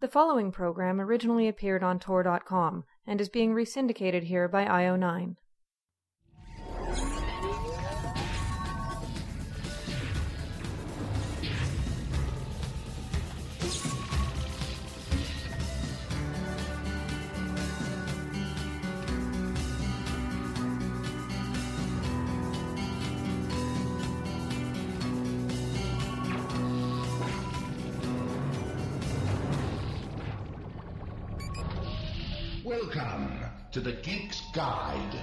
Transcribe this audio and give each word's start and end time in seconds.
The 0.00 0.08
following 0.08 0.50
program 0.50 0.98
originally 0.98 1.46
appeared 1.46 1.82
on 1.82 1.98
Tor.com 1.98 2.84
and 3.06 3.20
is 3.20 3.28
being 3.28 3.52
resyndicated 3.52 4.22
here 4.22 4.48
by 4.48 4.64
IO9. 4.64 5.36
To 33.80 33.86
the 33.86 33.96
Geek's 34.02 34.42
Guide 34.52 35.18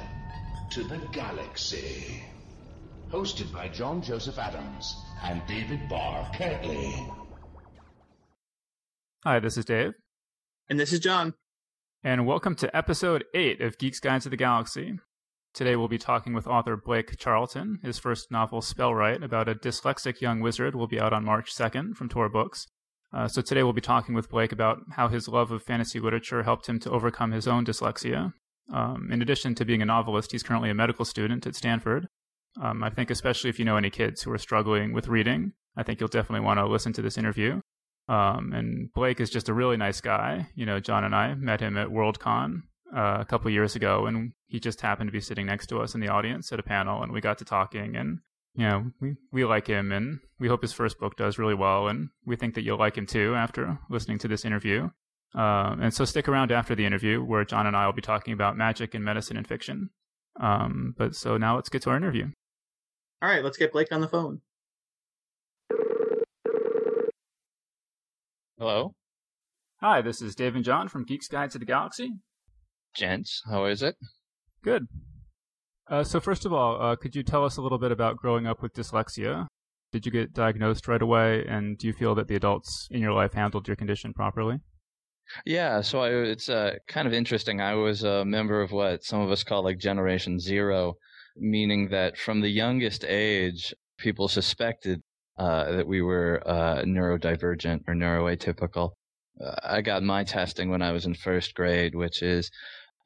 to 0.72 0.84
the 0.84 0.98
Galaxy. 1.12 2.24
Hosted 3.12 3.54
by 3.54 3.68
John 3.68 4.02
Joseph 4.02 4.40
Adams 4.40 4.96
and 5.22 5.44
David 5.48 5.88
Barr 5.88 6.28
Kirtley. 6.34 7.08
Hi, 9.24 9.40
this 9.40 9.58
is 9.58 9.66
Dave, 9.66 9.94
And 10.70 10.80
this 10.80 10.92
is 10.92 11.00
John. 11.00 11.36
and 12.04 12.26
welcome 12.26 12.56
to 12.56 12.76
episode 12.76 13.26
8 13.36 13.62
of 13.62 13.78
Geek's 13.78 14.00
Guide 14.00 14.22
to 14.22 14.30
the 14.30 14.38
Galaxy. 14.38 14.98
Today 15.54 15.76
we'll 15.76 15.88
be 15.88 16.00
talking 16.00 16.34
with 16.34 16.48
author 16.48 16.76
Blake 16.76 17.16
Charlton. 17.20 17.78
His 17.84 18.00
first 18.00 18.32
novel, 18.32 18.62
Spellwright, 18.62 19.24
about 19.24 19.48
a 19.48 19.54
dyslexic 19.54 20.20
young 20.20 20.40
wizard, 20.40 20.74
will 20.74 20.88
be 20.88 21.00
out 21.00 21.14
on 21.14 21.24
March 21.24 21.54
2nd 21.54 21.96
from 21.96 22.10
Tor 22.10 22.28
Books. 22.28 22.66
Uh, 23.14 23.28
so 23.28 23.44
today 23.44 23.62
we'll 23.62 23.72
be 23.74 23.82
talking 23.82 24.16
with 24.16 24.32
Blake 24.32 24.52
about 24.52 24.80
how 24.94 25.10
his 25.10 25.28
love 25.28 25.52
of 25.52 25.62
fantasy 25.62 26.00
literature 26.00 26.42
helped 26.42 26.68
him 26.68 26.80
to 26.80 26.90
overcome 26.90 27.34
his 27.34 27.48
own 27.48 27.64
dyslexia. 27.64 28.34
Um, 28.74 29.10
in 29.12 29.22
addition 29.22 29.56
to 29.56 29.66
being 29.66 29.82
a 29.82 29.86
novelist, 29.86 30.32
he's 30.32 30.44
currently 30.44 30.70
a 30.70 30.76
medical 30.76 31.06
student 31.06 31.48
at 31.48 31.56
Stanford. 31.56 32.08
Um, 32.62 32.84
I 32.84 32.90
think, 32.90 33.10
especially 33.10 33.50
if 33.50 33.60
you 33.60 33.66
know 33.66 33.78
any 33.78 33.90
kids 33.90 34.22
who 34.22 34.32
are 34.32 34.38
struggling 34.38 34.94
with 34.94 35.08
reading, 35.08 35.54
I 35.76 35.84
think 35.84 36.00
you'll 36.00 36.10
definitely 36.10 36.46
want 36.46 36.60
to 36.60 36.66
listen 36.66 36.94
to 36.94 37.02
this 37.02 37.18
interview. 37.18 37.62
Um, 38.10 38.54
and 38.54 38.92
Blake 38.94 39.20
is 39.20 39.30
just 39.30 39.50
a 39.50 39.54
really 39.54 39.78
nice 39.78 40.02
guy. 40.02 40.48
You 40.56 40.66
know, 40.66 40.80
John 40.80 41.04
and 41.04 41.16
I 41.16 41.36
met 41.36 41.62
him 41.62 41.78
at 41.78 41.90
Worldcon 41.90 42.64
uh, 42.96 43.18
a 43.20 43.26
couple 43.26 43.52
years 43.52 43.76
ago, 43.76 44.06
and 44.06 44.32
he 44.48 44.60
just 44.60 44.82
happened 44.82 45.10
to 45.10 45.12
be 45.12 45.22
sitting 45.22 45.46
next 45.46 45.68
to 45.68 45.80
us 45.80 45.94
in 45.94 46.02
the 46.02 46.08
audience 46.08 46.52
at 46.52 46.60
a 46.60 46.64
panel, 46.64 47.04
and 47.04 47.12
we 47.12 47.22
got 47.22 47.38
to 47.40 47.46
talking, 47.46 47.96
and 47.96 48.20
you 48.56 48.64
know, 48.64 48.92
we, 49.00 49.16
we 49.32 49.46
like 49.46 49.68
him, 49.68 49.92
and 49.92 50.20
we 50.40 50.48
hope 50.48 50.62
his 50.62 50.74
first 50.74 51.00
book 51.00 51.16
does 51.16 51.38
really 51.38 51.54
well, 51.54 51.88
and 51.88 52.10
we 52.26 52.36
think 52.36 52.56
that 52.56 52.64
you'll 52.64 52.80
like 52.80 52.98
him 52.98 53.06
too 53.06 53.36
after 53.36 53.78
listening 53.90 54.18
to 54.20 54.28
this 54.28 54.46
interview. 54.46 54.90
Uh, 55.36 55.76
and 55.82 55.94
so 55.94 56.06
stick 56.06 56.28
around 56.28 56.52
after 56.52 56.74
the 56.76 56.86
interview, 56.86 57.24
where 57.24 57.44
John 57.46 57.68
and 57.68 57.76
I 57.76 57.86
will 57.86 57.94
be 57.94 58.02
talking 58.02 58.34
about 58.34 58.58
magic 58.58 58.94
and 58.94 59.04
medicine 59.04 59.38
and 59.38 59.48
fiction. 59.48 59.90
Um, 60.40 60.94
but 60.98 61.16
so 61.16 61.38
now 61.38 61.56
let's 61.56 61.70
get 61.70 61.82
to 61.84 61.90
our 61.92 61.98
interview. 61.98 62.28
All 63.22 63.30
right, 63.30 63.44
let's 63.44 63.58
get 63.58 63.72
Blake 63.72 63.92
on 63.92 64.02
the 64.02 64.08
phone. 64.08 64.42
Hello, 68.58 68.94
Hi, 69.82 70.02
this 70.02 70.20
is 70.24 70.34
Dave 70.34 70.56
and 70.56 70.66
John 70.66 70.88
from 70.88 71.06
Geek's 71.06 71.28
Guide 71.28 71.52
to 71.52 71.60
the 71.60 71.66
Galaxy. 71.66 72.14
gents. 72.96 73.44
How 73.48 73.66
is 73.66 73.84
it? 73.84 73.96
Good. 74.64 74.88
Uh, 75.88 76.04
so 76.04 76.20
first 76.20 76.46
of 76.46 76.52
all, 76.54 76.82
uh, 76.82 76.96
could 76.96 77.16
you 77.16 77.22
tell 77.22 77.46
us 77.46 77.58
a 77.58 77.62
little 77.62 77.78
bit 77.78 77.92
about 77.92 78.18
growing 78.18 78.48
up 78.48 78.64
with 78.64 78.74
dyslexia? 78.74 79.46
Did 79.92 80.08
you 80.08 80.12
get 80.12 80.34
diagnosed 80.34 80.88
right 80.88 81.02
away, 81.02 81.46
and 81.48 81.78
do 81.78 81.86
you 81.86 81.94
feel 81.94 82.16
that 82.16 82.28
the 82.28 82.36
adults 82.36 82.88
in 82.90 83.00
your 83.02 83.14
life 83.14 83.34
handled 83.34 83.68
your 83.68 83.76
condition 83.78 84.14
properly? 84.14 84.58
Yeah, 85.46 85.82
so 85.82 86.00
I, 86.00 86.10
it's 86.10 86.50
uh, 86.50 86.76
kind 86.88 87.08
of 87.08 87.14
interesting. 87.14 87.62
I 87.62 87.76
was 87.76 88.04
a 88.04 88.26
member 88.26 88.62
of 88.62 88.72
what 88.72 89.04
some 89.04 89.22
of 89.22 89.32
us 89.32 89.44
call 89.44 89.64
like 89.64 89.78
Generation 89.78 90.40
Zero, 90.40 90.96
meaning 91.36 91.90
that 91.90 92.18
from 92.18 92.42
the 92.42 92.50
youngest 92.50 93.04
age, 93.04 93.74
people 93.98 94.28
suspected 94.28 95.02
uh, 95.38 95.72
that 95.72 95.88
we 95.88 96.02
were 96.02 96.42
uh, 96.46 96.82
neurodivergent 96.84 97.82
or 97.88 97.94
neuroatypical. 97.94 98.92
Uh, 99.44 99.56
I 99.64 99.82
got 99.82 100.02
my 100.04 100.24
testing 100.24 100.70
when 100.70 100.82
I 100.82 100.92
was 100.92 101.06
in 101.06 101.14
first 101.14 101.54
grade, 101.54 101.94
which 101.94 102.24
is 102.24 102.50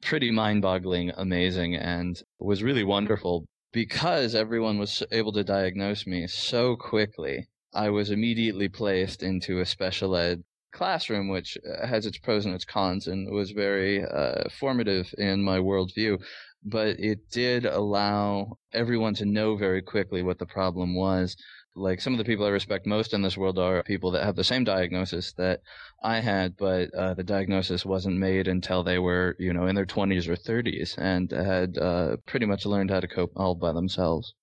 pretty 0.02 0.30
mind-boggling, 0.30 1.12
amazing, 1.16 1.76
and 1.76 2.20
was 2.38 2.62
really 2.62 2.84
wonderful 2.84 3.44
because 3.72 4.34
everyone 4.34 4.78
was 4.78 5.02
able 5.12 5.32
to 5.32 5.44
diagnose 5.44 6.06
me 6.06 6.26
so 6.26 6.76
quickly. 6.76 7.48
I 7.74 7.88
was 7.88 8.10
immediately 8.10 8.68
placed 8.68 9.22
into 9.22 9.60
a 9.60 9.66
special 9.66 10.16
ed 10.16 10.42
classroom, 10.72 11.28
which 11.28 11.56
uh, 11.58 11.86
has 11.86 12.06
its 12.06 12.18
pros 12.18 12.46
and 12.46 12.54
its 12.54 12.64
cons, 12.64 13.06
and 13.06 13.30
was 13.30 13.50
very 13.50 14.04
uh, 14.04 14.48
formative 14.58 15.14
in 15.18 15.42
my 15.42 15.58
worldview. 15.58 16.20
But 16.64 17.00
it 17.00 17.30
did 17.30 17.64
allow 17.64 18.58
everyone 18.72 19.14
to 19.14 19.24
know 19.24 19.56
very 19.56 19.82
quickly 19.82 20.22
what 20.22 20.38
the 20.38 20.46
problem 20.46 20.94
was. 20.94 21.36
Like 21.74 22.00
some 22.00 22.12
of 22.12 22.18
the 22.18 22.24
people 22.24 22.44
I 22.44 22.50
respect 22.50 22.86
most 22.86 23.14
in 23.14 23.22
this 23.22 23.36
world 23.36 23.58
are 23.58 23.82
people 23.82 24.10
that 24.12 24.24
have 24.24 24.36
the 24.36 24.44
same 24.44 24.62
diagnosis 24.62 25.32
that 25.38 25.60
I 26.02 26.20
had, 26.20 26.56
but 26.56 26.92
uh, 26.94 27.14
the 27.14 27.24
diagnosis 27.24 27.84
wasn't 27.84 28.18
made 28.18 28.46
until 28.46 28.82
they 28.82 28.98
were, 28.98 29.36
you 29.38 29.52
know, 29.52 29.66
in 29.66 29.74
their 29.74 29.86
20s 29.86 30.28
or 30.28 30.36
30s 30.36 30.98
and 30.98 31.30
had 31.30 31.78
uh, 31.78 32.16
pretty 32.26 32.46
much 32.46 32.66
learned 32.66 32.90
how 32.90 33.00
to 33.00 33.08
cope 33.08 33.32
all 33.36 33.54
by 33.54 33.72
themselves. 33.72 34.34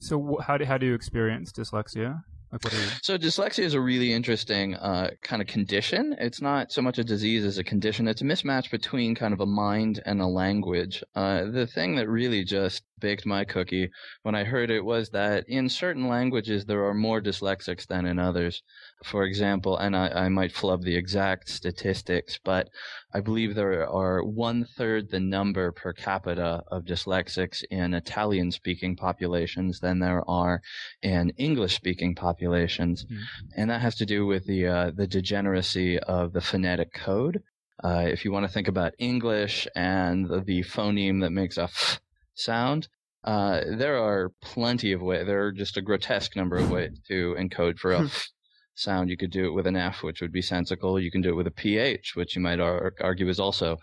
So 0.00 0.38
how 0.44 0.58
do 0.58 0.64
how 0.64 0.76
do 0.76 0.86
you 0.86 0.94
experience 0.94 1.52
dyslexia? 1.52 2.24
Like 2.54 2.62
what 2.62 2.72
are 2.72 2.76
you? 2.76 2.86
So 3.02 3.18
dyslexia 3.18 3.64
is 3.64 3.74
a 3.74 3.80
really 3.80 4.12
interesting 4.12 4.76
uh, 4.76 5.10
kind 5.22 5.42
of 5.42 5.48
condition. 5.48 6.14
It's 6.20 6.40
not 6.40 6.70
so 6.70 6.82
much 6.82 6.98
a 6.98 7.04
disease 7.04 7.44
as 7.44 7.58
a 7.58 7.64
condition. 7.64 8.06
It's 8.06 8.20
a 8.22 8.24
mismatch 8.24 8.70
between 8.70 9.16
kind 9.16 9.34
of 9.34 9.40
a 9.40 9.46
mind 9.46 10.00
and 10.06 10.20
a 10.20 10.26
language. 10.28 11.02
Uh, 11.16 11.46
the 11.46 11.66
thing 11.66 11.96
that 11.96 12.08
really 12.08 12.44
just 12.44 12.84
baked 13.00 13.26
my 13.26 13.44
cookie 13.44 13.90
when 14.22 14.34
I 14.34 14.44
heard 14.44 14.70
it 14.70 14.84
was 14.84 15.10
that 15.10 15.44
in 15.48 15.68
certain 15.68 16.08
languages 16.08 16.64
there 16.64 16.84
are 16.84 16.94
more 16.94 17.20
dyslexics 17.20 17.86
than 17.86 18.06
in 18.06 18.18
others. 18.18 18.62
For 19.04 19.24
example, 19.24 19.76
and 19.76 19.96
I, 19.96 20.08
I 20.08 20.28
might 20.28 20.52
flub 20.52 20.82
the 20.82 20.96
exact 20.96 21.48
statistics, 21.48 22.38
but 22.42 22.68
I 23.12 23.20
believe 23.20 23.54
there 23.54 23.88
are 23.88 24.24
one 24.24 24.64
third 24.64 25.10
the 25.10 25.20
number 25.20 25.72
per 25.72 25.92
capita 25.92 26.62
of 26.68 26.84
dyslexics 26.84 27.62
in 27.70 27.94
Italian 27.94 28.50
speaking 28.50 28.96
populations 28.96 29.80
than 29.80 29.98
there 29.98 30.28
are 30.28 30.62
in 31.02 31.30
English 31.36 31.74
speaking 31.74 32.14
populations. 32.14 33.04
Mhm. 33.04 33.22
And 33.56 33.70
that 33.70 33.80
has 33.80 33.96
to 33.96 34.06
do 34.06 34.26
with 34.26 34.46
the, 34.46 34.66
uh, 34.66 34.90
the 34.94 35.06
degeneracy 35.06 35.98
of 35.98 36.32
the 36.32 36.40
phonetic 36.40 36.92
code. 36.92 37.42
Uh, 37.82 38.04
if 38.06 38.24
you 38.24 38.32
want 38.32 38.46
to 38.46 38.52
think 38.52 38.68
about 38.68 38.94
English 38.98 39.66
and 39.74 40.28
the, 40.28 40.40
the 40.40 40.62
phoneme 40.62 41.20
that 41.20 41.30
makes 41.30 41.58
a 41.58 41.64
f 41.64 42.00
sound, 42.34 42.88
uh, 43.24 43.60
there 43.78 43.96
are 43.96 44.32
plenty 44.42 44.92
of 44.92 45.00
ways. 45.00 45.26
There 45.26 45.44
are 45.46 45.52
just 45.52 45.76
a 45.76 45.82
grotesque 45.82 46.36
number 46.36 46.56
of 46.56 46.70
ways 46.70 47.00
to 47.08 47.34
encode 47.38 47.78
for 47.78 47.92
a 47.92 48.10
sound. 48.74 49.08
You 49.08 49.16
could 49.16 49.30
do 49.30 49.46
it 49.46 49.54
with 49.54 49.66
an 49.66 49.76
F, 49.76 50.02
which 50.02 50.20
would 50.20 50.32
be 50.32 50.42
sensible. 50.42 51.00
You 51.00 51.10
can 51.10 51.22
do 51.22 51.30
it 51.30 51.36
with 51.36 51.46
a 51.46 51.50
PH, 51.50 52.16
which 52.16 52.36
you 52.36 52.42
might 52.42 52.60
ar- 52.60 52.92
argue 53.00 53.28
is 53.28 53.40
also 53.40 53.78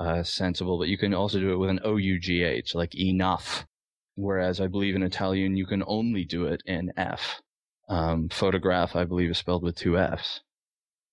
uh, 0.00 0.22
sensible. 0.22 0.78
But 0.78 0.88
you 0.88 0.96
can 0.96 1.12
also 1.12 1.38
do 1.38 1.52
it 1.52 1.58
with 1.58 1.70
an 1.70 1.80
OUGH, 1.84 2.74
like 2.74 2.98
enough. 2.98 3.66
Whereas 4.14 4.62
I 4.62 4.66
believe 4.66 4.96
in 4.96 5.02
Italian, 5.02 5.56
you 5.56 5.66
can 5.66 5.84
only 5.86 6.24
do 6.24 6.46
it 6.46 6.62
in 6.64 6.90
F. 6.96 7.42
Um, 7.88 8.30
photograph, 8.30 8.96
I 8.96 9.04
believe, 9.04 9.30
is 9.30 9.38
spelled 9.38 9.62
with 9.62 9.76
two 9.76 9.98
Fs. 9.98 10.40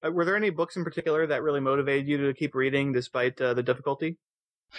Uh, 0.06 0.12
were 0.12 0.24
there 0.24 0.38
any 0.38 0.50
books 0.50 0.78
in 0.78 0.86
particular 0.86 1.28
that 1.28 1.44
really 1.44 1.60
motivated 1.60 2.08
you 2.08 2.18
to 2.26 2.34
keep 2.34 2.56
reading 2.56 2.94
despite 2.94 3.40
uh, 3.42 3.54
the 3.54 3.64
difficulty? 3.64 4.18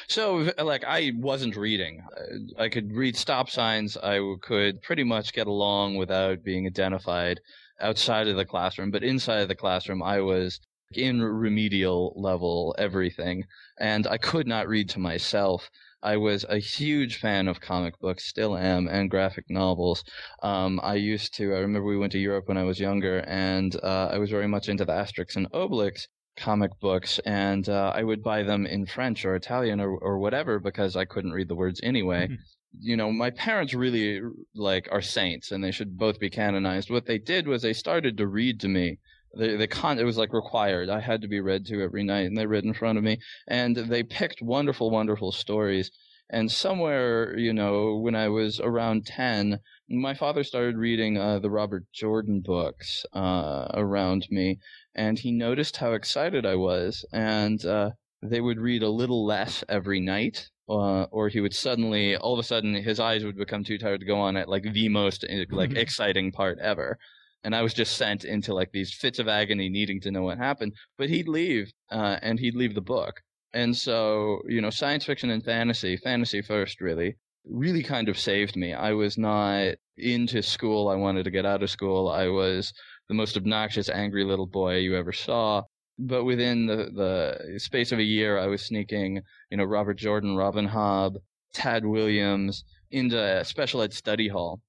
So, 0.09 0.53
like, 0.59 0.85
I 0.85 1.13
wasn't 1.17 1.57
reading. 1.57 2.03
Uh, 2.17 2.63
I 2.63 2.69
could 2.69 2.93
read 2.93 3.17
stop 3.17 3.51
signs. 3.51 3.97
I 3.97 4.21
could 4.43 4.83
pretty 4.83 5.05
much 5.05 5.33
get 5.33 5.47
along 5.47 5.97
without 5.97 6.43
being 6.43 6.67
identified 6.67 7.41
outside 7.81 8.29
of 8.29 8.37
the 8.37 8.45
classroom. 8.45 8.91
But 8.91 9.05
inside 9.05 9.41
of 9.41 9.49
the 9.49 9.55
classroom, 9.55 10.03
I 10.03 10.21
was 10.21 10.61
in 10.93 11.23
remedial 11.23 12.13
level 12.17 12.75
everything. 12.79 13.45
And 13.79 14.07
I 14.07 14.19
could 14.19 14.47
not 14.47 14.69
read 14.69 14.89
to 14.91 14.99
myself. 14.99 15.71
I 16.03 16.19
was 16.19 16.45
a 16.45 16.59
huge 16.59 17.17
fan 17.17 17.49
of 17.49 17.63
comic 17.63 17.99
books, 17.99 18.27
still 18.27 18.57
am, 18.59 18.89
and 18.89 19.11
graphic 19.11 19.47
novels. 19.49 20.05
Um, 20.43 20.79
I 20.83 20.97
used 20.97 21.35
to, 21.37 21.55
I 21.55 21.61
remember 21.61 21.89
we 21.89 21.97
went 21.97 22.13
to 22.13 22.19
Europe 22.19 22.47
when 22.47 22.59
I 22.59 22.65
was 22.65 22.79
younger, 22.79 23.21
and 23.27 23.75
uh, 23.83 24.11
I 24.13 24.19
was 24.19 24.29
very 24.31 24.47
much 24.47 24.69
into 24.69 24.85
the 24.85 24.93
Asterix 24.93 25.37
and 25.37 25.51
Obelix 25.53 26.07
comic 26.37 26.73
books, 26.81 27.19
and 27.25 27.69
uh, 27.69 27.93
I 27.95 28.03
would 28.03 28.23
buy 28.23 28.43
them 28.43 28.67
in 28.67 28.87
French 28.87 29.25
or 29.25 29.35
Italian 29.35 29.81
or, 29.81 29.97
or 29.99 30.19
whatever 30.19 30.59
because 30.59 30.97
I 30.97 31.05
couldn't 31.05 31.33
read 31.33 31.49
the 31.49 31.55
words 31.55 31.81
anyway. 31.83 32.29
Mhm. 32.29 32.39
You 32.81 32.97
know, 32.97 33.13
my 33.13 33.31
parents 33.31 33.73
really 33.73 34.21
like 34.55 34.89
are 34.91 35.03
saints, 35.03 35.53
and 35.53 35.63
they 35.63 35.71
should 35.71 35.97
both 35.97 36.19
be 36.19 36.29
canonized. 36.31 36.91
What 36.91 37.07
they 37.07 37.19
did 37.19 37.47
was 37.47 37.63
they 37.63 37.73
started 37.73 38.17
to 38.17 38.27
read 38.27 38.59
to 38.61 38.69
me. 38.69 38.99
They, 39.37 39.57
they 39.57 39.67
con- 39.69 39.99
it 39.99 40.05
was 40.05 40.19
like 40.19 40.33
required. 40.33 40.89
I 40.91 41.01
had 41.01 41.23
to 41.23 41.29
be 41.29 41.41
read 41.41 41.67
to 41.67 41.83
every 41.83 42.03
night, 42.03 42.27
and 42.27 42.37
they 42.37 42.47
read 42.47 42.65
in 42.65 42.75
front 42.75 42.99
of 42.99 43.05
me, 43.05 43.19
and 43.47 43.77
they 43.77 44.03
picked 44.03 44.43
wonderful, 44.43 44.91
wonderful 44.91 45.31
stories. 45.31 45.91
And 46.31 46.51
somewhere, 46.51 47.39
you 47.39 47.53
know, 47.53 47.97
when 47.97 48.15
I 48.17 48.29
was 48.29 48.59
around 48.59 49.07
ten, 49.07 49.61
my 49.89 50.15
father 50.15 50.43
started 50.43 50.77
reading 50.77 51.19
uh, 51.19 51.39
the 51.39 51.51
Robert 51.51 51.85
Jordan 51.93 52.41
books 52.41 53.05
uh, 53.13 53.69
around 53.75 54.27
me, 54.31 54.59
and 54.95 55.19
he 55.19 55.33
noticed 55.33 55.77
how 55.77 55.93
excited 55.93 56.47
I 56.47 56.55
was, 56.57 57.05
and 57.13 57.65
uh, 57.65 57.91
they 58.23 58.41
would 58.41 58.59
read 58.59 58.83
a 58.83 58.89
little 58.89 59.25
less 59.25 59.65
every 59.69 60.01
night. 60.01 60.49
Uh, 60.67 61.03
or 61.11 61.29
he 61.29 61.43
would 61.43 61.55
suddenly, 61.55 62.17
all 62.17 62.33
of 62.33 62.39
a 62.39 62.43
sudden, 62.43 62.75
his 62.75 62.99
eyes 62.99 63.23
would 63.23 63.37
become 63.37 63.63
too 63.63 63.77
tired 63.77 64.01
to 64.01 64.07
go 64.07 64.19
on 64.19 64.35
at 64.35 64.49
like 64.49 64.63
the 64.73 64.89
most 64.89 65.23
eh, 65.29 65.45
like 65.51 65.73
exciting 65.77 66.33
part 66.33 66.59
ever, 66.59 66.99
and 67.43 67.55
I 67.55 67.61
was 67.61 67.75
just 67.75 67.99
sent 67.99 68.25
into 68.25 68.55
like 68.55 68.73
these 68.73 68.95
fits 68.95 69.19
of 69.19 69.29
agony, 69.29 69.69
needing 69.69 70.01
to 70.01 70.11
know 70.11 70.23
what 70.23 70.39
happened. 70.39 70.73
But 70.97 71.11
he'd 71.11 71.29
leave, 71.29 71.71
uh, 71.91 72.19
and 72.23 72.39
he'd 72.41 72.57
leave 72.57 72.75
the 72.75 72.81
book, 72.81 73.21
and 73.53 73.77
so 73.77 74.41
you 74.49 74.63
know, 74.63 74.71
science 74.71 75.05
fiction 75.05 75.29
and 75.31 75.45
fantasy, 75.45 75.99
fantasy 75.99 76.41
first, 76.41 76.81
really, 76.81 77.17
really 77.45 77.83
kind 77.83 78.09
of 78.09 78.19
saved 78.19 78.57
me. 78.57 78.73
I 78.73 78.93
was 78.93 79.19
not 79.19 79.75
into 79.99 80.43
school. 80.43 80.89
I 80.89 80.97
wanted 80.97 81.25
to 81.25 81.31
get 81.31 81.47
out 81.47 81.63
of 81.63 81.71
school. 81.71 82.09
I 82.09 82.29
was 82.29 82.73
the 83.09 83.15
most 83.15 83.37
obnoxious, 83.37 83.89
angry 83.89 84.25
little 84.25 84.47
boy 84.47 84.79
you 84.79 84.97
ever 84.97 85.13
saw. 85.13 85.63
But 85.99 86.25
within 86.25 86.67
the, 86.67 86.91
the 86.93 87.59
space 87.61 87.93
of 87.93 87.99
a 87.99 88.05
year, 88.05 88.39
I 88.39 88.47
was 88.47 88.63
sneaking, 88.63 89.21
you 89.51 89.57
know, 89.57 89.65
Robert 89.65 89.95
Jordan, 89.95 90.37
Robin 90.37 90.69
Hobb, 90.69 91.17
Tad 91.53 91.87
Williams 91.87 92.65
into 92.91 93.21
a 93.21 93.45
special 93.45 93.83
ed 93.83 93.93
study 93.93 94.29
hall. 94.29 94.61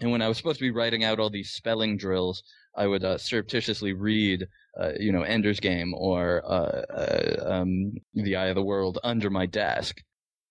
And 0.00 0.10
when 0.10 0.22
I 0.22 0.28
was 0.28 0.36
supposed 0.36 0.58
to 0.58 0.64
be 0.64 0.70
writing 0.70 1.04
out 1.04 1.20
all 1.20 1.30
these 1.30 1.52
spelling 1.52 1.96
drills, 1.96 2.42
I 2.76 2.86
would 2.86 3.04
uh, 3.04 3.16
surreptitiously 3.16 3.92
read, 3.92 4.46
uh, 4.78 4.92
you 4.98 5.12
know, 5.12 5.22
Ender's 5.22 5.60
Game 5.60 5.94
or 5.94 6.42
uh, 6.44 6.82
uh, 6.92 7.44
um, 7.46 7.94
The 8.14 8.36
Eye 8.36 8.46
of 8.46 8.56
the 8.56 8.62
World 8.62 8.98
under 9.04 9.30
my 9.30 9.46
desk. 9.46 10.02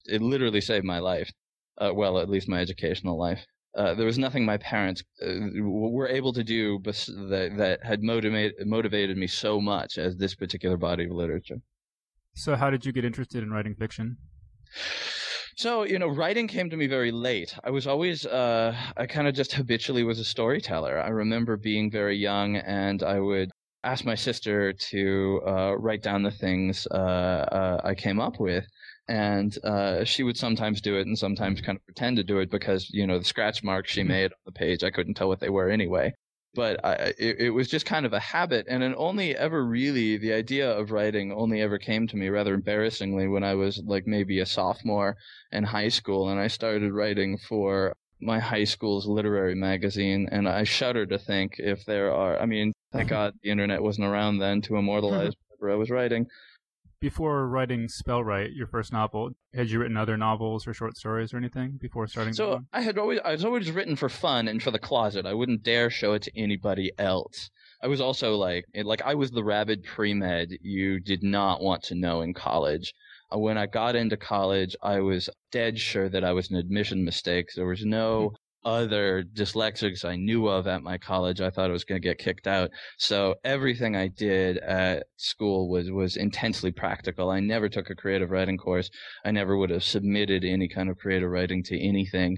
It 0.06 0.22
literally 0.22 0.62
saved 0.62 0.86
my 0.86 1.00
life. 1.00 1.32
Uh, 1.78 1.92
well, 1.94 2.20
at 2.20 2.30
least 2.30 2.48
my 2.48 2.60
educational 2.60 3.20
life. 3.20 3.46
Uh, 3.76 3.94
there 3.96 4.06
was 4.06 4.20
nothing 4.20 4.46
my 4.46 4.58
parents 4.58 5.04
uh, 5.26 5.34
were 5.62 6.08
able 6.08 6.32
to 6.34 6.44
do 6.44 6.80
bes- 6.80 7.08
that, 7.08 7.54
that 7.58 7.84
had 7.84 8.04
motivate, 8.04 8.54
motivated 8.66 9.18
me 9.18 9.28
so 9.28 9.60
much 9.60 9.98
as 9.98 10.16
this 10.18 10.36
particular 10.36 10.78
body 10.78 11.06
of 11.06 11.12
literature. 11.12 11.58
So, 12.36 12.56
how 12.56 12.70
did 12.70 12.86
you 12.86 12.92
get 12.92 13.06
interested 13.06 13.44
in 13.44 13.52
writing 13.52 13.76
fiction? 13.76 14.18
So, 15.56 15.84
you 15.84 16.00
know, 16.00 16.08
writing 16.08 16.48
came 16.48 16.70
to 16.72 16.78
me 16.78 16.88
very 16.88 17.12
late. 17.12 17.56
I 17.64 17.70
was 17.70 17.86
always, 17.86 18.26
uh, 18.26 18.76
I 18.98 19.06
kind 19.06 19.28
of 19.28 19.36
just 19.36 19.54
habitually 19.54 20.04
was 20.04 20.20
a 20.20 20.26
storyteller. 20.26 21.00
I 21.00 21.10
remember 21.10 21.58
being 21.58 21.92
very 21.92 22.18
young 22.18 22.56
and 22.58 23.04
I 23.04 23.20
would 23.20 23.52
ask 23.84 24.04
my 24.04 24.16
sister 24.16 24.74
to 24.74 25.42
uh, 25.46 25.76
write 25.78 26.02
down 26.02 26.24
the 26.24 26.32
things 26.32 26.88
uh, 26.90 26.96
uh, 26.96 27.82
I 27.84 27.94
came 27.94 28.20
up 28.20 28.40
with. 28.40 28.66
And 29.14 29.56
uh, 29.64 30.04
she 30.06 30.24
would 30.24 30.38
sometimes 30.38 30.82
do 30.82 30.98
it 30.98 31.06
and 31.06 31.16
sometimes 31.16 31.60
mm-hmm. 31.60 31.68
kind 31.68 31.78
of 31.78 31.86
pretend 31.86 32.18
to 32.18 32.24
do 32.24 32.40
it 32.40 32.50
because, 32.50 32.90
you 32.90 33.06
know, 33.06 33.20
the 33.20 33.26
scratch 33.26 33.64
marks 33.64 33.92
she 33.92 34.02
mm-hmm. 34.02 34.10
made 34.10 34.32
on 34.32 34.40
the 34.48 34.52
page, 34.52 34.84
I 34.84 34.90
couldn't 34.90 35.14
tell 35.14 35.28
what 35.28 35.40
they 35.40 35.50
were 35.50 35.70
anyway. 35.70 36.16
But 36.56 36.84
I, 36.84 37.14
it, 37.20 37.36
it 37.40 37.50
was 37.52 37.68
just 37.68 37.86
kind 37.86 38.08
of 38.08 38.14
a 38.14 38.20
habit. 38.20 38.66
And 38.68 38.82
it 38.82 38.96
only 38.98 39.36
ever 39.36 39.64
really, 39.64 40.18
the 40.18 40.34
idea 40.34 40.68
of 40.72 40.90
writing 40.90 41.32
only 41.32 41.62
ever 41.62 41.78
came 41.78 42.08
to 42.08 42.18
me 42.18 42.30
rather 42.30 42.56
embarrassingly 42.56 43.28
when 43.28 43.44
I 43.44 43.54
was 43.54 43.84
like 43.86 44.08
maybe 44.08 44.40
a 44.40 44.48
sophomore 44.48 45.16
in 45.52 45.64
high 45.64 45.90
school. 45.90 46.30
And 46.30 46.40
I 46.40 46.48
started 46.48 46.92
writing 46.92 47.38
for 47.38 47.96
my 48.20 48.40
high 48.40 48.64
school's 48.64 49.06
literary 49.06 49.54
magazine. 49.54 50.28
And 50.32 50.50
I 50.50 50.64
shudder 50.64 51.06
to 51.06 51.20
think 51.20 51.58
if 51.60 51.86
there 51.86 52.12
are, 52.12 52.40
I 52.40 52.48
mean, 52.48 52.74
thank 52.92 53.12
uh-huh. 53.12 53.26
God 53.26 53.34
the 53.44 53.52
internet 53.52 53.84
wasn't 53.84 54.08
around 54.08 54.40
then 54.40 54.62
to 54.62 54.78
immortalize 54.78 55.34
uh-huh. 55.34 55.56
whatever 55.60 55.76
I 55.76 55.78
was 55.78 55.92
writing. 55.92 56.26
Before 57.04 57.50
writing 57.50 57.90
Spellwright, 57.90 58.56
your 58.56 58.66
first 58.66 58.94
novel, 58.94 59.32
had 59.54 59.70
you 59.70 59.80
written 59.80 59.98
other 59.98 60.16
novels 60.16 60.66
or 60.66 60.74
short 60.74 60.96
stories 60.96 61.34
or 61.34 61.38
anything 61.38 61.78
before 61.82 62.08
starting? 62.08 62.32
So? 62.32 62.62
I 62.72 62.80
had 62.80 62.98
always 62.98 63.20
I 63.26 63.34
was 63.34 63.44
always 63.44 63.70
written 63.72 63.98
for 63.98 64.08
fun 64.08 64.48
and 64.48 64.64
for 64.64 64.72
the 64.72 64.80
closet. 64.80 65.26
I 65.26 65.34
wouldn't 65.34 65.64
dare 65.64 65.90
show 65.90 66.14
it 66.14 66.22
to 66.22 66.32
anybody 66.40 66.94
else. 66.98 67.50
I 67.82 67.88
was 67.88 68.00
also 68.00 68.36
like 68.38 68.64
like 68.86 69.02
I 69.02 69.16
was 69.16 69.32
the 69.32 69.44
rabid 69.44 69.84
pre-med 69.84 70.52
you 70.62 71.02
did 71.02 71.24
not 71.24 71.62
want 71.62 71.84
to 71.84 71.96
know 71.96 72.22
in 72.22 72.34
college. 72.34 72.94
Uh, 73.34 73.38
When 73.38 73.58
I 73.58 73.66
got 73.66 73.98
into 73.98 74.16
college, 74.16 74.74
I 74.82 75.02
was 75.02 75.30
dead 75.52 75.80
sure 75.80 76.08
that 76.08 76.24
I 76.24 76.32
was 76.32 76.52
an 76.52 76.56
admission 76.56 77.04
mistake. 77.04 77.48
There 77.54 77.66
was 77.66 77.84
no 77.84 78.32
other 78.66 79.24
dyslexics 79.34 80.06
I 80.06 80.16
knew 80.16 80.48
of 80.48 80.68
at 80.68 80.84
my 80.84 80.98
college. 80.98 81.42
I 81.42 81.50
thought 81.50 81.70
I 81.70 81.74
was 81.74 81.84
going 81.84 82.02
to 82.02 82.08
get 82.08 82.18
kicked 82.18 82.48
out. 82.48 82.70
So 82.98 83.36
everything 83.44 83.96
I 83.96 84.08
did 84.08 84.58
at 84.58 85.08
school 85.18 85.70
was 85.70 85.92
was 85.92 86.16
intensely 86.18 86.72
practical. 86.72 87.30
I 87.30 87.40
never 87.40 87.70
took 87.70 87.90
a 87.90 87.96
creative 87.96 88.30
writing 88.30 88.58
course. 88.58 88.90
I 89.26 89.32
never 89.32 89.58
would 89.58 89.70
have 89.70 89.84
submitted 89.84 90.44
any 90.44 90.68
kind 90.68 90.90
of 90.90 90.98
creative 90.98 91.30
writing 91.30 91.64
to 91.64 91.80
anything. 91.80 92.38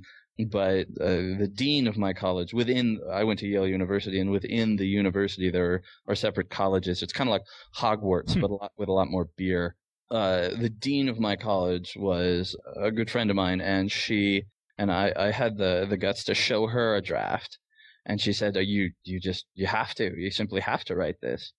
But 0.52 0.88
uh, 1.00 1.40
the 1.40 1.50
dean 1.54 1.88
of 1.88 1.98
my 1.98 2.12
college, 2.12 2.54
within 2.54 3.00
I 3.10 3.24
went 3.24 3.40
to 3.40 3.48
Yale 3.48 3.68
University, 3.68 4.20
and 4.20 4.32
within 4.32 4.76
the 4.76 4.86
university 4.86 5.50
there 5.50 5.72
are, 5.76 5.82
are 6.10 6.16
separate 6.16 6.50
colleges. 6.50 7.02
It's 7.02 7.14
kind 7.14 7.30
of 7.30 7.32
like 7.32 7.44
Hogwarts, 7.78 8.34
Hmm. 8.34 8.42
but 8.42 8.50
a 8.50 8.56
lot, 8.56 8.72
with 8.78 8.90
a 8.90 8.92
lot 8.94 9.08
more 9.10 9.30
beer. 9.38 9.76
Uh, 10.12 10.50
the 10.50 10.70
dean 10.70 11.08
of 11.08 11.20
my 11.20 11.36
college 11.38 11.96
was 11.98 12.56
a 12.76 12.92
good 12.92 13.10
friend 13.10 13.30
of 13.30 13.36
mine, 13.38 13.62
and 13.62 13.90
she 13.92 14.44
and 14.78 14.92
I, 14.92 15.14
I 15.16 15.32
had 15.32 15.58
the 15.58 15.86
the 15.90 15.98
guts 15.98 16.24
to 16.26 16.34
show 16.34 16.68
her 16.68 16.96
a 16.96 17.02
draft, 17.02 17.58
and 18.06 18.20
she 18.20 18.34
said, 18.34 18.58
"Oh, 18.58 18.62
"You 18.62 18.92
you 19.04 19.20
just 19.20 19.46
you 19.56 19.68
have 19.68 19.94
to, 19.96 20.14
you 20.18 20.32
simply 20.32 20.62
have 20.62 20.84
to 20.86 20.96
write 20.96 21.22
this." 21.22 21.54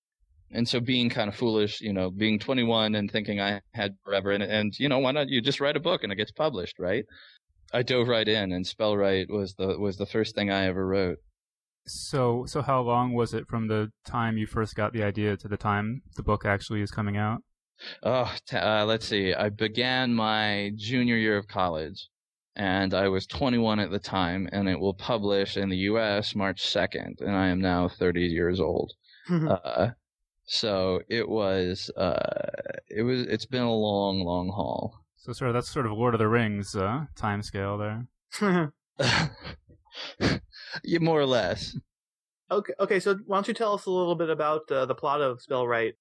And 0.51 0.69
so, 0.69 0.81
being 0.81 1.11
kind 1.11 1.29
of 1.29 1.35
foolish, 1.35 1.81
you 1.81 1.93
know, 1.93 2.11
being 2.11 2.39
21 2.39 2.95
and 2.95 3.11
thinking 3.11 3.41
I 3.41 3.61
had 3.75 3.97
forever, 4.05 4.31
and 4.31 4.43
and 4.43 4.73
you 4.79 4.89
know, 4.89 4.99
why 4.99 5.13
not 5.13 5.29
you 5.29 5.41
just 5.41 5.61
write 5.61 5.77
a 5.77 5.81
book 5.81 6.03
and 6.03 6.13
it 6.13 6.17
gets 6.17 6.33
published, 6.33 6.79
right? 6.79 7.05
I 7.73 7.83
dove 7.83 8.09
right 8.09 8.29
in, 8.29 8.53
and 8.53 8.65
Spellwright 8.65 9.29
was 9.29 9.55
the 9.55 9.79
was 9.79 9.97
the 9.97 10.07
first 10.07 10.35
thing 10.35 10.51
I 10.51 10.67
ever 10.67 10.87
wrote. 10.87 11.19
So, 11.87 12.45
so 12.47 12.63
how 12.63 12.81
long 12.81 13.13
was 13.13 13.33
it 13.33 13.47
from 13.49 13.69
the 13.69 13.91
time 14.05 14.39
you 14.39 14.47
first 14.47 14.75
got 14.75 14.93
the 14.93 15.05
idea 15.05 15.37
to 15.37 15.49
the 15.49 15.57
time 15.57 16.03
the 16.17 16.23
book 16.23 16.45
actually 16.45 16.83
is 16.83 16.91
coming 16.91 17.17
out? 17.17 17.43
Oh, 18.03 18.33
t- 18.49 18.57
uh, 18.57 18.85
let's 18.87 19.07
see. 19.07 19.35
I 19.35 19.51
began 19.51 20.15
my 20.15 20.73
junior 20.77 21.17
year 21.17 21.37
of 21.37 21.47
college, 21.47 22.09
and 22.57 22.95
I 22.95 23.09
was 23.09 23.27
21 23.27 23.79
at 23.81 23.91
the 23.91 23.99
time, 23.99 24.49
and 24.51 24.69
it 24.69 24.81
will 24.81 24.95
publish 24.95 25.57
in 25.57 25.69
the 25.69 25.77
U.S. 25.77 26.35
March 26.35 26.63
2nd, 26.63 27.21
and 27.21 27.37
I 27.37 27.49
am 27.49 27.61
now 27.61 27.89
30 27.89 28.23
years 28.23 28.61
old. 28.61 28.93
uh, 29.31 29.91
so 30.47 31.01
it 31.09 31.29
was, 31.29 31.91
uh, 31.97 32.51
it 32.89 33.03
was, 33.03 33.23
it's 33.23 33.47
been 33.47 33.63
a 33.63 33.73
long, 33.73 34.21
long 34.21 34.49
haul. 34.49 35.01
So, 35.17 35.33
sort 35.33 35.49
of 35.49 35.55
that's 35.55 35.69
sort 35.71 35.87
of 35.87 35.93
Lord 35.93 36.15
of 36.15 36.19
the 36.19 36.29
Rings 36.29 36.75
uh, 36.75 37.07
time 37.17 37.43
scale 37.43 37.77
there. 37.77 38.07
yeah, 38.41 39.29
more 41.01 41.21
or 41.21 41.27
less. 41.27 41.77
okay, 42.51 42.73
okay. 42.79 43.01
So 43.01 43.19
why 43.27 43.37
don't 43.37 43.49
you 43.49 43.55
tell 43.55 43.75
us 43.75 43.87
a 43.87 43.91
little 43.91 44.15
bit 44.15 44.31
about 44.31 44.71
uh, 44.71 44.87
the 44.87 44.95
plot 44.95 45.21
of 45.21 45.41
Spellwright? 45.41 45.95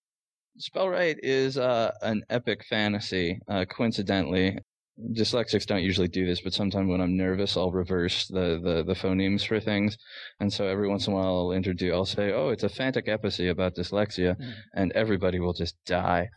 Spellwright 0.59 1.17
is 1.23 1.57
uh, 1.57 1.91
an 2.03 2.23
epic 2.29 2.63
fantasy. 2.69 3.39
Uh, 3.47 3.65
coincidentally, 3.65 4.59
dyslexics 4.99 5.65
don't 5.65 5.83
usually 5.83 6.07
do 6.07 6.25
this, 6.25 6.41
but 6.41 6.53
sometimes 6.53 6.89
when 6.89 7.01
I'm 7.01 7.17
nervous, 7.17 7.57
I'll 7.57 7.71
reverse 7.71 8.27
the, 8.27 8.59
the, 8.63 8.83
the 8.83 8.93
phonemes 8.93 9.45
for 9.45 9.59
things, 9.59 9.97
and 10.39 10.51
so 10.51 10.67
every 10.67 10.87
once 10.87 11.07
in 11.07 11.13
a 11.13 11.15
while 11.15 11.35
I'll 11.35 11.51
introduce, 11.51 11.93
I'll 11.93 12.05
say, 12.05 12.31
"Oh, 12.31 12.49
it's 12.49 12.63
a 12.63 12.69
fantic 12.69 13.07
epicy 13.07 13.47
about 13.49 13.75
dyslexia," 13.75 14.35
Mm. 14.37 14.53
and 14.73 14.91
everybody 14.93 15.39
will 15.39 15.53
just 15.53 15.75
die. 15.85 16.29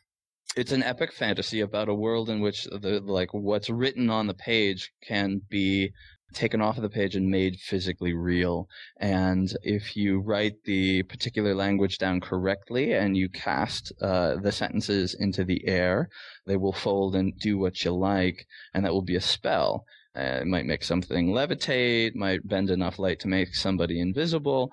It's 0.56 0.72
an 0.72 0.82
epic 0.82 1.12
fantasy 1.12 1.60
about 1.60 1.88
a 1.88 1.94
world 1.94 2.28
in 2.30 2.40
which 2.40 2.64
the 2.64 3.00
like 3.00 3.32
what's 3.32 3.70
written 3.70 4.10
on 4.10 4.26
the 4.26 4.34
page 4.34 4.90
can 5.06 5.42
be 5.48 5.92
taken 6.38 6.60
off 6.60 6.76
of 6.76 6.84
the 6.84 6.88
page 6.88 7.16
and 7.16 7.28
made 7.28 7.58
physically 7.58 8.14
real. 8.14 8.68
And 9.00 9.48
if 9.62 9.96
you 9.96 10.20
write 10.20 10.56
the 10.64 11.02
particular 11.02 11.52
language 11.54 11.98
down 11.98 12.20
correctly 12.20 12.92
and 12.94 13.16
you 13.16 13.28
cast 13.28 13.92
uh, 14.00 14.36
the 14.36 14.52
sentences 14.52 15.16
into 15.18 15.44
the 15.44 15.66
air, 15.66 16.08
they 16.46 16.56
will 16.56 16.72
fold 16.72 17.16
and 17.16 17.36
do 17.38 17.58
what 17.58 17.84
you 17.84 17.92
like, 17.92 18.46
and 18.72 18.84
that 18.84 18.92
will 18.92 19.02
be 19.02 19.16
a 19.16 19.20
spell. 19.20 19.84
Uh, 20.16 20.40
it 20.42 20.46
might 20.46 20.66
make 20.66 20.84
something 20.84 21.32
levitate, 21.32 22.14
might 22.14 22.46
bend 22.46 22.70
enough 22.70 22.98
light 22.98 23.20
to 23.20 23.28
make 23.28 23.54
somebody 23.54 24.00
invisible. 24.00 24.70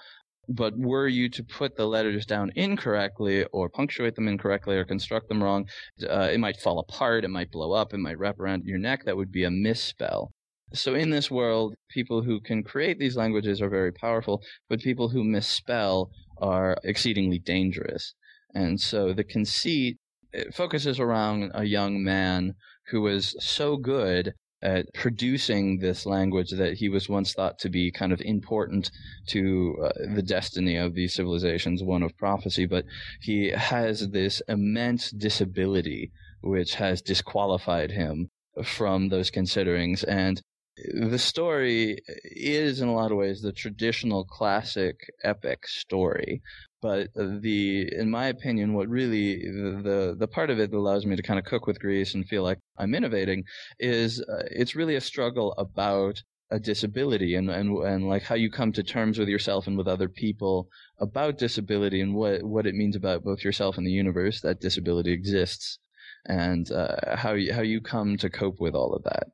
But 0.48 0.77
were 0.77 1.07
you 1.07 1.27
to 1.29 1.43
put 1.43 1.75
the 1.75 1.88
letters 1.88 2.25
down 2.27 2.51
incorrectly, 2.55 3.45
or 3.45 3.67
punctuate 3.69 4.13
them 4.13 4.27
incorrectly, 4.27 4.75
or 4.77 4.86
construct 4.86 5.29
them 5.29 5.41
wrong, 5.43 5.65
uh, 6.07 6.29
it 6.31 6.39
might 6.39 6.57
fall 6.57 6.77
apart, 6.77 7.25
it 7.25 7.29
might 7.29 7.51
blow 7.51 7.72
up, 7.74 7.93
it 7.93 7.98
might 7.98 8.19
wrap 8.19 8.39
around 8.39 8.63
your 8.65 8.77
neck. 8.77 9.05
That 9.05 9.17
would 9.17 9.31
be 9.31 9.43
a 9.43 9.50
misspell. 9.50 10.31
So 10.74 10.95
in 10.95 11.10
this 11.10 11.31
world, 11.31 11.75
people 11.89 12.22
who 12.24 12.41
can 12.41 12.63
create 12.63 13.00
these 13.00 13.15
languages 13.15 13.62
are 13.62 13.69
very 13.69 13.91
powerful, 13.91 14.41
but 14.67 14.79
people 14.79 15.10
who 15.10 15.24
misspell 15.24 16.12
are 16.39 16.77
exceedingly 16.84 17.39
dangerous. 17.39 18.13
And 18.53 18.79
so 18.79 19.13
the 19.13 19.24
conceit 19.24 19.98
it 20.34 20.53
focuses 20.53 21.00
around 21.00 21.51
a 21.53 21.63
young 21.63 22.03
man 22.03 22.55
who 22.88 23.01
was 23.01 23.36
so 23.39 23.77
good 23.77 24.34
at 24.62 24.91
producing 24.93 25.77
this 25.77 26.05
language 26.05 26.51
that 26.51 26.74
he 26.74 26.89
was 26.89 27.07
once 27.07 27.34
thought 27.34 27.60
to 27.60 27.69
be 27.69 27.91
kind 27.91 28.12
of 28.12 28.19
important 28.22 28.89
to 29.27 29.75
uh, 29.84 29.89
the 30.15 30.24
destiny 30.24 30.75
of 30.75 30.95
these 30.95 31.13
civilizations, 31.13 31.84
one 31.84 32.03
of 32.03 32.17
prophecy, 32.17 32.65
but 32.65 32.84
he 33.22 33.50
has 33.50 34.10
this 34.10 34.41
immense 34.48 35.12
disability 35.12 36.12
which 36.41 36.75
has 36.75 37.01
disqualified 37.01 37.91
him 37.91 38.29
from 38.63 39.10
those 39.10 39.29
considerings. 39.29 40.03
And 40.03 40.41
the 40.77 41.20
story 41.20 42.00
is, 42.08 42.82
in 42.82 42.88
a 42.88 42.94
lot 42.94 43.12
of 43.12 43.17
ways, 43.17 43.41
the 43.41 43.53
traditional 43.53 44.25
classic 44.25 45.10
epic 45.24 45.67
story, 45.67 46.41
But 46.82 47.10
the, 47.15 47.89
in 47.96 48.12
my 48.12 48.27
opinion, 48.27 48.74
what 48.74 48.89
really 48.89 49.38
the, 49.38 50.15
the, 50.20 50.27
part 50.27 50.50
of 50.50 50.60
it 50.60 50.72
that 50.72 50.77
allows 50.77 51.05
me 51.05 51.15
to 51.15 51.24
kind 51.24 51.39
of 51.39 51.46
cook 51.46 51.65
with 51.65 51.79
grease 51.79 52.13
and 52.13 52.27
feel 52.27 52.44
like 52.44 52.60
I'm 52.77 52.94
innovating 52.94 53.46
is 53.79 54.22
uh, 54.22 54.44
it's 54.51 54.75
really 54.75 54.96
a 54.96 55.01
struggle 55.01 55.53
about 55.58 56.22
a 56.51 56.60
disability 56.60 57.36
and, 57.36 57.50
and 57.50 57.75
and 57.84 58.08
like 58.08 58.22
how 58.22 58.36
you 58.36 58.51
come 58.51 58.72
to 58.74 58.84
terms 58.84 59.17
with 59.17 59.27
yourself 59.27 59.65
and 59.65 59.77
with 59.77 59.88
other 59.88 60.08
people 60.08 60.70
about 61.00 61.39
disability 61.39 62.01
and 62.01 62.13
what 62.13 62.44
what 62.44 62.67
it 62.67 62.75
means 62.75 62.96
about 62.96 63.24
both 63.24 63.44
yourself 63.44 63.77
and 63.77 63.88
the 63.88 63.91
universe 63.91 64.41
that 64.41 64.62
disability 64.62 65.12
exists 65.12 65.79
and 66.27 66.72
uh, 66.72 67.15
how 67.15 67.34
you, 67.34 67.53
how 67.53 67.62
you 67.62 67.82
come 67.82 68.17
to 68.17 68.29
cope 68.29 68.60
with 68.60 68.75
all 68.75 68.94
of 68.94 69.03
that. 69.03 69.27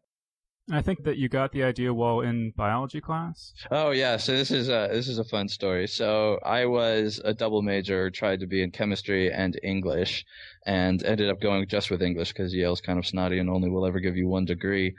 I 0.72 0.82
think 0.82 1.04
that 1.04 1.18
you 1.18 1.28
got 1.28 1.52
the 1.52 1.64
idea 1.64 1.94
while 1.94 2.22
in 2.22 2.52
biology 2.56 3.02
class. 3.02 3.54
Oh 3.70 3.92
yeah, 3.92 4.18
so 4.18 4.32
this 4.32 4.52
is 4.52 4.70
a 4.70 4.90
this 4.92 5.08
is 5.08 5.18
a 5.18 5.24
fun 5.24 5.48
story. 5.50 5.88
So 5.88 6.40
I 6.44 6.66
was 6.66 7.22
a 7.24 7.34
double 7.34 7.62
major, 7.62 8.10
tried 8.10 8.40
to 8.40 8.48
be 8.48 8.64
in 8.64 8.72
chemistry 8.72 9.32
and 9.32 9.60
English, 9.64 10.26
and 10.66 11.04
ended 11.04 11.30
up 11.30 11.42
going 11.42 11.68
just 11.68 11.92
with 11.92 12.02
English 12.02 12.30
because 12.30 12.54
Yale's 12.54 12.82
kind 12.82 12.98
of 12.98 13.06
snotty 13.06 13.40
and 13.40 13.50
only 13.50 13.70
will 13.70 13.86
ever 13.86 14.00
give 14.00 14.16
you 14.16 14.28
one 14.28 14.46
degree 14.46 14.96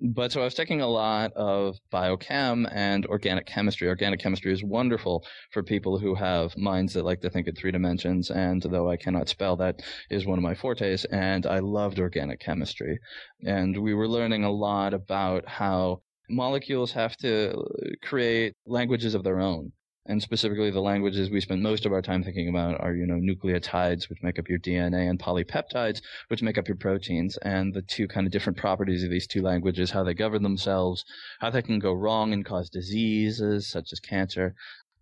but 0.00 0.32
so 0.32 0.40
I 0.40 0.44
was 0.44 0.54
taking 0.54 0.80
a 0.80 0.86
lot 0.86 1.32
of 1.34 1.78
biochem 1.92 2.68
and 2.72 3.06
organic 3.06 3.46
chemistry. 3.46 3.88
Organic 3.88 4.20
chemistry 4.20 4.52
is 4.52 4.62
wonderful 4.62 5.24
for 5.50 5.62
people 5.62 5.98
who 5.98 6.14
have 6.14 6.56
minds 6.56 6.94
that 6.94 7.04
like 7.04 7.20
to 7.22 7.30
think 7.30 7.48
in 7.48 7.54
three 7.54 7.70
dimensions. 7.70 8.30
And 8.30 8.62
though 8.62 8.90
I 8.90 8.96
cannot 8.96 9.28
spell, 9.28 9.56
that 9.56 9.82
is 10.10 10.26
one 10.26 10.38
of 10.38 10.42
my 10.42 10.54
fortes. 10.54 11.04
And 11.06 11.46
I 11.46 11.58
loved 11.58 11.98
organic 11.98 12.40
chemistry. 12.40 12.98
And 13.46 13.76
we 13.76 13.94
were 13.94 14.08
learning 14.08 14.44
a 14.44 14.50
lot 14.50 14.94
about 14.94 15.48
how 15.48 16.02
molecules 16.28 16.92
have 16.92 17.16
to 17.18 17.52
uh, 17.52 17.88
create 18.02 18.54
languages 18.66 19.14
of 19.14 19.24
their 19.24 19.40
own 19.40 19.72
and 20.06 20.22
specifically 20.22 20.70
the 20.70 20.80
languages 20.80 21.30
we 21.30 21.40
spend 21.40 21.62
most 21.62 21.86
of 21.86 21.92
our 21.92 22.02
time 22.02 22.22
thinking 22.22 22.48
about 22.48 22.80
are, 22.80 22.94
you 22.94 23.06
know, 23.06 23.14
nucleotides, 23.14 24.08
which 24.08 24.22
make 24.22 24.38
up 24.38 24.48
your 24.48 24.58
DNA, 24.58 25.08
and 25.08 25.18
polypeptides, 25.18 26.02
which 26.28 26.42
make 26.42 26.58
up 26.58 26.68
your 26.68 26.76
proteins, 26.76 27.36
and 27.38 27.72
the 27.72 27.82
two 27.82 28.06
kind 28.06 28.26
of 28.26 28.32
different 28.32 28.58
properties 28.58 29.02
of 29.02 29.10
these 29.10 29.26
two 29.26 29.40
languages, 29.40 29.90
how 29.90 30.04
they 30.04 30.14
govern 30.14 30.42
themselves, 30.42 31.04
how 31.40 31.48
they 31.48 31.62
can 31.62 31.78
go 31.78 31.92
wrong 31.92 32.32
and 32.32 32.44
cause 32.44 32.68
diseases 32.68 33.66
such 33.66 33.92
as 33.92 34.00
cancer. 34.00 34.54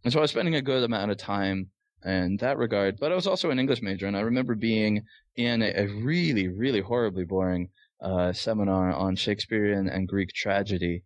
And 0.04 0.12
so 0.12 0.20
I 0.20 0.22
was 0.22 0.30
spending 0.30 0.54
a 0.54 0.62
good 0.62 0.84
amount 0.84 1.10
of 1.10 1.16
time 1.16 1.70
in 2.04 2.36
that 2.38 2.58
regard, 2.58 2.98
but 3.00 3.10
I 3.12 3.16
was 3.16 3.26
also 3.26 3.50
an 3.50 3.58
English 3.58 3.82
major, 3.82 4.06
and 4.06 4.16
I 4.16 4.20
remember 4.20 4.54
being 4.54 5.04
in 5.34 5.62
a, 5.62 5.72
a 5.74 5.86
really, 5.86 6.46
really 6.48 6.80
horribly 6.80 7.24
boring 7.24 7.70
uh, 8.00 8.32
seminar 8.32 8.92
on 8.92 9.16
Shakespearean 9.16 9.88
and 9.88 10.08
Greek 10.08 10.32
tragedy 10.32 11.02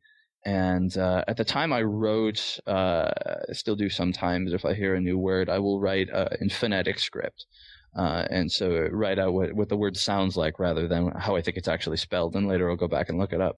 and 0.47 0.97
uh, 0.97 1.25
at 1.27 1.37
the 1.37 1.45
time, 1.45 1.73
I 1.73 1.83
wrote, 1.83 2.61
uh, 2.69 3.11
still 3.53 3.75
do 3.75 3.91
sometimes. 3.91 4.53
If 4.53 4.65
I 4.65 4.75
hear 4.75 4.95
a 4.95 5.01
new 5.01 5.19
word, 5.19 5.51
I 5.51 5.59
will 5.59 5.81
write 5.81 6.09
uh, 6.13 6.29
in 6.41 6.49
phonetic 6.51 7.01
script. 7.01 7.47
And 7.95 8.51
so 8.53 8.89
write 8.93 9.19
out 9.19 9.33
what, 9.33 9.55
what 9.55 9.69
the 9.69 9.77
word 9.77 9.97
sounds 9.97 10.37
like 10.37 10.61
rather 10.61 10.87
than 10.87 11.11
how 11.19 11.35
I 11.35 11.43
think 11.43 11.57
it's 11.57 11.67
actually 11.67 11.97
spelled. 11.97 12.37
And 12.37 12.47
later 12.47 12.71
I'll 12.71 12.77
go 12.77 12.87
back 12.87 13.09
and 13.09 13.19
look 13.19 13.33
it 13.33 13.41
up. 13.41 13.57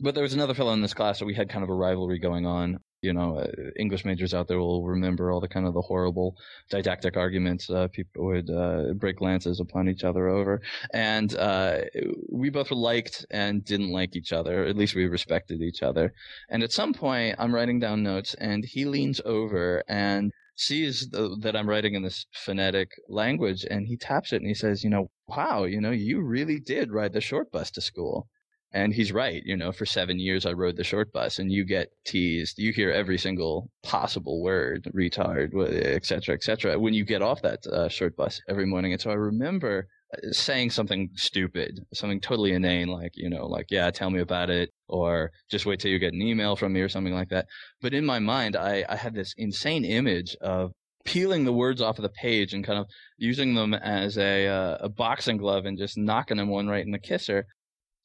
But 0.00 0.14
there 0.14 0.22
was 0.22 0.34
another 0.34 0.54
fellow 0.54 0.72
in 0.72 0.82
this 0.82 0.94
class 0.94 1.18
that 1.18 1.26
we 1.26 1.34
had 1.34 1.48
kind 1.48 1.64
of 1.64 1.70
a 1.70 1.74
rivalry 1.74 2.18
going 2.18 2.46
on 2.46 2.78
you 3.02 3.12
know, 3.12 3.38
uh, 3.38 3.46
English 3.76 4.04
majors 4.04 4.34
out 4.34 4.48
there 4.48 4.58
will 4.58 4.84
remember 4.84 5.30
all 5.30 5.40
the 5.40 5.48
kind 5.48 5.66
of 5.66 5.74
the 5.74 5.82
horrible 5.82 6.36
didactic 6.68 7.16
arguments 7.16 7.70
uh, 7.70 7.86
people 7.88 8.26
would 8.26 8.50
uh, 8.50 8.92
break 8.94 9.20
lances 9.20 9.60
upon 9.60 9.88
each 9.88 10.04
other 10.04 10.28
over. 10.28 10.60
And 10.92 11.34
uh, 11.36 11.82
we 12.28 12.50
both 12.50 12.70
liked 12.70 13.24
and 13.30 13.64
didn't 13.64 13.92
like 13.92 14.16
each 14.16 14.32
other. 14.32 14.64
At 14.64 14.76
least 14.76 14.96
we 14.96 15.06
respected 15.06 15.62
each 15.62 15.82
other. 15.82 16.12
And 16.48 16.62
at 16.62 16.72
some 16.72 16.92
point, 16.92 17.36
I'm 17.38 17.54
writing 17.54 17.78
down 17.78 18.02
notes, 18.02 18.34
and 18.34 18.64
he 18.64 18.84
leans 18.84 19.20
over 19.24 19.84
and 19.88 20.32
sees 20.56 21.08
the, 21.10 21.36
that 21.40 21.54
I'm 21.54 21.68
writing 21.68 21.94
in 21.94 22.02
this 22.02 22.26
phonetic 22.32 22.90
language, 23.08 23.64
and 23.70 23.86
he 23.86 23.96
taps 23.96 24.32
it 24.32 24.40
and 24.42 24.48
he 24.48 24.54
says, 24.54 24.82
"You 24.82 24.90
know, 24.90 25.10
wow, 25.28 25.64
you 25.64 25.80
know, 25.80 25.92
you 25.92 26.20
really 26.20 26.58
did 26.58 26.90
ride 26.90 27.12
the 27.12 27.20
short 27.20 27.52
bus 27.52 27.70
to 27.72 27.80
school." 27.80 28.28
And 28.72 28.92
he's 28.92 29.12
right. 29.12 29.42
You 29.46 29.56
know, 29.56 29.72
for 29.72 29.86
seven 29.86 30.18
years 30.18 30.44
I 30.44 30.52
rode 30.52 30.76
the 30.76 30.84
short 30.84 31.10
bus, 31.10 31.38
and 31.38 31.50
you 31.50 31.64
get 31.64 31.88
teased. 32.04 32.58
You 32.58 32.72
hear 32.72 32.90
every 32.90 33.16
single 33.16 33.70
possible 33.82 34.42
word, 34.42 34.90
retard, 34.94 35.54
et 35.70 36.04
cetera, 36.04 36.34
et 36.34 36.42
cetera, 36.42 36.78
when 36.78 36.92
you 36.92 37.04
get 37.04 37.22
off 37.22 37.40
that 37.42 37.66
uh, 37.66 37.88
short 37.88 38.14
bus 38.14 38.40
every 38.46 38.66
morning. 38.66 38.92
And 38.92 39.00
so 39.00 39.10
I 39.10 39.14
remember 39.14 39.86
uh, 40.12 40.32
saying 40.32 40.70
something 40.70 41.08
stupid, 41.14 41.80
something 41.94 42.20
totally 42.20 42.52
inane, 42.52 42.88
like, 42.88 43.12
you 43.14 43.30
know, 43.30 43.46
like, 43.46 43.66
yeah, 43.70 43.90
tell 43.90 44.10
me 44.10 44.20
about 44.20 44.50
it, 44.50 44.68
or 44.86 45.30
just 45.50 45.64
wait 45.64 45.80
till 45.80 45.90
you 45.90 45.98
get 45.98 46.12
an 46.12 46.20
email 46.20 46.54
from 46.54 46.74
me 46.74 46.80
or 46.82 46.90
something 46.90 47.14
like 47.14 47.30
that. 47.30 47.46
But 47.80 47.94
in 47.94 48.04
my 48.04 48.18
mind, 48.18 48.54
I, 48.54 48.84
I 48.86 48.96
had 48.96 49.14
this 49.14 49.32
insane 49.38 49.86
image 49.86 50.36
of 50.42 50.72
peeling 51.06 51.46
the 51.46 51.52
words 51.54 51.80
off 51.80 51.98
of 51.98 52.02
the 52.02 52.10
page 52.10 52.52
and 52.52 52.66
kind 52.66 52.78
of 52.78 52.86
using 53.16 53.54
them 53.54 53.72
as 53.72 54.18
a, 54.18 54.46
uh, 54.46 54.76
a 54.80 54.88
boxing 54.90 55.38
glove 55.38 55.64
and 55.64 55.78
just 55.78 55.96
knocking 55.96 56.36
them 56.36 56.50
one 56.50 56.68
right 56.68 56.84
in 56.84 56.92
the 56.92 56.98
kisser 56.98 57.46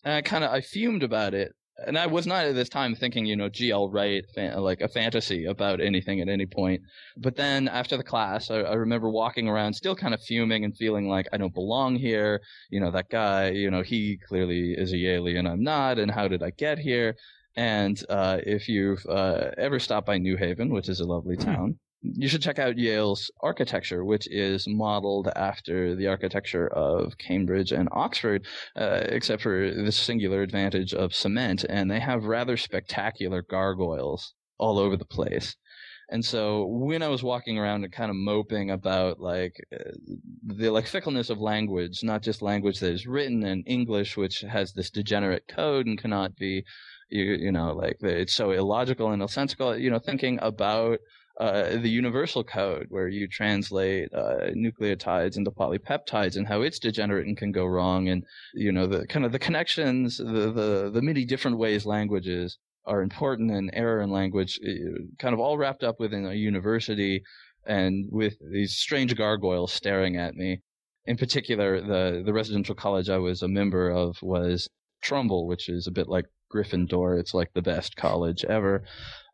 and 0.03 0.13
I 0.13 0.21
kind 0.21 0.43
of 0.43 0.51
I 0.51 0.61
fumed 0.61 1.03
about 1.03 1.33
it. 1.33 1.53
And 1.87 1.97
I 1.97 2.05
was 2.05 2.27
not 2.27 2.45
at 2.45 2.53
this 2.53 2.69
time 2.69 2.93
thinking, 2.93 3.25
you 3.25 3.35
know, 3.35 3.49
gee, 3.49 3.71
I'll 3.71 3.89
write 3.89 4.25
fan- 4.35 4.59
like 4.61 4.81
a 4.81 4.87
fantasy 4.87 5.45
about 5.45 5.81
anything 5.81 6.21
at 6.21 6.29
any 6.29 6.45
point. 6.45 6.81
But 7.17 7.35
then 7.35 7.67
after 7.67 7.97
the 7.97 8.03
class, 8.03 8.51
I, 8.51 8.57
I 8.59 8.75
remember 8.75 9.09
walking 9.09 9.49
around, 9.49 9.73
still 9.73 9.95
kind 9.95 10.13
of 10.13 10.21
fuming 10.21 10.65
and 10.65 10.77
feeling 10.77 11.09
like 11.09 11.27
I 11.33 11.37
don't 11.37 11.53
belong 11.53 11.95
here. 11.95 12.41
You 12.69 12.79
know, 12.79 12.91
that 12.91 13.09
guy, 13.09 13.49
you 13.49 13.71
know, 13.71 13.81
he 13.81 14.19
clearly 14.27 14.73
is 14.73 14.93
a 14.93 14.97
alien, 14.97 15.47
I'm 15.47 15.63
not. 15.63 15.97
And 15.97 16.11
how 16.11 16.27
did 16.27 16.43
I 16.43 16.51
get 16.51 16.77
here? 16.77 17.15
And 17.55 18.01
uh, 18.07 18.37
if 18.45 18.69
you've 18.69 19.05
uh, 19.07 19.51
ever 19.57 19.79
stopped 19.79 20.07
by 20.07 20.19
New 20.19 20.37
Haven, 20.37 20.69
which 20.69 20.89
is 20.89 20.99
a 20.99 21.05
lovely 21.05 21.35
hmm. 21.35 21.43
town, 21.43 21.79
you 22.03 22.27
should 22.27 22.41
check 22.41 22.59
out 22.59 22.77
Yale's 22.77 23.31
architecture, 23.41 24.03
which 24.03 24.27
is 24.29 24.67
modeled 24.67 25.29
after 25.35 25.95
the 25.95 26.07
architecture 26.07 26.67
of 26.67 27.17
Cambridge 27.17 27.71
and 27.71 27.87
Oxford, 27.91 28.45
uh, 28.75 29.03
except 29.05 29.41
for 29.41 29.71
the 29.71 29.91
singular 29.91 30.41
advantage 30.41 30.93
of 30.93 31.15
cement. 31.15 31.63
And 31.67 31.89
they 31.89 32.01
have 32.01 32.25
rather 32.25 32.57
spectacular 32.57 33.41
gargoyles 33.41 34.33
all 34.57 34.77
over 34.79 34.97
the 34.97 35.05
place. 35.05 35.55
And 36.09 36.23
so 36.23 36.65
when 36.65 37.01
I 37.01 37.07
was 37.07 37.23
walking 37.23 37.57
around 37.57 37.85
and 37.85 37.93
kind 37.93 38.09
of 38.09 38.17
moping 38.17 38.69
about 38.69 39.19
like 39.19 39.55
uh, 39.73 39.91
the 40.45 40.69
like 40.69 40.85
fickleness 40.85 41.29
of 41.29 41.39
language, 41.39 42.01
not 42.03 42.21
just 42.21 42.41
language 42.41 42.79
that 42.81 42.91
is 42.91 43.07
written 43.07 43.43
in 43.45 43.63
English, 43.63 44.17
which 44.17 44.41
has 44.41 44.73
this 44.73 44.89
degenerate 44.89 45.47
code 45.47 45.87
and 45.87 45.97
cannot 45.97 46.35
be, 46.35 46.65
you, 47.09 47.23
you 47.23 47.51
know, 47.51 47.73
like 47.73 47.97
it's 48.01 48.35
so 48.35 48.51
illogical 48.51 49.09
and 49.09 49.19
nonsensical, 49.19 49.77
you 49.77 49.89
know, 49.89 49.99
thinking 49.99 50.37
about 50.41 50.99
uh, 51.39 51.77
the 51.77 51.89
universal 51.89 52.43
code 52.43 52.85
where 52.89 53.07
you 53.07 53.27
translate 53.27 54.13
uh, 54.13 54.51
nucleotides 54.55 55.35
into 55.35 55.49
polypeptides 55.49 56.35
and 56.35 56.47
how 56.47 56.61
it's 56.61 56.77
degenerate 56.77 57.25
and 57.25 57.37
can 57.37 57.51
go 57.51 57.65
wrong 57.65 58.07
and 58.07 58.23
you 58.53 58.71
know 58.71 58.85
the 58.85 59.07
kind 59.07 59.25
of 59.25 59.31
the 59.31 59.39
connections 59.39 60.17
the 60.17 60.51
the, 60.51 60.91
the 60.93 61.01
many 61.01 61.25
different 61.25 61.57
ways 61.57 61.85
languages 61.85 62.59
are 62.85 63.01
important 63.01 63.49
and 63.49 63.71
error 63.73 64.01
in 64.01 64.11
language 64.11 64.59
uh, 64.63 65.01
kind 65.17 65.33
of 65.33 65.39
all 65.39 65.57
wrapped 65.57 65.83
up 65.83 65.99
within 65.99 66.25
a 66.25 66.33
university 66.33 67.23
and 67.65 68.07
with 68.11 68.35
these 68.51 68.75
strange 68.75 69.15
gargoyles 69.15 69.71
staring 69.71 70.17
at 70.17 70.35
me. 70.35 70.61
In 71.05 71.17
particular 71.17 71.81
the 71.81 72.21
the 72.23 72.33
residential 72.33 72.75
college 72.75 73.09
I 73.09 73.17
was 73.17 73.41
a 73.41 73.47
member 73.47 73.89
of 73.89 74.17
was 74.21 74.69
Trumbull 75.01 75.47
which 75.47 75.67
is 75.67 75.87
a 75.87 75.91
bit 75.91 76.07
like 76.07 76.25
Gryffindor. 76.53 77.19
It's 77.19 77.33
like 77.33 77.53
the 77.53 77.61
best 77.63 77.95
college 77.95 78.45
ever 78.45 78.83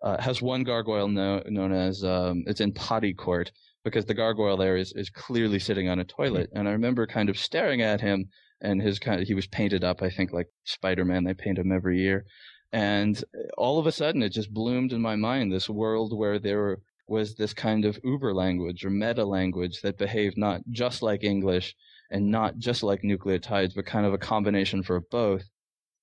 uh, 0.01 0.21
has 0.21 0.41
one 0.41 0.63
gargoyle 0.63 1.07
no, 1.07 1.43
known 1.47 1.73
as 1.73 2.03
um, 2.03 2.43
it's 2.47 2.61
in 2.61 2.73
potty 2.73 3.13
court 3.13 3.51
because 3.83 4.05
the 4.05 4.13
gargoyle 4.13 4.57
there 4.57 4.77
is, 4.77 4.93
is 4.93 5.09
clearly 5.09 5.59
sitting 5.59 5.89
on 5.89 5.99
a 5.99 6.05
toilet. 6.05 6.49
And 6.53 6.67
I 6.67 6.71
remember 6.71 7.07
kind 7.07 7.29
of 7.29 7.37
staring 7.37 7.81
at 7.81 8.01
him 8.01 8.29
and 8.61 8.81
his 8.81 8.99
kind 8.99 9.21
of, 9.21 9.27
he 9.27 9.33
was 9.33 9.47
painted 9.47 9.83
up, 9.83 10.01
I 10.01 10.09
think 10.09 10.31
like 10.31 10.47
Spider-Man, 10.65 11.23
they 11.23 11.33
paint 11.33 11.57
him 11.57 11.71
every 11.71 11.99
year. 11.99 12.25
And 12.71 13.21
all 13.57 13.79
of 13.79 13.87
a 13.87 13.91
sudden 13.91 14.21
it 14.21 14.29
just 14.29 14.53
bloomed 14.53 14.93
in 14.93 15.01
my 15.01 15.15
mind, 15.15 15.51
this 15.51 15.69
world 15.69 16.17
where 16.17 16.39
there 16.39 16.79
was 17.07 17.35
this 17.35 17.53
kind 17.53 17.85
of 17.85 17.99
uber 18.03 18.33
language 18.33 18.85
or 18.85 18.89
meta 18.89 19.25
language 19.25 19.81
that 19.81 19.97
behaved 19.97 20.37
not 20.37 20.61
just 20.69 21.01
like 21.01 21.23
English 21.23 21.75
and 22.11 22.29
not 22.29 22.57
just 22.57 22.83
like 22.83 23.01
nucleotides, 23.01 23.73
but 23.75 23.85
kind 23.85 24.05
of 24.05 24.13
a 24.13 24.17
combination 24.17 24.83
for 24.83 25.01
both. 25.11 25.43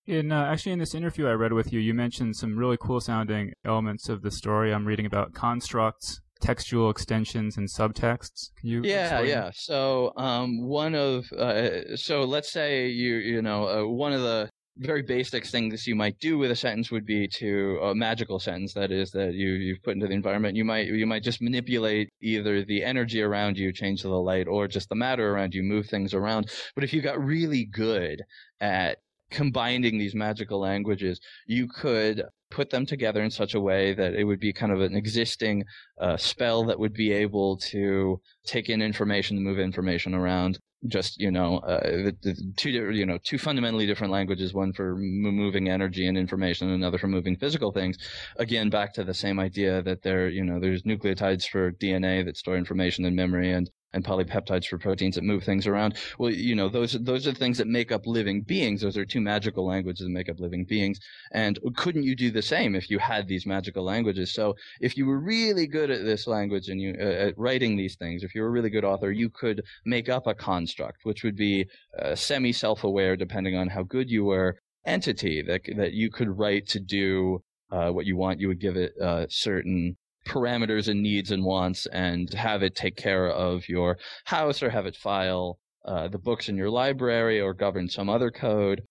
In 0.07 0.31
uh, 0.31 0.45
actually 0.45 0.73
in 0.73 0.79
this 0.79 0.95
interview 0.95 1.27
I 1.27 1.33
read 1.33 1.53
with 1.53 1.73
you, 1.73 1.81
you 1.81 1.93
mentioned 1.93 2.37
some 2.37 2.57
really 2.57 2.77
cool 2.81 3.01
sounding 3.01 3.53
elements 3.65 4.09
of 4.09 4.23
the 4.23 4.31
story. 4.31 4.73
I'm 4.73 4.87
reading 4.87 5.07
about 5.07 5.33
constructs, 5.33 6.21
textual 6.41 6.91
extensions, 6.91 7.57
and 7.57 7.69
subtexts. 7.69 8.51
Can 8.57 8.69
you? 8.69 8.83
Yeah, 8.85 9.19
explain? 9.19 9.29
yeah. 9.29 9.51
So 9.53 10.13
um, 10.17 10.63
one 10.63 10.95
of 10.95 11.25
uh, 11.33 11.97
so 11.97 12.23
let's 12.23 12.53
say 12.53 12.87
you 12.87 13.17
you 13.17 13.43
know 13.43 13.69
uh, 13.69 13.87
one 13.89 14.13
of 14.13 14.21
the 14.21 14.49
very 14.79 15.03
basic 15.03 15.47
things 15.47 15.87
you 15.87 15.97
might 15.97 16.19
do 16.21 16.39
with 16.39 16.51
a 16.51 16.57
sentence 16.57 16.91
would 16.91 17.07
be 17.07 17.27
to 17.27 17.79
a 17.83 17.95
magical 17.95 18.39
sentence 18.39 18.75
that 18.75 18.93
is 18.93 19.11
that 19.11 19.33
you 19.33 19.53
you've 19.53 19.83
put 19.83 19.95
into 19.95 20.07
the 20.07 20.13
environment 20.13 20.55
you 20.55 20.67
might 20.67 20.87
you 20.87 21.07
might 21.07 21.23
just 21.23 21.41
manipulate 21.41 22.11
either 22.21 22.63
the 22.63 22.85
energy 22.85 23.23
around 23.23 23.57
you 23.57 23.73
change 23.73 24.03
the 24.03 24.09
light 24.09 24.47
or 24.47 24.69
just 24.69 24.91
the 24.91 24.95
matter 24.95 25.33
around 25.33 25.55
you 25.55 25.63
move 25.63 25.87
things 25.87 26.13
around 26.13 26.51
but 26.75 26.85
if 26.85 26.93
you 26.93 27.01
got 27.01 27.19
really 27.19 27.65
good 27.65 28.23
at 28.61 28.99
combining 29.31 29.99
these 29.99 30.15
magical 30.15 30.61
languages, 30.61 31.21
you 31.47 31.69
could 31.69 32.23
put 32.51 32.71
them 32.71 32.87
together 32.87 33.23
in 33.23 33.31
such 33.31 33.55
a 33.55 33.61
way 33.61 33.93
that 33.93 34.15
it 34.15 34.25
would 34.25 34.41
be 34.41 34.53
kind 34.53 34.73
of 34.73 34.81
an 34.81 34.95
existing 34.95 35.65
uh, 36.01 36.17
spell 36.17 36.65
that 36.65 36.79
would 36.79 36.93
be 36.93 37.13
able 37.13 37.57
to 37.57 38.21
take 38.45 38.69
in 38.69 38.81
information, 38.81 39.43
move 39.43 39.59
information 39.59 40.15
around. 40.15 40.59
Just 40.87 41.19
you 41.19 41.31
know, 41.31 41.59
uh, 41.59 41.81
the, 41.81 42.17
the 42.23 42.53
two 42.57 42.71
you 42.71 43.07
know 43.07 43.19
two 43.25 43.39
fundamentally 43.39 43.87
different 43.87 44.13
languages, 44.13 44.55
one 44.55 44.73
for 44.73 44.95
moving 44.97 45.69
energy 45.69 46.07
and 46.07 46.17
information, 46.17 46.69
and 46.69 46.77
another 46.77 46.99
for 46.99 47.09
moving 47.09 47.35
physical 47.35 47.73
things. 47.73 47.97
Again, 48.37 48.69
back 48.71 48.93
to 48.95 49.03
the 49.03 49.15
same 49.15 49.41
idea 49.41 49.83
that 49.83 50.03
there 50.03 50.29
you 50.29 50.45
know 50.45 50.61
there's 50.61 50.83
nucleotides 50.83 51.49
for 51.49 51.73
DNA 51.73 52.25
that 52.25 52.37
store 52.37 52.57
information 52.57 53.05
and 53.05 53.17
memory, 53.17 53.53
and 53.53 53.71
and 53.97 54.05
polypeptides 54.05 54.67
for 54.67 54.79
proteins 54.79 55.15
that 55.17 55.25
move 55.25 55.43
things 55.43 55.67
around. 55.67 55.97
Well, 56.19 56.31
you 56.31 56.55
know, 56.55 56.69
those 56.69 56.93
those 56.93 57.27
are 57.27 57.33
things 57.33 57.59
that 57.59 57.67
make 57.67 57.91
up 57.91 58.07
living 58.07 58.43
beings. 58.43 58.83
Those 58.83 58.97
are 58.97 59.07
two 59.07 59.23
magical 59.23 59.67
languages 59.67 60.07
that 60.07 60.13
make 60.13 60.29
up 60.29 60.39
living 60.39 60.65
beings. 60.65 61.01
And 61.33 61.59
couldn't 61.75 62.05
you 62.05 62.15
do 62.15 62.31
the 62.31 62.43
same 62.43 62.77
if 62.77 62.91
you 62.91 62.99
had 62.99 63.27
these 63.27 63.47
magical 63.47 63.83
languages? 63.83 64.33
So 64.33 64.55
if 64.81 64.97
you 64.97 65.07
were 65.07 65.19
really 65.19 65.67
good 65.67 65.91
at 65.91 66.05
this 66.05 66.27
language 66.27 66.69
and 66.69 66.81
you 66.81 66.95
uh, 67.01 67.29
at 67.29 67.39
writing 67.39 67.77
these 67.77 67.97
things, 67.97 68.23
if 68.23 68.35
you 68.35 68.43
were 68.43 68.49
a 68.49 68.57
really 68.59 68.71
good 68.71 68.85
author, 68.85 69.11
you 69.11 69.31
could 69.31 69.63
make 69.85 70.09
up 70.09 70.27
a 70.27 70.35
construct 70.35 71.05
which 71.05 71.25
would 71.25 71.37
be 71.37 71.67
uh, 71.99 72.15
semi 72.15 72.53
self-aware, 72.53 73.17
depending 73.17 73.57
on 73.57 73.69
how 73.69 73.83
good 73.83 74.11
you 74.11 74.25
were, 74.27 74.59
entity 74.85 75.43
that 75.43 75.63
that 75.77 75.93
you 75.95 76.11
could 76.11 76.39
write 76.39 76.67
to 76.69 76.81
do 76.81 77.43
uh, 77.71 77.91
what 77.91 78.05
you 78.05 78.17
want. 78.17 78.41
You 78.41 78.49
would 78.49 78.61
give 78.61 78.77
it 78.77 78.93
uh, 79.01 79.27
certain 79.31 79.97
parameters 80.27 80.89
and 80.89 81.03
needs 81.03 81.31
and 81.31 81.45
wants 81.45 81.87
and 81.87 82.33
have 82.35 82.63
it 82.63 82.75
take 82.75 82.97
care 82.97 83.31
of 83.31 83.69
your 83.69 83.99
house 84.25 84.63
or 84.63 84.71
have 84.71 84.87
it 84.87 84.97
file 84.97 85.59
uh, 85.85 86.09
the 86.09 86.19
books 86.19 86.49
in 86.49 86.57
your 86.57 86.71
library 86.71 87.41
or 87.41 87.55
govern 87.55 87.89
some 87.89 88.09
other 88.09 88.31
code. 88.31 88.83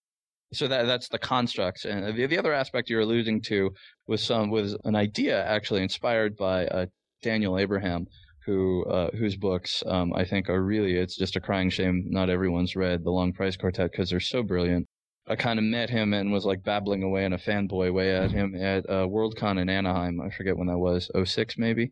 So 0.52 0.68
that 0.68 0.86
that's 0.86 1.08
the 1.08 1.18
constructs. 1.18 1.84
And 1.84 2.16
the, 2.16 2.26
the 2.26 2.38
other 2.38 2.54
aspect 2.54 2.88
you're 2.88 3.00
alluding 3.00 3.42
to 3.42 3.70
was 4.06 4.22
some 4.22 4.50
was 4.50 4.76
an 4.84 4.94
idea 4.94 5.44
actually 5.44 5.82
inspired 5.82 6.36
by 6.36 6.66
uh, 6.66 6.86
Daniel 7.22 7.58
Abraham, 7.58 8.06
who 8.46 8.84
uh, 8.84 9.10
whose 9.16 9.36
books 9.36 9.82
um, 9.86 10.12
I 10.14 10.24
think 10.24 10.48
are 10.48 10.62
really 10.62 10.96
it's 10.96 11.16
just 11.16 11.36
a 11.36 11.40
crying 11.40 11.68
shame 11.68 12.06
not 12.08 12.30
everyone's 12.30 12.76
read 12.76 13.04
the 13.04 13.10
Long 13.10 13.32
Price 13.32 13.56
Quartet 13.56 13.90
because 13.90 14.10
they're 14.10 14.20
so 14.20 14.42
brilliant. 14.42 14.86
I 15.28 15.36
kind 15.36 15.58
of 15.58 15.64
met 15.64 15.90
him 15.90 16.14
and 16.14 16.32
was 16.32 16.44
like 16.44 16.62
babbling 16.62 17.02
away 17.02 17.24
in 17.24 17.32
a 17.32 17.38
fanboy 17.38 17.92
way 17.92 18.14
at 18.14 18.30
him 18.30 18.54
at 18.54 18.88
uh, 18.88 19.06
Worldcon 19.06 19.60
in 19.60 19.68
Anaheim. 19.68 20.20
I 20.20 20.30
forget 20.30 20.56
when 20.56 20.68
that 20.68 20.78
was, 20.78 21.10
06 21.24 21.58
maybe. 21.58 21.90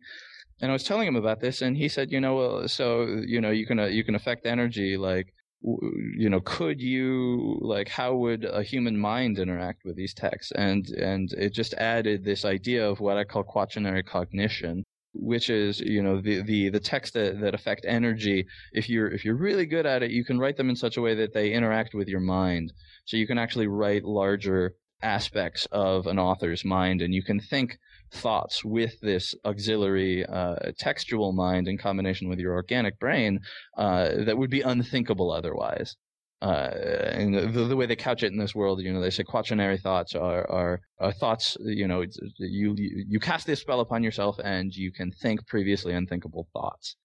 And 0.61 0.71
I 0.71 0.73
was 0.73 0.83
telling 0.83 1.07
him 1.07 1.17
about 1.17 1.41
this, 1.41 1.61
and 1.61 1.75
he 1.75 1.89
said, 1.89 2.11
you 2.11 2.21
know, 2.21 2.35
well, 2.35 2.67
so 2.69 3.03
you 3.25 3.41
know, 3.41 3.51
you 3.51 3.65
can 3.65 3.77
uh, 3.77 3.87
you 3.87 4.05
can 4.05 4.15
affect 4.15 4.45
energy, 4.45 4.95
like, 4.95 5.33
you 5.61 6.29
know, 6.29 6.39
could 6.39 6.79
you 6.79 7.57
like, 7.61 7.89
how 7.89 8.15
would 8.15 8.45
a 8.45 8.63
human 8.63 8.97
mind 8.97 9.37
interact 9.37 9.83
with 9.83 9.97
these 9.97 10.13
texts? 10.13 10.53
And 10.55 10.87
and 10.91 11.29
it 11.33 11.53
just 11.53 11.73
added 11.73 12.23
this 12.23 12.45
idea 12.45 12.87
of 12.89 13.01
what 13.01 13.17
I 13.17 13.25
call 13.25 13.43
quaternary 13.43 14.03
cognition, 14.03 14.85
which 15.15 15.49
is 15.49 15.79
you 15.79 16.03
know 16.03 16.21
the 16.21 16.41
the 16.43 16.69
the 16.69 16.79
texts 16.79 17.13
that, 17.13 17.39
that 17.39 17.55
affect 17.55 17.85
energy 17.87 18.45
if 18.73 18.89
you're 18.89 19.07
if 19.07 19.23
you're 19.23 19.35
really 19.35 19.65
good 19.65 19.85
at 19.85 20.03
it 20.03 20.11
you 20.11 20.25
can 20.25 20.39
write 20.39 20.57
them 20.57 20.69
in 20.69 20.75
such 20.75 20.97
a 20.97 21.01
way 21.01 21.15
that 21.15 21.33
they 21.33 21.51
interact 21.51 21.93
with 21.93 22.07
your 22.07 22.19
mind 22.19 22.73
so 23.05 23.17
you 23.17 23.27
can 23.27 23.37
actually 23.37 23.67
write 23.67 24.03
larger 24.03 24.75
aspects 25.01 25.67
of 25.71 26.07
an 26.07 26.17
author's 26.17 26.65
mind 26.65 27.01
and 27.01 27.13
you 27.13 27.23
can 27.23 27.39
think 27.39 27.77
thoughts 28.11 28.63
with 28.63 28.99
this 29.01 29.35
auxiliary 29.45 30.25
uh, 30.25 30.55
textual 30.79 31.31
mind 31.33 31.67
in 31.67 31.77
combination 31.77 32.29
with 32.29 32.39
your 32.39 32.53
organic 32.53 32.99
brain 32.99 33.39
uh, 33.77 34.09
that 34.25 34.37
would 34.37 34.49
be 34.49 34.61
unthinkable 34.61 35.31
otherwise. 35.31 35.95
Uh, 36.41 36.69
and 37.11 37.33
the, 37.33 37.63
the, 37.63 37.75
way 37.75 37.85
they 37.85 37.95
couch 37.95 38.21
it 38.21 38.31
in 38.31 38.37
this 38.37 38.53
world, 38.53 38.81
you 38.81 38.93
know, 38.93 39.01
they 39.01 39.09
say 39.09 39.23
quaternary 39.23 39.77
thoughts 39.77 40.13
are, 40.15 40.49
are, 40.51 40.81
are 40.99 41.11
thoughts, 41.13 41.57
you 41.61 41.87
know, 41.87 42.03
you, 42.37 42.75
you 42.77 43.19
cast 43.19 43.47
this 43.47 43.61
spell 43.61 43.79
upon 43.79 44.03
yourself 44.03 44.37
and 44.43 44.75
you 44.75 44.91
can 44.91 45.11
think 45.11 45.47
previously 45.47 45.93
unthinkable 45.93 46.47
thoughts. 46.53 46.97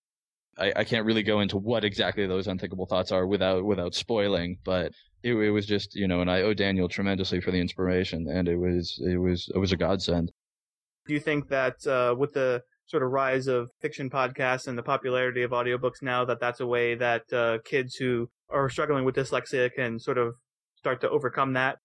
I, 0.58 0.72
I 0.76 0.84
can't 0.84 1.06
really 1.06 1.22
go 1.22 1.40
into 1.40 1.56
what 1.56 1.84
exactly 1.84 2.26
those 2.26 2.46
unthinkable 2.46 2.86
thoughts 2.86 3.12
are 3.12 3.26
without 3.26 3.64
without 3.64 3.94
spoiling, 3.94 4.58
but 4.64 4.92
it, 5.22 5.34
it 5.34 5.50
was 5.50 5.66
just 5.66 5.94
you 5.94 6.06
know, 6.06 6.20
and 6.20 6.30
I 6.30 6.42
owe 6.42 6.54
Daniel 6.54 6.88
tremendously 6.88 7.40
for 7.40 7.50
the 7.50 7.60
inspiration, 7.60 8.26
and 8.28 8.46
it 8.48 8.56
was 8.56 9.00
it 9.06 9.16
was 9.16 9.50
it 9.54 9.58
was 9.58 9.72
a 9.72 9.76
godsend. 9.76 10.32
Do 11.06 11.14
you 11.14 11.20
think 11.20 11.48
that 11.48 11.86
uh, 11.86 12.14
with 12.16 12.34
the 12.34 12.62
sort 12.86 13.02
of 13.02 13.10
rise 13.10 13.46
of 13.46 13.70
fiction 13.80 14.10
podcasts 14.10 14.66
and 14.66 14.76
the 14.76 14.82
popularity 14.82 15.42
of 15.42 15.52
audiobooks 15.52 16.02
now, 16.02 16.24
that 16.24 16.40
that's 16.40 16.60
a 16.60 16.66
way 16.66 16.94
that 16.96 17.32
uh, 17.32 17.58
kids 17.64 17.94
who 17.94 18.28
are 18.52 18.68
struggling 18.68 19.04
with 19.04 19.14
dyslexia 19.14 19.72
can 19.74 19.98
sort 19.98 20.18
of 20.18 20.34
start 20.76 21.00
to 21.02 21.10
overcome 21.10 21.52
that? 21.54 21.78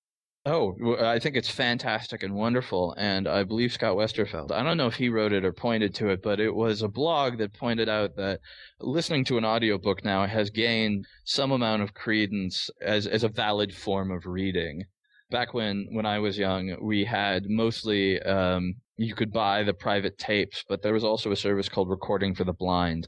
Oh, 0.47 0.75
I 0.99 1.17
think 1.17 1.35
it's 1.35 1.49
fantastic 1.49 2.21
and 2.21 2.35
wonderful. 2.35 2.93
And 2.99 3.27
I 3.27 3.43
believe 3.43 3.73
Scott 3.73 3.97
Westerfeld, 3.97 4.51
I 4.51 4.61
don't 4.61 4.77
know 4.77 4.85
if 4.85 4.93
he 4.93 5.09
wrote 5.09 5.33
it 5.33 5.43
or 5.43 5.51
pointed 5.51 5.95
to 5.95 6.09
it, 6.09 6.21
but 6.21 6.39
it 6.39 6.53
was 6.53 6.83
a 6.83 6.87
blog 6.87 7.39
that 7.39 7.53
pointed 7.53 7.89
out 7.89 8.15
that 8.17 8.41
listening 8.79 9.25
to 9.25 9.39
an 9.39 9.45
audiobook 9.45 10.05
now 10.05 10.27
has 10.27 10.51
gained 10.51 11.07
some 11.23 11.51
amount 11.51 11.81
of 11.81 11.95
credence 11.95 12.69
as, 12.79 13.07
as 13.07 13.23
a 13.23 13.29
valid 13.29 13.73
form 13.73 14.11
of 14.11 14.27
reading. 14.27 14.83
Back 15.31 15.55
when, 15.55 15.87
when 15.91 16.05
I 16.05 16.19
was 16.19 16.37
young, 16.37 16.77
we 16.79 17.03
had 17.03 17.49
mostly, 17.49 18.21
um, 18.21 18.75
you 18.97 19.15
could 19.15 19.33
buy 19.33 19.63
the 19.63 19.73
private 19.73 20.19
tapes, 20.19 20.63
but 20.69 20.83
there 20.83 20.93
was 20.93 21.03
also 21.03 21.31
a 21.31 21.35
service 21.35 21.67
called 21.67 21.89
Recording 21.89 22.35
for 22.35 22.43
the 22.43 22.53
Blind 22.53 23.07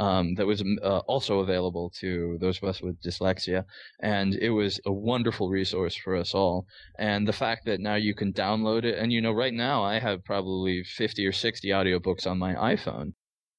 um, 0.00 0.34
that 0.36 0.46
was 0.46 0.64
uh, 0.82 1.00
also 1.00 1.40
available 1.40 1.90
to 2.00 2.38
those 2.40 2.56
of 2.56 2.64
us 2.64 2.80
with 2.80 3.00
dyslexia. 3.02 3.64
And 4.00 4.34
it 4.34 4.48
was 4.48 4.80
a 4.86 4.92
wonderful 4.92 5.50
resource 5.50 5.94
for 5.94 6.16
us 6.16 6.34
all. 6.34 6.66
And 6.98 7.28
the 7.28 7.34
fact 7.34 7.66
that 7.66 7.80
now 7.80 7.96
you 7.96 8.14
can 8.14 8.32
download 8.32 8.84
it, 8.84 8.98
and 8.98 9.12
you 9.12 9.20
know, 9.20 9.32
right 9.32 9.52
now 9.52 9.84
I 9.84 9.98
have 9.98 10.24
probably 10.24 10.82
50 10.84 11.26
or 11.26 11.32
60 11.32 11.68
audiobooks 11.68 12.26
on 12.26 12.38
my 12.38 12.54
iPhone. 12.54 13.12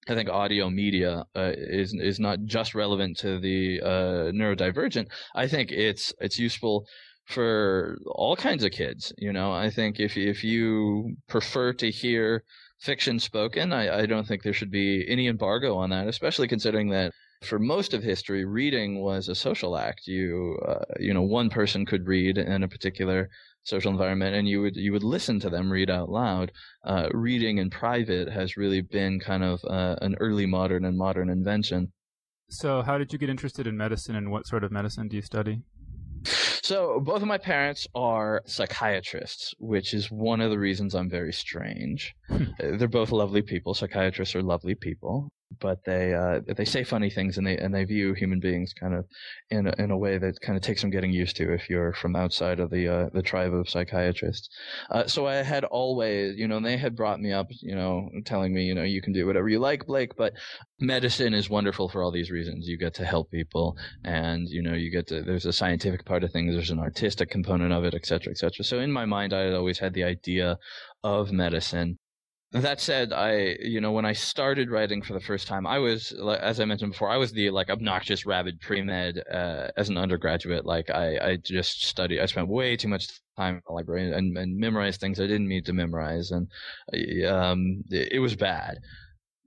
I 0.10 0.16
think 0.16 0.30
audio 0.30 0.68
media 0.72 1.26
uh, 1.36 1.52
is 1.56 1.94
is 1.94 2.20
not 2.20 2.40
just 2.46 2.74
relevant 2.74 3.18
to 3.20 3.40
the 3.40 3.80
uh, 3.82 4.32
neurodivergent. 4.34 5.08
I 5.36 5.48
think 5.48 5.72
it's 5.72 6.12
it's 6.20 6.40
useful 6.40 6.88
for 7.28 8.00
all 8.08 8.36
kinds 8.36 8.64
of 8.64 8.72
kids. 8.72 9.14
You 9.20 9.32
know, 9.32 9.52
I 9.52 9.70
think 9.70 10.00
if 10.00 10.18
if 10.18 10.44
you 10.44 11.18
prefer 11.28 11.74
to 11.74 11.92
hear 11.92 12.44
fiction 12.82 13.20
spoken. 13.20 13.72
I, 13.72 14.02
I 14.02 14.06
don't 14.06 14.28
think 14.28 14.42
there 14.42 14.54
should 14.54 14.72
be 14.72 15.06
any 15.08 15.28
embargo 15.28 15.78
on 15.78 15.92
that, 15.92 16.08
especially 16.08 16.48
considering 16.48 16.90
that 16.90 17.14
for 17.44 17.60
most 17.60 17.94
of 17.94 18.04
history, 18.04 18.44
reading 18.46 19.02
was 19.02 19.30
a 19.30 19.36
social 19.36 19.78
act. 19.78 20.08
You, 20.08 20.60
uh, 20.68 20.86
you 21.00 21.14
know, 21.14 21.22
one 21.22 21.50
person 21.50 21.86
could 21.86 22.08
read 22.08 22.38
in 22.38 22.64
a 22.64 22.68
particular 22.68 23.30
social 23.64 23.92
environment, 23.92 24.36
and 24.36 24.48
you 24.48 24.62
would 24.62 24.76
you 24.76 24.92
would 24.92 25.04
listen 25.04 25.40
to 25.40 25.50
them 25.50 25.72
read 25.72 25.90
out 25.90 26.10
loud. 26.10 26.52
Uh, 26.84 27.08
reading 27.12 27.60
in 27.60 27.70
private 27.70 28.30
has 28.30 28.58
really 28.58 28.82
been 28.82 29.20
kind 29.20 29.44
of 29.44 29.64
uh, 29.66 29.96
an 30.02 30.16
early 30.20 30.46
modern 30.46 30.86
and 30.86 30.98
modern 30.98 31.30
invention. 31.30 31.92
So, 32.50 32.82
how 32.82 32.98
did 32.98 33.14
you 33.14 33.20
get 33.20 33.30
interested 33.30 33.66
in 33.66 33.78
medicine, 33.78 34.16
and 34.16 34.32
what 34.32 34.46
sort 34.46 34.64
of 34.64 34.72
medicine 34.72 35.08
do 35.08 35.16
you 35.16 35.22
study? 35.22 35.62
So 36.24 37.00
both 37.00 37.22
of 37.22 37.28
my 37.28 37.38
parents 37.38 37.88
are 37.96 38.42
psychiatrists, 38.46 39.54
which 39.60 39.94
is 39.94 40.12
one 40.12 40.42
of 40.42 40.52
the 40.52 40.60
reasons 40.60 40.94
I'm 40.94 41.10
very 41.10 41.34
strange. 41.34 42.14
Hmm. 42.28 42.46
They're 42.60 42.88
both 42.88 43.12
lovely 43.12 43.42
people. 43.42 43.74
Psychiatrists 43.74 44.36
are 44.36 44.44
lovely 44.44 44.76
people 44.76 45.32
but 45.60 45.84
they 45.86 46.14
uh, 46.14 46.40
they 46.56 46.66
say 46.66 46.84
funny 46.84 47.10
things 47.10 47.38
and 47.38 47.46
they 47.46 47.58
and 47.58 47.74
they 47.74 47.84
view 47.84 48.14
human 48.14 48.40
beings 48.40 48.74
kind 48.74 48.94
of 48.94 49.06
in 49.50 49.68
a, 49.68 49.74
in 49.78 49.92
a 49.92 49.98
way 49.98 50.18
that 50.18 50.40
kind 50.42 50.58
of 50.58 50.64
takes 50.64 50.82
some 50.82 50.90
getting 50.90 51.12
used 51.12 51.36
to 51.38 51.54
if 51.54 51.70
you're 51.70 51.94
from 51.94 52.16
outside 52.16 52.60
of 52.60 52.70
the 52.70 52.88
uh, 52.88 53.10
the 53.14 53.22
tribe 53.22 53.54
of 53.54 53.70
psychiatrists. 53.70 54.50
Uh, 54.90 55.06
so 55.08 55.28
I 55.28 55.36
had 55.36 55.64
always, 55.66 56.38
you 56.38 56.48
know, 56.48 56.60
they 56.60 56.78
had 56.78 56.96
brought 56.96 57.20
me 57.20 57.34
up, 57.34 57.48
you 57.50 57.76
know, 57.76 58.10
telling 58.26 58.54
me, 58.54 58.64
you 58.64 58.76
know, 58.76 58.84
you 58.84 59.02
can 59.02 59.14
do 59.14 59.26
whatever 59.26 59.50
you 59.50 59.60
like, 59.60 59.86
Blake, 59.86 60.16
but 60.16 60.34
medicine 60.80 61.34
is 61.34 61.50
wonderful 61.50 61.90
for 61.90 62.04
all 62.04 62.12
these 62.12 62.32
reasons. 62.32 62.68
You 62.68 62.78
get 62.78 62.94
to 62.96 63.06
help 63.06 63.32
people, 63.32 63.78
and 64.04 64.48
you 64.48 64.62
know, 64.62 64.74
you 64.74 64.92
get 64.92 65.08
to. 65.08 65.22
There's 65.22 65.46
a 65.46 65.54
scientific 65.54 66.06
part 66.06 66.24
of 66.24 66.32
things. 66.32 66.54
There's 66.54 66.72
an 66.72 66.80
artistic 66.80 67.30
component 67.30 67.74
of 67.74 67.84
it, 67.84 67.94
et 67.94 68.06
cetera, 68.06 68.32
et 68.32 68.38
cetera. 68.38 68.64
So 68.64 68.80
in 68.80 68.92
my 68.92 69.06
mind, 69.06 69.34
I 69.34 69.42
had 69.42 69.54
always 69.54 69.80
had 69.80 69.94
the 69.94 70.04
idea 70.04 70.58
of 71.04 71.32
medicine 71.32 71.98
that 72.54 72.82
said, 72.82 73.14
I, 73.14 73.56
you 73.62 73.80
know, 73.80 73.94
when 73.94 74.06
I 74.06 74.12
started 74.12 74.70
writing 74.70 75.02
for 75.02 75.14
the 75.14 75.22
first 75.22 75.48
time, 75.48 75.66
I 75.66 75.80
was, 75.80 76.12
as 76.42 76.60
I 76.60 76.66
mentioned 76.66 76.92
before, 76.92 77.10
I 77.10 77.16
was 77.16 77.32
the 77.32 77.50
like 77.50 77.70
obnoxious 77.70 78.26
rabid 78.26 78.60
pre-med 78.60 79.24
uh, 79.32 79.68
as 79.78 79.88
an 79.88 79.98
undergraduate. 79.98 80.66
Like 80.66 80.90
I, 80.90 81.18
I 81.18 81.38
just 81.38 81.86
studied, 81.86 82.20
I 82.20 82.26
spent 82.26 82.50
way 82.50 82.76
too 82.76 82.90
much 82.90 83.08
time 83.38 83.56
in 83.56 83.62
the 83.66 83.74
library 83.74 84.12
and, 84.12 84.38
and 84.38 84.58
memorized 84.58 85.00
things 85.00 85.20
I 85.20 85.28
didn't 85.28 85.48
need 85.48 85.66
to 85.68 85.74
memorize. 85.74 86.32
And, 86.32 86.48
um, 87.26 87.84
it, 87.90 88.14
it 88.14 88.20
was 88.20 88.36
bad. 88.36 88.80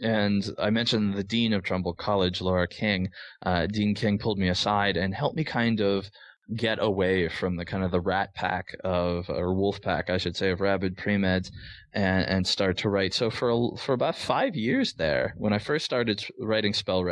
And 0.01 0.43
I 0.59 0.71
mentioned 0.71 1.15
the 1.15 1.25
dean 1.25 1.53
of 1.53 1.63
Trumbull 1.63 1.95
College, 1.95 2.41
Laura 2.41 2.67
King. 2.67 3.11
Uh, 3.45 3.67
dean 3.67 3.95
King 3.95 4.19
pulled 4.19 4.39
me 4.39 4.49
aside 4.49 4.97
and 4.97 5.15
helped 5.15 5.37
me 5.37 5.45
kind 5.45 5.81
of 5.81 6.11
get 6.57 6.79
away 6.81 7.29
from 7.29 7.57
the 7.57 7.65
kind 7.65 7.83
of 7.83 7.91
the 7.91 8.01
rat 8.01 8.35
pack 8.35 8.77
of 8.85 9.31
or 9.31 9.55
wolf 9.55 9.81
pack 9.81 10.11
I 10.11 10.19
should 10.19 10.37
say 10.37 10.51
of 10.51 10.61
rabid 10.61 10.97
pre-meds 10.97 11.51
and 11.93 12.27
and 12.27 12.47
start 12.47 12.77
to 12.79 12.91
write 12.91 13.15
so 13.15 13.31
for 13.31 13.77
for 13.79 13.95
about 13.95 14.17
5 14.17 14.55
years 14.55 14.93
there 14.93 15.35
when 15.39 15.53
I 15.55 15.59
first 15.59 15.85
started 15.85 16.23
writing 16.39 16.75
spell 16.75 17.03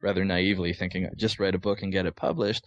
rather 0.00 0.24
naively 0.24 0.72
thinking 0.72 1.06
I 1.06 1.10
just 1.16 1.40
write 1.40 1.54
a 1.54 1.58
book 1.58 1.82
and 1.82 1.92
get 1.92 2.06
it 2.06 2.14
published 2.14 2.64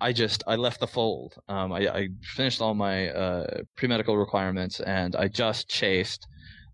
I 0.00 0.12
just 0.12 0.42
I 0.46 0.56
left 0.56 0.80
the 0.80 0.86
fold. 0.86 1.34
Um, 1.48 1.72
I, 1.72 1.88
I 1.88 2.08
finished 2.22 2.60
all 2.60 2.74
my 2.74 3.08
uh, 3.08 3.62
pre 3.76 3.88
medical 3.88 4.16
requirements, 4.18 4.80
and 4.80 5.16
I 5.16 5.28
just 5.28 5.68
chased 5.68 6.26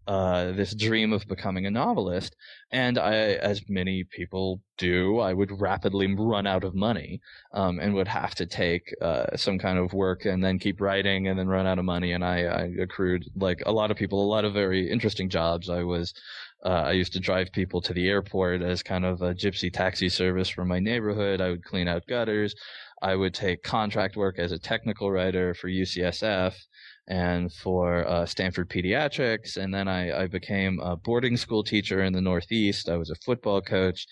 uh, 0.06 0.52
this 0.52 0.74
dream 0.74 1.12
of 1.12 1.26
becoming 1.28 1.66
a 1.66 1.70
novelist. 1.70 2.34
And 2.72 2.98
I, 2.98 3.14
as 3.14 3.62
many 3.68 4.04
people 4.04 4.60
do, 4.78 5.18
I 5.18 5.32
would 5.32 5.60
rapidly 5.60 6.12
run 6.14 6.46
out 6.46 6.64
of 6.64 6.74
money 6.74 7.20
um, 7.52 7.78
and 7.78 7.94
would 7.94 8.08
have 8.08 8.34
to 8.36 8.46
take 8.46 8.94
uh, 9.00 9.36
some 9.36 9.58
kind 9.58 9.78
of 9.78 9.92
work 9.92 10.24
and 10.24 10.42
then 10.42 10.58
keep 10.58 10.80
writing 10.80 11.28
and 11.28 11.38
then 11.38 11.48
run 11.48 11.66
out 11.66 11.78
of 11.78 11.84
money. 11.84 12.12
And 12.12 12.24
I, 12.24 12.44
I 12.44 12.70
accrued, 12.80 13.24
like 13.36 13.62
a 13.66 13.72
lot 13.72 13.90
of 13.90 13.96
people, 13.96 14.24
a 14.24 14.32
lot 14.32 14.44
of 14.44 14.52
very 14.52 14.90
interesting 14.90 15.28
jobs. 15.28 15.68
I 15.68 15.82
was 15.82 16.14
uh, 16.64 16.68
I 16.68 16.92
used 16.92 17.14
to 17.14 17.20
drive 17.20 17.52
people 17.52 17.80
to 17.80 17.94
the 17.94 18.08
airport 18.08 18.60
as 18.62 18.82
kind 18.82 19.04
of 19.04 19.22
a 19.22 19.34
gypsy 19.34 19.72
taxi 19.72 20.08
service 20.08 20.48
for 20.48 20.64
my 20.64 20.78
neighborhood. 20.78 21.40
I 21.40 21.50
would 21.50 21.64
clean 21.64 21.88
out 21.88 22.06
gutters. 22.06 22.54
I 23.02 23.14
would 23.14 23.32
take 23.32 23.62
contract 23.62 24.16
work 24.16 24.38
as 24.38 24.52
a 24.52 24.58
technical 24.58 25.10
writer 25.10 25.54
for 25.54 25.70
UCSF 25.70 26.54
and 27.10 27.52
for 27.52 28.06
uh, 28.06 28.24
Stanford 28.24 28.70
Pediatrics. 28.70 29.56
And 29.56 29.74
then 29.74 29.88
I, 29.88 30.22
I, 30.22 30.26
became 30.28 30.78
a 30.78 30.96
boarding 30.96 31.36
school 31.36 31.64
teacher 31.64 32.04
in 32.04 32.12
the 32.12 32.20
Northeast. 32.20 32.88
I 32.88 32.96
was 32.96 33.10
a 33.10 33.16
football 33.16 33.60
coach. 33.60 34.06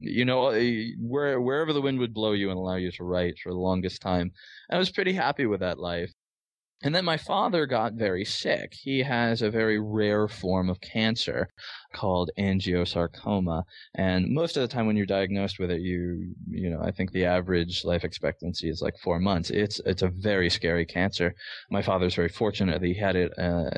You 0.00 0.24
know, 0.24 0.50
where, 0.98 1.40
wherever 1.40 1.72
the 1.72 1.80
wind 1.80 2.00
would 2.00 2.12
blow 2.12 2.32
you 2.32 2.50
and 2.50 2.58
allow 2.58 2.74
you 2.74 2.90
to 2.92 3.04
write 3.04 3.38
for 3.38 3.52
the 3.52 3.58
longest 3.58 4.02
time. 4.02 4.32
I 4.70 4.78
was 4.78 4.90
pretty 4.90 5.12
happy 5.12 5.46
with 5.46 5.60
that 5.60 5.78
life. 5.78 6.10
And 6.82 6.94
then 6.94 7.04
my 7.04 7.18
father 7.18 7.66
got 7.66 7.92
very 7.92 8.24
sick. 8.24 8.72
He 8.72 9.00
has 9.00 9.42
a 9.42 9.50
very 9.50 9.78
rare 9.78 10.28
form 10.28 10.70
of 10.70 10.80
cancer 10.80 11.50
called 11.92 12.30
angiosarcoma. 12.38 13.64
And 13.94 14.28
most 14.28 14.56
of 14.56 14.62
the 14.62 14.68
time 14.68 14.86
when 14.86 14.96
you're 14.96 15.04
diagnosed 15.04 15.58
with 15.58 15.70
it, 15.70 15.82
you, 15.82 16.34
you 16.48 16.70
know, 16.70 16.80
I 16.82 16.90
think 16.90 17.12
the 17.12 17.26
average 17.26 17.84
life 17.84 18.02
expectancy 18.02 18.70
is 18.70 18.80
like 18.80 18.96
four 18.96 19.18
months. 19.18 19.50
It's, 19.50 19.78
it's 19.84 20.00
a 20.00 20.08
very 20.08 20.48
scary 20.48 20.86
cancer. 20.86 21.34
My 21.70 21.82
father's 21.82 22.14
very 22.14 22.30
fortunate 22.30 22.80
that 22.80 22.86
he 22.86 22.94
had 22.94 23.14
it 23.14 23.38
uh, 23.38 23.70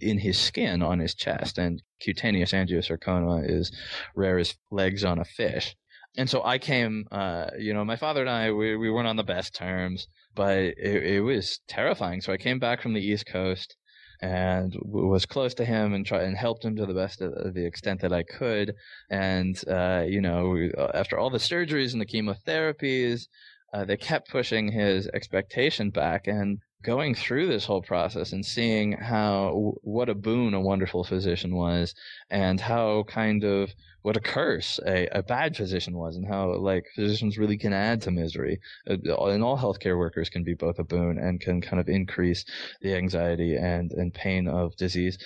in 0.00 0.18
his 0.18 0.36
skin 0.36 0.82
on 0.82 0.98
his 0.98 1.14
chest 1.14 1.58
and 1.58 1.80
cutaneous 2.00 2.52
angiosarcoma 2.52 3.48
is 3.48 3.70
rare 4.16 4.38
as 4.38 4.56
legs 4.72 5.04
on 5.04 5.20
a 5.20 5.24
fish 5.24 5.76
and 6.16 6.28
so 6.28 6.42
I 6.42 6.58
came, 6.58 7.06
uh, 7.12 7.50
you 7.58 7.72
know, 7.72 7.84
my 7.84 7.94
father 7.94 8.22
and 8.22 8.30
I, 8.30 8.50
we, 8.50 8.76
we 8.76 8.90
weren't 8.90 9.06
on 9.06 9.16
the 9.16 9.22
best 9.22 9.54
terms 9.54 10.08
but 10.38 10.56
it, 10.56 11.02
it 11.16 11.20
was 11.20 11.58
terrifying. 11.66 12.20
So 12.20 12.32
I 12.32 12.36
came 12.36 12.60
back 12.60 12.80
from 12.80 12.94
the 12.94 13.04
East 13.04 13.26
Coast 13.26 13.74
and 14.22 14.72
was 14.80 15.26
close 15.26 15.52
to 15.54 15.64
him 15.64 15.94
and 15.94 16.06
try 16.06 16.22
and 16.22 16.36
helped 16.36 16.64
him 16.64 16.76
to 16.76 16.86
the 16.86 16.94
best 16.94 17.20
of 17.20 17.54
the 17.54 17.66
extent 17.66 18.00
that 18.02 18.12
I 18.12 18.22
could. 18.22 18.72
And 19.10 19.60
uh, 19.68 20.04
you 20.06 20.20
know, 20.20 20.70
after 20.94 21.18
all 21.18 21.28
the 21.28 21.38
surgeries 21.38 21.92
and 21.92 22.00
the 22.00 22.06
chemotherapies, 22.06 23.26
uh, 23.74 23.84
they 23.84 23.96
kept 23.96 24.30
pushing 24.30 24.70
his 24.70 25.08
expectation 25.08 25.90
back. 25.90 26.28
And 26.28 26.60
going 26.82 27.14
through 27.14 27.48
this 27.48 27.64
whole 27.64 27.82
process 27.82 28.32
and 28.32 28.44
seeing 28.44 28.92
how 28.92 29.74
what 29.82 30.08
a 30.08 30.14
boon 30.14 30.54
a 30.54 30.60
wonderful 30.60 31.04
physician 31.04 31.54
was, 31.54 31.94
and 32.30 32.60
how 32.60 33.02
kind 33.04 33.44
of 33.44 33.74
what 34.02 34.16
a 34.16 34.20
curse 34.20 34.78
a, 34.86 35.06
a 35.08 35.22
bad 35.22 35.56
physician 35.56 35.96
was 35.96 36.16
and 36.16 36.26
how 36.26 36.54
like 36.54 36.86
physicians 36.94 37.36
really 37.36 37.58
can 37.58 37.72
add 37.72 38.00
to 38.02 38.10
misery. 38.10 38.60
Uh, 38.88 38.96
and 39.26 39.42
all 39.42 39.58
healthcare 39.58 39.98
workers 39.98 40.30
can 40.30 40.44
be 40.44 40.54
both 40.54 40.78
a 40.78 40.84
boon 40.84 41.18
and 41.18 41.40
can 41.40 41.60
kind 41.60 41.80
of 41.80 41.88
increase 41.88 42.44
the 42.80 42.94
anxiety 42.94 43.56
and, 43.56 43.92
and 43.92 44.14
pain 44.14 44.48
of 44.48 44.74
disease. 44.76 45.18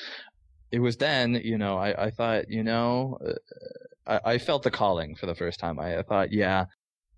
It 0.70 0.78
was 0.78 0.96
then 0.96 1.34
you 1.44 1.58
know 1.58 1.76
i, 1.76 2.06
I 2.06 2.10
thought 2.10 2.48
you 2.48 2.64
know 2.64 3.18
uh, 3.26 3.34
I, 4.06 4.32
I 4.32 4.38
felt 4.38 4.62
the 4.62 4.70
calling 4.70 5.14
for 5.14 5.26
the 5.26 5.34
first 5.34 5.60
time. 5.60 5.78
I, 5.78 5.98
I 5.98 6.02
thought 6.02 6.32
yeah 6.32 6.64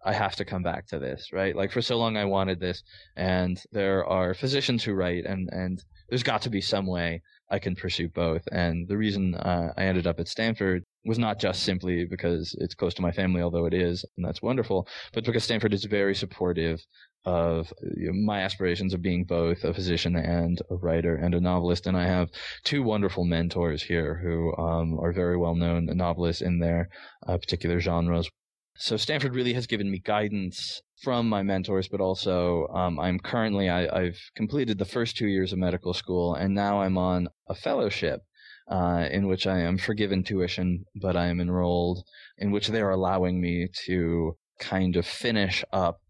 I 0.05 0.13
have 0.13 0.37
to 0.37 0.45
come 0.45 0.63
back 0.63 0.87
to 0.89 0.99
this, 0.99 1.33
right? 1.33 1.57
Like 1.57 1.73
for 1.73 1.83
so 1.83 1.97
long 1.97 2.17
I 2.17 2.25
wanted 2.25 2.61
this 2.61 2.83
and 3.17 3.61
there 3.73 4.05
are 4.07 4.35
physicians 4.35 4.85
who 4.85 4.93
write 4.93 5.25
and, 5.25 5.49
and 5.53 5.83
there's 6.09 6.23
got 6.23 6.43
to 6.43 6.51
be 6.51 6.61
some 6.61 6.87
way 6.87 7.23
I 7.51 7.59
can 7.59 7.75
pursue 7.75 8.09
both. 8.09 8.43
And 8.53 8.87
the 8.89 8.97
reason 8.97 9.35
uh, 9.35 9.73
I 9.77 9.85
ended 9.85 10.07
up 10.07 10.21
at 10.21 10.29
Stanford 10.29 10.85
was 11.05 11.19
not 11.19 11.39
just 11.39 11.63
simply 11.63 12.05
because 12.05 12.55
it's 12.59 12.75
close 12.75 12.95
to 12.95 13.03
my 13.03 13.13
family, 13.13 13.43
although 13.43 13.67
it 13.67 13.75
is, 13.75 14.05
and 14.17 14.27
that's 14.27 14.43
wonderful, 14.43 14.87
but 15.13 15.25
because 15.25 15.45
Stanford 15.45 15.75
is 15.75 15.85
very 15.85 16.15
supportive 16.15 16.85
of 17.25 17.73
my 18.13 18.41
aspirations 18.41 18.93
of 18.93 19.01
being 19.01 19.25
both 19.25 19.65
a 19.65 19.73
physician 19.73 20.15
and 20.17 20.61
a 20.71 20.75
writer 20.77 21.17
and 21.17 21.35
a 21.35 21.41
novelist. 21.41 21.87
And 21.87 21.97
I 21.97 22.07
have 22.07 22.31
two 22.65 22.83
wonderful 22.83 23.25
mentors 23.25 23.83
here 23.83 24.15
who 24.17 24.55
um, 24.57 24.99
are 24.99 25.13
very 25.13 25.37
well 25.37 25.55
known 25.55 25.87
novelists 25.87 26.43
in 26.43 26.59
their 26.59 26.89
uh, 27.27 27.39
particular 27.39 27.81
genres. 27.81 28.29
So 28.77 28.97
Stanford 28.97 29.35
really 29.35 29.53
has 29.53 29.69
given 29.69 29.91
me 29.91 30.01
guidance 30.01 30.83
from 31.03 31.29
my 31.29 31.43
mentors, 31.43 31.87
but 31.87 32.01
also 32.01 32.67
um, 32.69 32.99
I'm 32.99 33.21
currently 33.21 33.71
I, 33.71 34.05
have 34.05 34.17
completed 34.35 34.79
the 34.79 34.85
first 34.85 35.17
two 35.17 35.29
years 35.29 35.53
of 35.53 35.59
medical 35.59 35.95
school, 35.95 36.35
and 36.35 36.55
now 36.55 36.81
I'm 36.81 36.99
on 36.99 37.29
a 37.49 37.55
fellowship 37.55 38.23
uh, 38.69 39.07
in 39.11 39.29
which 39.29 39.47
I 39.47 39.61
am 39.61 39.79
forgiven 39.79 40.25
tuition, 40.25 40.85
but 40.97 41.17
I 41.17 41.27
am 41.27 41.41
enrolled, 41.41 42.05
in 42.39 42.51
which 42.51 42.69
they 42.69 42.81
are 42.81 42.91
allowing 42.91 43.41
me 43.41 43.69
to 43.87 44.37
kind 44.59 44.97
of 44.97 45.07
finish 45.07 45.65
up 45.73 46.01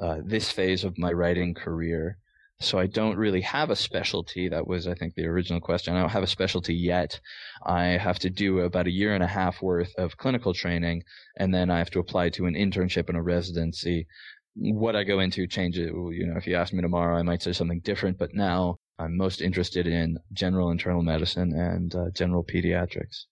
uh, 0.00 0.18
this 0.24 0.50
phase 0.50 0.82
of 0.82 0.96
my 0.96 1.12
writing 1.12 1.54
career. 1.54 2.18
So 2.60 2.78
I 2.78 2.86
don't 2.86 3.16
really 3.16 3.40
have 3.42 3.70
a 3.70 3.76
specialty. 3.76 4.48
That 4.48 4.66
was, 4.66 4.86
I 4.86 4.94
think, 4.94 5.14
the 5.14 5.26
original 5.26 5.60
question. 5.60 5.94
I 5.94 6.00
don't 6.00 6.10
have 6.10 6.22
a 6.22 6.28
specialty 6.28 6.74
yet. 6.74 7.20
I 7.64 7.84
have 7.98 8.18
to 8.20 8.30
do 8.30 8.60
about 8.60 8.86
a 8.86 8.92
year 8.92 9.14
and 9.14 9.24
a 9.24 9.28
half 9.28 9.60
worth 9.60 9.92
of 9.96 10.16
clinical 10.16 10.54
training, 10.54 11.02
and 11.36 11.52
then 11.52 11.70
I 11.70 11.78
have 11.78 11.90
to 11.90 11.98
apply 11.98 12.30
to 12.30 12.46
an 12.46 12.54
internship 12.54 13.08
and 13.08 13.18
a 13.18 13.22
residency. 13.22 14.06
What 14.54 14.94
I 14.94 15.02
go 15.02 15.18
into 15.18 15.46
changes. 15.48 15.90
You 15.90 16.26
know, 16.26 16.36
if 16.36 16.46
you 16.46 16.54
ask 16.54 16.72
me 16.72 16.80
tomorrow, 16.80 17.18
I 17.18 17.22
might 17.22 17.42
say 17.42 17.52
something 17.52 17.80
different. 17.80 18.18
But 18.18 18.34
now 18.34 18.78
I'm 18.98 19.16
most 19.16 19.40
interested 19.40 19.86
in 19.88 20.18
general 20.32 20.70
internal 20.70 21.02
medicine 21.02 21.52
and 21.52 21.94
uh, 21.94 22.10
general 22.14 22.44
pediatrics. 22.44 23.24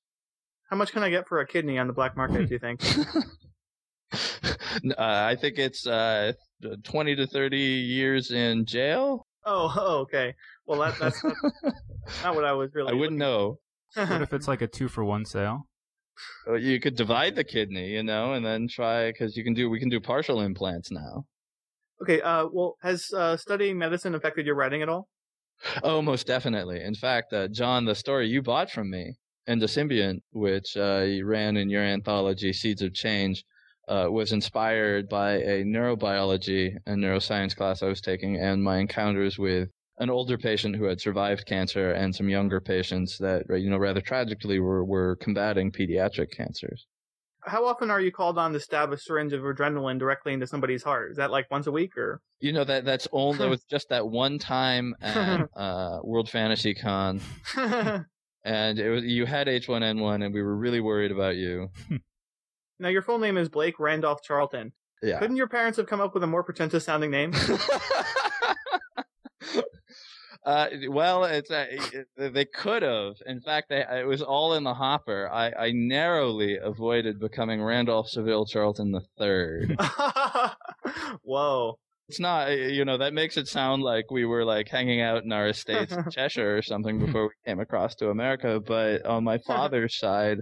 How 0.69 0.77
much 0.77 0.93
can 0.93 1.03
I 1.03 1.11
get 1.11 1.29
for 1.29 1.41
a 1.41 1.47
kidney 1.47 1.79
on 1.79 1.87
the 1.87 1.93
black 1.93 2.17
market? 2.17 2.49
do 2.49 2.55
you 2.55 2.59
think? 2.59 2.81
uh, 4.45 4.95
I 4.99 5.37
think 5.37 5.59
it's 5.59 5.87
uh, 5.87 6.33
20 6.83 7.17
to 7.17 7.27
30 7.27 7.59
years 7.59 8.31
in 8.31 8.65
jail. 8.65 9.27
Oh, 9.45 9.73
oh 9.79 9.99
okay. 10.01 10.35
Well, 10.67 10.81
that, 10.81 10.99
that's 10.99 11.23
not, 11.25 11.35
not, 12.23 12.35
what 12.35 12.45
I 12.45 12.53
was 12.53 12.71
really. 12.75 12.91
I 12.91 12.95
wouldn't 12.95 13.19
know. 13.19 13.59
what 13.95 14.23
if 14.23 14.33
it's 14.33 14.49
like 14.49 14.63
a 14.63 14.67
two 14.67 14.89
for 14.89 15.05
one 15.05 15.25
sale? 15.25 15.67
Well, 16.47 16.59
you 16.59 16.79
could 16.79 16.97
divide 16.97 17.35
the 17.35 17.45
kidney, 17.45 17.89
you 17.89 18.03
know, 18.03 18.35
and 18.35 18.45
then 18.45 18.69
try 18.69 19.11
because 19.11 19.37
you 19.37 19.45
can 19.45 19.55
do 19.55 19.69
we 19.69 19.81
can 19.81 19.89
do 19.89 20.01
partial 20.01 20.41
implants 20.41 20.91
now. 20.91 21.25
Okay. 22.03 22.21
Uh, 22.21 22.47
well, 22.53 22.77
has 22.83 23.13
uh, 23.13 23.37
studying 23.37 23.79
medicine 23.79 24.15
affected 24.15 24.47
your 24.47 24.55
writing 24.55 24.83
at 24.83 24.89
all? 24.89 25.09
Oh, 25.83 26.03
most 26.03 26.27
definitely. 26.27 26.83
In 26.83 26.95
fact, 26.95 27.33
uh, 27.33 27.49
John, 27.49 27.85
the 27.85 27.95
story 27.95 28.29
you 28.29 28.43
bought 28.43 28.71
from 28.71 28.91
me, 28.91 29.15
Endosymbiont, 29.49 30.21
which 30.33 30.77
uh, 30.77 31.05
you 31.07 31.25
ran 31.25 31.57
in 31.57 31.71
your 31.71 31.83
anthology, 31.83 32.53
Seeds 32.53 32.83
of 32.83 32.95
Change, 32.95 33.45
uh, 33.89 34.07
was 34.11 34.33
inspired 34.33 35.09
by 35.09 35.33
a 35.35 35.65
neurobiology 35.65 36.77
and 36.87 37.03
neuroscience 37.03 37.57
class 37.57 37.83
I 37.83 37.89
was 37.89 38.01
taking 38.01 38.37
and 38.37 38.63
my 38.63 38.79
encounters 38.79 39.39
with 39.39 39.69
an 39.99 40.11
older 40.11 40.39
patient 40.39 40.77
who 40.77 40.85
had 40.85 41.01
survived 41.01 41.47
cancer 41.47 41.93
and 41.93 42.15
some 42.15 42.29
younger 42.29 42.61
patients 42.61 43.19
that, 43.19 43.45
you 43.51 43.71
know, 43.71 43.79
rather 43.79 44.01
tragically 44.01 44.59
were, 44.59 44.85
were 44.85 45.17
combating 45.17 45.71
pediatric 45.71 46.31
cancers. 46.31 46.87
How 47.45 47.67
often 47.67 47.91
are 47.91 48.01
you 48.01 48.13
called 48.13 48.39
on 48.39 48.53
to 48.53 48.61
stab 48.61 48.93
a 48.93 48.99
syringe 48.99 49.33
of 49.33 49.43
adrenaline 49.43 49.99
directly 49.99 50.33
into 50.33 50.47
somebody's 50.47 50.83
heart? 50.83 51.11
Is 51.11 51.17
that 51.17 51.33
like 51.33 51.51
once 51.51 51.67
a 51.67 51.73
week 51.73 51.97
or? 51.97 52.21
You 52.41 52.53
know, 52.53 52.63
that 52.65 52.85
that's 52.85 53.09
only, 53.13 53.39
that 53.39 53.49
was 53.49 53.65
just 53.65 53.89
that 53.89 54.09
one 54.09 54.39
time 54.39 54.95
at 55.01 55.49
uh, 55.57 55.99
World 56.05 56.31
Fantasy 56.31 56.75
Con. 56.75 57.21
and 57.57 58.79
it 58.79 58.91
was, 58.91 59.05
you 59.05 59.27
had 59.27 59.49
H1N1 59.49 60.25
and 60.25 60.33
we 60.33 60.43
were 60.43 60.57
really 60.57 60.81
worried 60.81 61.11
about 61.11 61.37
you. 61.37 61.69
Now, 62.83 62.89
your 62.89 63.03
full 63.03 63.21
name 63.21 63.37
is 63.37 63.49
Blake 63.49 63.79
Randolph 63.79 64.25
Charlton. 64.25 64.73
Yeah. 65.03 65.21
Couldn't 65.21 65.37
your 65.37 65.47
parents 65.47 65.77
have 65.77 65.87
come 65.87 66.01
up 66.01 66.15
with 66.15 66.25
a 66.25 66.27
more 66.27 66.43
pretentious 66.43 66.85
sounding 66.85 67.13
name? 67.13 67.33
uh, 70.45 70.67
well, 70.89 71.23
it's 71.25 71.53
uh, 71.53 71.67
it, 71.71 72.35
they 72.35 72.45
could 72.45 72.83
have. 72.83 73.15
In 73.25 73.41
fact, 73.41 73.69
they, 73.69 73.85
it 73.89 74.07
was 74.07 74.21
all 74.21 74.55
in 74.55 74.65
the 74.65 74.75
hopper. 74.75 75.31
I, 75.33 75.53
I 75.53 75.71
narrowly 75.73 76.59
avoided 76.61 77.21
becoming 77.21 77.63
Randolph 77.63 78.09
Seville 78.09 78.47
Charlton 78.47 78.91
the 78.91 79.03
third. 79.17 79.77
Whoa. 81.23 81.79
It's 82.09 82.19
not, 82.19 82.51
you 82.51 82.85
know, 82.85 82.99
that 82.99 83.15
makes 83.15 83.37
it 83.37 83.47
sound 83.47 83.85
like 83.85 84.11
we 84.11 84.25
were 84.25 84.45
like 84.45 84.69
hanging 84.69 85.01
out 85.01 85.23
in 85.23 85.31
our 85.31 85.47
estates 85.47 85.93
in 85.97 86.11
Cheshire 86.11 86.59
or 86.59 86.63
something 86.63 86.99
before 86.99 87.27
we 87.27 87.31
came 87.47 87.61
across 87.61 87.95
to 87.97 88.11
America. 88.11 88.61
But 88.61 89.07
on 89.07 89.23
my 89.23 89.39
father's 89.47 89.97
side, 89.97 90.39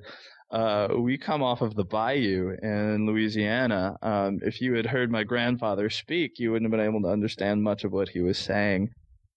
uh, 0.51 0.89
we 0.99 1.17
come 1.17 1.43
off 1.43 1.61
of 1.61 1.75
the 1.75 1.85
bayou 1.85 2.57
in 2.63 3.07
Louisiana. 3.07 3.97
Um, 4.03 4.41
if 4.43 4.61
you 4.61 4.75
had 4.75 4.87
heard 4.87 5.11
my 5.11 5.23
grandfather 5.23 5.89
speak, 5.91 6.39
you 6.39 6.53
wouldn't 6.53 6.71
have 6.71 6.77
been 6.77 6.87
able 6.87 7.03
to 7.03 7.09
understand 7.09 7.63
much 7.63 7.85
of 7.85 7.93
what 7.93 8.09
he 8.09 8.21
was 8.21 8.39
saying. 8.39 8.91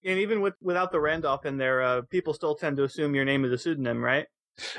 And 0.05 0.19
even 0.19 0.41
with 0.41 0.55
without 0.61 0.91
the 0.91 0.99
Randolph 0.99 1.45
in 1.45 1.57
there, 1.57 1.81
uh, 1.81 2.01
people 2.09 2.33
still 2.33 2.55
tend 2.55 2.77
to 2.77 2.83
assume 2.83 3.15
your 3.15 3.25
name 3.25 3.45
is 3.45 3.51
a 3.51 3.57
pseudonym, 3.57 4.03
right? 4.03 4.25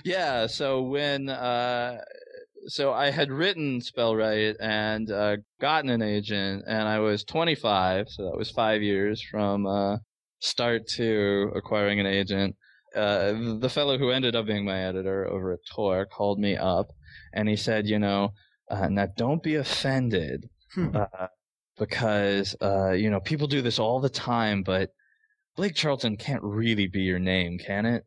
Yeah. 0.05 0.47
So 0.47 0.83
when 0.83 1.29
uh, 1.29 2.01
so 2.67 2.93
I 2.93 3.11
had 3.11 3.31
written 3.31 3.81
Spellwright 3.81 4.57
and 4.61 5.11
uh, 5.11 5.37
gotten 5.61 5.91
an 5.91 6.03
agent, 6.03 6.65
and 6.67 6.89
I 6.89 6.99
was 6.99 7.25
25, 7.25 8.09
so 8.09 8.25
that 8.25 8.37
was 8.37 8.51
five 8.51 8.83
years 8.83 9.23
from 9.23 9.67
uh, 9.67 9.99
start 10.41 10.87
to 10.97 11.53
acquiring 11.55 12.01
an 12.01 12.07
agent. 12.07 12.57
Uh, 12.95 13.59
the 13.59 13.69
fellow 13.71 13.99
who 13.99 14.11
ended 14.11 14.37
up 14.37 14.47
being 14.47 14.65
my 14.65 14.79
editor 14.81 15.27
over 15.29 15.53
at 15.53 15.61
Tor 15.75 16.07
called 16.07 16.39
me 16.39 16.57
up, 16.57 16.89
and 17.33 17.49
he 17.49 17.57
said, 17.57 17.87
you 17.87 17.99
know, 17.99 18.31
uh, 18.71 18.89
now 18.89 19.07
don't 19.17 19.43
be 19.43 19.57
offended, 19.57 20.49
Hmm. 20.75 20.97
uh, 20.97 21.27
because 21.79 22.57
uh, 22.61 22.91
you 22.93 23.11
know 23.11 23.21
people 23.21 23.47
do 23.47 23.63
this 23.63 23.79
all 23.79 24.01
the 24.01 24.09
time, 24.09 24.63
but 24.63 24.91
Blake 25.57 25.75
Charlton 25.75 26.17
can't 26.17 26.43
really 26.43 26.87
be 26.89 27.03
your 27.03 27.19
name, 27.21 27.59
can 27.59 27.87
it? 27.87 28.05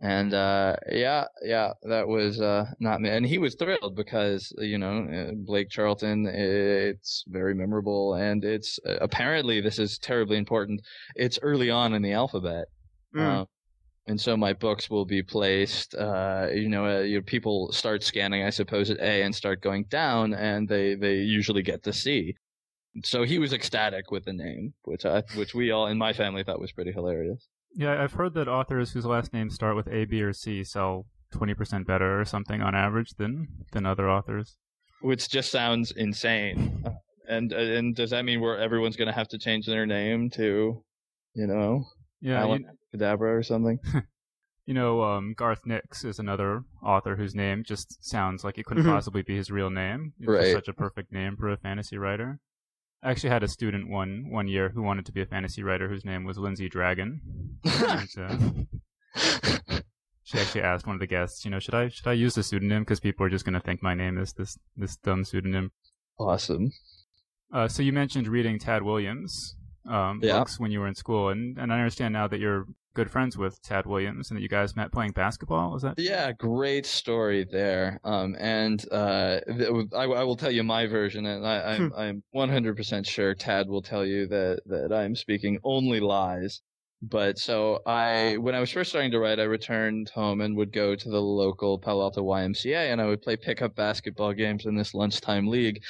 And 0.00 0.34
uh, 0.34 0.76
yeah, 0.90 1.24
yeah, 1.42 1.72
that 1.84 2.08
was 2.08 2.40
uh, 2.40 2.66
not 2.80 3.00
me. 3.00 3.08
And 3.10 3.24
he 3.24 3.38
was 3.38 3.54
thrilled 3.54 3.96
because 3.96 4.52
you 4.58 4.76
know 4.78 5.30
Blake 5.46 5.70
Charlton. 5.70 6.26
It's 6.26 7.24
very 7.28 7.54
memorable, 7.54 8.14
and 8.14 8.44
it's 8.44 8.78
apparently 9.00 9.60
this 9.60 9.78
is 9.78 9.98
terribly 9.98 10.36
important. 10.36 10.82
It's 11.16 11.38
early 11.42 11.70
on 11.70 11.94
in 11.94 12.02
the 12.02 12.12
alphabet, 12.12 12.66
Mm. 13.14 13.42
uh, 13.42 13.44
and 14.06 14.20
so 14.20 14.36
my 14.36 14.52
books 14.52 14.90
will 14.90 15.06
be 15.06 15.22
placed. 15.22 15.94
Uh, 15.94 16.48
you 16.52 16.68
know, 16.68 16.84
uh, 16.86 17.00
you 17.00 17.22
people 17.22 17.72
start 17.72 18.02
scanning, 18.02 18.42
I 18.44 18.50
suppose, 18.50 18.90
at 18.90 19.00
A 19.00 19.22
and 19.22 19.34
start 19.34 19.62
going 19.62 19.84
down, 19.84 20.34
and 20.34 20.68
they 20.68 20.94
they 20.94 21.14
usually 21.16 21.62
get 21.62 21.82
to 21.84 21.92
C. 21.92 22.34
So 23.02 23.22
he 23.24 23.38
was 23.38 23.52
ecstatic 23.52 24.10
with 24.10 24.24
the 24.24 24.32
name, 24.32 24.74
which 24.84 25.04
I, 25.06 25.22
which 25.36 25.54
we 25.54 25.70
all 25.70 25.86
in 25.86 25.98
my 25.98 26.12
family 26.12 26.44
thought 26.44 26.60
was 26.60 26.72
pretty 26.72 26.92
hilarious. 26.92 27.48
Yeah, 27.74 28.00
I've 28.00 28.12
heard 28.12 28.34
that 28.34 28.46
authors 28.46 28.92
whose 28.92 29.04
last 29.06 29.32
names 29.32 29.54
start 29.54 29.74
with 29.74 29.88
A, 29.88 30.04
B, 30.04 30.22
or 30.22 30.32
C 30.32 30.62
sell 30.64 31.06
twenty 31.32 31.54
percent 31.54 31.86
better 31.86 32.20
or 32.20 32.24
something 32.24 32.60
on 32.62 32.74
average 32.74 33.14
than 33.16 33.48
than 33.72 33.86
other 33.86 34.08
authors. 34.08 34.56
which 35.00 35.28
just 35.28 35.50
sounds 35.50 35.90
insane. 35.92 36.82
Uh, 36.86 36.90
And 37.26 37.52
and 37.54 37.96
does 37.96 38.10
that 38.10 38.24
mean 38.26 38.42
where 38.42 38.58
everyone's 38.58 38.96
going 38.96 39.08
to 39.08 39.14
have 39.14 39.28
to 39.28 39.38
change 39.38 39.64
their 39.66 39.86
name 39.86 40.28
to, 40.30 40.84
you 41.34 41.46
know, 41.46 41.86
Yeah, 42.24 42.40
Alan 42.40 42.64
you, 42.92 42.98
Cadabra 42.98 43.36
or 43.38 43.42
something? 43.42 43.78
you 44.66 44.72
know, 44.74 45.02
um, 45.04 45.34
Garth 45.36 45.66
Nix 45.66 46.04
is 46.04 46.18
another 46.18 46.62
author 46.82 47.16
whose 47.16 47.34
name 47.34 47.62
just 47.64 48.02
sounds 48.02 48.42
like 48.44 48.56
it 48.58 48.64
couldn't 48.64 48.84
Mhm. 48.84 48.92
possibly 48.94 49.22
be 49.22 49.36
his 49.36 49.50
real 49.50 49.68
name. 49.70 50.14
It's 50.18 50.26
Mm-hmm. 50.28 50.32
Right. 50.38 50.52
such 50.52 50.68
a 50.68 50.72
perfect 50.72 51.12
name 51.12 51.36
for 51.36 51.50
a 51.50 51.56
fantasy 51.58 51.98
writer. 51.98 52.40
I 53.02 53.10
actually 53.10 53.28
had 53.30 53.42
a 53.42 53.48
student 53.48 53.90
one 53.90 54.30
one 54.30 54.48
year 54.48 54.70
who 54.70 54.80
wanted 54.82 55.04
to 55.06 55.12
be 55.12 55.20
a 55.20 55.26
fantasy 55.26 55.62
writer 55.62 55.88
whose 55.90 56.04
name 56.06 56.24
was 56.24 56.38
Lindsay 56.38 56.70
Dragon. 56.70 57.20
and, 57.64 58.08
uh, 58.18 59.80
she 60.22 60.38
actually 60.38 60.62
asked 60.62 60.86
one 60.86 60.96
of 60.96 61.00
the 61.00 61.06
guests, 61.06 61.44
you 61.44 61.50
know, 61.50 61.58
should 61.58 61.74
I 61.74 61.88
should 61.88 62.06
I 62.06 62.14
use 62.14 62.34
the 62.34 62.42
pseudonym 62.42 62.82
because 62.82 63.00
people 63.00 63.26
are 63.26 63.30
just 63.30 63.44
going 63.44 63.52
to 63.54 63.60
think 63.60 63.82
my 63.82 63.92
name 63.94 64.16
is 64.16 64.32
this 64.32 64.56
this 64.76 64.96
dumb 64.96 65.24
pseudonym. 65.24 65.72
awesome. 66.18 66.72
Uh, 67.52 67.68
so 67.68 67.82
you 67.82 67.92
mentioned 67.92 68.26
reading 68.26 68.58
Tad 68.58 68.82
Williams 68.82 69.56
um, 69.86 70.20
Yeah. 70.22 70.38
books 70.38 70.58
when 70.58 70.70
you 70.70 70.80
were 70.80 70.86
in 70.88 70.94
school, 70.94 71.28
and, 71.28 71.58
and 71.58 71.72
I 71.72 71.78
understand 71.78 72.12
now 72.12 72.26
that 72.28 72.40
you're 72.40 72.66
good 72.94 73.10
friends 73.10 73.36
with 73.36 73.60
Tad 73.62 73.86
Williams 73.86 74.30
and 74.30 74.38
that 74.38 74.42
you 74.42 74.48
guys 74.48 74.76
met 74.76 74.92
playing 74.92 75.10
basketball. 75.12 75.74
Is 75.74 75.82
that? 75.82 75.98
Yeah, 75.98 76.30
great 76.32 76.86
story 76.86 77.44
there. 77.50 77.98
Um, 78.04 78.36
and 78.38 78.84
uh, 78.92 79.40
I, 79.96 80.04
I 80.04 80.22
will 80.22 80.36
tell 80.36 80.50
you 80.52 80.62
my 80.62 80.86
version, 80.86 81.26
and 81.26 81.44
I, 81.46 81.74
I'm 81.74 81.92
I'm 81.96 82.22
100% 82.34 83.06
sure 83.06 83.34
Tad 83.34 83.68
will 83.68 83.82
tell 83.82 84.06
you 84.06 84.26
that 84.28 84.60
that 84.66 84.92
I'm 84.92 85.16
speaking 85.16 85.58
only 85.64 86.00
lies. 86.00 86.60
But 87.02 87.38
so 87.38 87.80
I, 87.84 88.38
when 88.38 88.54
I 88.54 88.60
was 88.60 88.70
first 88.70 88.88
starting 88.88 89.10
to 89.10 89.18
write, 89.18 89.38
I 89.38 89.42
returned 89.42 90.08
home 90.14 90.40
and 90.40 90.56
would 90.56 90.72
go 90.72 90.94
to 90.94 91.08
the 91.10 91.20
local 91.20 91.78
Palo 91.78 92.04
Alto 92.04 92.22
YMCA, 92.24 92.90
and 92.92 92.98
I 92.98 93.04
would 93.06 93.20
play 93.20 93.36
pickup 93.36 93.74
basketball 93.74 94.32
games 94.32 94.64
in 94.64 94.74
this 94.74 94.94
lunchtime 94.94 95.46
league. 95.46 95.82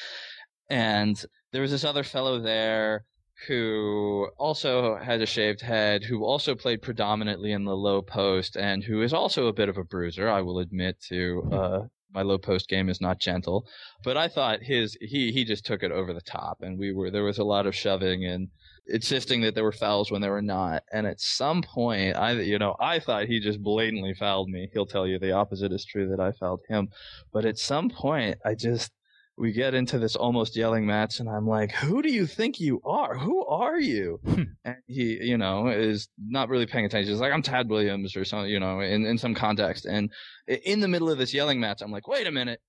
And 0.70 1.22
there 1.52 1.62
was 1.62 1.70
this 1.70 1.84
other 1.84 2.02
fellow 2.02 2.40
there 2.40 3.04
who 3.46 4.28
also 4.38 4.96
has 4.96 5.20
a 5.20 5.26
shaved 5.26 5.60
head, 5.60 6.04
who 6.04 6.24
also 6.24 6.54
played 6.54 6.82
predominantly 6.82 7.52
in 7.52 7.64
the 7.64 7.76
low 7.76 8.00
post, 8.00 8.56
and 8.56 8.82
who 8.82 9.02
is 9.02 9.12
also 9.12 9.46
a 9.46 9.52
bit 9.52 9.68
of 9.68 9.76
a 9.76 9.84
bruiser. 9.84 10.28
I 10.28 10.40
will 10.40 10.60
admit 10.60 11.00
to 11.08 11.48
uh, 11.52 11.80
my 12.14 12.22
low 12.22 12.38
post 12.38 12.68
game 12.68 12.88
is 12.88 13.00
not 13.00 13.18
gentle, 13.20 13.66
but 14.04 14.16
I 14.16 14.28
thought 14.28 14.62
his 14.62 14.96
he 15.00 15.32
he 15.32 15.44
just 15.44 15.66
took 15.66 15.82
it 15.82 15.92
over 15.92 16.14
the 16.14 16.20
top, 16.20 16.62
and 16.62 16.78
we 16.78 16.92
were 16.92 17.10
there 17.10 17.24
was 17.24 17.38
a 17.38 17.44
lot 17.44 17.66
of 17.66 17.74
shoving 17.74 18.24
and 18.24 18.48
insisting 18.86 19.40
that 19.42 19.54
there 19.54 19.64
were 19.64 19.72
fouls 19.72 20.10
when 20.10 20.20
there 20.20 20.30
were 20.30 20.42
not. 20.42 20.84
And 20.92 21.06
at 21.06 21.20
some 21.20 21.62
point, 21.62 22.16
I 22.16 22.32
you 22.32 22.58
know 22.58 22.76
I 22.80 23.00
thought 23.00 23.26
he 23.26 23.40
just 23.40 23.62
blatantly 23.62 24.14
fouled 24.14 24.48
me. 24.48 24.70
He'll 24.72 24.86
tell 24.86 25.06
you 25.06 25.18
the 25.18 25.32
opposite 25.32 25.72
is 25.72 25.84
true 25.84 26.08
that 26.10 26.20
I 26.20 26.32
fouled 26.32 26.60
him, 26.68 26.88
but 27.32 27.44
at 27.44 27.58
some 27.58 27.90
point, 27.90 28.38
I 28.44 28.54
just 28.54 28.92
we 29.36 29.52
get 29.52 29.74
into 29.74 29.98
this 29.98 30.14
almost 30.16 30.56
yelling 30.56 30.86
match 30.86 31.18
and 31.20 31.28
I'm 31.28 31.46
like, 31.46 31.72
who 31.72 32.02
do 32.02 32.10
you 32.12 32.24
think 32.26 32.60
you 32.60 32.80
are? 32.84 33.16
Who 33.16 33.44
are 33.46 33.78
you? 33.80 34.20
and 34.64 34.76
he, 34.86 35.18
you 35.24 35.36
know, 35.36 35.68
is 35.68 36.08
not 36.18 36.48
really 36.48 36.66
paying 36.66 36.84
attention. 36.84 37.10
He's 37.12 37.20
like, 37.20 37.32
I'm 37.32 37.42
Tad 37.42 37.68
Williams 37.68 38.16
or 38.16 38.24
something, 38.24 38.50
you 38.50 38.60
know, 38.60 38.80
in, 38.80 39.04
in 39.04 39.18
some 39.18 39.34
context. 39.34 39.86
And 39.86 40.10
in 40.46 40.80
the 40.80 40.88
middle 40.88 41.10
of 41.10 41.18
this 41.18 41.34
yelling 41.34 41.58
match, 41.58 41.82
I'm 41.82 41.90
like, 41.90 42.06
wait 42.06 42.26
a 42.26 42.30
minute. 42.30 42.60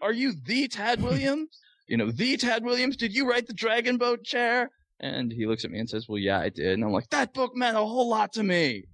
Are 0.00 0.12
you 0.12 0.32
the 0.44 0.68
Tad 0.68 1.00
Williams? 1.08 1.60
you 1.86 1.96
know, 1.96 2.10
the 2.10 2.36
Tad 2.36 2.64
Williams? 2.64 2.96
Did 2.96 3.14
you 3.14 3.28
write 3.28 3.46
the 3.46 3.54
Dragonbone 3.54 4.22
Chair? 4.24 4.70
And 5.00 5.32
he 5.32 5.46
looks 5.46 5.64
at 5.64 5.70
me 5.70 5.78
and 5.78 5.88
says, 5.88 6.06
well, 6.08 6.18
yeah, 6.18 6.38
I 6.40 6.48
did. 6.50 6.72
And 6.74 6.84
I'm 6.84 6.90
like, 6.92 7.08
that 7.10 7.32
book 7.32 7.52
meant 7.56 7.76
a 7.76 7.80
whole 7.80 8.08
lot 8.10 8.32
to 8.34 8.42
me. 8.42 8.84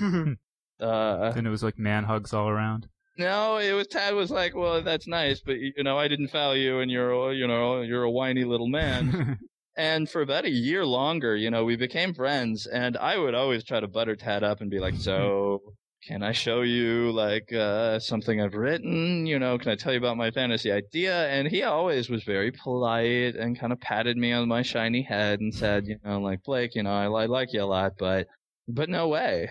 Uh, 0.80 1.32
Then 1.32 1.44
it 1.44 1.50
was 1.50 1.64
like 1.64 1.76
man 1.76 2.04
hugs 2.04 2.32
all 2.32 2.48
around. 2.48 2.86
No, 3.18 3.58
it 3.58 3.72
was 3.72 3.88
Tad 3.88 4.14
was 4.14 4.30
like, 4.30 4.54
well, 4.54 4.80
that's 4.82 5.08
nice, 5.08 5.40
but 5.40 5.58
you 5.58 5.82
know, 5.82 5.98
I 5.98 6.08
didn't 6.08 6.28
foul 6.28 6.56
you, 6.56 6.78
and 6.80 6.90
you're, 6.90 7.32
you 7.32 7.46
know, 7.46 7.82
you're 7.82 8.04
a 8.04 8.10
whiny 8.10 8.44
little 8.44 8.68
man. 8.68 9.38
and 9.76 10.08
for 10.08 10.22
about 10.22 10.44
a 10.44 10.50
year 10.50 10.86
longer, 10.86 11.36
you 11.36 11.50
know, 11.50 11.64
we 11.64 11.76
became 11.76 12.14
friends, 12.14 12.66
and 12.66 12.96
I 12.96 13.18
would 13.18 13.34
always 13.34 13.64
try 13.64 13.80
to 13.80 13.88
butter 13.88 14.16
Tad 14.16 14.44
up 14.44 14.60
and 14.60 14.70
be 14.70 14.78
like, 14.78 14.94
so. 14.94 15.60
Can 16.06 16.22
I 16.22 16.30
show 16.30 16.62
you 16.62 17.10
like 17.10 17.52
uh, 17.52 17.98
something 17.98 18.40
I've 18.40 18.54
written? 18.54 19.26
You 19.26 19.40
know, 19.40 19.58
can 19.58 19.72
I 19.72 19.74
tell 19.74 19.92
you 19.92 19.98
about 19.98 20.16
my 20.16 20.30
fantasy 20.30 20.70
idea? 20.70 21.26
And 21.28 21.48
he 21.48 21.64
always 21.64 22.08
was 22.08 22.22
very 22.22 22.52
polite 22.52 23.34
and 23.34 23.58
kind 23.58 23.72
of 23.72 23.80
patted 23.80 24.16
me 24.16 24.32
on 24.32 24.46
my 24.46 24.62
shiny 24.62 25.02
head 25.02 25.40
and 25.40 25.52
said, 25.52 25.88
you 25.88 25.96
know, 26.04 26.20
like 26.20 26.44
Blake, 26.44 26.76
you 26.76 26.84
know, 26.84 26.92
I, 26.92 27.06
I 27.06 27.26
like 27.26 27.52
you 27.52 27.62
a 27.62 27.66
lot, 27.66 27.94
but 27.98 28.28
but 28.68 28.88
no 28.88 29.08
way. 29.08 29.50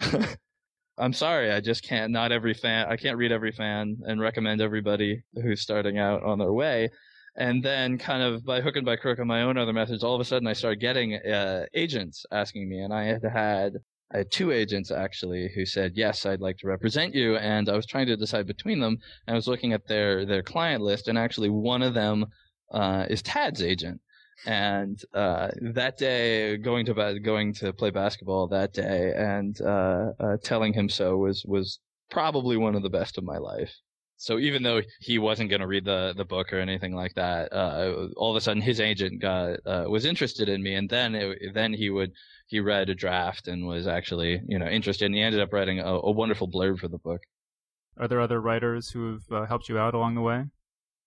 I'm 0.98 1.12
sorry, 1.12 1.52
I 1.52 1.60
just 1.60 1.82
can't. 1.84 2.12
Not 2.12 2.32
every 2.32 2.54
fan. 2.54 2.86
I 2.88 2.96
can't 2.96 3.16
read 3.16 3.32
every 3.32 3.52
fan 3.52 3.98
and 4.06 4.20
recommend 4.20 4.60
everybody 4.60 5.22
who's 5.34 5.60
starting 5.60 5.98
out 5.98 6.22
on 6.22 6.38
their 6.38 6.52
way. 6.52 6.90
And 7.36 7.62
then, 7.62 7.98
kind 7.98 8.22
of 8.22 8.44
by 8.44 8.60
hook 8.60 8.74
and 8.76 8.84
by 8.84 8.96
crook 8.96 9.20
on 9.20 9.28
my 9.28 9.42
own 9.42 9.56
other 9.56 9.72
methods, 9.72 10.02
all 10.02 10.16
of 10.16 10.20
a 10.20 10.24
sudden 10.24 10.48
I 10.48 10.54
started 10.54 10.80
getting 10.80 11.14
uh, 11.14 11.66
agents 11.72 12.26
asking 12.32 12.68
me, 12.68 12.80
and 12.80 12.92
I 12.92 13.04
had 13.04 13.22
had 13.22 13.74
I 14.12 14.18
had 14.18 14.30
two 14.32 14.50
agents 14.50 14.90
actually 14.90 15.50
who 15.54 15.64
said 15.64 15.92
yes, 15.94 16.26
I'd 16.26 16.40
like 16.40 16.56
to 16.58 16.66
represent 16.66 17.14
you, 17.14 17.36
and 17.36 17.68
I 17.68 17.76
was 17.76 17.86
trying 17.86 18.06
to 18.06 18.16
decide 18.16 18.46
between 18.46 18.80
them. 18.80 18.98
And 19.26 19.34
I 19.34 19.36
was 19.36 19.46
looking 19.46 19.72
at 19.72 19.86
their 19.86 20.26
their 20.26 20.42
client 20.42 20.82
list, 20.82 21.06
and 21.06 21.16
actually 21.16 21.50
one 21.50 21.82
of 21.82 21.94
them 21.94 22.26
uh, 22.72 23.06
is 23.08 23.22
Tad's 23.22 23.62
agent. 23.62 24.00
And 24.46 25.00
uh, 25.12 25.48
that 25.74 25.98
day, 25.98 26.56
going 26.56 26.86
to 26.86 27.18
going 27.20 27.54
to 27.54 27.72
play 27.72 27.90
basketball 27.90 28.46
that 28.48 28.72
day, 28.72 29.12
and 29.16 29.60
uh, 29.60 30.12
uh, 30.20 30.36
telling 30.42 30.72
him 30.72 30.88
so 30.88 31.16
was 31.16 31.44
was 31.44 31.80
probably 32.10 32.56
one 32.56 32.74
of 32.74 32.82
the 32.82 32.90
best 32.90 33.18
of 33.18 33.24
my 33.24 33.38
life. 33.38 33.74
So 34.16 34.38
even 34.38 34.64
though 34.64 34.82
he 35.00 35.18
wasn't 35.18 35.50
going 35.50 35.60
to 35.60 35.66
read 35.66 35.84
the 35.84 36.14
the 36.16 36.24
book 36.24 36.52
or 36.52 36.58
anything 36.58 36.94
like 36.94 37.14
that, 37.14 37.52
uh, 37.52 38.08
all 38.16 38.30
of 38.30 38.36
a 38.36 38.40
sudden 38.40 38.62
his 38.62 38.80
agent 38.80 39.20
got 39.20 39.58
uh, 39.66 39.84
was 39.88 40.04
interested 40.04 40.48
in 40.48 40.62
me, 40.62 40.74
and 40.74 40.88
then 40.88 41.14
it, 41.14 41.54
then 41.54 41.72
he 41.72 41.90
would 41.90 42.12
he 42.46 42.60
read 42.60 42.88
a 42.88 42.94
draft 42.94 43.48
and 43.48 43.66
was 43.66 43.86
actually 43.86 44.40
you 44.46 44.58
know 44.58 44.66
interested, 44.66 45.06
and 45.06 45.14
he 45.14 45.20
ended 45.20 45.40
up 45.40 45.52
writing 45.52 45.80
a, 45.80 45.94
a 45.94 46.10
wonderful 46.10 46.48
blurb 46.48 46.78
for 46.78 46.88
the 46.88 46.98
book. 46.98 47.20
Are 47.96 48.06
there 48.06 48.20
other 48.20 48.40
writers 48.40 48.90
who 48.90 49.12
have 49.12 49.32
uh, 49.32 49.46
helped 49.46 49.68
you 49.68 49.78
out 49.78 49.94
along 49.94 50.14
the 50.14 50.20
way? 50.20 50.44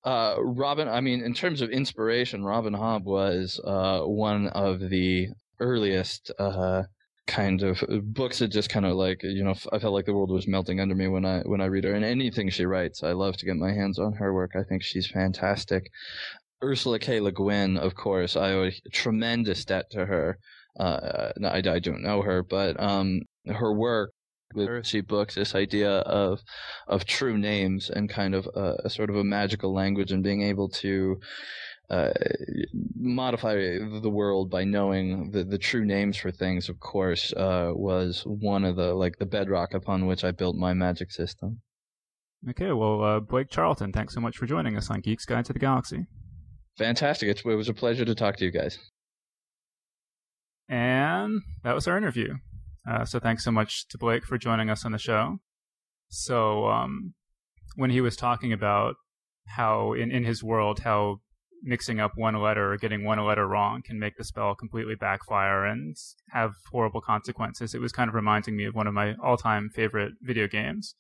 Uh, 0.03 0.35
Robin, 0.39 0.87
I 0.87 1.01
mean, 1.01 1.21
in 1.21 1.33
terms 1.33 1.61
of 1.61 1.69
inspiration, 1.69 2.43
Robin 2.43 2.73
Hobb 2.73 3.03
was 3.03 3.59
uh, 3.63 4.01
one 4.01 4.47
of 4.47 4.79
the 4.89 5.27
earliest 5.59 6.31
uh, 6.39 6.83
kind 7.27 7.61
of 7.61 7.83
books 8.03 8.39
that 8.39 8.49
just 8.49 8.69
kind 8.69 8.85
of 8.85 8.95
like 8.95 9.21
you 9.23 9.43
know 9.43 9.53
I 9.71 9.79
felt 9.79 9.93
like 9.93 10.05
the 10.05 10.13
world 10.13 10.31
was 10.31 10.47
melting 10.47 10.79
under 10.79 10.95
me 10.95 11.07
when 11.07 11.23
I 11.25 11.41
when 11.41 11.61
I 11.61 11.65
read 11.65 11.83
her 11.83 11.93
and 11.93 12.03
anything 12.03 12.49
she 12.49 12.65
writes. 12.65 13.03
I 13.03 13.11
love 13.11 13.37
to 13.37 13.45
get 13.45 13.55
my 13.55 13.71
hands 13.71 13.99
on 13.99 14.13
her 14.13 14.33
work. 14.33 14.51
I 14.55 14.63
think 14.63 14.83
she's 14.83 15.07
fantastic. 15.07 15.89
Ursula 16.63 16.99
K. 16.99 17.19
Le 17.21 17.31
Guin, 17.31 17.77
of 17.77 17.95
course, 17.95 18.35
I 18.35 18.51
owe 18.51 18.65
a 18.65 18.89
tremendous 18.91 19.65
debt 19.65 19.89
to 19.91 20.05
her. 20.05 20.37
Uh, 20.79 21.31
I, 21.43 21.57
I 21.57 21.79
don't 21.79 22.03
know 22.03 22.21
her, 22.21 22.43
but 22.43 22.79
um, 22.79 23.21
her 23.47 23.73
work 23.73 24.11
with 24.53 24.85
she 24.85 25.01
books 25.01 25.35
this 25.35 25.55
idea 25.55 25.89
of 25.99 26.41
of 26.87 27.05
true 27.05 27.37
names 27.37 27.89
and 27.89 28.09
kind 28.09 28.35
of 28.35 28.47
a, 28.55 28.75
a 28.85 28.89
sort 28.89 29.09
of 29.09 29.15
a 29.15 29.23
magical 29.23 29.73
language 29.73 30.11
and 30.11 30.23
being 30.23 30.41
able 30.41 30.69
to 30.69 31.19
uh, 31.89 32.11
modify 32.95 33.55
the 33.55 34.09
world 34.09 34.49
by 34.49 34.63
knowing 34.63 35.31
the, 35.31 35.43
the 35.43 35.57
true 35.57 35.83
names 35.83 36.15
for 36.17 36.31
things 36.31 36.69
of 36.69 36.79
course 36.79 37.33
uh, 37.33 37.71
was 37.73 38.23
one 38.25 38.63
of 38.63 38.75
the 38.75 38.93
like 38.93 39.17
the 39.17 39.25
bedrock 39.25 39.73
upon 39.73 40.05
which 40.05 40.23
I 40.23 40.31
built 40.31 40.55
my 40.55 40.73
magic 40.73 41.11
system 41.11 41.61
Okay, 42.49 42.71
well, 42.71 43.03
uh, 43.03 43.19
Blake 43.19 43.51
Charlton, 43.51 43.91
thanks 43.91 44.15
so 44.15 44.19
much 44.19 44.35
for 44.35 44.47
joining 44.47 44.75
us 44.75 44.89
on 44.89 45.01
Geeks 45.01 45.25
Guide 45.25 45.45
to 45.45 45.53
the 45.53 45.59
Galaxy. 45.59 46.07
Fantastic. 46.75 47.29
It's, 47.29 47.41
it 47.41 47.55
was 47.55 47.69
a 47.69 47.73
pleasure 47.73 48.03
to 48.03 48.15
talk 48.15 48.37
to 48.37 48.45
you 48.45 48.51
guys. 48.51 48.79
And 50.67 51.41
that 51.63 51.75
was 51.75 51.87
our 51.87 51.97
interview. 51.97 52.33
Uh, 52.89 53.05
so 53.05 53.19
thanks 53.19 53.43
so 53.43 53.51
much 53.51 53.87
to 53.89 53.97
Blake 53.97 54.25
for 54.25 54.37
joining 54.37 54.69
us 54.69 54.85
on 54.85 54.91
the 54.91 54.97
show. 54.97 55.37
So 56.09 56.67
um, 56.67 57.13
when 57.75 57.89
he 57.89 58.01
was 58.01 58.15
talking 58.15 58.51
about 58.51 58.95
how 59.47 59.93
in, 59.93 60.11
in 60.11 60.23
his 60.23 60.43
world 60.43 60.79
how 60.79 61.17
mixing 61.63 61.99
up 61.99 62.13
one 62.15 62.35
letter 62.35 62.73
or 62.73 62.77
getting 62.77 63.03
one 63.03 63.19
letter 63.19 63.47
wrong 63.47 63.81
can 63.85 63.99
make 63.99 64.17
the 64.17 64.23
spell 64.23 64.55
completely 64.55 64.95
backfire 64.95 65.65
and 65.65 65.95
have 66.31 66.53
horrible 66.71 67.01
consequences. 67.01 67.75
It 67.75 67.81
was 67.81 67.91
kind 67.91 68.07
of 68.07 68.15
reminding 68.15 68.57
me 68.57 68.65
of 68.65 68.73
one 68.73 68.87
of 68.87 68.93
my 68.93 69.13
all-time 69.23 69.69
favorite 69.69 70.13
video 70.21 70.47
games, 70.47 70.95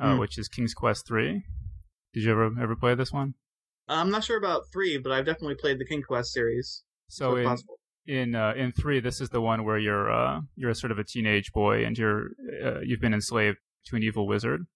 uh, 0.00 0.14
mm. 0.14 0.18
which 0.18 0.36
is 0.36 0.48
King's 0.48 0.74
Quest 0.74 1.06
Three. 1.06 1.44
Did 2.12 2.24
you 2.24 2.32
ever 2.32 2.50
ever 2.60 2.74
play 2.74 2.94
this 2.94 3.12
one? 3.12 3.34
I'm 3.88 4.10
not 4.10 4.24
sure 4.24 4.38
about 4.38 4.62
three, 4.72 4.98
but 4.98 5.12
I've 5.12 5.26
definitely 5.26 5.56
played 5.56 5.78
the 5.78 5.86
King 5.86 6.02
Quest 6.02 6.32
series. 6.32 6.82
So, 7.08 7.36
in 7.36 7.56
in 8.10 8.34
uh, 8.34 8.52
in 8.56 8.72
three, 8.72 8.98
this 8.98 9.20
is 9.20 9.28
the 9.28 9.40
one 9.40 9.64
where 9.64 9.78
you're 9.78 10.10
uh, 10.10 10.40
you're 10.56 10.74
sort 10.74 10.90
of 10.90 10.98
a 10.98 11.04
teenage 11.04 11.52
boy 11.52 11.84
and 11.84 11.96
you're 11.96 12.30
uh, 12.64 12.80
you've 12.82 13.00
been 13.00 13.14
enslaved 13.14 13.58
to 13.86 13.96
an 13.96 14.02
evil 14.02 14.26
wizard, 14.26 14.66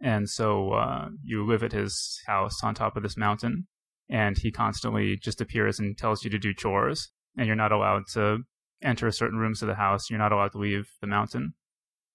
and 0.00 0.30
so 0.30 0.70
uh, 0.70 1.08
you 1.24 1.44
live 1.44 1.64
at 1.64 1.72
his 1.72 2.20
house 2.26 2.62
on 2.62 2.74
top 2.74 2.96
of 2.96 3.02
this 3.02 3.16
mountain, 3.16 3.66
and 4.08 4.38
he 4.38 4.52
constantly 4.52 5.16
just 5.16 5.40
appears 5.40 5.80
and 5.80 5.98
tells 5.98 6.22
you 6.22 6.30
to 6.30 6.38
do 6.38 6.54
chores, 6.54 7.10
and 7.36 7.48
you're 7.48 7.56
not 7.56 7.72
allowed 7.72 8.04
to 8.12 8.38
enter 8.80 9.10
certain 9.10 9.38
rooms 9.38 9.60
of 9.60 9.66
the 9.66 9.74
house. 9.74 10.08
You're 10.08 10.20
not 10.20 10.32
allowed 10.32 10.52
to 10.52 10.58
leave 10.58 10.86
the 11.00 11.08
mountain. 11.08 11.54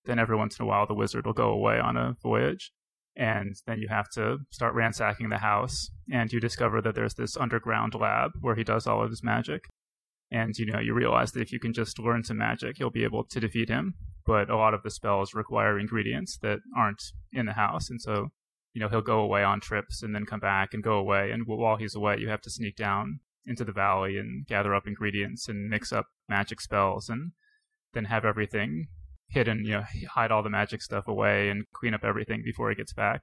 Then 0.06 0.18
every 0.18 0.38
once 0.38 0.58
in 0.58 0.64
a 0.64 0.68
while, 0.68 0.88
the 0.88 0.94
wizard 0.94 1.26
will 1.26 1.34
go 1.34 1.50
away 1.50 1.78
on 1.78 1.98
a 1.98 2.16
voyage, 2.24 2.72
and 3.18 3.54
then 3.68 3.80
you 3.80 3.90
have 3.90 4.10
to 4.12 4.38
start 4.50 4.76
ransacking 4.76 5.28
the 5.28 5.40
house, 5.40 5.90
and 6.10 6.32
you 6.32 6.40
discover 6.40 6.82
that 6.82 6.96
there's 6.96 7.16
this 7.16 7.36
underground 7.36 7.96
lab 7.96 8.32
where 8.40 8.56
he 8.56 8.64
does 8.64 8.88
all 8.88 9.04
of 9.04 9.10
his 9.10 9.22
magic. 9.22 9.66
And 10.32 10.56
you 10.58 10.66
know, 10.66 10.80
you 10.80 10.94
realize 10.94 11.32
that 11.32 11.42
if 11.42 11.52
you 11.52 11.60
can 11.60 11.74
just 11.74 12.00
learn 12.00 12.24
some 12.24 12.38
magic, 12.38 12.80
you'll 12.80 12.92
be 12.92 13.04
able 13.04 13.24
to 13.24 13.40
defeat 13.40 13.70
him. 13.70 13.96
But 14.26 14.50
a 14.50 14.58
lot 14.58 14.74
of 14.74 14.84
the 14.84 14.92
spells 14.92 15.34
require 15.34 15.80
ingredients 15.80 16.38
that 16.44 16.60
aren't 16.78 17.02
in 17.34 17.48
the 17.48 17.54
house, 17.54 17.90
and 17.90 18.00
so 18.00 18.30
you 18.74 18.82
know, 18.82 18.90
he'll 18.90 19.02
go 19.02 19.20
away 19.20 19.44
on 19.44 19.60
trips 19.60 20.04
and 20.04 20.14
then 20.14 20.26
come 20.26 20.40
back 20.40 20.74
and 20.74 20.84
go 20.84 20.94
away. 20.94 21.32
And 21.32 21.44
while 21.46 21.78
he's 21.78 21.96
away, 21.96 22.18
you 22.20 22.30
have 22.30 22.42
to 22.42 22.50
sneak 22.50 22.76
down 22.76 23.20
into 23.46 23.66
the 23.66 23.72
valley 23.72 24.18
and 24.18 24.46
gather 24.46 24.76
up 24.76 24.86
ingredients 24.86 25.48
and 25.48 25.70
mix 25.70 25.92
up 25.92 26.06
magic 26.28 26.62
spells 26.62 27.10
and 27.10 27.32
then 27.94 28.06
have 28.06 28.26
everything 28.26 28.88
hidden, 29.28 29.66
you 29.66 29.72
know, 29.72 29.84
hide 30.12 30.32
all 30.32 30.44
the 30.44 30.50
magic 30.50 30.82
stuff 30.82 31.08
away 31.08 31.50
and 31.50 31.66
clean 31.74 31.94
up 31.94 32.04
everything 32.04 32.42
before 32.44 32.70
he 32.70 32.76
gets 32.76 32.94
back. 32.94 33.22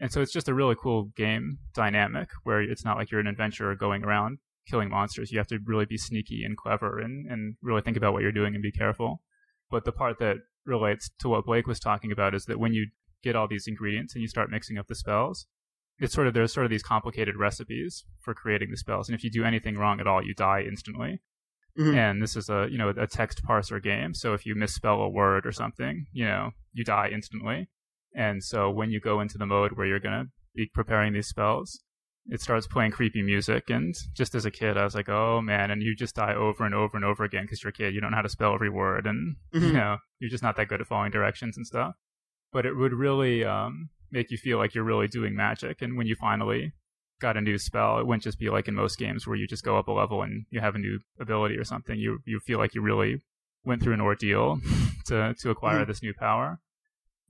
And 0.00 0.12
so 0.12 0.20
it's 0.20 0.32
just 0.32 0.48
a 0.48 0.54
really 0.54 0.76
cool 0.80 1.10
game 1.16 1.58
dynamic 1.74 2.28
where 2.44 2.62
it's 2.62 2.84
not 2.84 2.96
like 2.96 3.10
you're 3.10 3.20
an 3.20 3.26
adventurer 3.26 3.74
going 3.74 4.04
around 4.04 4.38
killing 4.68 4.90
monsters. 4.90 5.32
You 5.32 5.38
have 5.38 5.46
to 5.48 5.58
really 5.64 5.86
be 5.86 5.96
sneaky 5.96 6.42
and 6.44 6.56
clever 6.56 6.98
and, 6.98 7.30
and 7.30 7.56
really 7.62 7.82
think 7.82 7.96
about 7.96 8.12
what 8.12 8.22
you're 8.22 8.32
doing 8.32 8.54
and 8.54 8.62
be 8.62 8.72
careful. 8.72 9.22
But 9.70 9.84
the 9.84 9.92
part 9.92 10.18
that 10.18 10.36
relates 10.64 11.10
to 11.20 11.28
what 11.28 11.46
Blake 11.46 11.66
was 11.66 11.80
talking 11.80 12.12
about 12.12 12.34
is 12.34 12.44
that 12.46 12.58
when 12.58 12.72
you 12.72 12.88
get 13.22 13.36
all 13.36 13.48
these 13.48 13.66
ingredients 13.66 14.14
and 14.14 14.22
you 14.22 14.28
start 14.28 14.50
mixing 14.50 14.78
up 14.78 14.86
the 14.86 14.94
spells, 14.94 15.46
it's 15.98 16.14
sort 16.14 16.26
of 16.26 16.34
there's 16.34 16.52
sort 16.52 16.64
of 16.64 16.70
these 16.70 16.82
complicated 16.82 17.36
recipes 17.36 18.04
for 18.20 18.34
creating 18.34 18.70
the 18.70 18.76
spells, 18.76 19.08
and 19.08 19.16
if 19.16 19.24
you 19.24 19.30
do 19.30 19.44
anything 19.44 19.76
wrong 19.76 20.00
at 20.00 20.06
all, 20.06 20.24
you 20.24 20.34
die 20.34 20.64
instantly. 20.66 21.20
Mm-hmm. 21.78 21.96
And 21.96 22.22
this 22.22 22.36
is 22.36 22.48
a 22.48 22.68
you 22.70 22.78
know 22.78 22.90
a 22.90 23.06
text 23.06 23.42
parser 23.44 23.82
game, 23.82 24.14
so 24.14 24.34
if 24.34 24.46
you 24.46 24.54
misspell 24.54 25.00
a 25.00 25.08
word 25.08 25.46
or 25.46 25.52
something, 25.52 26.06
you 26.12 26.24
know 26.24 26.50
you 26.72 26.84
die 26.84 27.10
instantly. 27.12 27.68
And 28.14 28.42
so 28.42 28.70
when 28.70 28.90
you 28.90 29.00
go 29.00 29.20
into 29.20 29.38
the 29.38 29.46
mode 29.46 29.72
where 29.72 29.86
you're 29.86 30.00
gonna 30.00 30.26
be 30.54 30.70
preparing 30.72 31.12
these 31.12 31.28
spells, 31.28 31.82
it 32.28 32.40
starts 32.40 32.66
playing 32.66 32.90
creepy 32.90 33.22
music. 33.22 33.70
And 33.70 33.94
just 34.14 34.34
as 34.34 34.44
a 34.44 34.50
kid, 34.50 34.76
I 34.76 34.84
was 34.84 34.94
like, 34.94 35.08
oh 35.08 35.40
man, 35.40 35.70
and 35.70 35.82
you 35.82 35.94
just 35.94 36.14
die 36.14 36.34
over 36.34 36.64
and 36.64 36.74
over 36.74 36.96
and 36.96 37.04
over 37.04 37.24
again 37.24 37.44
because 37.44 37.62
you're 37.62 37.70
a 37.70 37.72
kid. 37.72 37.94
You 37.94 38.00
don't 38.00 38.10
know 38.10 38.16
how 38.16 38.22
to 38.22 38.28
spell 38.28 38.54
every 38.54 38.70
word, 38.70 39.06
and 39.06 39.36
mm-hmm. 39.54 39.66
you 39.66 39.72
know 39.72 39.98
you're 40.18 40.30
just 40.30 40.42
not 40.42 40.56
that 40.56 40.68
good 40.68 40.80
at 40.80 40.86
following 40.86 41.10
directions 41.10 41.56
and 41.56 41.66
stuff 41.66 41.94
but 42.52 42.66
it 42.66 42.74
would 42.74 42.92
really 42.92 43.44
um, 43.44 43.90
make 44.10 44.30
you 44.30 44.38
feel 44.38 44.58
like 44.58 44.74
you're 44.74 44.84
really 44.84 45.08
doing 45.08 45.34
magic. 45.34 45.82
And 45.82 45.96
when 45.96 46.06
you 46.06 46.16
finally 46.16 46.72
got 47.20 47.36
a 47.36 47.40
new 47.40 47.58
spell, 47.58 47.98
it 47.98 48.06
wouldn't 48.06 48.22
just 48.22 48.38
be 48.38 48.48
like 48.48 48.68
in 48.68 48.74
most 48.74 48.98
games 48.98 49.26
where 49.26 49.36
you 49.36 49.46
just 49.46 49.64
go 49.64 49.78
up 49.78 49.88
a 49.88 49.92
level 49.92 50.22
and 50.22 50.46
you 50.50 50.60
have 50.60 50.74
a 50.74 50.78
new 50.78 51.00
ability 51.20 51.56
or 51.56 51.64
something. 51.64 51.98
You 51.98 52.20
you 52.24 52.40
feel 52.40 52.58
like 52.58 52.74
you 52.74 52.82
really 52.82 53.22
went 53.64 53.82
through 53.82 53.94
an 53.94 54.00
ordeal 54.00 54.60
to 55.06 55.34
to 55.40 55.50
acquire 55.50 55.80
mm-hmm. 55.80 55.90
this 55.90 56.02
new 56.02 56.14
power. 56.14 56.60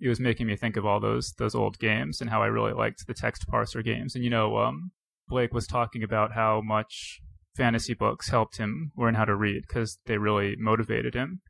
It 0.01 0.09
was 0.09 0.21
making 0.21 0.47
me 0.47 0.57
think 0.57 0.77
of 0.77 0.87
all 0.87 1.01
those 1.01 1.33
those 1.39 1.55
old 1.55 1.79
games 1.79 2.21
and 2.21 2.31
how 2.31 2.43
I 2.43 2.47
really 2.47 2.73
liked 2.73 3.07
the 3.07 3.15
text 3.15 3.47
parser 3.49 3.85
games. 3.85 4.15
And 4.15 4.25
you 4.25 4.31
know, 4.31 4.59
um, 4.59 4.93
Blake 5.29 5.53
was 5.53 5.67
talking 5.67 6.03
about 6.03 6.33
how 6.33 6.61
much 6.65 7.21
fantasy 7.57 7.95
books 7.95 8.29
helped 8.29 8.59
him 8.59 8.93
learn 8.97 9.15
how 9.15 9.25
to 9.25 9.35
read 9.35 9.65
because 9.67 9.99
they 10.07 10.19
really 10.19 10.55
motivated 10.59 11.15
him. 11.15 11.41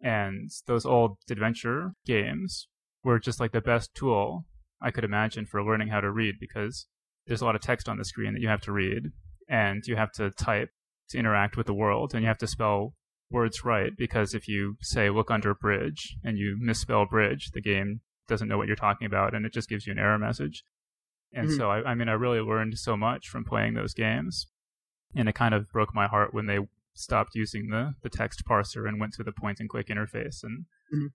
And 0.00 0.50
those 0.66 0.86
old 0.86 1.18
adventure 1.30 1.92
games 2.06 2.68
were 3.04 3.18
just 3.18 3.40
like 3.40 3.52
the 3.52 3.60
best 3.60 3.94
tool 3.94 4.44
I 4.80 4.90
could 4.90 5.04
imagine 5.04 5.46
for 5.46 5.62
learning 5.62 5.88
how 5.88 6.00
to 6.00 6.10
read 6.10 6.36
because 6.40 6.86
there's 7.26 7.42
a 7.42 7.44
lot 7.44 7.56
of 7.56 7.60
text 7.60 7.88
on 7.88 7.98
the 7.98 8.04
screen 8.04 8.32
that 8.32 8.40
you 8.40 8.48
have 8.48 8.62
to 8.62 8.72
read 8.72 9.10
and 9.48 9.82
you 9.86 9.96
have 9.96 10.12
to 10.12 10.30
type 10.30 10.70
to 11.10 11.18
interact 11.18 11.56
with 11.56 11.66
the 11.66 11.74
world 11.74 12.14
and 12.14 12.22
you 12.22 12.28
have 12.28 12.38
to 12.38 12.46
spell 12.46 12.94
words 13.30 13.64
right 13.64 13.92
because 13.96 14.34
if 14.34 14.48
you 14.48 14.76
say 14.80 15.10
look 15.10 15.30
under 15.30 15.54
bridge 15.54 16.16
and 16.24 16.38
you 16.38 16.56
misspell 16.60 17.06
bridge, 17.06 17.50
the 17.52 17.60
game 17.60 18.00
doesn't 18.26 18.48
know 18.48 18.58
what 18.58 18.66
you're 18.66 18.76
talking 18.76 19.06
about 19.06 19.34
and 19.34 19.44
it 19.46 19.52
just 19.52 19.68
gives 19.68 19.86
you 19.86 19.92
an 19.92 19.98
error 19.98 20.18
message. 20.18 20.64
And 21.32 21.48
mm-hmm. 21.48 21.56
so 21.56 21.70
I, 21.70 21.90
I 21.90 21.94
mean 21.94 22.08
I 22.08 22.12
really 22.12 22.40
learned 22.40 22.78
so 22.78 22.96
much 22.96 23.28
from 23.28 23.44
playing 23.44 23.74
those 23.74 23.94
games. 23.94 24.46
And 25.16 25.28
it 25.28 25.34
kind 25.34 25.54
of 25.54 25.70
broke 25.70 25.94
my 25.94 26.06
heart 26.06 26.34
when 26.34 26.46
they 26.46 26.58
stopped 26.94 27.34
using 27.34 27.68
the, 27.70 27.94
the 28.02 28.10
text 28.10 28.42
parser 28.48 28.86
and 28.86 29.00
went 29.00 29.14
to 29.14 29.22
the 29.22 29.32
point 29.32 29.58
and 29.60 29.68
click 29.68 29.88
interface 29.88 30.42
and 30.42 30.66
mm-hmm 30.94 31.06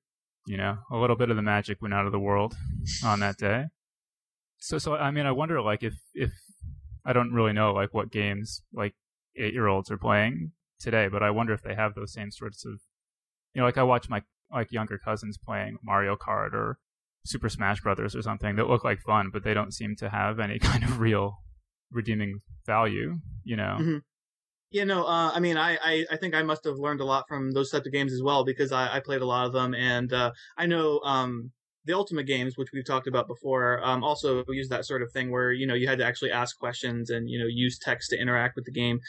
you 0.46 0.58
know, 0.58 0.78
a 0.92 0.98
little 0.98 1.16
bit 1.16 1.30
of 1.30 1.36
the 1.36 1.42
magic 1.42 1.82
went 1.82 1.94
out 1.94 2.06
of 2.06 2.12
the 2.12 2.20
world 2.20 2.56
on 3.04 3.20
that 3.22 3.38
day. 3.38 3.66
So, 4.60 4.78
so 4.78 4.96
I 4.96 5.12
mean, 5.12 5.26
I 5.26 5.32
wonder, 5.32 5.62
like, 5.62 5.84
if 5.84 5.94
if 6.14 6.32
I 7.06 7.14
don't 7.14 7.34
really 7.34 7.54
know, 7.54 7.74
like, 7.74 7.94
what 7.94 8.12
games 8.12 8.62
like 8.74 8.94
eight 9.36 9.54
year 9.54 9.68
olds 9.68 9.92
are 9.92 9.98
playing 9.98 10.52
today, 10.84 11.08
but 11.08 11.24
I 11.24 11.32
wonder 11.32 11.54
if 11.54 11.62
they 11.62 11.76
have 11.76 11.96
those 11.96 12.14
same 12.14 12.32
sorts 12.32 12.66
of, 12.66 12.74
you 13.54 13.62
know, 13.62 13.66
like 13.66 13.78
I 13.78 13.84
watch 13.84 14.10
my 14.10 14.22
like 14.52 14.72
younger 14.72 15.00
cousins 15.04 15.38
playing 15.38 15.78
Mario 15.84 16.16
Kart 16.16 16.54
or 16.54 16.78
Super 17.26 17.50
Smash 17.50 17.82
Brothers 17.82 18.16
or 18.16 18.22
something 18.22 18.56
that 18.58 18.68
look 18.68 18.84
like 18.84 19.00
fun, 19.00 19.30
but 19.32 19.44
they 19.44 19.54
don't 19.54 19.74
seem 19.74 19.96
to 19.98 20.10
have 20.10 20.40
any 20.40 20.60
kind 20.72 20.84
of 20.84 21.00
real 21.00 21.38
redeeming 21.92 22.40
value, 22.66 23.18
you 23.44 23.56
know. 23.56 23.78
Mm-hmm. 23.80 23.98
Yeah, 24.72 24.86
no, 24.86 25.06
uh, 25.06 25.32
I 25.32 25.40
mean, 25.40 25.56
I, 25.56 25.78
I, 25.84 26.06
I, 26.12 26.18
think 26.18 26.34
I 26.34 26.42
must 26.42 26.64
have 26.66 26.78
learned 26.78 27.00
a 27.00 27.06
lot 27.06 27.26
from 27.28 27.52
those 27.52 27.70
types 27.70 27.86
of 27.86 27.94
games 27.94 28.12
as 28.12 28.24
well 28.24 28.44
because 28.44 28.72
I, 28.72 28.96
I 28.96 29.00
played 29.02 29.22
a 29.22 29.26
lot 29.26 29.46
of 29.46 29.54
them, 29.54 29.76
and 29.76 30.12
uh, 30.12 30.32
I 30.58 30.66
know 30.66 31.00
um, 31.02 31.52
the 31.86 31.94
Ultima 31.94 32.24
games, 32.24 32.58
which 32.58 32.70
we've 32.74 32.86
talked 32.86 33.08
about 33.08 33.28
before, 33.28 33.84
um, 33.84 34.04
also 34.04 34.44
use 34.48 34.70
that 34.70 34.86
sort 34.86 35.04
of 35.04 35.12
thing 35.12 35.32
where 35.32 35.52
you 35.52 35.68
know 35.68 35.74
you 35.74 35.88
had 35.88 36.00
to 36.00 36.06
actually 36.06 36.32
ask 36.32 36.58
questions 36.58 37.10
and 37.10 37.30
you 37.30 37.38
know 37.38 37.46
use 37.48 37.78
text 37.78 38.10
to 38.12 38.20
interact 38.20 38.56
with 38.56 38.66
the 38.66 38.72
game. 38.72 39.00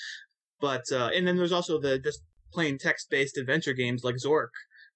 But 0.61 0.85
uh, 0.93 1.11
and 1.15 1.27
then 1.27 1.37
there's 1.37 1.53
also 1.53 1.81
the 1.81 1.99
just 1.99 2.21
plain 2.53 2.79
text-based 2.79 3.37
adventure 3.37 3.73
games 3.73 4.05
like 4.05 4.17
Zork, 4.17 4.51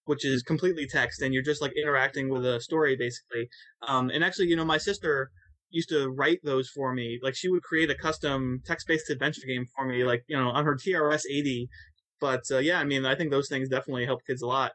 which 0.05 0.25
is 0.25 0.43
completely 0.43 0.87
text 0.87 1.21
and 1.21 1.35
you're 1.35 1.43
just 1.43 1.61
like 1.61 1.73
interacting 1.77 2.29
with 2.29 2.47
a 2.47 2.61
story 2.61 2.97
basically. 2.97 3.49
Um, 3.87 4.11
and 4.11 4.23
actually, 4.23 4.47
you 4.47 4.57
know, 4.57 4.65
my 4.65 4.79
sister 4.79 5.31
used 5.71 5.89
to 5.91 6.09
write 6.09 6.39
those 6.45 6.69
for 6.69 6.95
me. 6.95 7.19
Like 7.23 7.35
she 7.35 7.49
would 7.49 7.63
create 7.63 7.91
a 7.91 7.95
custom 7.95 8.63
text-based 8.65 9.11
adventure 9.11 9.47
game 9.47 9.67
for 9.77 9.85
me, 9.85 10.05
like 10.05 10.25
you 10.27 10.37
know 10.37 10.51
on 10.51 10.65
her 10.65 10.77
TRS 10.77 11.23
80. 11.31 11.69
But 12.21 12.43
uh, 12.51 12.59
yeah, 12.59 12.81
I 12.81 12.85
mean, 12.85 13.07
I 13.07 13.15
think 13.15 13.31
those 13.31 13.49
things 13.49 13.69
definitely 13.69 14.07
help 14.07 14.21
kids 14.27 14.43
a 14.43 14.47
lot. 14.47 14.73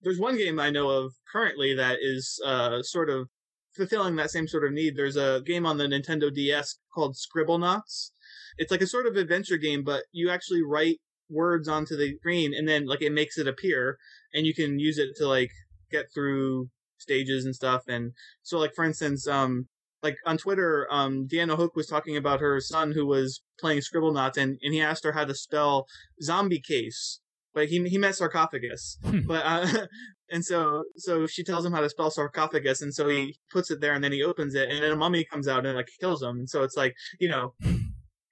There's 0.00 0.18
one 0.18 0.36
game 0.36 0.58
I 0.58 0.70
know 0.70 0.90
of 0.90 1.12
currently 1.30 1.74
that 1.74 1.98
is 2.00 2.40
uh, 2.44 2.82
sort 2.82 3.10
of 3.10 3.28
fulfilling 3.76 4.16
that 4.16 4.30
same 4.30 4.48
sort 4.48 4.64
of 4.64 4.72
need. 4.72 4.96
There's 4.96 5.16
a 5.16 5.42
game 5.44 5.66
on 5.66 5.78
the 5.78 5.86
Nintendo 5.86 6.32
DS 6.32 6.78
called 6.94 7.16
Scribblenauts. 7.16 8.10
It's 8.58 8.70
like 8.70 8.82
a 8.82 8.86
sort 8.86 9.06
of 9.06 9.16
adventure 9.16 9.56
game, 9.56 9.82
but 9.84 10.04
you 10.12 10.30
actually 10.30 10.62
write 10.62 10.98
words 11.28 11.68
onto 11.68 11.96
the 11.96 12.14
screen 12.16 12.52
and 12.54 12.68
then 12.68 12.86
like 12.86 13.00
it 13.00 13.12
makes 13.12 13.38
it 13.38 13.48
appear 13.48 13.96
and 14.34 14.46
you 14.46 14.54
can 14.54 14.78
use 14.78 14.98
it 14.98 15.10
to 15.16 15.26
like 15.26 15.50
get 15.90 16.06
through 16.14 16.68
stages 16.98 17.44
and 17.44 17.54
stuff. 17.54 17.82
And 17.88 18.12
so 18.42 18.58
like 18.58 18.74
for 18.74 18.84
instance, 18.84 19.26
um, 19.26 19.66
like 20.02 20.16
on 20.26 20.36
Twitter, 20.36 20.86
um, 20.90 21.28
Deanna 21.30 21.56
Hook 21.56 21.76
was 21.76 21.86
talking 21.86 22.16
about 22.16 22.40
her 22.40 22.60
son 22.60 22.92
who 22.92 23.06
was 23.06 23.40
playing 23.60 23.80
Scribblenauts, 23.80 24.36
and, 24.36 24.58
and 24.62 24.74
he 24.74 24.80
asked 24.80 25.04
her 25.04 25.12
how 25.12 25.24
to 25.24 25.34
spell 25.34 25.86
zombie 26.20 26.60
case. 26.60 27.20
But 27.54 27.68
he 27.68 27.86
he 27.88 27.98
meant 27.98 28.16
sarcophagus. 28.16 28.98
Hmm. 29.04 29.20
but 29.26 29.44
uh, 29.44 29.86
and 30.30 30.44
so 30.44 30.84
so 30.96 31.26
she 31.26 31.44
tells 31.44 31.64
him 31.64 31.72
how 31.72 31.80
to 31.80 31.90
spell 31.90 32.10
sarcophagus, 32.10 32.82
and 32.82 32.94
so 32.94 33.08
he 33.08 33.36
puts 33.50 33.70
it 33.70 33.80
there, 33.80 33.92
and 33.92 34.02
then 34.02 34.12
he 34.12 34.22
opens 34.22 34.54
it, 34.54 34.70
and 34.70 34.82
then 34.82 34.92
a 34.92 34.96
mummy 34.96 35.24
comes 35.24 35.46
out 35.46 35.66
and 35.66 35.76
like 35.76 35.88
kills 36.00 36.22
him. 36.22 36.38
And 36.38 36.48
so 36.48 36.62
it's 36.62 36.76
like 36.76 36.94
you 37.20 37.28
know. 37.28 37.54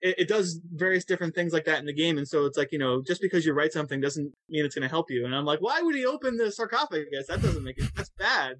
It, 0.03 0.21
it 0.21 0.29
does 0.29 0.61
various 0.73 1.05
different 1.05 1.35
things 1.35 1.53
like 1.53 1.65
that 1.65 1.79
in 1.79 1.87
the 1.87 1.93
game, 1.93 2.19
and 2.19 2.27
so 2.27 2.47
it's 2.47 2.57
like 2.57 2.73
you 2.73 2.79
know, 2.79 3.03
just 3.07 3.21
because 3.21 3.45
you 3.45 3.53
write 3.53 3.73
something 3.73 4.01
doesn't 4.01 4.33
mean 4.49 4.65
it's 4.65 4.75
going 4.75 4.83
to 4.83 4.89
help 4.89 5.11
you. 5.11 5.25
And 5.25 5.35
I'm 5.35 5.45
like, 5.45 5.61
why 5.61 5.81
would 5.83 5.95
he 5.95 6.07
open 6.07 6.37
the 6.37 6.51
sarcophagus? 6.51 7.27
That 7.29 7.43
doesn't 7.43 7.65
make 7.65 7.79
it. 7.79 7.91
That's 7.95 8.11
bad 8.19 8.57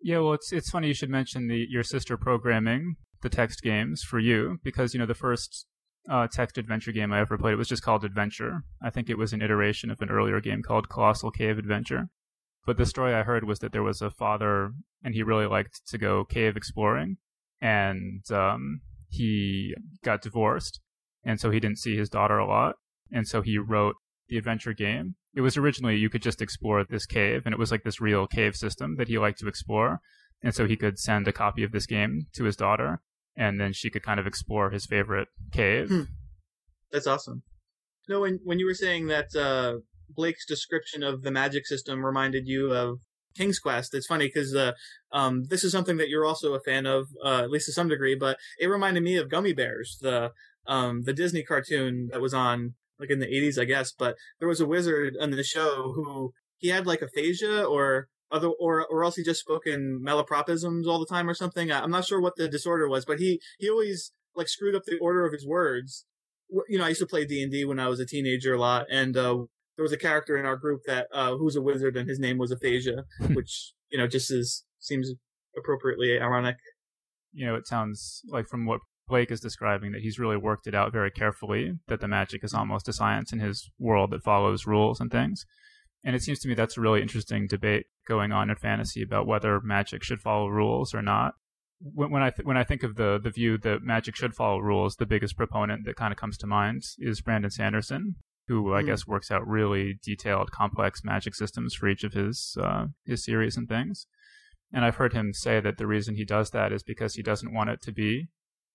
Yeah, 0.00 0.18
well, 0.18 0.34
it's 0.34 0.52
it's 0.52 0.70
funny 0.70 0.88
you 0.88 0.94
should 0.94 1.10
mention 1.10 1.48
the 1.48 1.66
your 1.68 1.82
sister 1.82 2.16
programming 2.16 2.96
the 3.22 3.28
text 3.28 3.62
games 3.62 4.02
for 4.02 4.18
you 4.18 4.58
because 4.64 4.94
you 4.94 5.00
know 5.00 5.06
the 5.06 5.14
first 5.14 5.66
uh, 6.08 6.26
text 6.32 6.56
adventure 6.58 6.92
game 6.92 7.12
I 7.12 7.20
ever 7.20 7.36
played 7.36 7.52
it 7.52 7.56
was 7.56 7.68
just 7.68 7.82
called 7.82 8.04
Adventure. 8.04 8.62
I 8.82 8.90
think 8.90 9.10
it 9.10 9.18
was 9.18 9.32
an 9.32 9.42
iteration 9.42 9.90
of 9.90 10.00
an 10.00 10.10
earlier 10.10 10.40
game 10.40 10.62
called 10.62 10.88
Colossal 10.88 11.30
Cave 11.30 11.58
Adventure. 11.58 12.08
But 12.66 12.78
the 12.78 12.86
story 12.86 13.14
I 13.14 13.22
heard 13.22 13.44
was 13.44 13.58
that 13.60 13.72
there 13.72 13.82
was 13.82 14.00
a 14.00 14.10
father 14.10 14.72
and 15.02 15.14
he 15.14 15.22
really 15.22 15.46
liked 15.46 15.86
to 15.88 15.98
go 15.98 16.24
cave 16.24 16.56
exploring, 16.56 17.16
and 17.60 18.22
um, 18.30 18.80
he 19.10 19.74
got 20.04 20.22
divorced, 20.22 20.80
and 21.24 21.40
so 21.40 21.50
he 21.50 21.60
didn't 21.60 21.78
see 21.78 21.96
his 21.96 22.08
daughter 22.08 22.38
a 22.38 22.46
lot, 22.46 22.76
and 23.12 23.26
so 23.26 23.42
he 23.42 23.58
wrote 23.58 23.96
the 24.28 24.38
adventure 24.38 24.72
game. 24.72 25.16
It 25.34 25.42
was 25.42 25.56
originally 25.56 25.96
you 25.96 26.08
could 26.08 26.22
just 26.22 26.40
explore 26.40 26.84
this 26.84 27.06
cave, 27.06 27.42
and 27.44 27.52
it 27.52 27.58
was 27.58 27.70
like 27.70 27.84
this 27.84 28.00
real 28.00 28.26
cave 28.26 28.56
system 28.56 28.96
that 28.96 29.08
he 29.08 29.18
liked 29.18 29.38
to 29.40 29.48
explore. 29.48 30.00
And 30.42 30.54
so 30.54 30.66
he 30.66 30.76
could 30.76 30.98
send 30.98 31.28
a 31.28 31.32
copy 31.32 31.62
of 31.62 31.72
this 31.72 31.86
game 31.86 32.26
to 32.34 32.44
his 32.44 32.56
daughter, 32.56 33.02
and 33.36 33.60
then 33.60 33.72
she 33.74 33.90
could 33.90 34.02
kind 34.02 34.18
of 34.18 34.26
explore 34.26 34.70
his 34.70 34.86
favorite 34.86 35.28
cave. 35.52 35.88
Hmm. 35.88 36.02
That's 36.90 37.06
awesome. 37.06 37.42
No, 38.08 38.20
when 38.20 38.40
when 38.42 38.58
you 38.58 38.66
were 38.66 38.74
saying 38.74 39.08
that 39.08 39.36
uh, 39.36 39.80
Blake's 40.08 40.46
description 40.46 41.02
of 41.02 41.22
the 41.22 41.30
magic 41.30 41.66
system 41.66 42.04
reminded 42.04 42.46
you 42.46 42.72
of 42.72 43.00
King's 43.36 43.58
Quest, 43.58 43.94
it's 43.94 44.06
funny 44.06 44.26
because 44.26 44.54
uh, 44.54 44.72
um, 45.12 45.44
this 45.44 45.64
is 45.64 45.72
something 45.72 45.96
that 45.98 46.08
you're 46.08 46.24
also 46.24 46.54
a 46.54 46.60
fan 46.60 46.86
of, 46.86 47.08
uh, 47.24 47.42
at 47.42 47.50
least 47.50 47.66
to 47.66 47.72
some 47.72 47.88
degree. 47.88 48.14
But 48.14 48.38
it 48.58 48.66
reminded 48.66 49.02
me 49.02 49.16
of 49.16 49.28
Gummi 49.28 49.56
Bears, 49.56 49.98
the 50.00 50.32
um, 50.66 51.02
the 51.02 51.12
Disney 51.12 51.42
cartoon 51.42 52.08
that 52.12 52.20
was 52.20 52.34
on 52.34 52.74
like 52.98 53.10
in 53.10 53.18
the 53.18 53.26
80s, 53.26 53.60
I 53.60 53.64
guess. 53.64 53.92
But 53.92 54.16
there 54.38 54.48
was 54.48 54.60
a 54.60 54.66
wizard 54.66 55.16
on 55.20 55.30
the 55.30 55.42
show 55.42 55.92
who 55.94 56.32
he 56.58 56.68
had 56.68 56.86
like 56.86 57.02
aphasia 57.02 57.64
or 57.64 58.08
other, 58.30 58.48
or 58.48 58.86
or 58.86 59.04
else 59.04 59.16
he 59.16 59.24
just 59.24 59.40
spoke 59.40 59.66
in 59.66 60.02
malapropisms 60.04 60.86
all 60.86 61.00
the 61.00 61.06
time 61.06 61.28
or 61.28 61.34
something. 61.34 61.72
I'm 61.72 61.90
not 61.90 62.04
sure 62.04 62.20
what 62.20 62.36
the 62.36 62.48
disorder 62.48 62.88
was, 62.88 63.04
but 63.04 63.18
he 63.18 63.40
he 63.58 63.68
always 63.68 64.12
like 64.34 64.48
screwed 64.48 64.74
up 64.74 64.84
the 64.84 64.98
order 64.98 65.26
of 65.26 65.32
his 65.32 65.46
words. 65.46 66.06
You 66.68 66.78
know, 66.78 66.84
I 66.84 66.88
used 66.88 67.00
to 67.00 67.06
play 67.06 67.24
D 67.24 67.42
and 67.42 67.50
D 67.50 67.64
when 67.64 67.80
I 67.80 67.88
was 67.88 68.00
a 68.00 68.06
teenager 68.06 68.54
a 68.54 68.60
lot, 68.60 68.86
and 68.90 69.16
uh, 69.16 69.44
there 69.80 69.84
was 69.84 69.92
a 69.92 69.96
character 69.96 70.36
in 70.36 70.44
our 70.44 70.56
group 70.56 70.82
that 70.86 71.06
uh, 71.10 71.34
who's 71.36 71.56
a 71.56 71.62
wizard, 71.62 71.96
and 71.96 72.06
his 72.06 72.18
name 72.18 72.36
was 72.36 72.50
Aphasia, 72.50 73.04
which 73.32 73.72
you 73.90 73.96
know 73.96 74.06
just 74.06 74.30
is 74.30 74.66
seems 74.78 75.10
appropriately 75.56 76.20
ironic. 76.20 76.56
You 77.32 77.46
know, 77.46 77.54
it 77.54 77.66
sounds 77.66 78.20
like 78.28 78.46
from 78.46 78.66
what 78.66 78.82
Blake 79.08 79.30
is 79.30 79.40
describing 79.40 79.92
that 79.92 80.02
he's 80.02 80.18
really 80.18 80.36
worked 80.36 80.66
it 80.66 80.74
out 80.74 80.92
very 80.92 81.10
carefully, 81.10 81.78
that 81.88 82.02
the 82.02 82.08
magic 82.08 82.44
is 82.44 82.52
almost 82.52 82.90
a 82.90 82.92
science 82.92 83.32
in 83.32 83.38
his 83.38 83.70
world 83.78 84.10
that 84.10 84.22
follows 84.22 84.66
rules 84.66 85.00
and 85.00 85.10
things. 85.10 85.46
And 86.04 86.14
it 86.14 86.20
seems 86.22 86.40
to 86.40 86.48
me 86.48 86.52
that's 86.52 86.76
a 86.76 86.82
really 86.82 87.00
interesting 87.00 87.46
debate 87.46 87.86
going 88.06 88.32
on 88.32 88.50
in 88.50 88.56
fantasy 88.56 89.02
about 89.02 89.26
whether 89.26 89.62
magic 89.62 90.02
should 90.02 90.20
follow 90.20 90.48
rules 90.48 90.92
or 90.92 91.00
not. 91.00 91.36
When, 91.80 92.10
when 92.10 92.22
I 92.22 92.28
th- 92.28 92.44
when 92.44 92.58
I 92.58 92.64
think 92.64 92.82
of 92.82 92.96
the 92.96 93.18
the 93.18 93.30
view 93.30 93.56
that 93.56 93.82
magic 93.82 94.14
should 94.14 94.34
follow 94.34 94.58
rules, 94.58 94.96
the 94.96 95.06
biggest 95.06 95.38
proponent 95.38 95.86
that 95.86 95.96
kind 95.96 96.12
of 96.12 96.18
comes 96.18 96.36
to 96.36 96.46
mind 96.46 96.82
is 96.98 97.22
Brandon 97.22 97.50
Sanderson, 97.50 98.16
who 98.50 98.74
I 98.74 98.82
mm. 98.82 98.86
guess 98.86 99.06
works 99.06 99.30
out 99.30 99.46
really 99.46 99.98
detailed, 100.02 100.50
complex 100.50 101.02
magic 101.04 101.34
systems 101.34 101.74
for 101.74 101.88
each 101.88 102.04
of 102.04 102.12
his 102.12 102.56
uh, 102.60 102.86
his 103.06 103.24
series 103.24 103.56
and 103.56 103.68
things. 103.68 104.06
And 104.72 104.84
I've 104.84 104.96
heard 104.96 105.12
him 105.12 105.32
say 105.32 105.60
that 105.60 105.78
the 105.78 105.86
reason 105.86 106.16
he 106.16 106.24
does 106.24 106.50
that 106.50 106.72
is 106.72 106.82
because 106.82 107.14
he 107.14 107.22
doesn't 107.22 107.54
want 107.54 107.70
it 107.70 107.80
to 107.82 107.92
be 107.92 108.28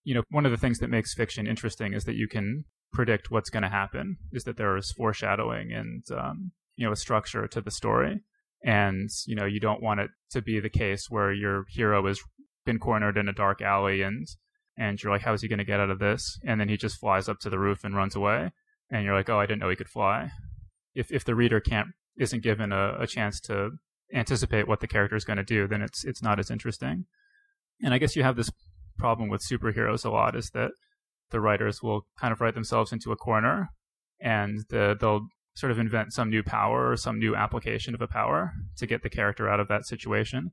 you 0.06 0.14
know, 0.14 0.24
one 0.30 0.46
of 0.46 0.52
the 0.52 0.58
things 0.58 0.78
that 0.78 0.90
makes 0.90 1.14
fiction 1.14 1.48
interesting 1.48 1.94
is 1.94 2.06
that 2.06 2.16
you 2.16 2.28
can 2.28 2.64
predict 2.94 3.32
what's 3.32 3.50
going 3.50 3.64
to 3.64 3.70
happen. 3.70 4.18
Is 4.32 4.44
that 4.44 4.56
there 4.56 4.78
is 4.78 4.94
foreshadowing 4.96 5.74
and 5.74 6.04
um, 6.16 6.52
you 6.78 6.86
know 6.86 6.94
a 6.94 6.96
structure 6.96 7.48
to 7.48 7.60
the 7.60 7.72
story, 7.72 8.22
and 8.64 9.10
you 9.26 9.36
know 9.36 9.46
you 9.46 9.60
don't 9.60 9.82
want 9.82 10.00
it 10.00 10.12
to 10.32 10.42
be 10.42 10.60
the 10.60 10.70
case 10.70 11.08
where 11.10 11.34
your 11.34 11.66
hero 11.70 12.06
has 12.08 12.22
been 12.66 12.80
cornered 12.80 13.18
in 13.18 13.28
a 13.28 13.34
dark 13.34 13.62
alley 13.62 14.02
and 14.02 14.28
and 14.78 15.02
you're 15.02 15.12
like, 15.12 15.22
how 15.22 15.34
is 15.34 15.42
he 15.42 15.48
going 15.48 15.60
to 15.60 15.66
get 15.66 15.80
out 15.80 15.90
of 15.90 16.00
this? 16.00 16.38
And 16.46 16.60
then 16.60 16.70
he 16.70 16.78
just 16.78 17.00
flies 17.00 17.30
up 17.30 17.40
to 17.40 17.50
the 17.50 17.60
roof 17.60 17.84
and 17.84 17.96
runs 17.96 18.16
away, 18.16 18.52
and 18.92 19.04
you're 19.04 19.16
like, 19.16 19.30
oh, 19.30 19.40
I 19.40 19.46
didn't 19.46 19.60
know 19.60 19.70
he 19.70 19.76
could 19.76 19.90
fly. 19.90 20.32
If 20.94 21.12
if 21.12 21.26
the 21.26 21.36
reader 21.36 21.60
can't 21.60 21.90
isn't 22.18 22.44
given 22.44 22.72
a, 22.72 22.96
a 23.00 23.08
chance 23.08 23.40
to 23.42 23.72
anticipate 24.14 24.68
what 24.68 24.80
the 24.80 24.88
character 24.88 25.16
is 25.16 25.26
going 25.26 25.38
to 25.38 25.44
do, 25.44 25.68
then 25.68 25.82
it's 25.82 26.04
it's 26.06 26.22
not 26.22 26.40
as 26.40 26.50
interesting. 26.52 27.06
And 27.82 27.94
I 27.94 27.98
guess 27.98 28.16
you 28.16 28.24
have 28.24 28.36
this 28.38 28.52
problem 28.98 29.30
with 29.30 29.42
superheroes 29.50 30.06
a 30.06 30.10
lot 30.10 30.36
is 30.36 30.50
that 30.54 30.72
the 31.32 31.42
writers 31.42 31.82
will 31.82 32.06
kind 32.20 32.32
of 32.32 32.40
write 32.40 32.54
themselves 32.54 32.94
into 32.94 33.12
a 33.12 33.18
corner 33.18 33.70
and 34.22 34.60
the, 34.70 34.96
they'll 35.00 35.28
sort 35.56 35.72
of 35.72 35.80
invent 35.80 36.14
some 36.14 36.30
new 36.30 36.44
power 36.44 36.92
or 36.92 36.98
some 36.98 37.20
new 37.20 37.36
application 37.36 37.94
of 37.94 38.02
a 38.02 38.08
power 38.08 38.54
to 38.78 38.86
get 38.86 39.04
the 39.04 39.10
character 39.10 39.50
out 39.50 39.60
of 39.60 39.68
that 39.68 39.86
situation. 39.86 40.52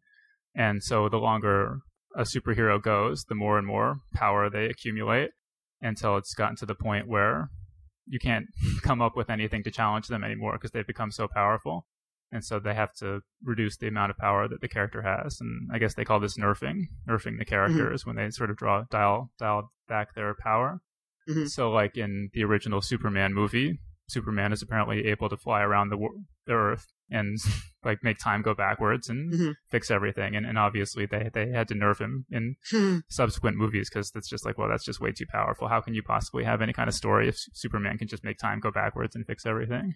And 0.55 0.83
so 0.83 1.09
the 1.09 1.19
longer 1.19 1.79
a 2.17 2.23
superhero 2.23 2.83
goes, 2.83 3.25
the 3.29 3.35
more 3.35 3.59
and 3.59 3.67
more 3.67 3.97
power 4.15 4.51
they 4.51 4.67
accumulate 4.67 5.31
until 5.81 6.17
it's 6.17 6.35
gotten 6.35 6.57
to 6.57 6.67
the 6.67 6.75
point 6.75 7.09
where 7.09 7.49
you 8.07 8.19
can't 8.19 8.47
come 8.83 9.01
up 9.03 9.17
with 9.17 9.31
anything 9.31 9.63
to 9.65 9.71
challenge 9.71 10.09
them 10.09 10.25
anymore 10.25 10.53
because 10.55 10.71
they've 10.71 10.87
become 10.87 11.11
so 11.11 11.29
powerful 11.29 11.87
and 12.33 12.43
so 12.43 12.59
they 12.59 12.75
have 12.75 12.95
to 12.95 13.21
reduce 13.45 13.77
the 13.77 13.87
amount 13.87 14.11
of 14.11 14.17
power 14.17 14.49
that 14.49 14.63
the 14.63 14.69
character 14.69 15.03
has. 15.03 15.39
And 15.41 15.71
I 15.73 15.79
guess 15.79 15.95
they 15.95 16.05
call 16.05 16.19
this 16.19 16.39
nerfing, 16.39 16.87
nerfing 17.07 17.39
the 17.39 17.45
characters 17.45 18.01
mm-hmm. 18.01 18.11
when 18.11 18.17
they 18.17 18.31
sort 18.31 18.51
of 18.51 18.57
draw 18.57 18.85
dial 18.91 19.31
dial 19.39 19.71
back 19.87 20.15
their 20.15 20.35
power. 20.35 20.81
Mm-hmm. 21.29 21.47
So, 21.47 21.71
like 21.71 21.97
in 21.97 22.31
the 22.33 22.43
original 22.43 22.81
Superman 22.81 23.35
movie, 23.35 23.79
Superman 24.09 24.53
is 24.53 24.63
apparently 24.63 25.07
able 25.07 25.29
to 25.29 25.37
fly 25.37 25.61
around 25.61 25.91
the, 25.91 25.99
the 26.47 26.53
Earth 26.53 26.87
and 27.11 27.39
like 27.85 27.99
make 28.03 28.19
time 28.19 28.43
go 28.43 28.55
backwards 28.55 29.09
and 29.09 29.33
mm-hmm. 29.33 29.51
fix 29.71 29.91
everything. 29.91 30.37
And, 30.37 30.47
and 30.47 30.59
obviously 30.59 31.07
they 31.07 31.31
they 31.33 31.51
had 31.51 31.69
to 31.69 31.75
nerf 31.75 31.99
him 31.99 32.27
in 32.31 32.57
subsequent 33.09 33.57
movies 33.57 33.89
because 33.89 34.11
that's 34.11 34.29
just 34.29 34.45
like, 34.45 34.59
well, 34.59 34.69
that's 34.69 34.85
just 34.85 35.01
way 35.01 35.13
too 35.13 35.27
powerful. 35.31 35.69
How 35.69 35.81
can 35.81 35.95
you 35.95 36.03
possibly 36.03 36.45
have 36.45 36.63
any 36.63 36.73
kind 36.73 36.89
of 36.89 36.95
story 36.95 37.29
if 37.29 37.37
Superman 37.53 37.99
can 37.99 38.09
just 38.09 38.25
make 38.25 38.39
time 38.39 38.61
go 38.61 38.71
backwards 38.71 39.15
and 39.15 39.27
fix 39.27 39.47
everything? 39.47 39.95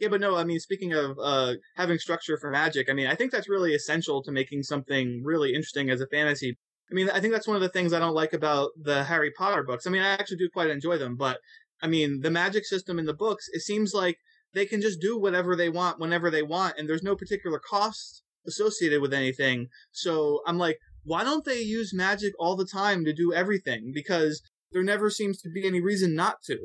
Yeah, 0.00 0.08
but 0.08 0.20
no, 0.20 0.36
I 0.36 0.44
mean, 0.44 0.58
speaking 0.58 0.92
of 0.92 1.16
uh, 1.22 1.54
having 1.76 1.98
structure 1.98 2.36
for 2.36 2.50
magic, 2.50 2.90
I 2.90 2.94
mean, 2.94 3.06
I 3.06 3.14
think 3.14 3.30
that's 3.30 3.48
really 3.48 3.74
essential 3.74 4.22
to 4.24 4.32
making 4.32 4.64
something 4.64 5.22
really 5.24 5.50
interesting 5.50 5.88
as 5.88 6.00
a 6.00 6.08
fantasy. 6.08 6.58
I 6.90 6.94
mean, 6.94 7.08
I 7.10 7.20
think 7.20 7.32
that's 7.32 7.46
one 7.46 7.56
of 7.56 7.62
the 7.62 7.68
things 7.68 7.92
I 7.92 8.00
don't 8.00 8.14
like 8.14 8.32
about 8.32 8.70
the 8.76 9.04
Harry 9.04 9.30
Potter 9.30 9.62
books. 9.62 9.86
I 9.86 9.90
mean, 9.90 10.02
I 10.02 10.08
actually 10.08 10.38
do 10.38 10.48
quite 10.52 10.68
enjoy 10.68 10.98
them, 10.98 11.16
but 11.16 11.38
I 11.80 11.86
mean, 11.86 12.20
the 12.20 12.30
magic 12.30 12.66
system 12.66 12.98
in 12.98 13.06
the 13.06 13.14
books, 13.14 13.46
it 13.52 13.62
seems 13.62 13.94
like 13.94 14.18
they 14.54 14.66
can 14.66 14.80
just 14.80 15.00
do 15.00 15.18
whatever 15.18 15.56
they 15.56 15.68
want 15.68 15.98
whenever 15.98 16.30
they 16.30 16.42
want, 16.42 16.78
and 16.78 16.88
there's 16.88 17.02
no 17.02 17.16
particular 17.16 17.58
cost 17.58 18.22
associated 18.46 19.00
with 19.00 19.12
anything. 19.12 19.68
So 19.92 20.40
I'm 20.46 20.58
like, 20.58 20.78
why 21.02 21.24
don't 21.24 21.44
they 21.44 21.60
use 21.60 21.94
magic 21.94 22.32
all 22.38 22.56
the 22.56 22.66
time 22.66 23.04
to 23.04 23.12
do 23.12 23.32
everything? 23.32 23.92
Because 23.94 24.42
there 24.72 24.82
never 24.82 25.10
seems 25.10 25.40
to 25.42 25.50
be 25.50 25.66
any 25.66 25.80
reason 25.80 26.14
not 26.14 26.42
to. 26.46 26.58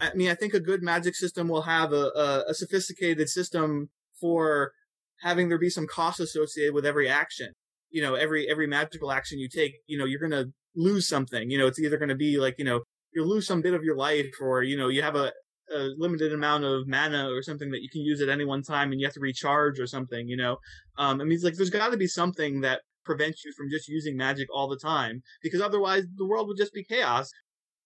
I 0.00 0.14
mean, 0.14 0.30
I 0.30 0.34
think 0.34 0.54
a 0.54 0.60
good 0.60 0.82
magic 0.82 1.14
system 1.14 1.48
will 1.48 1.62
have 1.62 1.92
a, 1.92 2.10
a, 2.16 2.44
a 2.48 2.54
sophisticated 2.54 3.28
system 3.28 3.90
for 4.20 4.72
having 5.20 5.48
there 5.48 5.58
be 5.58 5.70
some 5.70 5.86
cost 5.86 6.20
associated 6.20 6.74
with 6.74 6.86
every 6.86 7.08
action. 7.08 7.52
You 7.90 8.02
know, 8.02 8.14
every 8.14 8.48
every 8.48 8.66
magical 8.66 9.12
action 9.12 9.38
you 9.38 9.48
take, 9.48 9.74
you 9.86 9.98
know, 9.98 10.04
you're 10.04 10.20
gonna 10.20 10.46
lose 10.74 11.06
something. 11.06 11.50
You 11.50 11.58
know, 11.58 11.66
it's 11.66 11.78
either 11.78 11.98
gonna 11.98 12.16
be 12.16 12.38
like, 12.38 12.56
you 12.58 12.64
know, 12.64 12.82
you 13.14 13.24
lose 13.24 13.46
some 13.46 13.60
bit 13.60 13.74
of 13.74 13.84
your 13.84 13.96
life, 13.96 14.34
or 14.40 14.62
you 14.62 14.76
know, 14.76 14.88
you 14.88 15.02
have 15.02 15.14
a, 15.14 15.32
a 15.74 15.90
limited 15.96 16.32
amount 16.32 16.64
of 16.64 16.86
mana 16.86 17.28
or 17.30 17.42
something 17.42 17.70
that 17.70 17.82
you 17.82 17.88
can 17.90 18.02
use 18.02 18.20
at 18.20 18.28
any 18.28 18.44
one 18.44 18.62
time, 18.62 18.92
and 18.92 19.00
you 19.00 19.06
have 19.06 19.14
to 19.14 19.20
recharge 19.20 19.80
or 19.80 19.86
something. 19.86 20.28
You 20.28 20.36
know, 20.36 20.56
um, 20.98 21.20
I 21.20 21.24
mean, 21.24 21.32
it's 21.32 21.44
like 21.44 21.54
there's 21.54 21.70
got 21.70 21.90
to 21.90 21.96
be 21.96 22.06
something 22.06 22.60
that 22.60 22.80
prevents 23.04 23.44
you 23.44 23.52
from 23.56 23.68
just 23.70 23.88
using 23.88 24.16
magic 24.16 24.48
all 24.54 24.68
the 24.68 24.78
time, 24.78 25.22
because 25.42 25.60
otherwise 25.60 26.04
the 26.16 26.26
world 26.26 26.48
would 26.48 26.58
just 26.58 26.72
be 26.72 26.84
chaos. 26.84 27.30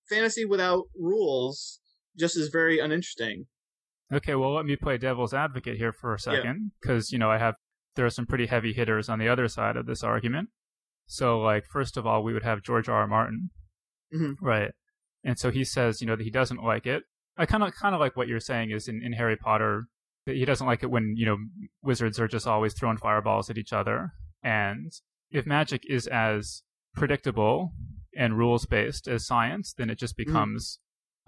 Fantasy 0.09 0.45
without 0.45 0.85
rules 0.95 1.81
just 2.19 2.37
is 2.37 2.49
very 2.49 2.79
uninteresting. 2.79 3.47
Okay, 4.13 4.35
well, 4.35 4.55
let 4.55 4.67
me 4.67 4.77
play 4.77 4.99
devil's 4.99 5.35
advocate 5.35 5.79
here 5.79 5.93
for 5.93 6.15
a 6.15 6.19
second, 6.19 6.73
because 6.81 7.11
yeah. 7.11 7.17
you 7.17 7.19
know 7.19 7.31
I 7.31 7.39
have 7.39 7.55
there 7.97 8.07
are 8.07 8.11
some 8.11 8.27
pretty 8.27 8.47
heavy 8.47 8.73
hitters 8.73 9.09
on 9.09 9.19
the 9.19 9.29
other 9.29 9.49
side 9.49 9.77
of 9.77 9.87
this 9.87 10.05
argument. 10.05 10.51
So, 11.07 11.39
like, 11.39 11.65
first 11.73 11.97
of 11.97 12.07
all, 12.07 12.23
we 12.23 12.33
would 12.33 12.43
have 12.43 12.63
George 12.63 12.89
R. 12.89 12.97
R. 12.97 13.07
Martin, 13.07 13.51
mm-hmm. 14.15 14.45
right? 14.45 14.73
And 15.25 15.39
so 15.39 15.51
he 15.51 15.65
says, 15.65 16.01
you 16.01 16.07
know, 16.07 16.17
that 16.17 16.25
he 16.25 16.31
doesn't 16.31 16.63
like 16.63 16.87
it. 16.87 17.05
I 17.37 17.47
kind 17.47 17.63
of 17.63 17.75
kind 17.75 17.95
of 17.95 18.01
like 18.01 18.17
what 18.17 18.29
you're 18.29 18.41
saying 18.41 18.71
is 18.71 18.89
in, 18.89 19.03
in 19.03 19.13
Harry 19.13 19.37
Potter 19.37 19.87
that 20.27 20.37
he 20.37 20.45
doesn't 20.45 20.67
like 20.67 20.83
it 20.83 20.91
when 20.91 21.15
you 21.17 21.27
know 21.27 21.37
wizards 21.83 22.19
are 22.19 22.29
just 22.29 22.47
always 22.47 22.75
throwing 22.75 22.97
fireballs 22.97 23.51
at 23.51 23.59
each 23.59 23.73
other. 23.73 24.13
And 24.43 24.93
if 25.31 25.47
magic 25.47 25.83
is 25.89 26.07
as 26.07 26.63
predictable 26.95 27.73
and 28.17 28.39
rules 28.39 28.67
based 28.67 29.07
as 29.07 29.27
science, 29.27 29.75
then 29.77 29.91
it 29.91 29.99
just 29.99 30.17
mm-hmm. 30.17 30.31
becomes 30.31 30.79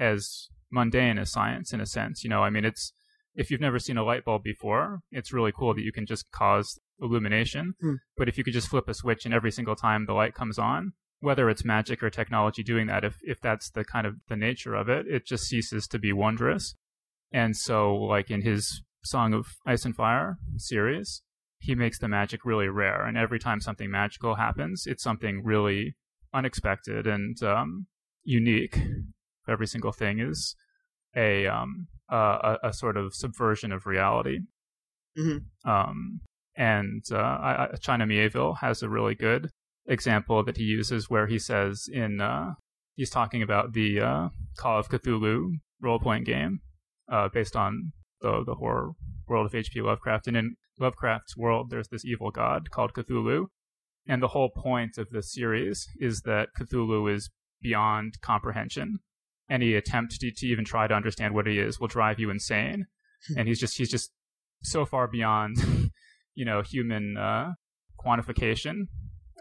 mm. 0.00 0.06
as 0.06 0.48
mundane 0.70 1.18
as 1.18 1.30
science 1.30 1.72
in 1.72 1.80
a 1.80 1.86
sense. 1.86 2.24
You 2.24 2.30
know, 2.30 2.42
I 2.42 2.50
mean, 2.50 2.64
it's 2.64 2.92
if 3.34 3.50
you've 3.50 3.60
never 3.60 3.78
seen 3.78 3.96
a 3.96 4.04
light 4.04 4.24
bulb 4.24 4.42
before, 4.42 5.00
it's 5.12 5.32
really 5.32 5.52
cool 5.56 5.74
that 5.74 5.82
you 5.82 5.92
can 5.92 6.06
just 6.06 6.30
cause 6.32 6.78
illumination. 7.00 7.74
Mm. 7.82 7.98
But 8.16 8.28
if 8.28 8.36
you 8.36 8.44
could 8.44 8.54
just 8.54 8.68
flip 8.68 8.88
a 8.88 8.94
switch 8.94 9.24
and 9.24 9.34
every 9.34 9.52
single 9.52 9.76
time 9.76 10.06
the 10.06 10.12
light 10.12 10.34
comes 10.34 10.58
on, 10.58 10.92
whether 11.20 11.50
it's 11.50 11.64
magic 11.64 12.02
or 12.02 12.10
technology 12.10 12.62
doing 12.62 12.86
that, 12.86 13.04
if 13.04 13.16
if 13.22 13.40
that's 13.40 13.70
the 13.70 13.84
kind 13.84 14.06
of 14.06 14.16
the 14.28 14.36
nature 14.36 14.74
of 14.74 14.88
it, 14.88 15.06
it 15.06 15.26
just 15.26 15.44
ceases 15.44 15.86
to 15.88 15.98
be 15.98 16.12
wondrous. 16.12 16.74
And 17.32 17.56
so, 17.56 17.94
like 17.94 18.30
in 18.30 18.42
his 18.42 18.82
Song 19.04 19.34
of 19.34 19.46
Ice 19.66 19.84
and 19.84 19.94
Fire 19.94 20.38
series, 20.56 21.22
he 21.58 21.74
makes 21.74 21.98
the 21.98 22.08
magic 22.08 22.44
really 22.44 22.68
rare. 22.68 23.04
And 23.04 23.16
every 23.16 23.38
time 23.38 23.60
something 23.60 23.90
magical 23.90 24.36
happens, 24.36 24.84
it's 24.86 25.02
something 25.02 25.42
really 25.44 25.96
unexpected 26.32 27.06
and 27.06 27.40
um, 27.42 27.86
unique. 28.22 28.78
Every 29.48 29.66
single 29.66 29.92
thing 29.92 30.20
is 30.20 30.54
a 31.16 31.46
um, 31.46 31.88
a, 32.08 32.56
a, 32.64 32.72
sort 32.72 32.96
of 32.96 33.14
subversion 33.14 33.72
of 33.72 33.86
reality. 33.86 34.40
Mm-hmm. 35.18 35.68
Um, 35.68 36.20
and 36.56 37.02
uh, 37.10 37.16
I, 37.16 37.68
China 37.80 38.06
Mieville 38.06 38.58
has 38.60 38.82
a 38.82 38.88
really 38.88 39.14
good 39.14 39.50
example 39.88 40.44
that 40.44 40.56
he 40.56 40.64
uses 40.64 41.10
where 41.10 41.26
he 41.26 41.38
says 41.38 41.88
in 41.92 42.20
uh, 42.20 42.52
he's 42.94 43.10
talking 43.10 43.42
about 43.42 43.72
the 43.72 44.00
uh, 44.00 44.28
Call 44.56 44.78
of 44.78 44.88
Cthulhu 44.88 45.54
role 45.80 45.98
playing 45.98 46.24
game 46.24 46.60
uh, 47.10 47.28
based 47.32 47.56
on 47.56 47.92
the 48.20 48.44
the 48.44 48.54
horror 48.54 48.92
world 49.26 49.46
of 49.46 49.54
H.P. 49.54 49.82
Lovecraft. 49.82 50.26
And 50.26 50.36
in 50.36 50.56
Lovecraft's 50.78 51.36
world, 51.36 51.70
there's 51.70 51.88
this 51.88 52.04
evil 52.04 52.30
god 52.30 52.70
called 52.70 52.92
Cthulhu, 52.94 53.46
and 54.06 54.22
the 54.22 54.28
whole 54.28 54.50
point 54.50 54.96
of 54.98 55.10
the 55.10 55.22
series 55.22 55.86
is 56.00 56.22
that 56.22 56.48
Cthulhu 56.58 57.12
is 57.12 57.30
beyond 57.60 58.14
comprehension. 58.22 58.98
Any 59.50 59.74
attempt 59.74 60.20
to, 60.20 60.30
to 60.30 60.46
even 60.46 60.64
try 60.64 60.86
to 60.86 60.94
understand 60.94 61.34
what 61.34 61.46
he 61.46 61.58
is 61.58 61.80
will 61.80 61.88
drive 61.88 62.18
you 62.18 62.30
insane. 62.30 62.86
and 63.36 63.48
he's 63.48 63.58
just 63.58 63.78
he's 63.78 63.90
just 63.90 64.12
so 64.62 64.84
far 64.84 65.08
beyond, 65.08 65.90
you 66.34 66.44
know, 66.44 66.62
human 66.62 67.16
uh, 67.16 67.52
quantification. 68.04 68.88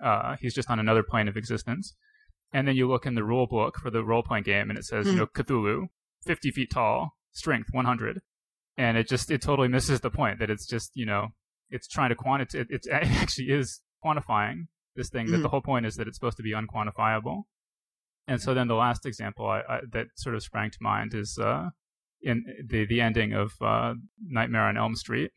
Uh, 0.04 0.36
he's 0.40 0.54
just 0.54 0.70
on 0.70 0.80
another 0.80 1.04
plane 1.04 1.28
of 1.28 1.38
existence. 1.38 1.96
And 2.54 2.68
then 2.68 2.76
you 2.76 2.88
look 2.88 3.06
in 3.06 3.16
the 3.16 3.24
rule 3.24 3.48
book 3.48 3.78
for 3.78 3.90
the 3.90 4.04
role 4.04 4.24
playing 4.24 4.44
game, 4.44 4.70
and 4.70 4.80
it 4.80 4.86
says, 4.86 5.06
you 5.06 5.14
hmm. 5.14 5.18
know, 5.20 5.28
Cthulhu, 5.28 5.88
50 6.26 6.52
feet 6.52 6.72
tall, 6.72 7.12
strength 7.32 7.70
100. 7.72 8.22
And 8.78 8.98
it 8.98 9.08
just, 9.08 9.32
it 9.32 9.42
totally 9.42 9.68
misses 9.68 10.02
the 10.02 10.10
point 10.10 10.40
that 10.40 10.50
it's 10.50 10.66
just, 10.66 10.92
you 10.94 11.06
know, 11.06 11.30
it's 11.70 11.88
trying 11.88 12.10
to 12.10 12.16
quantify, 12.16 12.56
it, 12.56 12.68
it 12.70 12.88
actually 12.92 13.50
is 13.50 13.82
quantifying 14.04 14.68
this 14.96 15.10
thing, 15.10 15.28
mm. 15.28 15.32
that 15.32 15.38
the 15.38 15.44
hmm. 15.44 15.50
whole 15.50 15.62
point 15.62 15.86
is 15.86 15.96
that 15.96 16.08
it's 16.08 16.18
supposed 16.18 16.38
to 16.38 16.44
be 16.44 16.54
unquantifiable. 16.54 17.44
And 18.28 18.42
so 18.42 18.54
then 18.54 18.68
the 18.68 18.76
last 18.76 19.06
example 19.06 19.48
I, 19.48 19.60
I, 19.68 19.80
that 19.94 20.08
sort 20.16 20.36
of 20.36 20.44
sprang 20.44 20.70
to 20.72 20.78
mind 20.82 21.14
is 21.14 21.38
uh, 21.42 21.70
in 22.22 22.44
the 22.68 22.86
the 22.86 23.00
ending 23.00 23.34
of 23.34 23.54
uh, 23.62 23.94
Nightmare 24.22 24.64
on 24.64 24.78
Elm 24.78 24.96
Street. 24.96 25.32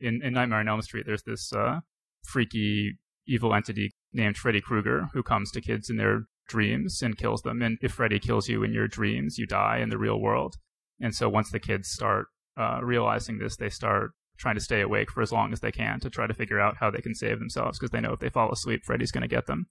In, 0.00 0.20
in 0.22 0.34
Nightmare 0.34 0.58
on 0.58 0.68
Elm 0.68 0.82
Street, 0.82 1.04
there's 1.06 1.22
this 1.22 1.52
uh, 1.52 1.80
freaky 2.24 2.98
evil 3.26 3.54
entity 3.54 3.92
named 4.12 4.36
Freddy 4.36 4.60
Krueger 4.60 5.08
who 5.12 5.22
comes 5.22 5.50
to 5.52 5.60
kids 5.60 5.90
in 5.90 5.96
their 5.96 6.26
dreams 6.48 7.02
and 7.02 7.16
kills 7.16 7.42
them. 7.42 7.62
And 7.62 7.78
if 7.80 7.92
Freddy 7.92 8.18
kills 8.18 8.48
you 8.48 8.62
in 8.62 8.72
your 8.72 8.88
dreams, 8.88 9.38
you 9.38 9.46
die 9.46 9.78
in 9.78 9.88
the 9.88 9.98
real 9.98 10.20
world. 10.20 10.56
And 11.00 11.14
so 11.14 11.28
once 11.28 11.50
the 11.50 11.58
kids 11.58 11.88
start 11.88 12.26
uh, 12.56 12.80
realizing 12.82 13.38
this, 13.38 13.56
they 13.56 13.70
start 13.70 14.12
trying 14.36 14.54
to 14.56 14.60
stay 14.60 14.80
awake 14.80 15.10
for 15.10 15.22
as 15.22 15.32
long 15.32 15.52
as 15.52 15.60
they 15.60 15.72
can 15.72 16.00
to 16.00 16.10
try 16.10 16.26
to 16.26 16.34
figure 16.34 16.60
out 16.60 16.76
how 16.78 16.90
they 16.90 17.00
can 17.00 17.14
save 17.14 17.38
themselves 17.38 17.78
because 17.78 17.90
they 17.90 18.00
know 18.00 18.12
if 18.12 18.20
they 18.20 18.28
fall 18.28 18.52
asleep, 18.52 18.84
Freddy's 18.84 19.12
going 19.12 19.22
to 19.22 19.28
get 19.28 19.46
them. 19.46 19.66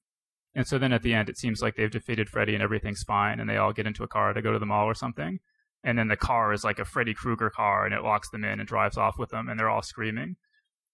And 0.56 0.68
so 0.68 0.78
then 0.78 0.93
at 0.93 1.01
the 1.01 1.14
end, 1.14 1.30
it 1.30 1.38
seems 1.38 1.62
like 1.62 1.76
they've 1.76 1.89
defeated 1.89 2.30
Freddy 2.30 2.54
and 2.54 2.64
everything's 2.64 3.04
fine, 3.04 3.39
and 3.39 3.49
they 3.49 3.58
all 3.58 3.74
get 3.74 3.88
into 3.88 4.04
a 4.04 4.08
car 4.08 4.34
to 4.34 4.41
go 4.41 4.51
to 4.51 4.60
the 4.60 4.66
mall 4.66 4.86
or 4.86 4.93
something. 4.93 5.39
And 5.84 5.97
then 5.97 6.08
the 6.08 6.16
car 6.16 6.54
is 6.54 6.64
like 6.64 6.80
a 6.80 6.86
Freddy 6.86 7.14
Krueger 7.14 7.49
car, 7.49 7.86
and 7.86 7.93
it 7.93 8.04
locks 8.04 8.30
them 8.30 8.43
in 8.43 8.60
and 8.60 8.68
drives 8.68 8.97
off 8.97 9.18
with 9.18 9.32
them, 9.32 9.49
and 9.49 9.60
they're 9.60 9.70
all 9.70 9.82
screaming. 9.82 10.36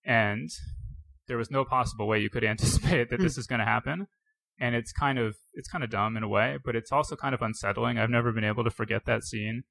And 0.05 0.49
there 1.29 1.37
was 1.37 1.49
no 1.49 1.63
possible 1.63 2.07
way 2.07 2.19
you 2.19 2.29
could 2.29 2.43
anticipate 2.55 3.09
that 3.09 3.21
this 3.21 3.37
is 3.37 3.47
going 3.47 3.59
to 3.59 3.65
happen. 3.65 4.07
And 4.59 4.75
it's 4.75 4.91
kind 4.91 5.17
of 5.17 5.37
it's 5.53 5.69
kind 5.69 5.85
of 5.85 5.89
dumb 5.89 6.17
in 6.17 6.23
a 6.23 6.27
way, 6.27 6.57
but 6.65 6.75
it's 6.75 6.91
also 6.91 7.15
kind 7.15 7.33
of 7.33 7.41
unsettling. 7.41 7.97
I've 7.97 8.09
never 8.09 8.33
been 8.33 8.43
able 8.43 8.65
to 8.65 8.69
forget 8.69 9.05
that 9.05 9.23
scene 9.23 9.63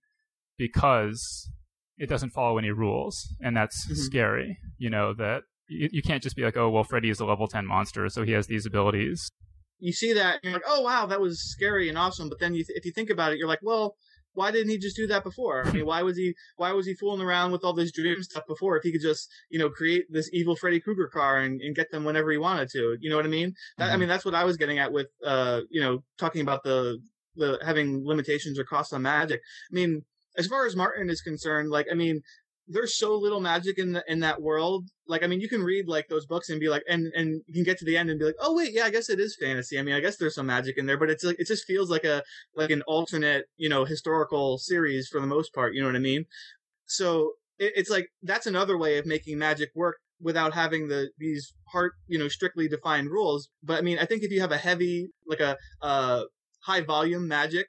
because 0.57 1.51
it 1.99 2.09
doesn't 2.09 2.31
follow 2.31 2.57
any 2.57 2.71
rules, 2.71 3.35
and 3.39 3.55
that's 3.55 3.85
mm-hmm. 3.85 3.97
scary. 3.97 4.59
You 4.79 4.89
know 4.89 5.13
that 5.13 5.43
you, 5.69 5.91
you 5.93 6.01
can't 6.01 6.23
just 6.23 6.37
be 6.37 6.43
like, 6.43 6.57
oh 6.57 6.71
well, 6.71 6.85
Freddy 6.85 7.11
is 7.11 7.21
a 7.21 7.27
level 7.27 7.47
ten 7.47 7.67
monster, 7.67 8.09
so 8.09 8.25
he 8.25 8.33
has 8.33 8.47
these 8.47 8.65
abilities. 8.65 9.31
You 9.79 9.93
see 9.93 10.15
that, 10.15 10.41
you're 10.43 10.55
like, 10.55 10.63
oh 10.67 10.81
wow, 10.81 11.05
that 11.05 11.21
was 11.21 11.39
scary 11.39 11.91
and 11.91 11.99
awesome. 11.99 12.31
But 12.31 12.41
then 12.41 12.55
you 12.55 12.65
th- 12.65 12.79
if 12.79 12.87
you 12.87 12.93
think 12.93 13.11
about 13.11 13.33
it, 13.33 13.39
you're 13.39 13.47
like, 13.47 13.61
well, 13.63 13.97
why 14.39 14.53
didn't 14.53 14.71
he 14.71 14.79
just 14.79 14.95
do 14.95 15.09
that 15.09 15.25
before? 15.25 15.67
I 15.67 15.73
mean, 15.73 15.85
why 15.85 16.03
was 16.03 16.17
he 16.17 16.35
why 16.57 16.71
was 16.71 16.87
he 16.87 16.95
fooling 16.95 17.21
around 17.21 17.51
with 17.51 17.65
all 17.65 17.73
this 17.73 17.91
dream 17.91 18.23
stuff 18.23 18.45
before 18.47 18.77
if 18.77 18.85
he 18.85 18.93
could 18.93 19.03
just 19.03 19.29
you 19.51 19.59
know 19.59 19.69
create 19.69 20.05
this 20.11 20.31
evil 20.33 20.55
Freddy 20.55 20.79
Krueger 20.79 21.09
car 21.09 21.39
and, 21.39 21.61
and 21.61 21.75
get 21.75 21.91
them 21.91 22.05
whenever 22.05 22.31
he 22.31 22.39
wanted 22.39 22.69
to? 22.71 22.97
You 23.01 23.11
know 23.11 23.17
what 23.17 23.25
I 23.25 23.29
mean? 23.29 23.55
That, 23.79 23.87
mm-hmm. 23.87 23.95
I 23.95 23.97
mean 23.97 24.09
that's 24.09 24.25
what 24.25 24.37
I 24.37 24.45
was 24.45 24.57
getting 24.57 24.79
at 24.79 24.93
with 24.93 25.09
uh 25.25 25.63
you 25.71 25.81
know 25.81 26.05
talking 26.19 26.41
about 26.41 26.63
the 26.63 26.99
the 27.35 27.59
having 27.65 28.07
limitations 28.07 28.59
or 28.59 28.65
costs 28.65 28.93
on 28.93 29.03
magic. 29.03 29.41
I 29.71 29.75
mean 29.75 30.05
as 30.37 30.47
far 30.47 30.67
as 30.67 30.77
Martin 30.77 31.11
is 31.11 31.21
concerned, 31.21 31.71
like 31.71 31.87
I 31.91 31.95
mean, 31.95 32.23
there's 32.69 32.99
so 32.99 33.15
little 33.15 33.41
magic 33.41 33.79
in 33.79 33.93
the, 33.93 34.05
in 34.07 34.21
that 34.21 34.41
world. 34.41 34.89
Like 35.07 35.23
I 35.23 35.27
mean, 35.27 35.41
you 35.41 35.49
can 35.49 35.63
read 35.63 35.89
like 35.89 36.09
those 36.09 36.27
books 36.27 36.51
and 36.51 36.61
be 36.61 36.69
like, 36.69 36.83
and 36.89 37.11
and 37.15 37.43
you 37.47 37.55
can 37.55 37.65
get 37.65 37.79
to 37.79 37.85
the 37.85 37.97
end 37.97 38.11
and 38.11 38.19
be 38.19 38.27
like, 38.27 38.37
oh 38.41 38.55
wait, 38.55 38.73
yeah, 38.73 38.85
I 38.85 38.91
guess 38.91 39.09
it 39.09 39.19
is 39.19 39.37
fantasy. 39.41 39.79
I 39.79 39.83
mean, 39.83 39.95
I 39.95 40.01
guess 40.01 40.17
there's 40.17 40.35
some 40.35 40.47
magic 40.47 40.77
in 40.77 40.87
there, 40.87 40.99
but 40.99 41.11
it's 41.11 41.25
like 41.25 41.41
it 41.41 41.47
just 41.47 41.65
feels 41.65 41.91
like 41.91 42.05
a 42.05 42.23
like 42.55 42.71
an 42.71 42.83
alternate, 42.83 43.47
you 43.57 43.69
know, 43.69 43.85
historical 43.85 44.59
series 44.59 45.09
for 45.09 45.21
the 45.21 45.27
most 45.27 45.55
part. 45.55 45.75
You 45.75 45.81
know 45.81 45.89
what 45.89 45.97
I 45.97 46.01
mean? 46.01 46.27
So 46.87 47.33
it, 47.59 47.73
it's 47.77 47.91
like 47.91 48.09
that's 48.23 48.47
another 48.47 48.77
way 48.77 48.99
of 48.99 49.07
making 49.07 49.39
magic 49.39 49.71
work 49.75 49.97
without 50.21 50.53
having 50.53 50.89
the 50.89 51.11
these 51.19 51.55
hard, 51.73 51.93
you 52.07 52.19
know, 52.19 52.29
strictly 52.29 52.69
defined 52.69 53.09
rules. 53.11 53.49
But 53.63 53.79
I 53.79 53.81
mean, 53.81 53.99
I 53.99 54.05
think 54.05 54.23
if 54.23 54.31
you 54.31 54.41
have 54.41 54.53
a 54.53 54.59
heavy, 54.59 55.09
like 55.27 55.41
a 55.41 55.57
uh, 55.81 56.25
high 56.61 56.83
volume 56.83 57.27
magic 57.29 57.67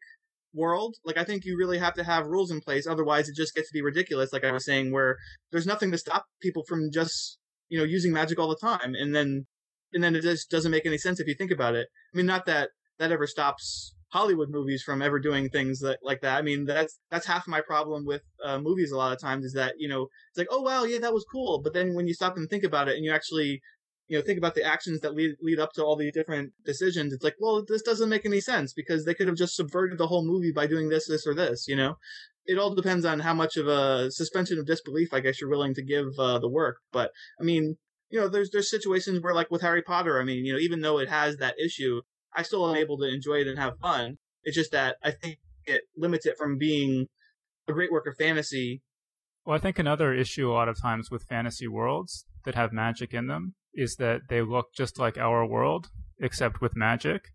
world, 0.54 0.96
like 1.06 1.18
I 1.18 1.24
think 1.24 1.46
you 1.46 1.58
really 1.58 1.78
have 1.80 1.94
to 1.96 2.04
have 2.04 2.28
rules 2.28 2.52
in 2.52 2.62
place. 2.62 2.88
Otherwise, 2.88 3.30
it 3.30 3.36
just 3.36 3.56
gets 3.56 3.70
to 3.70 3.74
be 3.74 3.82
ridiculous. 3.82 4.34
Like 4.34 4.44
I 4.44 4.52
was 4.52 4.66
saying, 4.66 4.92
where 4.92 5.18
there's 5.52 5.68
nothing 5.68 5.92
to 5.92 5.98
stop 5.98 6.26
people 6.42 6.64
from 6.68 6.92
just 6.92 7.38
you 7.70 7.78
know 7.78 7.86
using 7.86 8.12
magic 8.14 8.40
all 8.40 8.50
the 8.50 8.56
time, 8.56 8.96
and 8.96 9.16
then 9.16 9.46
and 9.94 10.04
then 10.04 10.16
it 10.16 10.22
just 10.22 10.50
doesn't 10.50 10.72
make 10.72 10.86
any 10.86 10.98
sense 10.98 11.20
if 11.20 11.28
you 11.28 11.36
think 11.36 11.52
about 11.52 11.76
it. 11.76 11.88
I 12.14 12.18
mean, 12.18 12.26
not 12.26 12.46
that 12.46 12.70
that 13.00 13.12
ever 13.12 13.28
stops 13.28 13.94
Hollywood 14.12 14.50
movies 14.50 14.84
from 14.84 15.02
ever 15.02 15.20
doing 15.20 15.50
things 15.50 15.80
that, 15.80 16.00
like 16.04 16.22
that. 16.22 16.38
I 16.38 16.42
mean, 16.42 16.66
that's 16.66 17.00
that's 17.12 17.28
half 17.28 17.48
my 17.48 17.62
problem 17.62 18.06
with 18.06 18.22
uh, 18.44 18.60
movies. 18.60 18.92
A 18.92 18.98
lot 18.98 19.14
of 19.14 19.22
times 19.22 19.46
is 19.46 19.54
that 19.54 19.76
you 19.78 19.88
know 19.88 20.08
it's 20.32 20.38
like, 20.38 20.48
oh 20.50 20.62
wow, 20.62 20.84
yeah, 20.84 21.00
that 21.00 21.14
was 21.14 21.26
cool, 21.32 21.62
but 21.64 21.74
then 21.74 21.94
when 21.94 22.08
you 22.08 22.14
stop 22.14 22.38
and 22.38 22.50
think 22.50 22.64
about 22.64 22.88
it, 22.88 22.96
and 22.96 23.06
you 23.06 23.12
actually 23.12 23.62
you 24.10 24.18
know, 24.18 24.24
think 24.24 24.40
about 24.40 24.56
the 24.56 24.64
actions 24.64 25.02
that 25.02 25.14
lead 25.14 25.36
lead 25.40 25.60
up 25.60 25.72
to 25.74 25.84
all 25.84 25.96
the 25.96 26.12
different 26.12 26.52
decisions. 26.66 27.14
It's 27.14 27.24
like, 27.24 27.36
well, 27.40 27.64
this 27.66 27.84
doesn't 27.84 28.10
make 28.10 28.26
any 28.26 28.42
sense 28.42 28.74
because 28.74 29.06
they 29.06 29.14
could 29.14 29.28
have 29.28 29.38
just 29.38 29.56
subverted 29.56 30.00
the 30.00 30.08
whole 30.08 30.26
movie 30.26 30.52
by 30.52 30.66
doing 30.66 30.90
this, 30.90 31.08
this, 31.08 31.28
or 31.28 31.36
this. 31.36 31.68
You 31.68 31.76
know, 31.76 31.96
it 32.48 32.58
all 32.58 32.74
depends 32.74 33.06
on 33.06 33.20
how 33.20 33.36
much 33.36 33.56
of 33.56 33.68
a 33.68 34.10
suspension 34.12 34.58
of 34.58 34.66
disbelief, 34.66 35.14
I 35.14 35.20
guess, 35.20 35.40
you're 35.40 35.50
willing 35.50 35.76
to 35.76 35.84
give 35.84 36.08
uh, 36.18 36.40
the 36.40 36.50
work. 36.50 36.78
But 36.92 37.12
I 37.40 37.44
mean, 37.44 37.78
you 38.10 38.20
know, 38.20 38.28
there's 38.28 38.50
there's 38.50 38.72
situations 38.72 39.22
where, 39.22 39.36
like 39.36 39.52
with 39.52 39.62
Harry 39.62 39.84
Potter, 39.84 40.20
I 40.20 40.24
mean, 40.24 40.44
you 40.44 40.54
know, 40.54 40.60
even 40.60 40.82
though 40.82 40.98
it 40.98 41.08
has 41.08 41.38
that 41.38 41.60
issue, 41.64 42.02
I 42.36 42.42
still 42.42 42.68
am 42.68 42.76
able 42.76 42.98
to 42.98 43.08
enjoy 43.08 43.36
it 43.36 43.48
and 43.48 43.60
have 43.60 43.78
fun. 43.80 44.18
It's 44.44 44.56
just 44.56 44.72
that 44.72 44.96
I 45.04 45.12
think 45.12 45.38
it 45.66 45.82
limits 45.96 46.26
it 46.26 46.36
from 46.36 46.58
being 46.58 47.06
a 47.68 47.74
great 47.74 47.92
work 47.92 48.08
of 48.08 48.18
fantasy. 48.18 48.82
Well, 49.46 49.56
I 49.56 49.60
think 49.60 49.78
another 49.78 50.16
issue 50.16 50.50
a 50.50 50.54
lot 50.54 50.68
of 50.68 50.82
times 50.82 51.12
with 51.12 51.24
fantasy 51.24 51.68
worlds 51.68 52.26
that 52.46 52.56
have 52.56 52.74
magic 52.74 53.14
in 53.14 53.28
them 53.28 53.54
is 53.80 53.96
that 53.96 54.22
they 54.30 54.42
look 54.42 54.74
just 54.74 55.00
like 55.00 55.18
our 55.18 55.46
world, 55.46 55.90
except 56.20 56.62
with 56.62 56.76
magic. 56.76 57.30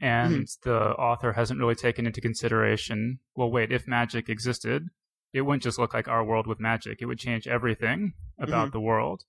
And 0.00 0.42
mm-hmm. 0.42 0.68
the 0.68 0.78
author 0.94 1.32
hasn't 1.32 1.60
really 1.60 1.76
taken 1.76 2.06
into 2.06 2.20
consideration 2.20 3.20
well, 3.36 3.50
wait, 3.50 3.72
if 3.72 3.86
magic 3.86 4.28
existed, 4.28 4.88
it 5.32 5.42
wouldn't 5.42 5.62
just 5.62 5.78
look 5.78 5.94
like 5.94 6.08
our 6.08 6.24
world 6.24 6.46
with 6.46 6.60
magic. 6.60 6.98
It 7.00 7.06
would 7.06 7.18
change 7.18 7.46
everything 7.46 8.12
about 8.38 8.68
mm-hmm. 8.68 8.72
the 8.72 8.80
world. 8.80 9.22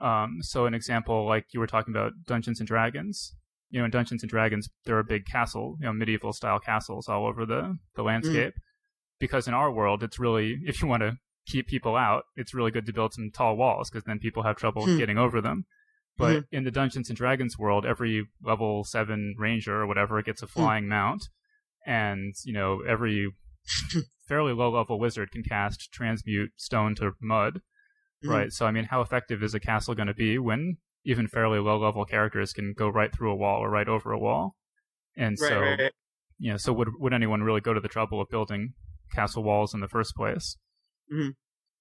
Um, 0.00 0.38
so, 0.40 0.66
an 0.66 0.74
example, 0.74 1.26
like 1.26 1.46
you 1.52 1.60
were 1.60 1.66
talking 1.66 1.92
about 1.92 2.12
Dungeons 2.26 2.60
and 2.60 2.66
Dragons, 2.66 3.34
you 3.70 3.80
know, 3.80 3.84
in 3.84 3.90
Dungeons 3.90 4.22
and 4.22 4.30
Dragons, 4.30 4.68
there 4.84 4.96
are 4.98 5.02
big 5.02 5.26
castle, 5.26 5.76
you 5.80 5.86
know, 5.86 5.92
medieval 5.92 6.32
style 6.32 6.58
castles 6.60 7.08
all 7.08 7.26
over 7.26 7.44
the, 7.44 7.54
the 7.54 7.58
mm-hmm. 7.60 8.02
landscape. 8.02 8.54
Mm-hmm. 8.54 9.18
Because 9.20 9.48
in 9.48 9.54
our 9.54 9.70
world, 9.70 10.02
it's 10.02 10.18
really, 10.18 10.58
if 10.66 10.80
you 10.82 10.88
want 10.88 11.02
to 11.02 11.18
keep 11.46 11.66
people 11.66 11.96
out, 11.96 12.24
it's 12.36 12.54
really 12.54 12.70
good 12.70 12.86
to 12.86 12.92
build 12.92 13.14
some 13.14 13.30
tall 13.32 13.56
walls 13.56 13.90
because 13.90 14.04
then 14.04 14.18
people 14.18 14.42
have 14.42 14.56
trouble 14.56 14.84
hmm. 14.84 14.96
getting 14.96 15.18
over 15.18 15.40
them. 15.40 15.66
But 16.16 16.30
mm-hmm. 16.30 16.56
in 16.56 16.64
the 16.64 16.70
Dungeons 16.70 17.08
and 17.08 17.16
Dragons 17.16 17.58
world, 17.58 17.84
every 17.84 18.26
level 18.42 18.84
seven 18.84 19.34
ranger 19.38 19.82
or 19.82 19.86
whatever 19.86 20.22
gets 20.22 20.42
a 20.42 20.46
hmm. 20.46 20.52
flying 20.52 20.84
mm. 20.84 20.88
mount, 20.88 21.28
and 21.86 22.34
you 22.44 22.52
know 22.52 22.82
every 22.88 23.32
fairly 24.28 24.52
low 24.52 24.70
level 24.70 24.98
wizard 24.98 25.30
can 25.32 25.42
cast 25.42 25.92
transmute 25.92 26.52
stone 26.56 26.94
to 26.96 27.12
mud, 27.20 27.60
mm. 28.24 28.30
right? 28.30 28.52
So 28.52 28.66
I 28.66 28.70
mean, 28.70 28.84
how 28.84 29.00
effective 29.00 29.42
is 29.42 29.54
a 29.54 29.60
castle 29.60 29.94
going 29.94 30.06
to 30.06 30.14
be 30.14 30.38
when 30.38 30.76
even 31.04 31.26
fairly 31.26 31.58
low 31.58 31.78
level 31.78 32.04
characters 32.04 32.52
can 32.52 32.74
go 32.76 32.88
right 32.88 33.12
through 33.12 33.32
a 33.32 33.36
wall 33.36 33.60
or 33.60 33.70
right 33.70 33.88
over 33.88 34.12
a 34.12 34.18
wall? 34.18 34.54
And 35.16 35.36
right, 35.40 35.48
so, 35.48 35.60
right, 35.60 35.80
right. 35.80 35.92
you 36.38 36.52
know, 36.52 36.56
so 36.56 36.72
would 36.72 36.90
would 36.98 37.12
anyone 37.12 37.42
really 37.42 37.60
go 37.60 37.74
to 37.74 37.80
the 37.80 37.88
trouble 37.88 38.20
of 38.20 38.28
building 38.28 38.74
castle 39.12 39.42
walls 39.42 39.74
in 39.74 39.80
the 39.80 39.88
first 39.88 40.14
place? 40.14 40.56
Mm-hmm. 41.12 41.30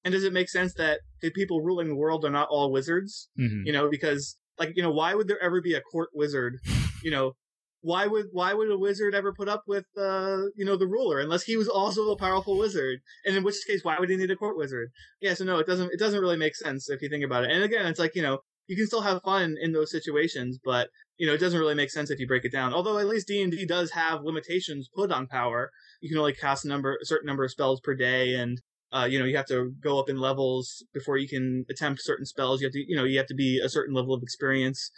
And 0.04 0.14
does 0.14 0.24
it 0.24 0.34
make 0.34 0.50
sense 0.50 0.74
that 0.76 1.00
the 1.22 1.32
people 1.32 1.62
ruling 1.62 1.88
the 1.88 1.96
world 1.96 2.26
are 2.26 2.30
not 2.30 2.50
all 2.50 2.72
wizards? 2.72 3.30
Mm-hmm. 3.40 3.66
You 3.66 3.74
know, 3.74 3.90
because 3.90 4.38
like 4.60 4.74
you 4.76 4.84
know, 4.84 4.92
why 4.92 5.16
would 5.16 5.28
there 5.28 5.42
ever 5.42 5.62
be 5.62 5.74
a 5.74 5.82
court 5.82 6.10
wizard? 6.14 6.58
You 7.04 7.12
know, 7.12 7.34
why 7.82 8.08
would 8.08 8.28
why 8.32 8.54
would 8.54 8.72
a 8.72 8.78
wizard 8.78 9.14
ever 9.14 9.34
put 9.34 9.50
up 9.50 9.64
with 9.68 9.86
uh 9.98 10.44
you 10.56 10.66
know 10.66 10.78
the 10.78 10.88
ruler 10.88 11.20
unless 11.20 11.44
he 11.44 11.58
was 11.58 11.68
also 11.68 12.12
a 12.12 12.18
powerful 12.18 12.58
wizard? 12.58 13.00
And 13.26 13.36
in 13.36 13.44
which 13.44 13.56
case, 13.68 13.84
why 13.84 13.98
would 14.00 14.10
he 14.10 14.18
need 14.18 14.32
a 14.32 14.36
court 14.36 14.58
wizard? 14.58 14.90
Yeah, 15.22 15.34
so 15.34 15.46
no, 15.46 15.60
it 15.60 15.68
doesn't 15.68 15.92
it 15.92 16.00
doesn't 16.00 16.20
really 16.20 16.38
make 16.38 16.56
sense 16.56 16.90
if 16.90 17.02
you 17.02 17.10
think 17.10 17.24
about 17.24 17.46
it. 17.46 17.52
And 17.52 17.64
again, 17.64 17.86
it's 17.86 18.00
like 18.00 18.16
you 18.16 18.22
know 18.22 18.40
you 18.68 18.76
can 18.76 18.88
still 18.88 19.02
have 19.02 19.22
fun 19.24 19.58
in 19.62 19.74
those 19.74 19.92
situations, 19.92 20.60
but 20.64 20.90
you 21.18 21.28
know, 21.28 21.34
it 21.34 21.40
doesn't 21.40 21.60
really 21.60 21.76
make 21.76 21.92
sense 21.92 22.10
if 22.10 22.20
you 22.20 22.28
break 22.28 22.46
it 22.46 22.52
down. 22.52 22.74
Although 22.74 22.98
at 22.98 23.08
least 23.08 23.28
D&D 23.28 23.66
does 23.66 23.92
have 23.92 24.24
limitations 24.24 24.90
put 24.96 25.12
on 25.12 25.28
power. 25.28 25.70
You 26.02 26.10
can 26.10 26.18
only 26.18 26.34
cast 26.34 26.66
a 26.66 26.68
number, 26.68 26.98
a 27.02 27.06
certain 27.06 27.28
number 27.28 27.44
of 27.44 27.52
spells 27.52 27.82
per 27.82 27.94
day, 27.94 28.34
and 28.36 28.60
uh, 28.94 29.06
you 29.06 29.18
know, 29.18 29.26
you 29.26 29.36
have 29.36 29.48
to 29.48 29.74
go 29.82 30.00
up 30.00 30.10
in 30.10 30.18
levels 30.18 30.86
before 30.94 31.18
you 31.18 31.28
can 31.28 31.66
attempt 31.70 32.02
certain 32.04 32.26
spells. 32.26 32.62
You 32.62 32.68
have 32.68 32.74
to, 32.74 32.84
you 32.88 32.96
know, 32.96 33.06
you 33.06 33.18
have 33.18 33.28
to 33.28 33.36
be 33.36 33.60
a 33.60 33.70
certain 33.70 33.96
level 33.96 34.14
of 34.14 34.22
experience. 34.22 34.92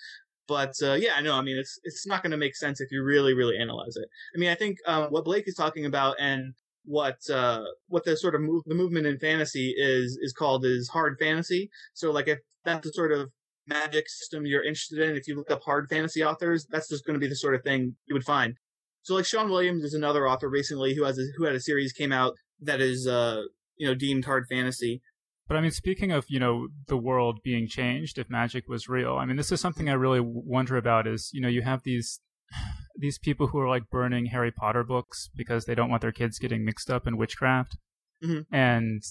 But 0.47 0.73
uh, 0.83 0.93
yeah, 0.93 1.19
no, 1.21 1.33
I 1.33 1.41
mean, 1.41 1.57
it's 1.57 1.79
it's 1.83 2.05
not 2.05 2.21
going 2.21 2.31
to 2.31 2.37
make 2.37 2.55
sense 2.55 2.79
if 2.79 2.91
you 2.91 3.03
really, 3.03 3.33
really 3.33 3.57
analyze 3.57 3.95
it. 3.95 4.07
I 4.35 4.37
mean, 4.37 4.49
I 4.49 4.55
think 4.55 4.77
um, 4.85 5.05
what 5.05 5.25
Blake 5.25 5.47
is 5.47 5.55
talking 5.55 5.85
about 5.85 6.17
and 6.19 6.53
what 6.83 7.17
uh, 7.31 7.63
what 7.87 8.03
the 8.03 8.15
sort 8.15 8.35
of 8.35 8.41
move, 8.41 8.63
the 8.65 8.75
movement 8.75 9.07
in 9.07 9.17
fantasy 9.17 9.73
is 9.75 10.19
is 10.21 10.33
called 10.33 10.65
is 10.65 10.89
hard 10.89 11.17
fantasy. 11.19 11.69
So 11.93 12.11
like 12.11 12.27
if 12.27 12.39
that's 12.63 12.85
the 12.85 12.93
sort 12.93 13.11
of 13.11 13.29
magic 13.67 14.07
system 14.09 14.45
you're 14.45 14.63
interested 14.63 14.99
in, 14.99 15.15
if 15.15 15.27
you 15.27 15.35
look 15.35 15.49
up 15.49 15.63
hard 15.63 15.87
fantasy 15.89 16.23
authors, 16.23 16.67
that's 16.69 16.89
just 16.89 17.05
going 17.05 17.15
to 17.15 17.19
be 17.19 17.29
the 17.29 17.35
sort 17.35 17.55
of 17.55 17.63
thing 17.63 17.95
you 18.05 18.13
would 18.13 18.25
find. 18.25 18.55
So 19.01 19.15
like 19.15 19.25
Sean 19.25 19.49
Williams 19.49 19.83
is 19.83 19.93
another 19.93 20.27
author 20.27 20.49
recently 20.49 20.95
who 20.95 21.05
has 21.05 21.17
a, 21.17 21.23
who 21.37 21.45
had 21.45 21.55
a 21.55 21.59
series 21.59 21.91
came 21.93 22.11
out 22.11 22.35
that 22.61 22.81
is 22.81 23.07
uh 23.07 23.41
you 23.77 23.87
know 23.87 23.95
deemed 23.95 24.25
hard 24.25 24.45
fantasy. 24.47 25.01
But 25.47 25.57
I 25.57 25.61
mean, 25.61 25.71
speaking 25.71 26.11
of 26.11 26.25
you 26.27 26.39
know 26.39 26.67
the 26.87 26.97
world 26.97 27.39
being 27.43 27.67
changed, 27.67 28.17
if 28.17 28.29
magic 28.29 28.67
was 28.67 28.89
real, 28.89 29.15
I 29.15 29.25
mean, 29.25 29.37
this 29.37 29.51
is 29.51 29.61
something 29.61 29.89
I 29.89 29.93
really 29.93 30.21
wonder 30.21 30.77
about. 30.77 31.07
Is 31.07 31.29
you 31.33 31.41
know 31.41 31.47
you 31.47 31.61
have 31.61 31.83
these 31.83 32.19
these 32.97 33.17
people 33.17 33.47
who 33.47 33.59
are 33.59 33.69
like 33.69 33.89
burning 33.89 34.27
Harry 34.27 34.51
Potter 34.51 34.83
books 34.83 35.29
because 35.35 35.65
they 35.65 35.75
don't 35.75 35.89
want 35.89 36.01
their 36.01 36.11
kids 36.11 36.39
getting 36.39 36.65
mixed 36.65 36.89
up 36.89 37.05
in 37.05 37.17
witchcraft, 37.17 37.77
mm-hmm. 38.23 38.53
and 38.53 39.03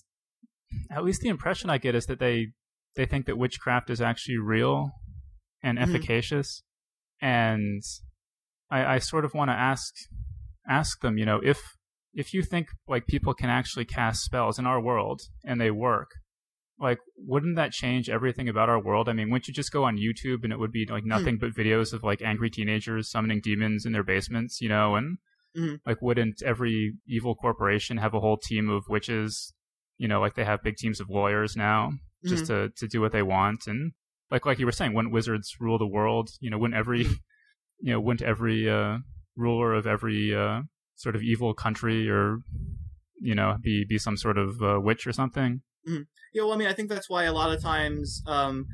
at 0.90 1.04
least 1.04 1.20
the 1.20 1.28
impression 1.28 1.70
I 1.70 1.78
get 1.78 1.94
is 1.94 2.06
that 2.06 2.18
they 2.18 2.48
they 2.96 3.06
think 3.06 3.26
that 3.26 3.38
witchcraft 3.38 3.90
is 3.90 4.00
actually 4.00 4.38
real 4.38 4.90
and 5.62 5.78
Mm-hmm. 5.78 5.94
efficacious, 5.96 6.62
and 7.22 7.82
I, 8.70 8.96
I 8.96 8.98
sort 8.98 9.24
of 9.24 9.34
want 9.34 9.50
to 9.50 9.54
ask 9.54 9.94
ask 10.68 11.00
them, 11.00 11.16
you 11.16 11.24
know, 11.26 11.40
if 11.42 11.60
if 12.14 12.32
you 12.32 12.42
think 12.42 12.68
like 12.88 13.06
people 13.06 13.34
can 13.34 13.50
actually 13.50 13.84
cast 13.84 14.22
spells 14.22 14.58
in 14.58 14.66
our 14.66 14.80
world 14.80 15.20
and 15.44 15.60
they 15.60 15.70
work, 15.70 16.10
like 16.78 16.98
wouldn't 17.16 17.56
that 17.56 17.72
change 17.72 18.08
everything 18.08 18.48
about 18.48 18.68
our 18.68 18.80
world? 18.82 19.08
I 19.08 19.12
mean, 19.12 19.30
wouldn't 19.30 19.48
you 19.48 19.54
just 19.54 19.72
go 19.72 19.84
on 19.84 19.96
YouTube 19.98 20.44
and 20.44 20.52
it 20.52 20.58
would 20.58 20.72
be 20.72 20.86
like 20.88 21.04
nothing 21.04 21.38
but 21.38 21.50
videos 21.54 21.92
of 21.92 22.02
like 22.02 22.22
angry 22.22 22.50
teenagers 22.50 23.10
summoning 23.10 23.40
demons 23.42 23.84
in 23.86 23.92
their 23.92 24.02
basements, 24.04 24.60
you 24.60 24.68
know, 24.68 24.94
and 24.96 25.18
Mhm. 25.56 25.80
like 25.86 26.02
wouldn't 26.02 26.42
every 26.42 26.94
evil 27.06 27.34
corporation 27.36 27.98
have 27.98 28.12
a 28.14 28.20
whole 28.20 28.36
team 28.36 28.68
of 28.68 28.84
witches, 28.88 29.54
you 29.98 30.08
know, 30.08 30.20
like 30.20 30.34
they 30.34 30.44
have 30.44 30.62
big 30.64 30.76
teams 30.76 31.00
of 31.00 31.08
lawyers 31.10 31.54
now 31.56 31.92
just 32.24 32.46
to 32.46 32.70
to 32.76 32.88
do 32.88 33.00
what 33.00 33.12
they 33.12 33.22
want 33.22 33.66
and 33.66 33.92
like 34.30 34.46
like 34.46 34.58
you 34.58 34.66
were 34.66 34.72
saying, 34.72 34.94
wouldn't 34.94 35.12
wizards 35.14 35.54
rule 35.60 35.78
the 35.78 35.86
world? 35.86 36.30
You 36.40 36.50
know, 36.50 36.58
wouldn't 36.58 36.78
every 36.78 37.02
you 37.80 37.92
know, 37.92 38.00
wouldn't 38.00 38.22
every 38.22 38.68
uh 38.68 38.98
ruler 39.36 39.74
of 39.74 39.86
every 39.86 40.34
uh 40.34 40.62
sort 40.96 41.16
of 41.16 41.22
evil 41.22 41.54
country 41.54 42.08
or 42.08 42.38
you 43.20 43.34
know, 43.34 43.56
be 43.62 43.84
be 43.88 43.98
some 43.98 44.16
sort 44.16 44.36
of 44.36 44.62
uh, 44.62 44.78
witch 44.80 45.06
or 45.06 45.12
something? 45.12 45.62
Yeah, 45.86 46.42
well, 46.42 46.52
I 46.52 46.56
mean, 46.56 46.68
I 46.68 46.72
think 46.72 46.88
that's 46.88 47.08
why 47.08 47.24
a 47.24 47.32
lot 47.32 47.54
of 47.54 47.62
times 47.62 48.22
um, 48.26 48.66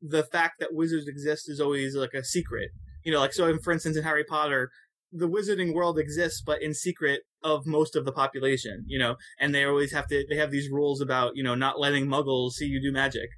the 0.00 0.24
fact 0.24 0.60
that 0.60 0.70
wizards 0.72 1.06
exist 1.06 1.48
is 1.48 1.60
always 1.60 1.94
like 1.94 2.14
a 2.14 2.24
secret. 2.24 2.70
You 3.04 3.12
know, 3.12 3.20
like 3.20 3.32
so, 3.32 3.56
for 3.58 3.72
instance, 3.72 3.96
in 3.96 4.02
Harry 4.04 4.24
Potter, 4.24 4.70
the 5.12 5.28
wizarding 5.28 5.74
world 5.74 5.98
exists, 5.98 6.42
but 6.44 6.62
in 6.62 6.72
secret 6.74 7.22
of 7.44 7.66
most 7.66 7.94
of 7.94 8.04
the 8.04 8.12
population. 8.12 8.84
You 8.86 8.98
know, 8.98 9.16
and 9.38 9.54
they 9.54 9.64
always 9.64 9.92
have 9.92 10.08
to 10.08 10.24
they 10.28 10.36
have 10.36 10.50
these 10.50 10.70
rules 10.70 11.00
about 11.00 11.32
you 11.34 11.44
know 11.44 11.54
not 11.54 11.78
letting 11.78 12.06
Muggles 12.06 12.52
see 12.52 12.66
you 12.66 12.80
do 12.80 12.92
magic. 12.92 13.28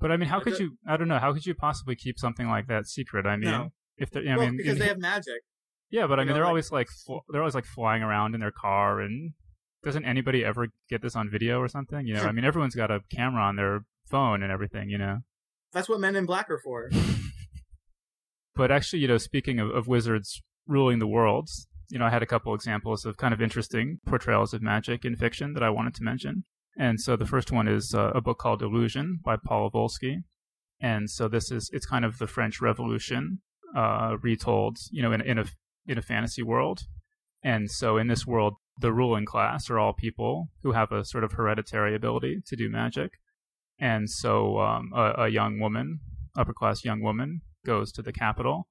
But 0.00 0.10
I 0.10 0.16
mean, 0.16 0.28
how 0.28 0.40
could 0.40 0.58
you? 0.58 0.76
I 0.86 0.96
don't 0.96 1.08
know. 1.08 1.18
How 1.18 1.32
could 1.32 1.46
you 1.46 1.54
possibly 1.54 1.94
keep 1.94 2.18
something 2.18 2.48
like 2.48 2.66
that 2.66 2.86
secret? 2.86 3.26
I 3.26 3.36
mean, 3.36 3.50
No. 3.50 3.68
if 3.96 4.10
they're, 4.10 4.22
I 4.28 4.36
well, 4.36 4.46
mean, 4.46 4.56
because 4.56 4.72
in- 4.74 4.78
they 4.80 4.86
have 4.88 4.98
magic. 4.98 5.42
Yeah, 5.90 6.06
but 6.06 6.18
I 6.18 6.22
mean, 6.22 6.28
know, 6.28 6.34
they're 6.34 6.42
like- 6.44 6.48
always 6.48 6.72
like 6.72 6.88
fl- 7.06 7.24
they're 7.30 7.42
always 7.42 7.54
like 7.54 7.64
flying 7.66 8.02
around 8.02 8.34
in 8.34 8.40
their 8.40 8.52
car, 8.52 9.00
and 9.00 9.32
doesn't 9.82 10.04
anybody 10.04 10.44
ever 10.44 10.68
get 10.88 11.02
this 11.02 11.16
on 11.16 11.30
video 11.30 11.58
or 11.58 11.68
something? 11.68 12.06
You 12.06 12.14
know, 12.14 12.22
I 12.24 12.32
mean, 12.36 12.44
everyone's 12.44 12.74
got 12.74 12.90
a 12.90 13.00
camera 13.10 13.42
on 13.42 13.56
their 13.56 13.80
phone 14.08 14.42
and 14.42 14.52
everything. 14.52 14.90
You 14.90 14.98
know, 14.98 15.18
That's 15.72 15.88
what 15.88 16.00
Men 16.00 16.16
in 16.16 16.26
Black 16.26 16.50
are 16.50 16.60
for. 16.62 16.90
but 18.54 18.70
actually, 18.70 19.00
you 19.00 19.08
know, 19.08 19.18
speaking 19.18 19.58
of, 19.58 19.70
of 19.70 19.86
wizards 19.86 20.42
ruling 20.66 20.98
the 20.98 21.06
world, 21.06 21.48
you 21.88 21.98
know, 21.98 22.04
I 22.06 22.10
had 22.10 22.22
a 22.22 22.26
couple 22.26 22.54
examples 22.54 23.04
of 23.04 23.16
kind 23.16 23.34
of 23.34 23.40
interesting 23.40 23.98
portrayals 24.06 24.54
of 24.54 24.62
magic 24.62 25.04
in 25.04 25.16
fiction 25.16 25.54
that 25.54 25.62
I 25.62 25.70
wanted 25.70 25.94
to 25.94 26.02
mention. 26.02 26.44
And 26.78 27.00
so 27.00 27.16
the 27.16 27.26
first 27.26 27.50
one 27.50 27.66
is 27.68 27.94
uh, 27.94 28.12
a 28.14 28.20
book 28.20 28.38
called 28.38 28.62
Illusion 28.62 29.18
by 29.24 29.36
Paul 29.36 29.70
Volsky. 29.70 30.22
And 30.80 31.10
so 31.10 31.28
this 31.28 31.50
is 31.50 31.68
it's 31.72 31.86
kind 31.86 32.04
of 32.04 32.18
the 32.18 32.26
French 32.26 32.60
Revolution 32.60 33.40
uh, 33.76 34.16
retold, 34.22 34.78
you 34.90 35.02
know, 35.02 35.12
in, 35.12 35.20
in 35.20 35.38
a 35.38 35.44
in 35.90 35.98
a 35.98 36.02
fantasy 36.02 36.42
world. 36.42 36.82
And 37.42 37.70
so 37.70 37.96
in 37.96 38.06
this 38.06 38.26
world, 38.26 38.54
the 38.78 38.92
ruling 38.92 39.26
class 39.26 39.68
are 39.68 39.78
all 39.78 39.92
people 39.92 40.48
who 40.62 40.72
have 40.72 40.92
a 40.92 41.04
sort 41.04 41.24
of 41.24 41.32
hereditary 41.32 41.94
ability 41.94 42.42
to 42.46 42.56
do 42.56 42.70
magic. 42.70 43.12
And 43.78 44.08
so 44.08 44.58
um, 44.60 44.92
a, 44.94 45.24
a 45.24 45.28
young 45.28 45.58
woman, 45.58 46.00
upper 46.38 46.52
class 46.52 46.84
young 46.84 47.02
woman, 47.02 47.40
goes 47.66 47.92
to 47.92 48.02
the 48.02 48.12
capital, 48.12 48.68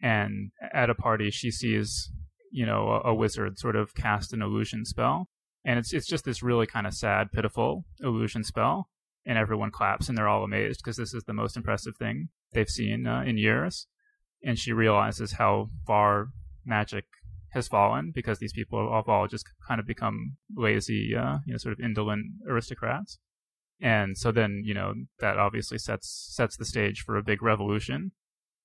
and 0.00 0.50
at 0.72 0.90
a 0.90 0.94
party 0.94 1.30
she 1.30 1.50
sees, 1.50 2.10
you 2.50 2.64
know, 2.64 2.88
a, 3.04 3.10
a 3.10 3.14
wizard 3.14 3.58
sort 3.58 3.76
of 3.76 3.94
cast 3.94 4.32
an 4.32 4.42
illusion 4.42 4.84
spell, 4.84 5.28
and 5.64 5.78
it's 5.78 5.92
it's 5.92 6.06
just 6.06 6.24
this 6.24 6.42
really 6.42 6.66
kind 6.66 6.86
of 6.86 6.94
sad, 6.94 7.30
pitiful 7.32 7.84
illusion 8.00 8.42
spell, 8.44 8.88
and 9.26 9.38
everyone 9.38 9.70
claps 9.70 10.08
and 10.08 10.16
they're 10.16 10.28
all 10.28 10.44
amazed 10.44 10.80
because 10.82 10.96
this 10.96 11.14
is 11.14 11.24
the 11.24 11.32
most 11.32 11.56
impressive 11.56 11.96
thing 11.96 12.28
they've 12.52 12.68
seen 12.68 13.06
uh, 13.06 13.22
in 13.22 13.36
years, 13.36 13.86
and 14.44 14.58
she 14.58 14.72
realizes 14.72 15.32
how 15.32 15.68
far 15.86 16.28
magic 16.64 17.04
has 17.52 17.68
fallen 17.68 18.12
because 18.14 18.38
these 18.38 18.52
people 18.52 18.92
have 18.94 19.08
all 19.08 19.28
just 19.28 19.46
kind 19.66 19.78
of 19.78 19.86
become 19.86 20.36
lazy, 20.56 21.14
uh, 21.14 21.38
you 21.46 21.52
know, 21.52 21.58
sort 21.58 21.72
of 21.72 21.80
indolent 21.80 22.24
aristocrats. 22.48 23.18
And 23.80 24.16
so 24.16 24.32
then, 24.32 24.62
you 24.64 24.74
know, 24.74 24.94
that 25.18 25.38
obviously 25.38 25.78
sets 25.78 26.30
sets 26.32 26.56
the 26.56 26.64
stage 26.64 27.02
for 27.04 27.16
a 27.16 27.22
big 27.22 27.42
revolution. 27.42 28.12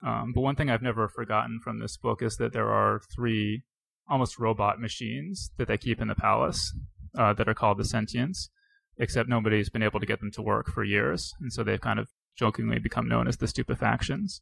Um, 0.05 0.31
but 0.33 0.41
one 0.41 0.55
thing 0.55 0.69
I've 0.69 0.83
never 0.83 1.07
forgotten 1.07 1.59
from 1.63 1.79
this 1.79 1.97
book 1.97 2.21
is 2.21 2.37
that 2.37 2.53
there 2.53 2.71
are 2.71 3.01
three 3.15 3.63
almost 4.07 4.39
robot 4.39 4.79
machines 4.79 5.51
that 5.57 5.67
they 5.67 5.77
keep 5.77 5.99
in 5.99 6.07
the 6.07 6.15
palace 6.15 6.73
uh, 7.17 7.33
that 7.33 7.49
are 7.49 7.53
called 7.53 7.77
the 7.77 7.83
Sentients, 7.83 8.49
except 8.97 9.27
nobody's 9.27 9.69
been 9.69 9.83
able 9.83 9.99
to 9.99 10.05
get 10.05 10.19
them 10.19 10.31
to 10.31 10.41
work 10.41 10.67
for 10.67 10.83
years, 10.83 11.33
and 11.41 11.51
so 11.51 11.63
they've 11.63 11.81
kind 11.81 11.99
of 11.99 12.09
jokingly 12.37 12.79
become 12.79 13.09
known 13.09 13.27
as 13.27 13.37
the 13.37 13.47
Stupefactions. 13.47 14.41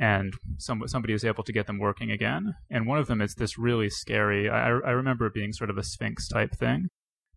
And 0.00 0.32
some, 0.58 0.86
somebody 0.86 1.12
is 1.12 1.24
able 1.24 1.42
to 1.42 1.52
get 1.52 1.66
them 1.66 1.78
working 1.78 2.10
again. 2.12 2.54
And 2.70 2.86
one 2.86 2.98
of 2.98 3.08
them 3.08 3.20
is 3.20 3.34
this 3.34 3.58
really 3.58 3.90
scary. 3.90 4.48
I, 4.48 4.68
I 4.68 4.90
remember 4.90 5.26
it 5.26 5.34
being 5.34 5.52
sort 5.52 5.70
of 5.70 5.78
a 5.78 5.82
Sphinx 5.82 6.28
type 6.28 6.52
thing, 6.52 6.88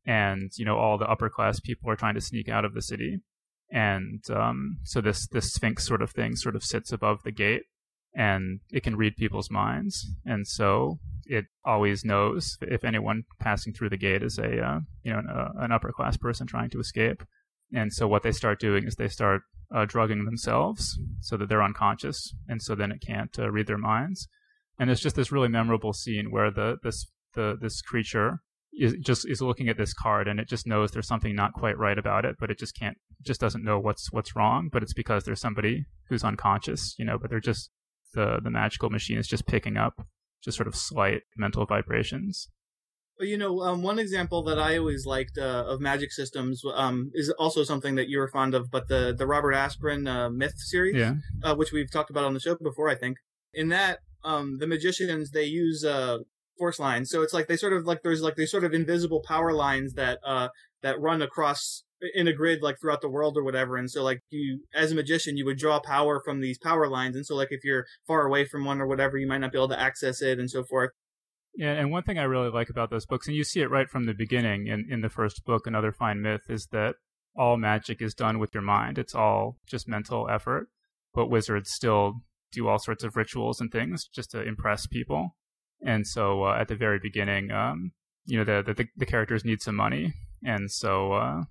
and 0.06 0.52
you 0.56 0.66
know 0.66 0.78
all 0.78 0.98
the 0.98 1.10
upper 1.10 1.30
class 1.30 1.60
people 1.60 1.90
are 1.90 1.96
trying 1.96 2.16
to 2.16 2.22
sneak 2.22 2.50
out 2.50 2.66
of 2.66 2.74
the 2.74 2.82
city 2.82 3.20
and 3.72 4.24
um, 4.32 4.78
so 4.84 5.02
this 5.02 5.28
this 5.28 5.54
sphinx 5.54 5.86
sort 5.86 6.02
of 6.02 6.12
thing 6.12 6.36
sort 6.36 6.56
of 6.56 6.64
sits 6.64 6.92
above 6.92 7.24
the 7.24 7.32
gate 7.32 7.64
and 8.14 8.60
it 8.72 8.84
can 8.84 8.96
read 8.96 9.16
people's 9.16 9.50
minds 9.50 10.10
and 10.26 10.48
so 10.48 11.00
it 11.26 11.46
always 11.64 12.04
knows 12.04 12.58
if 12.62 12.84
anyone 12.84 13.24
passing 13.40 13.74
through 13.74 13.90
the 13.90 13.98
gate 13.98 14.24
is 14.24 14.38
a 14.38 14.60
uh, 14.60 14.80
you 15.04 15.14
know 15.14 15.20
an, 15.20 15.30
uh, 15.30 15.52
an 15.60 15.72
upper 15.72 15.92
class 15.92 16.18
person 16.18 16.48
trying 16.48 16.70
to 16.70 16.80
escape 16.80 17.24
and 17.74 17.94
so 17.94 18.08
what 18.08 18.24
they 18.24 18.32
start 18.32 18.60
doing 18.60 18.86
is 18.86 18.96
they 18.96 19.08
start 19.08 19.42
uh, 19.74 19.86
drugging 19.86 20.26
themselves 20.26 21.00
so 21.22 21.38
that 21.38 21.48
they're 21.48 21.64
unconscious 21.64 22.34
and 22.48 22.62
so 22.62 22.76
then 22.76 22.92
it 22.92 23.02
can't 23.06 23.38
uh, 23.40 23.50
read 23.50 23.68
their 23.68 23.78
minds 23.78 24.28
and 24.80 24.90
it's 24.90 25.02
just 25.02 25.16
this 25.16 25.32
really 25.32 25.48
memorable 25.48 25.94
scene 25.94 26.32
where 26.32 26.52
the 26.52 26.78
this 26.84 27.06
the 27.36 27.56
this 27.62 27.82
creature 27.82 28.42
is 28.74 28.96
just 29.02 29.30
is 29.30 29.42
looking 29.42 29.70
at 29.70 29.78
this 29.78 29.94
card 29.94 30.28
and 30.28 30.40
it 30.40 30.48
just 30.48 30.66
knows 30.66 30.92
there's 30.92 31.08
something 31.08 31.36
not 31.36 31.54
quite 31.54 31.78
right 31.78 31.98
about 31.98 32.26
it, 32.26 32.36
but 32.40 32.50
it 32.50 32.58
just 32.58 32.78
can't 32.78 32.98
just 33.22 33.42
doesn't 33.42 33.64
know 33.64 33.80
what's 33.80 34.12
what's 34.12 34.36
wrong. 34.36 34.70
But 34.72 34.84
it's 34.84 34.94
because 34.94 35.24
there's 35.24 35.42
somebody 35.42 35.86
who's 36.10 36.24
unconscious, 36.24 36.96
you 36.98 37.06
know. 37.06 37.18
But 37.18 37.30
they're 37.30 37.40
just 37.40 37.70
the 38.14 38.40
the 38.42 38.50
magical 38.50 38.90
machine 38.90 39.18
is 39.18 39.28
just 39.28 39.46
picking 39.46 39.78
up 39.78 40.06
just 40.44 40.58
sort 40.58 40.68
of 40.68 40.76
slight 40.76 41.22
mental 41.38 41.66
vibrations. 41.66 42.50
You 43.20 43.38
know, 43.38 43.62
um, 43.62 43.84
one 43.84 44.00
example 44.00 44.42
that 44.44 44.58
I 44.58 44.78
always 44.78 45.06
liked 45.06 45.38
uh, 45.38 45.66
of 45.68 45.80
magic 45.80 46.12
systems 46.12 46.64
um, 46.74 47.12
is 47.14 47.30
also 47.38 47.64
something 47.64 47.96
that 47.96 48.10
you 48.10 48.18
were 48.18 48.28
fond 48.28 48.56
of, 48.56 48.72
but 48.72 48.88
the 48.88 49.14
the 49.16 49.28
Robert 49.28 49.54
Asprin 49.54 50.08
uh, 50.08 50.30
myth 50.30 50.56
series, 50.58 50.96
Yeah, 50.96 51.16
uh, 51.44 51.56
which 51.56 51.72
we've 51.72 51.92
talked 51.92 52.10
about 52.10 52.24
on 52.24 52.34
the 52.34 52.40
show 52.40 52.56
before, 52.56 52.90
I 52.90 52.96
think. 52.96 53.18
In 53.54 53.70
that, 53.70 54.00
um, 54.24 54.58
the 54.60 54.68
magicians 54.68 55.32
they 55.32 55.44
use 55.44 55.84
uh, 55.86 56.20
force 56.58 56.80
lines, 56.80 57.10
so 57.12 57.22
it's 57.22 57.34
like 57.34 57.48
they 57.48 57.58
sort 57.58 57.74
of 57.74 57.86
like 57.86 58.02
there's 58.04 58.22
like 58.24 58.36
these 58.36 58.50
sort 58.50 58.64
of 58.64 58.74
invisible 58.74 59.22
power 59.22 59.54
lines 59.54 59.94
that 59.94 60.18
uh, 60.26 60.48
that 60.82 61.00
run 61.00 61.22
across 61.22 61.84
in 62.16 62.28
a 62.28 62.34
grid 62.34 62.64
like 62.64 62.78
throughout 62.82 63.02
the 63.02 63.10
world 63.10 63.38
or 63.38 63.44
whatever. 63.44 63.78
And 63.78 63.90
so 63.90 64.04
like 64.04 64.22
you, 64.32 64.64
as 64.74 64.92
a 64.92 64.96
magician, 64.96 65.38
you 65.38 65.46
would 65.46 65.58
draw 65.58 65.80
power 65.80 66.20
from 66.24 66.42
these 66.42 66.58
power 66.58 66.88
lines, 66.88 67.16
and 67.16 67.26
so 67.26 67.36
like 67.36 67.50
if 67.52 67.64
you're 67.64 67.86
far 68.08 68.26
away 68.26 68.46
from 68.46 68.66
one 68.66 68.82
or 68.82 68.88
whatever, 68.88 69.18
you 69.18 69.28
might 69.28 69.40
not 69.40 69.52
be 69.52 69.60
able 69.60 69.70
to 69.70 69.80
access 69.80 70.22
it, 70.22 70.40
and 70.40 70.50
so 70.50 70.64
forth. 70.64 70.92
Yeah, 71.56 71.74
and 71.74 71.92
one 71.92 72.04
thing 72.04 72.18
I 72.18 72.24
really 72.24 72.50
like 72.50 72.70
about 72.70 72.90
those 72.90 73.06
books, 73.06 73.28
and 73.28 73.36
you 73.36 73.44
see 73.44 73.62
it 73.62 73.70
right 73.70 73.90
from 73.90 74.06
the 74.06 74.14
beginning 74.14 74.68
in, 74.68 74.88
in 74.90 75.02
the 75.02 75.10
first 75.10 75.44
book, 75.46 75.68
Another 75.68 75.92
Fine 75.92 76.22
Myth, 76.22 76.50
is 76.50 76.68
that 76.72 76.96
all 77.36 77.58
magic 77.58 78.02
is 78.02 78.14
done 78.14 78.40
with 78.40 78.54
your 78.54 78.64
mind. 78.64 78.98
It's 78.98 79.16
all 79.16 79.58
just 79.68 79.88
mental 79.88 80.30
effort. 80.30 80.68
but 81.14 81.28
wizards 81.28 81.72
still 81.72 82.22
do 82.52 82.68
all 82.68 82.80
sorts 82.80 83.04
of 83.04 83.16
rituals 83.16 83.62
and 83.62 83.72
things 83.72 84.08
just 84.08 84.32
to 84.32 84.42
impress 84.42 84.88
people. 84.88 85.36
And 85.86 86.06
so 86.06 86.44
uh, 86.44 86.58
at 86.60 86.68
the 86.68 86.76
very 86.76 87.00
beginning, 87.00 87.52
um, 87.52 87.92
you 88.26 88.38
know, 88.38 88.44
the, 88.44 88.74
the 88.74 88.86
the 88.96 89.06
characters 89.06 89.44
need 89.44 89.62
some 89.62 89.76
money, 89.76 90.14
and 90.46 90.70
so 90.70 91.14
uh, 91.14 91.42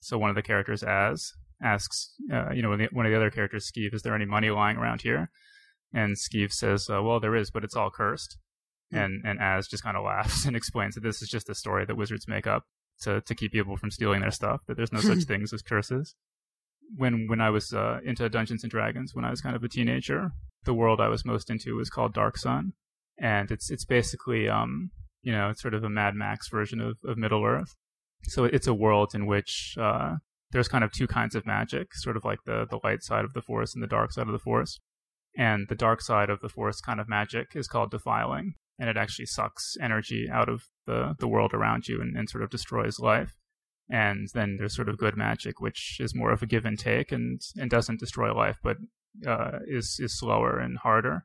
so 0.00 0.18
one 0.18 0.30
of 0.30 0.36
the 0.36 0.42
characters, 0.42 0.82
Aahz, 0.82 1.32
asks, 1.62 2.12
uh, 2.32 2.50
you 2.52 2.60
know, 2.60 2.70
one 2.92 3.06
of 3.06 3.10
the 3.10 3.16
other 3.16 3.30
characters, 3.30 3.70
Skeeve, 3.70 3.94
is 3.94 4.02
there 4.02 4.14
any 4.14 4.26
money 4.26 4.50
lying 4.50 4.76
around 4.76 5.02
here? 5.02 5.30
And 5.92 6.16
Skeeve 6.16 6.52
says, 6.52 6.88
uh, 6.90 7.02
well, 7.02 7.18
there 7.18 7.34
is, 7.34 7.50
but 7.50 7.64
it's 7.64 7.74
all 7.74 7.90
cursed. 7.90 8.36
Mm. 8.92 9.04
And 9.04 9.22
and 9.26 9.38
Aahz 9.40 9.68
just 9.68 9.82
kind 9.82 9.96
of 9.96 10.04
laughs 10.04 10.44
and 10.46 10.56
explains 10.56 10.94
that 10.94 11.02
this 11.02 11.22
is 11.22 11.28
just 11.28 11.48
a 11.48 11.54
story 11.54 11.84
that 11.84 11.96
wizards 11.96 12.26
make 12.28 12.46
up 12.46 12.64
to 13.02 13.20
to 13.20 13.34
keep 13.34 13.52
people 13.52 13.76
from 13.76 13.90
stealing 13.90 14.20
their 14.20 14.30
stuff. 14.30 14.60
That 14.66 14.76
there's 14.76 14.92
no 14.92 15.00
such 15.00 15.22
things 15.26 15.52
as 15.52 15.62
curses. 15.62 16.14
When 16.96 17.26
when 17.28 17.40
I 17.40 17.50
was 17.50 17.72
uh, 17.72 17.98
into 18.04 18.28
Dungeons 18.28 18.62
and 18.62 18.70
Dragons, 18.70 19.14
when 19.14 19.24
I 19.24 19.30
was 19.30 19.40
kind 19.40 19.54
of 19.54 19.62
a 19.62 19.68
teenager, 19.68 20.30
the 20.64 20.74
world 20.74 21.00
I 21.00 21.08
was 21.08 21.24
most 21.24 21.50
into 21.50 21.76
was 21.76 21.90
called 21.90 22.14
Dark 22.14 22.38
Sun, 22.38 22.72
and 23.18 23.50
it's 23.50 23.70
it's 23.70 23.84
basically 23.84 24.48
um 24.48 24.90
you 25.22 25.32
know 25.32 25.50
it's 25.50 25.60
sort 25.60 25.74
of 25.74 25.84
a 25.84 25.90
Mad 25.90 26.14
Max 26.14 26.48
version 26.48 26.80
of 26.80 26.96
of 27.04 27.18
Middle 27.18 27.44
Earth. 27.44 27.74
So 28.24 28.44
it's 28.44 28.66
a 28.66 28.74
world 28.74 29.14
in 29.14 29.26
which 29.26 29.76
uh, 29.80 30.16
there's 30.50 30.68
kind 30.68 30.82
of 30.82 30.90
two 30.90 31.06
kinds 31.06 31.34
of 31.34 31.46
magic, 31.46 31.94
sort 31.94 32.16
of 32.16 32.24
like 32.24 32.40
the 32.46 32.66
the 32.68 32.80
light 32.82 33.02
side 33.02 33.24
of 33.24 33.34
the 33.34 33.42
force 33.42 33.74
and 33.74 33.82
the 33.82 33.88
dark 33.88 34.12
side 34.12 34.26
of 34.26 34.32
the 34.32 34.38
force. 34.38 34.80
And 35.36 35.68
the 35.68 35.76
dark 35.76 36.00
side 36.00 36.30
of 36.30 36.40
the 36.40 36.48
force 36.48 36.80
kind 36.80 36.98
of 37.00 37.08
magic 37.08 37.48
is 37.54 37.68
called 37.68 37.90
defiling, 37.90 38.54
and 38.78 38.88
it 38.88 38.96
actually 38.96 39.26
sucks 39.26 39.76
energy 39.80 40.28
out 40.30 40.48
of 40.48 40.64
the 40.86 41.14
the 41.18 41.28
world 41.28 41.52
around 41.54 41.88
you 41.88 42.00
and, 42.00 42.16
and 42.16 42.28
sort 42.28 42.44
of 42.44 42.50
destroys 42.50 42.98
life. 42.98 43.36
And 43.90 44.28
then 44.34 44.56
there's 44.58 44.76
sort 44.76 44.88
of 44.88 44.98
good 44.98 45.16
magic, 45.16 45.60
which 45.60 45.96
is 45.98 46.14
more 46.14 46.30
of 46.30 46.42
a 46.42 46.46
give 46.46 46.64
and 46.64 46.78
take 46.78 47.12
and 47.12 47.40
and 47.56 47.70
doesn't 47.70 48.00
destroy 48.00 48.32
life, 48.32 48.58
but 48.62 48.76
uh, 49.26 49.58
is 49.66 49.98
is 49.98 50.18
slower 50.18 50.58
and 50.58 50.78
harder. 50.78 51.24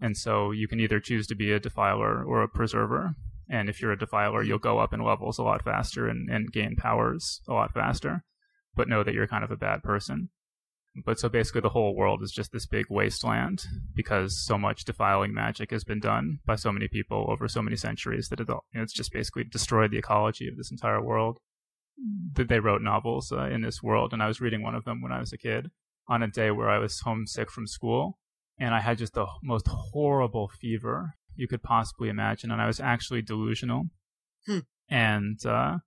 And 0.00 0.16
so 0.16 0.50
you 0.50 0.68
can 0.68 0.80
either 0.80 1.00
choose 1.00 1.26
to 1.28 1.36
be 1.36 1.52
a 1.52 1.60
defiler 1.60 2.22
or 2.24 2.42
a 2.42 2.48
preserver. 2.48 3.14
And 3.48 3.68
if 3.68 3.80
you're 3.80 3.92
a 3.92 3.98
defiler, 3.98 4.42
you'll 4.42 4.58
go 4.58 4.78
up 4.78 4.92
in 4.92 5.04
levels 5.04 5.38
a 5.38 5.42
lot 5.42 5.62
faster 5.62 6.08
and, 6.08 6.30
and 6.30 6.50
gain 6.50 6.76
powers 6.76 7.42
a 7.46 7.52
lot 7.52 7.74
faster 7.74 8.24
but 8.76 8.88
know 8.88 9.02
that 9.02 9.14
you're 9.14 9.26
kind 9.26 9.44
of 9.44 9.50
a 9.50 9.56
bad 9.56 9.82
person. 9.82 10.30
But 11.04 11.18
so 11.18 11.28
basically, 11.28 11.60
the 11.60 11.70
whole 11.70 11.96
world 11.96 12.22
is 12.22 12.30
just 12.30 12.52
this 12.52 12.66
big 12.66 12.86
wasteland 12.88 13.64
because 13.94 14.44
so 14.44 14.56
much 14.56 14.84
defiling 14.84 15.34
magic 15.34 15.72
has 15.72 15.82
been 15.82 15.98
done 15.98 16.38
by 16.46 16.54
so 16.54 16.70
many 16.70 16.86
people 16.86 17.26
over 17.28 17.48
so 17.48 17.62
many 17.62 17.76
centuries 17.76 18.28
that 18.28 18.40
it's 18.72 18.92
just 18.92 19.12
basically 19.12 19.44
destroyed 19.44 19.90
the 19.90 19.98
ecology 19.98 20.46
of 20.46 20.56
this 20.56 20.70
entire 20.70 21.02
world. 21.02 21.38
That 22.34 22.48
they 22.48 22.58
wrote 22.58 22.82
novels 22.82 23.32
uh, 23.32 23.46
in 23.46 23.62
this 23.62 23.82
world, 23.82 24.12
and 24.12 24.22
I 24.22 24.26
was 24.26 24.40
reading 24.40 24.62
one 24.62 24.74
of 24.74 24.84
them 24.84 25.00
when 25.00 25.12
I 25.12 25.20
was 25.20 25.32
a 25.32 25.38
kid 25.38 25.70
on 26.08 26.22
a 26.22 26.28
day 26.28 26.50
where 26.50 26.68
I 26.68 26.78
was 26.78 27.00
homesick 27.00 27.50
from 27.50 27.66
school, 27.66 28.18
and 28.58 28.74
I 28.74 28.80
had 28.80 28.98
just 28.98 29.14
the 29.14 29.26
most 29.42 29.68
horrible 29.68 30.48
fever 30.60 31.14
you 31.36 31.48
could 31.48 31.62
possibly 31.62 32.08
imagine, 32.08 32.50
and 32.50 32.60
I 32.60 32.66
was 32.66 32.80
actually 32.80 33.22
delusional. 33.22 33.84
Hmm. 34.46 34.58
And 34.88 35.44
uh, 35.46 35.78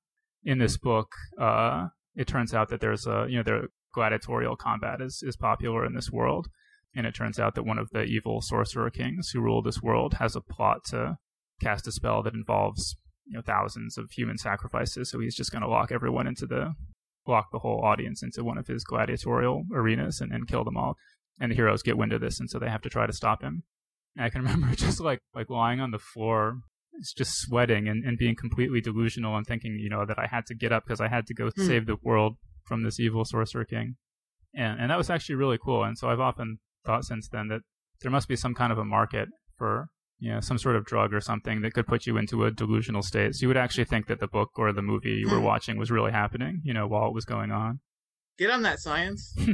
in 0.43 0.60
this 0.60 0.78
book, 0.78 1.12
uh, 1.39 1.88
it 2.16 2.28
turns 2.28 2.53
out 2.53 2.70
that 2.70 2.82
there's 2.82 3.05
a 3.05 3.28
you 3.30 3.38
know 3.38 3.43
the 3.43 3.68
gladiatorial 3.98 4.56
combat 4.56 5.02
is 5.02 5.24
is 5.26 5.36
popular 5.36 5.84
in 5.84 5.95
this 5.95 6.12
world, 6.12 6.48
and 6.95 7.08
it 7.08 7.16
turns 7.16 7.39
out 7.39 7.56
that 7.56 7.64
one 7.64 7.80
of 7.80 7.89
the 7.89 8.04
evil 8.04 8.41
sorcerer 8.41 8.91
kings 8.91 9.32
who 9.34 9.41
rule 9.41 9.64
this 9.64 9.82
world 9.82 10.14
has 10.20 10.36
a 10.36 10.41
plot 10.41 10.86
to 10.86 11.18
cast 11.60 11.88
a 11.88 11.91
spell 11.91 12.22
that 12.22 12.36
involves 12.36 12.95
you 13.26 13.36
know 13.36 13.41
thousands 13.41 13.98
of 13.98 14.12
human 14.12 14.38
sacrifices. 14.38 15.10
So 15.10 15.20
he's 15.20 15.36
just 15.36 15.52
going 15.52 15.64
to 15.64 15.68
lock 15.68 15.91
everyone 15.91 16.28
into 16.28 16.45
the 16.45 16.76
lock 17.26 17.48
the 17.52 17.60
whole 17.60 17.82
audience 17.84 18.22
into 18.22 18.43
one 18.43 18.60
of 18.60 18.68
his 18.68 18.84
gladiatorial 18.84 19.64
arenas 19.74 20.22
and, 20.22 20.32
and 20.32 20.48
kill 20.48 20.64
them 20.64 20.78
all. 20.78 20.95
And 21.39 21.52
the 21.52 21.56
heroes 21.56 21.82
get 21.82 21.98
wind 21.98 22.14
of 22.14 22.22
this, 22.22 22.39
and 22.39 22.50
so 22.50 22.60
they 22.60 22.70
have 22.70 22.84
to 22.84 22.89
try 22.89 23.08
to 23.08 23.14
stop 23.14 23.41
him. 23.41 23.64
And 24.16 24.26
I 24.26 24.30
can 24.30 24.41
remember 24.43 24.76
just 24.76 25.00
like 25.00 25.22
like 25.34 25.50
lying 25.50 25.80
on 25.82 25.89
the 25.89 26.06
floor 26.14 26.60
just 27.16 27.39
sweating 27.41 27.88
and, 27.88 28.04
and 28.04 28.18
being 28.18 28.36
completely 28.36 28.82
delusional 28.82 29.36
and 29.38 29.45
thinking, 29.45 29.78
you 29.80 29.89
know, 29.89 30.06
that 30.06 30.18
I 30.18 30.28
had 30.28 30.45
to 30.48 30.56
get 30.56 30.72
up 30.72 30.84
because 30.86 31.02
I 31.02 31.08
had 31.08 31.28
to 31.28 31.34
go 31.34 31.45
mm. 31.45 31.68
save 31.68 31.86
the 31.86 31.98
world 32.02 32.38
from 32.68 32.84
this 32.84 32.99
evil 32.99 33.26
sorcerer 33.26 33.65
king. 33.65 33.95
And 34.53 34.80
and 34.80 34.91
that 34.91 34.97
was 34.97 35.09
actually 35.09 35.36
really 35.36 35.57
cool. 35.63 35.84
And 35.84 35.97
so 35.97 36.09
I've 36.09 36.20
often 36.20 36.59
thought 36.86 37.05
since 37.05 37.28
then 37.28 37.47
that 37.47 37.61
there 38.01 38.11
must 38.11 38.28
be 38.28 38.36
some 38.36 38.53
kind 38.53 38.72
of 38.72 38.78
a 38.78 38.86
market 38.86 39.30
for 39.57 39.88
you 40.20 40.32
know 40.32 40.39
some 40.39 40.57
sort 40.57 40.76
of 40.76 40.86
drug 40.86 41.13
or 41.13 41.22
something 41.22 41.61
that 41.61 41.74
could 41.74 41.88
put 41.88 42.05
you 42.05 42.18
into 42.18 42.45
a 42.45 42.51
delusional 42.51 43.01
state. 43.01 43.36
So 43.36 43.43
you 43.43 43.47
would 43.47 43.57
actually 43.57 43.86
think 43.86 44.07
that 44.07 44.20
the 44.20 44.28
book 44.28 44.51
or 44.55 44.74
the 44.74 44.82
movie 44.82 45.11
you 45.11 45.30
were 45.30 45.38
hmm. 45.38 45.45
watching 45.45 45.78
was 45.78 45.91
really 45.91 46.11
happening, 46.11 46.61
you 46.63 46.74
know, 46.74 46.88
while 46.88 47.07
it 47.07 47.13
was 47.13 47.26
going 47.26 47.51
on. 47.51 47.80
Get 48.38 48.51
on 48.51 48.61
that 48.63 48.80
science. 48.80 49.36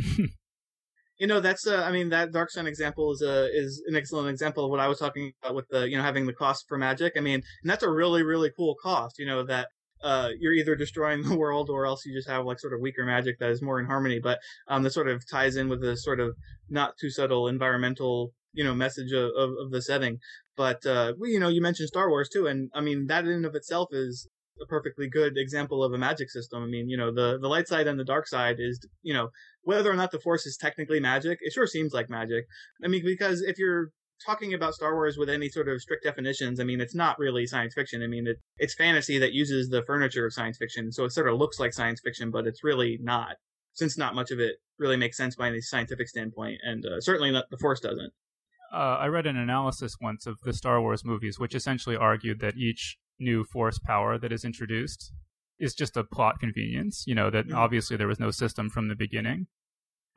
you 1.18 1.28
know 1.28 1.40
that's 1.40 1.68
uh, 1.68 1.84
i 1.84 1.92
mean 1.92 2.10
that 2.10 2.32
dark 2.32 2.50
sun 2.50 2.68
example 2.68 3.12
is 3.12 3.22
a 3.22 3.46
is 3.54 3.82
an 3.88 3.96
excellent 3.96 4.30
example 4.30 4.66
of 4.66 4.72
what 4.72 4.80
i 4.80 4.88
was 4.88 5.00
talking 5.00 5.32
about 5.42 5.56
with 5.56 5.68
the 5.70 5.90
you 5.90 5.96
know 5.96 6.04
having 6.04 6.26
the 6.26 6.34
cost 6.34 6.66
for 6.68 6.78
magic 6.78 7.14
i 7.16 7.20
mean 7.20 7.36
and 7.36 7.70
that's 7.70 7.84
a 7.84 7.90
really 7.90 8.24
really 8.24 8.52
cool 8.58 8.76
cost 8.82 9.20
you 9.20 9.26
know 9.26 9.44
that 9.44 9.68
uh, 10.04 10.30
you're 10.40 10.54
either 10.54 10.76
destroying 10.76 11.24
the 11.28 11.36
world 11.36 11.70
or 11.70 11.86
else 11.86 12.06
you 12.06 12.14
just 12.14 12.30
have 12.30 12.46
like 12.46 12.60
sort 12.60 12.74
of 12.74 12.80
weaker 12.82 13.06
magic 13.06 13.40
that 13.40 13.50
is 13.50 13.62
more 13.62 13.80
in 13.80 13.86
harmony 13.86 14.20
but 14.22 14.40
um 14.68 14.88
sort 14.90 15.08
of 15.08 15.24
ties 15.30 15.56
in 15.56 15.70
with 15.70 15.82
the 15.82 15.96
sort 15.96 16.20
of 16.20 16.36
not 16.70 16.94
too 17.00 17.10
subtle 17.10 17.48
environmental 17.48 18.32
you 18.54 18.64
know 18.64 18.74
message 18.74 19.12
of, 19.12 19.32
of, 19.38 19.50
of 19.60 19.72
the 19.72 19.82
setting 19.82 20.18
but 20.56 20.86
uh 20.86 21.14
you 21.22 21.40
know 21.40 21.50
you 21.50 21.62
mentioned 21.62 21.88
star 21.88 22.10
wars 22.10 22.30
too 22.32 22.46
and 22.48 22.70
i 22.76 22.82
mean 22.82 23.08
that 23.08 23.26
in 23.26 23.32
and 23.32 23.46
of 23.46 23.56
itself 23.56 23.90
is 23.92 24.28
a 24.62 24.66
perfectly 24.68 25.10
good 25.10 25.38
example 25.38 25.84
of 25.84 25.94
a 25.94 25.98
magic 25.98 26.30
system. 26.30 26.64
I 26.64 26.68
mean, 26.68 26.90
you 26.90 26.98
know, 26.98 27.14
the 27.14 27.40
the 27.40 27.48
light 27.48 27.68
side 27.68 27.88
and 27.88 28.00
the 28.00 28.06
dark 28.06 28.28
side 28.28 28.58
is, 28.60 28.86
you 29.02 29.14
know, 29.14 29.30
whether 29.64 29.92
or 29.92 29.96
not 29.96 30.12
the 30.12 30.20
force 30.20 30.46
is 30.46 30.58
technically 30.58 31.00
magic, 31.00 31.40
it 31.42 31.54
sure 31.54 31.68
seems 31.68 31.94
like 31.94 32.10
magic. 32.10 32.46
I 32.84 32.88
mean, 32.88 33.04
because 33.04 33.42
if 33.42 33.58
you're 33.58 33.90
talking 34.26 34.54
about 34.54 34.74
Star 34.74 34.94
Wars 34.94 35.18
with 35.18 35.30
any 35.30 35.50
sort 35.50 35.68
of 35.68 35.82
strict 35.82 36.04
definitions, 36.04 36.60
I 36.60 36.64
mean, 36.64 36.82
it's 36.82 36.96
not 36.96 37.20
really 37.20 37.46
science 37.46 37.74
fiction. 37.74 38.02
I 38.04 38.08
mean, 38.08 38.28
it, 38.28 38.38
it's 38.58 38.76
fantasy 38.76 39.18
that 39.20 39.34
uses 39.34 39.70
the 39.70 39.84
furniture 39.84 40.26
of 40.26 40.34
science 40.34 40.58
fiction, 40.58 40.92
so 40.92 41.06
it 41.06 41.12
sort 41.12 41.28
of 41.28 41.38
looks 41.38 41.60
like 41.60 41.74
science 41.74 42.02
fiction, 42.04 42.32
but 42.32 42.48
it's 42.48 42.64
really 42.64 43.00
not, 43.02 43.36
since 43.74 43.98
not 43.98 44.16
much 44.16 44.32
of 44.32 44.40
it 44.40 44.56
really 44.80 44.98
makes 44.98 45.18
sense 45.18 45.36
by 45.36 45.48
any 45.48 45.62
scientific 45.62 46.08
standpoint, 46.08 46.60
and 46.64 46.86
uh, 46.86 47.00
certainly 47.00 47.32
not 47.32 47.46
the 47.52 47.58
Force 47.58 47.80
doesn't. 47.80 48.14
Uh, 48.74 48.98
I 49.00 49.08
read 49.08 49.28
an 49.28 49.38
analysis 49.38 49.96
once 50.02 50.26
of 50.26 50.40
the 50.44 50.54
Star 50.54 50.82
Wars 50.82 51.06
movies, 51.06 51.40
which 51.40 51.54
essentially 51.54 51.96
argued 51.96 52.40
that 52.40 52.58
each 52.58 52.98
new 53.20 53.44
Force 53.44 53.78
power 53.78 54.18
that 54.18 54.32
is 54.32 54.44
introduced 54.44 55.12
is 55.60 55.76
just 55.76 55.96
a 55.96 56.04
plot 56.04 56.40
convenience. 56.40 57.04
You 57.06 57.14
know, 57.14 57.30
that 57.30 57.48
mm-hmm. 57.48 57.58
obviously 57.58 57.98
there 57.98 58.08
was 58.08 58.20
no 58.20 58.32
system 58.32 58.70
from 58.70 58.88
the 58.88 58.96
beginning. 58.96 59.48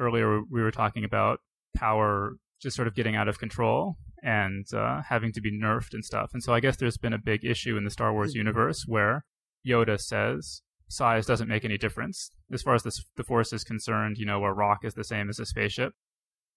Earlier, 0.00 0.40
we 0.50 0.62
were 0.62 0.70
talking 0.70 1.04
about 1.04 1.40
power 1.76 2.36
just 2.60 2.76
sort 2.76 2.88
of 2.88 2.94
getting 2.94 3.16
out 3.16 3.28
of 3.28 3.38
control 3.38 3.96
and 4.22 4.66
uh, 4.74 5.02
having 5.08 5.32
to 5.32 5.40
be 5.40 5.52
nerfed 5.52 5.92
and 5.92 6.04
stuff. 6.04 6.30
And 6.32 6.42
so 6.42 6.52
I 6.52 6.60
guess 6.60 6.76
there's 6.76 6.96
been 6.96 7.12
a 7.12 7.18
big 7.18 7.44
issue 7.44 7.76
in 7.76 7.84
the 7.84 7.90
Star 7.90 8.12
Wars 8.12 8.30
mm-hmm. 8.30 8.38
universe 8.38 8.84
where 8.86 9.24
Yoda 9.66 10.00
says 10.00 10.62
size 10.88 11.26
doesn't 11.26 11.48
make 11.48 11.64
any 11.64 11.78
difference. 11.78 12.30
As 12.52 12.62
far 12.62 12.74
as 12.74 12.82
the, 12.82 12.98
the 13.16 13.24
Force 13.24 13.52
is 13.52 13.64
concerned, 13.64 14.16
you 14.18 14.26
know, 14.26 14.42
a 14.44 14.52
rock 14.52 14.84
is 14.84 14.94
the 14.94 15.04
same 15.04 15.28
as 15.28 15.38
a 15.38 15.46
spaceship. 15.46 15.92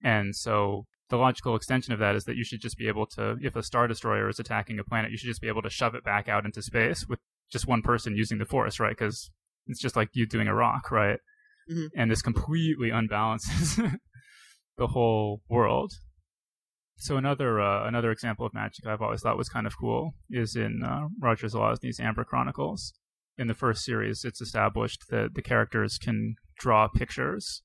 And 0.02 0.34
so 0.34 0.86
the 1.10 1.16
logical 1.16 1.56
extension 1.56 1.92
of 1.92 1.98
that 1.98 2.14
is 2.14 2.24
that 2.24 2.36
you 2.36 2.44
should 2.44 2.60
just 2.60 2.78
be 2.78 2.88
able 2.88 3.06
to, 3.06 3.36
if 3.42 3.56
a 3.56 3.62
Star 3.62 3.86
Destroyer 3.86 4.28
is 4.28 4.38
attacking 4.38 4.78
a 4.78 4.84
planet, 4.84 5.10
you 5.10 5.16
should 5.16 5.28
just 5.28 5.40
be 5.40 5.48
able 5.48 5.62
to 5.62 5.70
shove 5.70 5.94
it 5.94 6.04
back 6.04 6.28
out 6.28 6.44
into 6.44 6.62
space 6.62 7.06
with 7.08 7.18
just 7.50 7.66
one 7.66 7.82
person 7.82 8.16
using 8.16 8.38
the 8.38 8.44
force, 8.44 8.78
right? 8.80 8.96
Because 8.96 9.30
it's 9.66 9.80
just 9.80 9.96
like 9.96 10.10
you 10.12 10.26
doing 10.26 10.48
a 10.48 10.54
rock, 10.54 10.90
right? 10.90 11.18
Mm-hmm. 11.70 11.86
And 12.00 12.10
this 12.10 12.22
completely 12.22 12.90
unbalances 12.90 13.76
the 14.80 14.88
whole 14.88 15.42
world. 15.48 15.92
So 16.96 17.16
another 17.16 17.60
uh, 17.60 17.86
another 17.86 18.10
example 18.10 18.46
of 18.46 18.54
magic 18.54 18.86
I've 18.86 19.02
always 19.02 19.20
thought 19.20 19.38
was 19.38 19.48
kind 19.48 19.66
of 19.66 19.78
cool 19.78 20.14
is 20.28 20.56
in 20.56 20.82
uh, 20.82 21.08
Roger 21.20 21.46
Zelazny's 21.46 22.00
Amber 22.00 22.24
Chronicles. 22.24 22.92
In 23.38 23.46
the 23.46 23.54
first 23.54 23.84
series, 23.84 24.24
it's 24.24 24.40
established 24.40 25.04
that 25.10 25.34
the 25.34 25.42
characters 25.42 25.98
can 25.98 26.34
draw 26.58 26.88
pictures. 26.88 27.62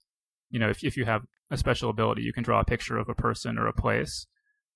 You 0.49 0.59
know, 0.59 0.69
if 0.69 0.83
if 0.83 0.95
you 0.95 1.05
have 1.05 1.23
a 1.49 1.57
special 1.57 1.89
ability, 1.89 2.21
you 2.21 2.33
can 2.33 2.43
draw 2.43 2.59
a 2.59 2.65
picture 2.65 2.97
of 2.97 3.09
a 3.09 3.15
person 3.15 3.57
or 3.57 3.67
a 3.67 3.73
place, 3.73 4.27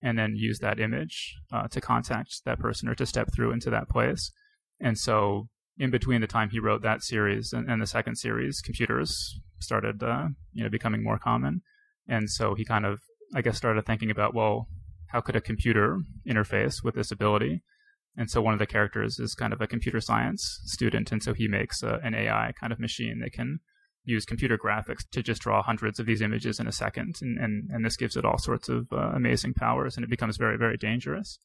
and 0.01 0.17
then 0.17 0.35
use 0.35 0.59
that 0.59 0.79
image 0.79 1.35
uh, 1.53 1.67
to 1.67 1.81
contact 1.81 2.41
that 2.45 2.59
person 2.59 2.87
or 2.89 2.95
to 2.95 3.05
step 3.05 3.27
through 3.33 3.51
into 3.51 3.69
that 3.69 3.89
place. 3.89 4.31
And 4.79 4.97
so, 4.97 5.49
in 5.77 5.89
between 5.91 6.21
the 6.21 6.27
time 6.27 6.49
he 6.51 6.59
wrote 6.59 6.83
that 6.83 7.03
series 7.03 7.51
and, 7.53 7.69
and 7.69 7.81
the 7.81 7.87
second 7.87 8.15
series, 8.15 8.61
computers 8.61 9.39
started, 9.59 10.01
uh, 10.01 10.27
you 10.53 10.63
know, 10.63 10.69
becoming 10.69 11.03
more 11.03 11.19
common. 11.19 11.61
And 12.09 12.29
so 12.29 12.55
he 12.55 12.65
kind 12.65 12.85
of, 12.85 12.99
I 13.35 13.41
guess, 13.41 13.57
started 13.57 13.85
thinking 13.85 14.09
about, 14.09 14.33
well, 14.33 14.67
how 15.07 15.21
could 15.21 15.35
a 15.35 15.41
computer 15.41 15.99
interface 16.27 16.83
with 16.83 16.95
this 16.95 17.11
ability? 17.11 17.61
And 18.17 18.29
so 18.29 18.41
one 18.41 18.53
of 18.53 18.59
the 18.59 18.65
characters 18.65 19.19
is 19.19 19.35
kind 19.35 19.53
of 19.53 19.61
a 19.61 19.67
computer 19.67 20.01
science 20.01 20.61
student, 20.65 21.11
and 21.11 21.23
so 21.23 21.33
he 21.33 21.47
makes 21.47 21.83
a, 21.83 21.99
an 22.03 22.13
AI 22.13 22.51
kind 22.59 22.73
of 22.73 22.79
machine 22.79 23.19
that 23.19 23.31
can 23.31 23.59
use 24.03 24.25
computer 24.25 24.57
graphics 24.57 25.07
to 25.11 25.21
just 25.21 25.41
draw 25.41 25.61
hundreds 25.61 25.99
of 25.99 26.05
these 26.05 26.21
images 26.21 26.59
in 26.59 26.67
a 26.67 26.71
second, 26.71 27.15
and 27.21 27.37
and, 27.37 27.69
and 27.71 27.85
this 27.85 27.95
gives 27.95 28.17
it 28.17 28.25
all 28.25 28.37
sorts 28.37 28.67
of 28.67 28.87
uh, 28.91 29.11
amazing 29.15 29.53
powers, 29.53 29.95
and 29.95 30.03
it 30.03 30.09
becomes 30.09 30.37
very 30.37 30.57
very 30.57 30.77
dangerous. 30.77 31.39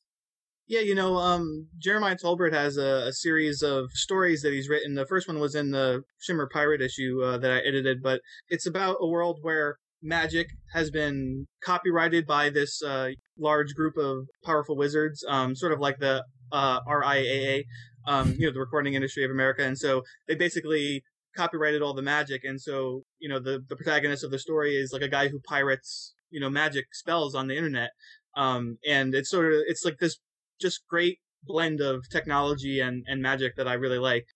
Yeah, 0.67 0.81
you 0.81 0.95
know, 0.95 1.17
um, 1.17 1.69
Jeremiah 1.79 2.17
Tolbert 2.17 2.55
has 2.55 2.79
a, 2.79 3.09
a, 3.09 3.13
series 3.13 3.63
of 3.63 3.91
stories 3.93 4.41
that 4.41 4.55
he's 4.55 4.71
written. 4.71 4.95
The 4.95 5.05
first 5.05 5.29
one 5.29 5.39
was 5.39 5.55
in 5.55 5.73
the 5.73 6.05
Shimmer 6.19 6.49
Pirate 6.51 6.81
issue 6.81 7.21
uh, 7.23 7.37
that 7.37 7.51
I 7.51 7.59
edited, 7.59 8.03
but 8.03 8.23
it's 8.49 8.67
about 8.67 8.97
a 8.99 9.07
world 9.07 9.41
where 9.43 9.77
magic 10.05 10.49
has 10.73 10.91
been 10.91 11.47
copyrighted 11.65 12.27
by 12.27 12.51
this 12.51 12.83
uh, 12.83 13.11
large 13.39 13.75
group 13.75 13.97
of 13.97 14.27
powerful 14.45 14.77
wizards, 14.77 15.25
um, 15.29 15.57
sort 15.57 15.73
of 15.73 15.81
like 15.81 15.99
the 15.99 16.23
uh, 16.53 16.81
RIAA, 16.83 17.65
um, 18.07 18.35
you 18.39 18.47
know, 18.47 18.53
the 18.53 18.61
Recording 18.61 18.95
Industry 18.95 19.25
of 19.25 19.31
America, 19.31 19.65
and 19.65 19.79
so 19.79 20.03
they 20.29 20.35
basically 20.35 21.03
copyrighted 21.37 21.83
all 21.83 21.95
the 21.95 22.03
magic, 22.03 22.45
and 22.45 22.61
so 22.61 23.03
you 23.19 23.29
know 23.29 23.41
the 23.41 23.65
the 23.69 23.77
protagonist 23.77 24.23
of 24.23 24.31
the 24.31 24.39
story 24.39 24.77
is 24.77 24.93
like 24.93 25.03
a 25.03 25.09
guy 25.09 25.29
who 25.29 25.41
pirates 25.41 26.15
you 26.31 26.41
know 26.41 26.51
magic 26.51 26.85
spells 26.93 27.35
on 27.35 27.49
the 27.49 27.57
internet, 27.57 27.91
um, 28.37 28.77
and 28.87 29.15
it's 29.15 29.31
sort 29.31 29.53
of 29.53 29.61
it's 29.67 29.85
like 29.85 29.99
this 29.99 30.19
just 30.61 30.87
great 30.89 31.19
blend 31.43 31.81
of 31.81 32.09
technology 32.11 32.81
and 32.81 33.05
and 33.07 33.23
magic 33.23 33.57
that 33.57 33.67
I 33.67 33.75
really 33.75 33.99
like. 33.99 34.27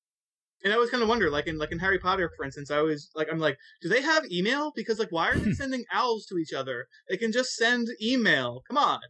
And 0.64 0.72
I 0.72 0.76
always 0.76 0.90
kind 0.90 1.02
of 1.02 1.08
wonder, 1.08 1.30
like 1.30 1.46
in 1.46 1.56
like 1.58 1.70
in 1.70 1.78
Harry 1.78 1.98
Potter, 1.98 2.30
for 2.36 2.44
instance, 2.44 2.70
I 2.70 2.78
always 2.78 3.10
like 3.14 3.28
I'm 3.30 3.38
like, 3.38 3.56
do 3.80 3.88
they 3.88 4.02
have 4.02 4.30
email? 4.30 4.72
Because 4.74 4.98
like, 4.98 5.12
why 5.12 5.30
are 5.30 5.38
they 5.38 5.52
sending 5.52 5.84
owls 5.92 6.26
to 6.26 6.38
each 6.38 6.52
other? 6.52 6.86
They 7.08 7.16
can 7.16 7.30
just 7.32 7.54
send 7.54 7.88
email. 8.02 8.62
Come 8.68 8.76
on. 8.76 9.00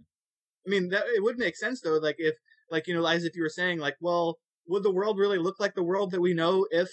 I 0.67 0.71
mean, 0.71 0.91
that 0.91 1.05
it 1.15 1.23
would 1.23 1.39
make 1.39 1.57
sense 1.57 1.81
though. 1.81 1.97
Like 1.97 2.17
if 2.19 2.35
like 2.71 2.87
you 2.87 2.95
know, 2.95 3.07
as 3.07 3.25
if 3.25 3.35
you 3.35 3.43
were 3.43 3.49
saying, 3.49 3.79
like, 3.79 3.97
well, 4.01 4.37
would 4.67 4.83
the 4.83 4.93
world 4.93 5.19
really 5.19 5.39
look 5.39 5.57
like 5.59 5.75
the 5.75 5.83
world 5.83 6.11
that 6.11 6.21
we 6.21 6.35
know 6.35 6.67
if 6.71 6.89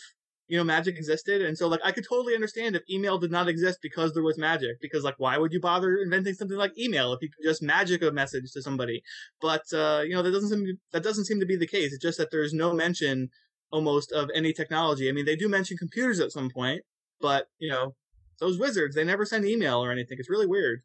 you 0.48 0.58
know 0.58 0.64
magic 0.64 0.96
existed? 0.98 1.42
And 1.42 1.58
so 1.58 1.68
like, 1.68 1.82
I 1.84 1.92
could 1.92 2.06
totally 2.08 2.34
understand 2.34 2.78
if 2.78 2.84
email 2.90 3.18
did 3.18 3.32
not 3.32 3.50
exist 3.50 3.80
because 3.82 4.14
there 4.14 4.24
was 4.24 4.38
magic. 4.38 4.78
Because 4.82 5.04
like, 5.04 5.16
why 5.18 5.38
would 5.38 5.52
you 5.52 5.60
bother 5.60 5.98
inventing 5.98 6.36
something 6.36 6.58
like 6.58 6.80
email 6.80 7.12
if 7.12 7.22
you 7.22 7.28
could 7.30 7.48
just 7.48 7.62
magic 7.62 8.02
a 8.04 8.12
message 8.12 8.52
to 8.54 8.62
somebody? 8.62 9.02
But 9.42 9.64
uh, 9.74 10.04
you 10.06 10.16
know, 10.16 10.22
that 10.22 10.32
doesn't 10.32 10.50
seem 10.50 10.66
to, 10.66 10.76
that 10.94 11.04
doesn't 11.04 11.26
seem 11.26 11.42
to 11.42 11.46
be 11.46 11.58
the 11.58 11.68
case. 11.68 11.92
It's 11.92 12.02
just 12.02 12.18
that 12.20 12.32
there's 12.32 12.54
no 12.54 12.74
mention 12.74 13.30
almost 13.72 14.12
of 14.12 14.30
any 14.34 14.54
technology. 14.54 15.10
I 15.10 15.12
mean, 15.12 15.26
they 15.26 15.36
do 15.36 15.50
mention 15.50 15.78
computers 15.78 16.20
at 16.20 16.32
some 16.32 16.50
point, 16.50 16.82
but 17.20 17.48
you 17.60 17.70
know, 17.70 17.96
those 18.40 18.58
wizards, 18.58 18.96
they 18.96 19.04
never 19.04 19.26
send 19.26 19.46
email 19.46 19.84
or 19.84 19.92
anything. 19.92 20.18
It's 20.20 20.30
really 20.30 20.48
weird. 20.48 20.82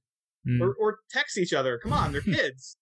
Mm. 0.48 0.60
Or, 0.60 0.74
or 0.80 0.98
text 1.10 1.36
each 1.36 1.52
other. 1.52 1.78
Come 1.82 1.92
on, 1.92 2.12
they're 2.12 2.22
kids. 2.22 2.76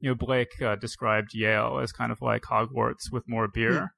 You 0.00 0.10
know, 0.10 0.14
Blake 0.14 0.60
uh, 0.62 0.76
described 0.76 1.30
Yale 1.34 1.80
as 1.82 1.90
kind 1.90 2.12
of 2.12 2.20
like 2.20 2.42
Hogwarts 2.42 3.10
with 3.10 3.24
more 3.26 3.48
beer. 3.48 3.94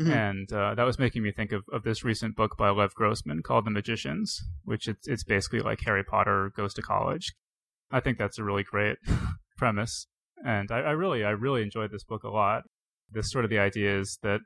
Mhm. 0.00 0.14
And 0.14 0.52
uh, 0.52 0.74
that 0.74 0.84
was 0.84 0.98
making 0.98 1.22
me 1.22 1.32
think 1.32 1.52
of, 1.52 1.64
of 1.72 1.82
this 1.82 2.04
recent 2.04 2.36
book 2.36 2.56
by 2.56 2.70
Lev 2.70 2.94
Grossman 2.94 3.42
called 3.42 3.64
The 3.64 3.70
Magicians, 3.70 4.40
which 4.64 4.86
it's, 4.86 5.08
it's 5.08 5.24
basically 5.24 5.60
like 5.60 5.80
Harry 5.80 6.04
Potter 6.04 6.52
goes 6.56 6.72
to 6.74 6.82
college. 6.82 7.32
I 7.90 8.00
think 8.00 8.18
that's 8.18 8.38
a 8.38 8.44
really 8.44 8.62
great 8.62 8.98
premise. 9.56 10.06
And 10.44 10.70
I, 10.70 10.80
I 10.80 10.90
really, 10.90 11.24
I 11.24 11.30
really 11.30 11.62
enjoyed 11.62 11.90
this 11.90 12.04
book 12.04 12.22
a 12.22 12.28
lot. 12.28 12.62
This 13.10 13.30
sort 13.30 13.44
of 13.44 13.50
the 13.50 13.58
idea 13.58 13.98
is 13.98 14.18
that, 14.22 14.40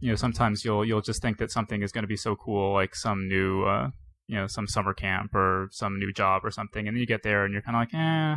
you 0.00 0.08
know, 0.08 0.16
sometimes 0.16 0.64
you'll, 0.64 0.84
you'll 0.84 1.02
just 1.02 1.22
think 1.22 1.38
that 1.38 1.50
something 1.50 1.82
is 1.82 1.92
going 1.92 2.02
to 2.02 2.08
be 2.08 2.16
so 2.16 2.34
cool, 2.34 2.72
like 2.72 2.94
some 2.94 3.28
new, 3.28 3.64
uh, 3.64 3.90
you 4.26 4.36
know, 4.36 4.46
some 4.46 4.66
summer 4.66 4.94
camp 4.94 5.34
or 5.34 5.68
some 5.70 5.98
new 5.98 6.12
job 6.12 6.44
or 6.44 6.50
something. 6.50 6.88
And 6.88 6.96
then 6.96 7.00
you 7.00 7.06
get 7.06 7.22
there 7.22 7.44
and 7.44 7.52
you're 7.52 7.62
kind 7.62 7.76
of 7.76 7.80
like, 7.80 7.94
eh, 7.94 8.36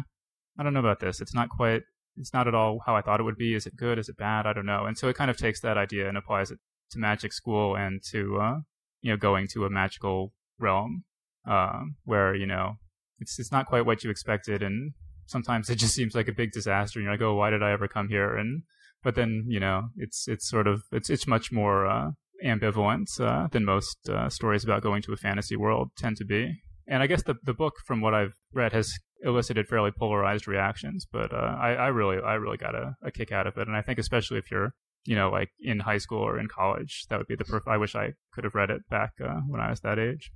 I 0.60 0.64
don't 0.64 0.74
know 0.74 0.82
about 0.82 1.00
this. 1.00 1.22
It's 1.22 1.34
not 1.34 1.50
quite, 1.50 1.84
it's 2.18 2.34
not 2.34 2.48
at 2.48 2.54
all 2.54 2.82
how 2.86 2.96
I 2.96 3.02
thought 3.02 3.20
it 3.20 3.24
would 3.24 3.38
be. 3.38 3.56
Is 3.56 3.66
it 3.66 3.76
good? 3.76 3.98
Is 3.98 4.10
it 4.10 4.18
bad? 4.18 4.46
I 4.46 4.54
don't 4.54 4.66
know. 4.66 4.86
And 4.86 4.98
so 4.98 5.08
it 5.08 5.16
kind 5.16 5.32
of 5.32 5.38
takes 5.38 5.62
that 5.62 5.78
idea 5.78 6.08
and 6.08 6.18
applies 6.18 6.52
it 6.52 6.60
to 6.92 7.00
magic 7.00 7.32
school 7.32 7.76
and 7.76 8.02
to, 8.12 8.38
uh, 8.40 8.56
you 9.02 9.12
know, 9.12 9.18
going 9.18 9.48
to 9.54 9.66
a 9.66 9.70
magical 9.70 10.34
realm, 10.60 11.06
um, 11.48 11.96
where, 12.04 12.36
you 12.36 12.46
know, 12.46 12.74
it's, 13.20 13.40
it's 13.40 13.52
not 13.52 13.68
quite 13.68 13.86
what 13.86 14.04
you 14.04 14.10
expected. 14.10 14.62
And 14.62 14.94
sometimes 15.28 15.70
it 15.70 15.76
just 15.76 15.96
seems 15.96 16.14
like 16.14 16.28
a 16.28 16.34
big 16.34 16.52
disaster. 16.52 17.00
And 17.00 17.06
you're 17.06 17.14
like, 17.14 17.22
oh, 17.22 17.36
why 17.36 17.50
did 17.50 17.64
I 17.64 17.72
ever 17.72 17.88
come 17.88 18.10
here? 18.10 18.36
And, 18.36 18.64
but 19.04 19.16
then, 19.16 19.46
you 19.48 19.60
know, 19.60 19.90
it's, 19.98 20.28
it's 20.28 20.48
sort 20.48 20.68
of, 20.68 20.84
it's, 20.92 21.10
it's 21.10 21.28
much 21.28 21.52
more, 21.52 21.86
uh, 21.86 22.12
ambivalent, 22.44 23.20
uh, 23.20 23.48
than 23.52 23.66
most, 23.66 23.98
uh, 24.10 24.30
stories 24.30 24.64
about 24.64 24.82
going 24.82 25.02
to 25.04 25.14
a 25.14 25.18
fantasy 25.18 25.56
world 25.56 25.92
tend 25.98 26.18
to 26.18 26.26
be. 26.26 26.62
And 26.88 27.02
I 27.04 27.08
guess 27.08 27.24
the, 27.24 27.36
the 27.44 27.54
book, 27.54 27.76
from 27.86 28.02
what 28.02 28.14
I've 28.14 28.34
read, 28.54 28.74
has 28.74 28.94
elicited 29.24 29.68
fairly 29.68 29.92
polarized 29.92 30.48
reactions, 30.48 31.08
but, 31.12 31.34
uh, 31.34 31.56
I, 31.62 31.74
I 31.74 31.88
really, 31.88 32.18
I 32.22 32.34
really 32.34 32.58
got 32.58 32.76
a, 32.76 32.96
a 33.04 33.12
kick 33.12 33.32
out 33.32 33.48
of 33.48 33.58
it. 33.58 33.68
And 33.68 33.78
I 33.78 33.82
think 33.82 34.00
especially 34.00 34.40
if 34.40 34.52
you're, 34.52 34.74
you 35.06 35.16
know, 35.16 35.30
like 35.30 35.50
in 35.62 35.80
high 35.80 35.98
school 35.98 36.20
or 36.22 36.40
in 36.40 36.48
college, 36.48 37.06
that 37.10 37.18
would 37.18 37.28
be 37.28 37.36
the 37.36 37.46
perfect, 37.46 37.68
I 37.68 37.78
wish 37.78 37.96
I 37.96 38.14
could 38.34 38.44
have 38.44 38.56
read 38.56 38.70
it 38.70 38.82
back, 38.90 39.12
uh, 39.24 39.42
when 39.48 39.62
I 39.62 39.70
was 39.70 39.82
that 39.82 40.00
age. 40.00 40.32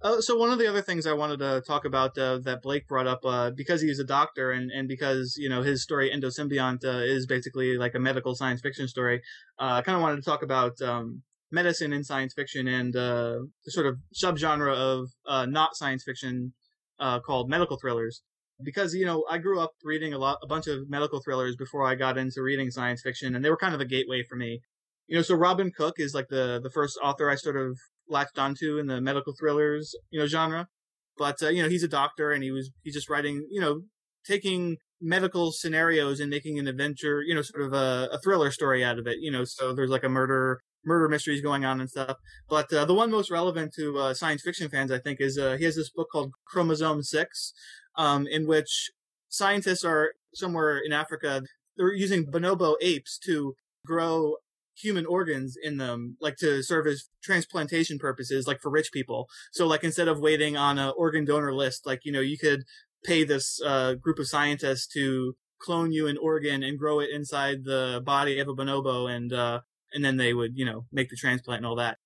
Uh, 0.00 0.20
so 0.20 0.36
one 0.36 0.50
of 0.50 0.58
the 0.58 0.68
other 0.68 0.80
things 0.80 1.06
I 1.06 1.12
wanted 1.12 1.40
to 1.40 1.60
talk 1.66 1.84
about 1.84 2.16
uh, 2.16 2.38
that 2.38 2.62
Blake 2.62 2.86
brought 2.86 3.08
up, 3.08 3.20
uh, 3.24 3.50
because 3.50 3.80
he's 3.82 3.98
a 3.98 4.04
doctor 4.04 4.52
and, 4.52 4.70
and 4.70 4.86
because 4.86 5.36
you 5.36 5.48
know 5.48 5.62
his 5.62 5.82
story 5.82 6.10
Endosymbiont 6.10 6.84
uh, 6.84 6.98
is 6.98 7.26
basically 7.26 7.76
like 7.76 7.96
a 7.96 7.98
medical 7.98 8.36
science 8.36 8.60
fiction 8.60 8.86
story, 8.86 9.22
uh, 9.58 9.72
I 9.72 9.82
kind 9.82 9.96
of 9.96 10.02
wanted 10.02 10.16
to 10.16 10.22
talk 10.22 10.42
about 10.42 10.80
um, 10.80 11.22
medicine 11.50 11.92
in 11.92 12.04
science 12.04 12.32
fiction 12.32 12.68
and 12.68 12.94
uh, 12.94 13.40
the 13.64 13.70
sort 13.72 13.86
of 13.86 13.98
subgenre 14.14 14.72
of 14.72 15.08
uh, 15.26 15.46
not 15.46 15.74
science 15.74 16.04
fiction 16.04 16.52
uh, 17.00 17.18
called 17.18 17.50
medical 17.50 17.76
thrillers. 17.76 18.22
Because 18.62 18.94
you 18.94 19.04
know 19.04 19.24
I 19.28 19.38
grew 19.38 19.60
up 19.60 19.72
reading 19.82 20.14
a 20.14 20.18
lot, 20.18 20.38
a 20.42 20.46
bunch 20.46 20.68
of 20.68 20.88
medical 20.88 21.20
thrillers 21.20 21.56
before 21.56 21.84
I 21.84 21.96
got 21.96 22.18
into 22.18 22.42
reading 22.42 22.70
science 22.70 23.02
fiction, 23.02 23.34
and 23.34 23.44
they 23.44 23.50
were 23.50 23.56
kind 23.56 23.74
of 23.74 23.80
a 23.80 23.84
gateway 23.84 24.22
for 24.22 24.36
me. 24.36 24.60
You 25.08 25.16
know, 25.16 25.22
so 25.22 25.34
Robin 25.34 25.72
Cook 25.76 25.94
is 25.98 26.14
like 26.14 26.28
the 26.28 26.60
the 26.62 26.70
first 26.70 26.98
author 27.02 27.30
I 27.30 27.36
sort 27.36 27.56
of 27.56 27.78
latched 28.08 28.38
onto 28.38 28.78
in 28.78 28.86
the 28.86 29.00
medical 29.00 29.34
thrillers, 29.38 29.94
you 30.10 30.18
know, 30.18 30.26
genre. 30.26 30.68
But 31.16 31.42
uh, 31.42 31.48
you 31.48 31.62
know, 31.62 31.68
he's 31.68 31.82
a 31.82 31.88
doctor, 31.88 32.32
and 32.32 32.42
he 32.42 32.50
was 32.50 32.70
he's 32.82 32.94
just 32.94 33.10
writing, 33.10 33.46
you 33.50 33.60
know, 33.60 33.82
taking 34.26 34.76
medical 35.00 35.52
scenarios 35.52 36.20
and 36.20 36.30
making 36.30 36.58
an 36.58 36.66
adventure, 36.66 37.22
you 37.22 37.34
know, 37.34 37.42
sort 37.42 37.64
of 37.64 37.72
a, 37.72 38.08
a 38.12 38.18
thriller 38.20 38.50
story 38.50 38.84
out 38.84 38.98
of 38.98 39.06
it. 39.06 39.16
You 39.20 39.30
know, 39.30 39.44
so 39.44 39.72
there's 39.72 39.90
like 39.90 40.04
a 40.04 40.08
murder 40.08 40.60
murder 40.84 41.08
mysteries 41.08 41.40
going 41.40 41.64
on 41.64 41.80
and 41.80 41.90
stuff. 41.90 42.16
But 42.48 42.72
uh, 42.72 42.84
the 42.84 42.94
one 42.94 43.10
most 43.10 43.30
relevant 43.30 43.72
to 43.76 43.98
uh, 43.98 44.14
science 44.14 44.42
fiction 44.42 44.68
fans, 44.68 44.90
I 44.90 44.98
think, 44.98 45.20
is 45.20 45.38
uh, 45.38 45.56
he 45.58 45.64
has 45.64 45.76
this 45.76 45.90
book 45.90 46.08
called 46.10 46.32
Chromosome 46.46 47.02
Six, 47.02 47.52
um, 47.96 48.26
in 48.26 48.46
which 48.46 48.90
scientists 49.28 49.84
are 49.84 50.12
somewhere 50.34 50.78
in 50.78 50.92
Africa. 50.92 51.42
They're 51.76 51.92
using 51.92 52.26
bonobo 52.26 52.76
apes 52.80 53.18
to 53.26 53.54
grow 53.86 54.36
human 54.80 55.06
organs 55.06 55.56
in 55.60 55.76
them, 55.76 56.16
like 56.20 56.36
to 56.36 56.62
serve 56.62 56.86
as 56.86 57.08
transplantation 57.22 57.98
purposes, 57.98 58.46
like 58.46 58.60
for 58.60 58.70
rich 58.70 58.90
people. 58.92 59.26
So 59.52 59.66
like 59.66 59.84
instead 59.84 60.08
of 60.08 60.20
waiting 60.20 60.56
on 60.56 60.78
an 60.78 60.92
organ 60.96 61.24
donor 61.24 61.52
list, 61.52 61.86
like, 61.86 62.00
you 62.04 62.12
know, 62.12 62.20
you 62.20 62.38
could 62.38 62.62
pay 63.04 63.24
this, 63.24 63.60
uh, 63.64 63.94
group 63.94 64.18
of 64.18 64.28
scientists 64.28 64.86
to 64.94 65.34
clone 65.60 65.92
you 65.92 66.06
an 66.06 66.18
organ 66.18 66.62
and 66.62 66.78
grow 66.78 67.00
it 67.00 67.10
inside 67.12 67.64
the 67.64 68.02
body 68.04 68.38
of 68.38 68.48
a 68.48 68.54
bonobo 68.54 69.10
and, 69.10 69.32
uh, 69.32 69.60
and 69.92 70.04
then 70.04 70.16
they 70.16 70.32
would, 70.32 70.52
you 70.54 70.64
know, 70.64 70.86
make 70.92 71.08
the 71.08 71.16
transplant 71.16 71.58
and 71.58 71.66
all 71.66 71.76
that. 71.76 71.98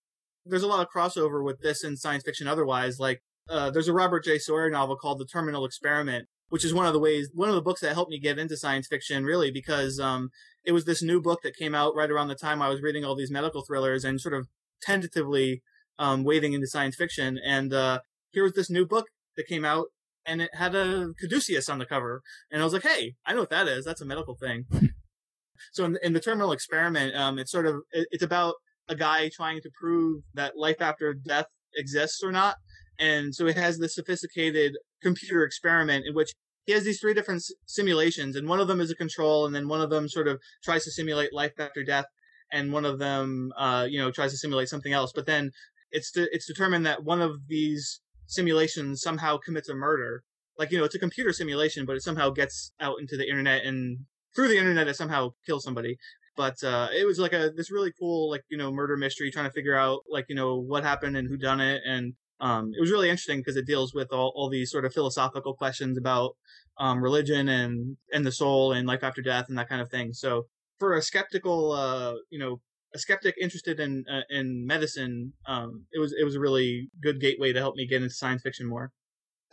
There's 0.44 0.62
a 0.62 0.68
lot 0.68 0.80
of 0.80 0.88
crossover 0.94 1.44
with 1.44 1.60
this 1.60 1.84
and 1.84 1.98
science 1.98 2.24
fiction 2.24 2.48
otherwise. 2.48 2.98
Like, 2.98 3.22
uh, 3.48 3.70
there's 3.70 3.88
a 3.88 3.92
Robert 3.92 4.24
J. 4.24 4.38
Sawyer 4.38 4.70
novel 4.70 4.96
called 4.96 5.18
The 5.18 5.26
Terminal 5.26 5.64
Experiment, 5.64 6.26
which 6.48 6.64
is 6.64 6.74
one 6.74 6.86
of 6.86 6.92
the 6.92 7.00
ways, 7.00 7.30
one 7.32 7.48
of 7.48 7.54
the 7.54 7.62
books 7.62 7.80
that 7.80 7.94
helped 7.94 8.10
me 8.10 8.20
get 8.20 8.38
into 8.38 8.56
science 8.56 8.86
fiction, 8.86 9.24
really, 9.24 9.50
because, 9.50 9.98
um, 9.98 10.30
it 10.64 10.72
was 10.72 10.84
this 10.84 11.02
new 11.02 11.20
book 11.20 11.40
that 11.42 11.56
came 11.56 11.74
out 11.74 11.94
right 11.94 12.10
around 12.10 12.28
the 12.28 12.34
time 12.34 12.62
I 12.62 12.68
was 12.68 12.82
reading 12.82 13.04
all 13.04 13.16
these 13.16 13.30
medical 13.30 13.62
thrillers 13.62 14.04
and 14.04 14.20
sort 14.20 14.34
of 14.34 14.48
tentatively, 14.80 15.62
um, 15.98 16.24
wading 16.24 16.52
into 16.52 16.66
science 16.66 16.96
fiction. 16.96 17.38
And, 17.44 17.72
uh, 17.72 18.00
here 18.30 18.44
was 18.44 18.54
this 18.54 18.70
new 18.70 18.86
book 18.86 19.06
that 19.36 19.46
came 19.46 19.64
out 19.64 19.86
and 20.24 20.40
it 20.40 20.54
had 20.54 20.74
a 20.74 21.12
caduceus 21.20 21.68
on 21.68 21.78
the 21.78 21.86
cover. 21.86 22.22
And 22.50 22.60
I 22.60 22.64
was 22.64 22.72
like, 22.72 22.84
Hey, 22.84 23.14
I 23.26 23.32
know 23.32 23.40
what 23.40 23.50
that 23.50 23.68
is. 23.68 23.84
That's 23.84 24.00
a 24.00 24.06
medical 24.06 24.34
thing. 24.34 24.66
so 25.72 25.84
in, 25.84 25.98
in 26.02 26.12
the 26.12 26.20
terminal 26.20 26.52
experiment, 26.52 27.14
um, 27.16 27.38
it's 27.38 27.50
sort 27.50 27.66
of, 27.66 27.82
it, 27.92 28.08
it's 28.10 28.22
about 28.22 28.54
a 28.88 28.94
guy 28.94 29.30
trying 29.34 29.60
to 29.60 29.70
prove 29.78 30.22
that 30.34 30.56
life 30.56 30.80
after 30.80 31.14
death 31.14 31.46
exists 31.76 32.22
or 32.22 32.32
not. 32.32 32.56
And 32.98 33.34
so 33.34 33.46
it 33.46 33.56
has 33.56 33.78
this 33.78 33.94
sophisticated 33.94 34.76
computer 35.02 35.44
experiment 35.44 36.04
in 36.06 36.14
which 36.14 36.32
he 36.64 36.72
has 36.72 36.84
these 36.84 37.00
three 37.00 37.14
different 37.14 37.42
simulations, 37.66 38.36
and 38.36 38.48
one 38.48 38.60
of 38.60 38.68
them 38.68 38.80
is 38.80 38.90
a 38.90 38.94
control, 38.94 39.46
and 39.46 39.54
then 39.54 39.68
one 39.68 39.80
of 39.80 39.90
them 39.90 40.08
sort 40.08 40.28
of 40.28 40.40
tries 40.62 40.84
to 40.84 40.90
simulate 40.90 41.32
life 41.32 41.52
after 41.58 41.82
death, 41.82 42.06
and 42.52 42.72
one 42.72 42.84
of 42.84 42.98
them, 42.98 43.52
uh, 43.56 43.86
you 43.88 43.98
know, 43.98 44.10
tries 44.10 44.30
to 44.32 44.38
simulate 44.38 44.68
something 44.68 44.92
else. 44.92 45.12
But 45.14 45.26
then 45.26 45.50
it's 45.90 46.10
de- 46.10 46.32
it's 46.34 46.46
determined 46.46 46.86
that 46.86 47.04
one 47.04 47.20
of 47.20 47.48
these 47.48 48.00
simulations 48.26 49.02
somehow 49.02 49.38
commits 49.38 49.68
a 49.68 49.74
murder. 49.74 50.22
Like 50.58 50.70
you 50.70 50.78
know, 50.78 50.84
it's 50.84 50.94
a 50.94 51.00
computer 51.00 51.32
simulation, 51.32 51.86
but 51.86 51.96
it 51.96 52.02
somehow 52.02 52.30
gets 52.30 52.72
out 52.80 52.96
into 53.00 53.16
the 53.16 53.28
internet, 53.28 53.64
and 53.64 54.06
through 54.34 54.48
the 54.48 54.58
internet, 54.58 54.88
it 54.88 54.96
somehow 54.96 55.30
kills 55.46 55.64
somebody. 55.64 55.96
But 56.36 56.62
uh, 56.64 56.88
it 56.96 57.06
was 57.06 57.18
like 57.18 57.32
a 57.32 57.50
this 57.54 57.70
really 57.70 57.92
cool 57.98 58.30
like 58.30 58.42
you 58.50 58.56
know 58.56 58.70
murder 58.70 58.96
mystery, 58.96 59.30
trying 59.30 59.46
to 59.46 59.52
figure 59.52 59.76
out 59.76 60.00
like 60.08 60.26
you 60.28 60.34
know 60.34 60.56
what 60.56 60.84
happened 60.84 61.16
and 61.16 61.28
who 61.28 61.36
done 61.36 61.60
it, 61.60 61.82
and 61.86 62.14
um, 62.42 62.72
it 62.76 62.80
was 62.80 62.90
really 62.90 63.08
interesting 63.08 63.38
because 63.38 63.56
it 63.56 63.66
deals 63.66 63.94
with 63.94 64.12
all, 64.12 64.32
all 64.34 64.50
these 64.50 64.70
sort 64.70 64.84
of 64.84 64.92
philosophical 64.92 65.54
questions 65.54 65.96
about 65.96 66.32
um, 66.78 67.00
religion 67.00 67.48
and 67.48 67.96
and 68.12 68.26
the 68.26 68.32
soul 68.32 68.72
and 68.72 68.86
life 68.86 69.04
after 69.04 69.22
death 69.22 69.46
and 69.48 69.56
that 69.56 69.68
kind 69.68 69.80
of 69.80 69.88
thing. 69.88 70.12
So 70.12 70.46
for 70.80 70.94
a 70.94 71.02
skeptical, 71.02 71.70
uh, 71.70 72.14
you 72.30 72.40
know, 72.40 72.60
a 72.92 72.98
skeptic 72.98 73.36
interested 73.40 73.78
in 73.78 74.04
uh, 74.10 74.22
in 74.28 74.66
medicine, 74.66 75.34
um, 75.46 75.86
it 75.92 76.00
was 76.00 76.12
it 76.20 76.24
was 76.24 76.34
a 76.34 76.40
really 76.40 76.88
good 77.00 77.20
gateway 77.20 77.52
to 77.52 77.60
help 77.60 77.76
me 77.76 77.86
get 77.86 78.02
into 78.02 78.12
science 78.12 78.42
fiction 78.42 78.68
more. 78.68 78.90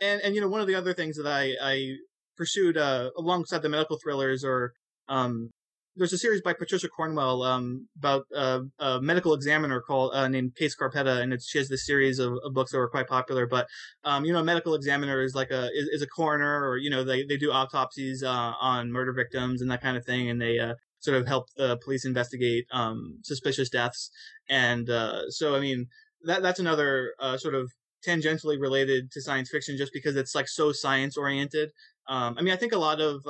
And 0.00 0.20
and 0.22 0.34
you 0.34 0.40
know, 0.40 0.48
one 0.48 0.60
of 0.60 0.66
the 0.66 0.74
other 0.74 0.92
things 0.92 1.16
that 1.16 1.28
I 1.28 1.54
I 1.62 1.94
pursued 2.36 2.76
uh, 2.76 3.10
alongside 3.16 3.62
the 3.62 3.68
medical 3.68 3.98
thrillers 4.02 4.42
or 4.42 4.72
um, 5.08 5.50
there's 5.96 6.12
a 6.12 6.18
series 6.18 6.40
by 6.40 6.52
Patricia 6.52 6.88
Cornwell 6.88 7.42
um, 7.42 7.88
about 7.98 8.24
uh, 8.34 8.60
a 8.78 9.00
medical 9.00 9.34
examiner 9.34 9.80
called 9.80 10.12
uh, 10.14 10.28
named 10.28 10.54
Kay 10.56 10.66
Scarpetta, 10.66 11.20
and 11.20 11.36
she 11.42 11.58
has 11.58 11.68
this 11.68 11.84
series 11.86 12.18
of, 12.18 12.34
of, 12.44 12.54
books 12.54 12.72
that 12.72 12.78
were 12.78 12.88
quite 12.88 13.08
popular. 13.08 13.46
But 13.46 13.66
um, 14.04 14.24
you 14.24 14.32
know, 14.32 14.40
a 14.40 14.44
medical 14.44 14.74
examiner 14.74 15.20
is 15.20 15.34
like 15.34 15.50
a 15.50 15.66
is, 15.74 15.88
is, 15.92 16.02
a 16.02 16.06
coroner, 16.06 16.68
or 16.68 16.76
you 16.76 16.90
know, 16.90 17.02
they 17.02 17.24
they 17.24 17.36
do 17.36 17.50
autopsies 17.50 18.22
uh, 18.22 18.52
on 18.60 18.92
murder 18.92 19.12
victims 19.12 19.60
and 19.60 19.70
that 19.70 19.82
kind 19.82 19.96
of 19.96 20.04
thing, 20.04 20.30
and 20.30 20.40
they 20.40 20.58
uh, 20.58 20.74
sort 21.00 21.16
of 21.16 21.26
help 21.26 21.46
the 21.56 21.76
police 21.82 22.04
investigate 22.04 22.66
um, 22.72 23.18
suspicious 23.24 23.68
deaths. 23.68 24.10
And 24.48 24.88
uh, 24.88 25.28
so, 25.28 25.56
I 25.56 25.60
mean, 25.60 25.86
that 26.22 26.42
that's 26.42 26.60
another 26.60 27.14
uh, 27.18 27.36
sort 27.36 27.54
of 27.54 27.70
tangentially 28.06 28.60
related 28.60 29.10
to 29.12 29.20
science 29.20 29.50
fiction, 29.50 29.76
just 29.76 29.92
because 29.92 30.16
it's 30.16 30.34
like 30.34 30.48
so 30.48 30.72
science 30.72 31.16
oriented. 31.16 31.70
Um, 32.08 32.36
I 32.38 32.42
mean, 32.42 32.54
I 32.54 32.56
think 32.56 32.72
a 32.72 32.78
lot 32.78 33.00
of 33.00 33.22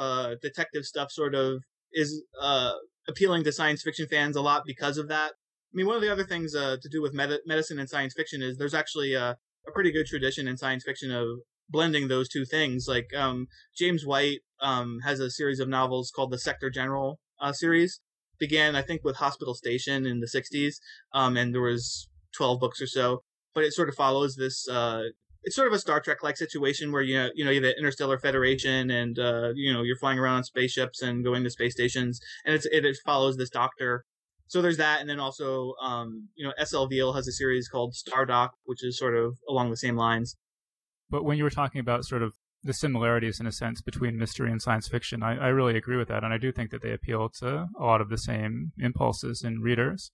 detective 0.43 0.85
stuff 0.85 1.11
sort 1.11 1.35
of 1.35 1.63
is 1.93 2.23
uh, 2.41 2.73
appealing 3.09 3.45
to 3.45 3.53
science 3.53 3.83
fiction 3.83 4.07
fans 4.09 4.37
a 4.37 4.41
lot 4.41 4.63
because 4.67 4.99
of 4.99 5.09
that. 5.09 5.33
I 5.33 5.75
mean, 5.75 5.87
one 5.87 5.97
of 5.97 6.03
the 6.03 6.11
other 6.11 6.25
things 6.25 6.55
uh, 6.55 6.77
to 6.81 6.89
do 6.89 7.01
with 7.01 7.15
med- 7.15 7.41
medicine 7.47 7.79
and 7.79 7.89
science 7.89 8.15
fiction 8.15 8.43
is 8.43 8.57
there's 8.57 8.75
actually 8.75 9.15
a, 9.15 9.37
a, 9.67 9.73
pretty 9.73 9.93
good 9.93 10.07
tradition 10.07 10.49
in 10.49 10.57
science 10.57 10.83
fiction 10.85 11.13
of 11.13 11.27
blending 11.69 12.09
those 12.09 12.29
two 12.29 12.45
things. 12.45 12.87
Like 12.89 13.11
um, 13.17 13.47
James 13.77 14.05
White 14.05 14.41
um, 14.61 14.99
has 15.05 15.21
a 15.21 15.31
series 15.31 15.61
of 15.61 15.69
novels 15.69 16.11
called 16.15 16.33
the 16.33 16.39
Sector 16.39 16.71
General 16.71 17.21
uh, 17.41 17.53
series. 17.53 18.01
Began, 18.39 18.75
I 18.75 18.83
think, 18.83 19.05
with 19.05 19.17
Hospital 19.17 19.55
Station 19.55 20.07
in 20.07 20.21
the 20.21 20.27
'60s, 20.27 20.77
um, 21.13 21.37
and 21.37 21.55
there 21.55 21.61
was 21.61 22.09
12 22.37 22.59
books 22.59 22.81
or 22.81 22.87
so. 22.87 23.23
But 23.55 23.65
it 23.65 23.75
sort 23.75 23.91
of 23.91 23.95
follows 23.95 24.37
this 24.37 24.67
uh, 24.67 25.03
it's 25.43 25.57
sort 25.57 25.69
of 25.69 25.75
a 25.75 25.79
Star 25.79 26.01
Trek 26.01 26.23
like 26.23 26.37
situation 26.37 26.93
where 26.93 27.03
you 27.03 27.17
know, 27.17 27.31
you 27.35 27.45
know 27.45 27.51
you 27.51 27.63
have 27.63 27.75
the 27.75 27.79
Interstellar 27.79 28.19
Federation 28.19 28.91
and 28.91 29.19
uh, 29.19 29.51
you 29.55 29.73
know 29.73 29.83
you're 29.83 29.97
flying 29.97 30.19
around 30.19 30.37
on 30.37 30.45
spaceships 30.45 31.03
and 31.03 31.25
going 31.25 31.45
to 31.45 31.51
space 31.51 31.73
stations 31.73 32.21
and 32.45 32.55
it's 32.55 32.67
it, 32.67 32.85
it 32.85 32.97
follows 33.05 33.37
this 33.37 33.51
doctor. 33.51 34.05
So 34.47 34.61
there's 34.61 34.79
that, 34.79 35.01
and 35.01 35.09
then 35.09 35.21
also 35.21 35.75
um, 35.81 36.29
you 36.35 36.45
know 36.45 36.53
S.L. 36.59 36.89
Viehl 36.89 37.15
has 37.15 37.29
a 37.29 37.33
series 37.33 37.69
called 37.69 37.95
Stardoc, 37.95 38.51
which 38.65 38.85
is 38.85 38.99
sort 38.99 39.17
of 39.17 39.39
along 39.49 39.71
the 39.71 39.77
same 39.77 39.97
lines. 39.97 40.37
But 41.09 41.25
when 41.25 41.39
you 41.39 41.45
were 41.45 41.51
talking 41.51 41.81
about 41.81 42.05
sort 42.05 42.23
of 42.23 42.33
the 42.63 42.73
similarities 42.73 43.41
in 43.41 43.47
a 43.47 43.53
sense 43.53 43.81
between 43.81 44.19
mystery 44.19 44.51
and 44.51 44.61
science 44.61 44.87
fiction, 44.87 45.23
I, 45.23 45.37
I 45.37 45.49
really 45.49 45.77
agree 45.77 45.97
with 45.97 46.09
that, 46.09 46.25
and 46.25 46.33
I 46.33 46.39
do 46.39 46.53
think 46.53 46.71
that 46.71 46.83
they 46.83 46.93
appeal 46.93 47.31
to 47.41 47.69
a 47.79 47.85
lot 47.85 48.01
of 48.01 48.11
the 48.11 48.19
same 48.19 48.73
impulses 48.79 49.43
in 49.43 49.61
readers. 49.61 50.11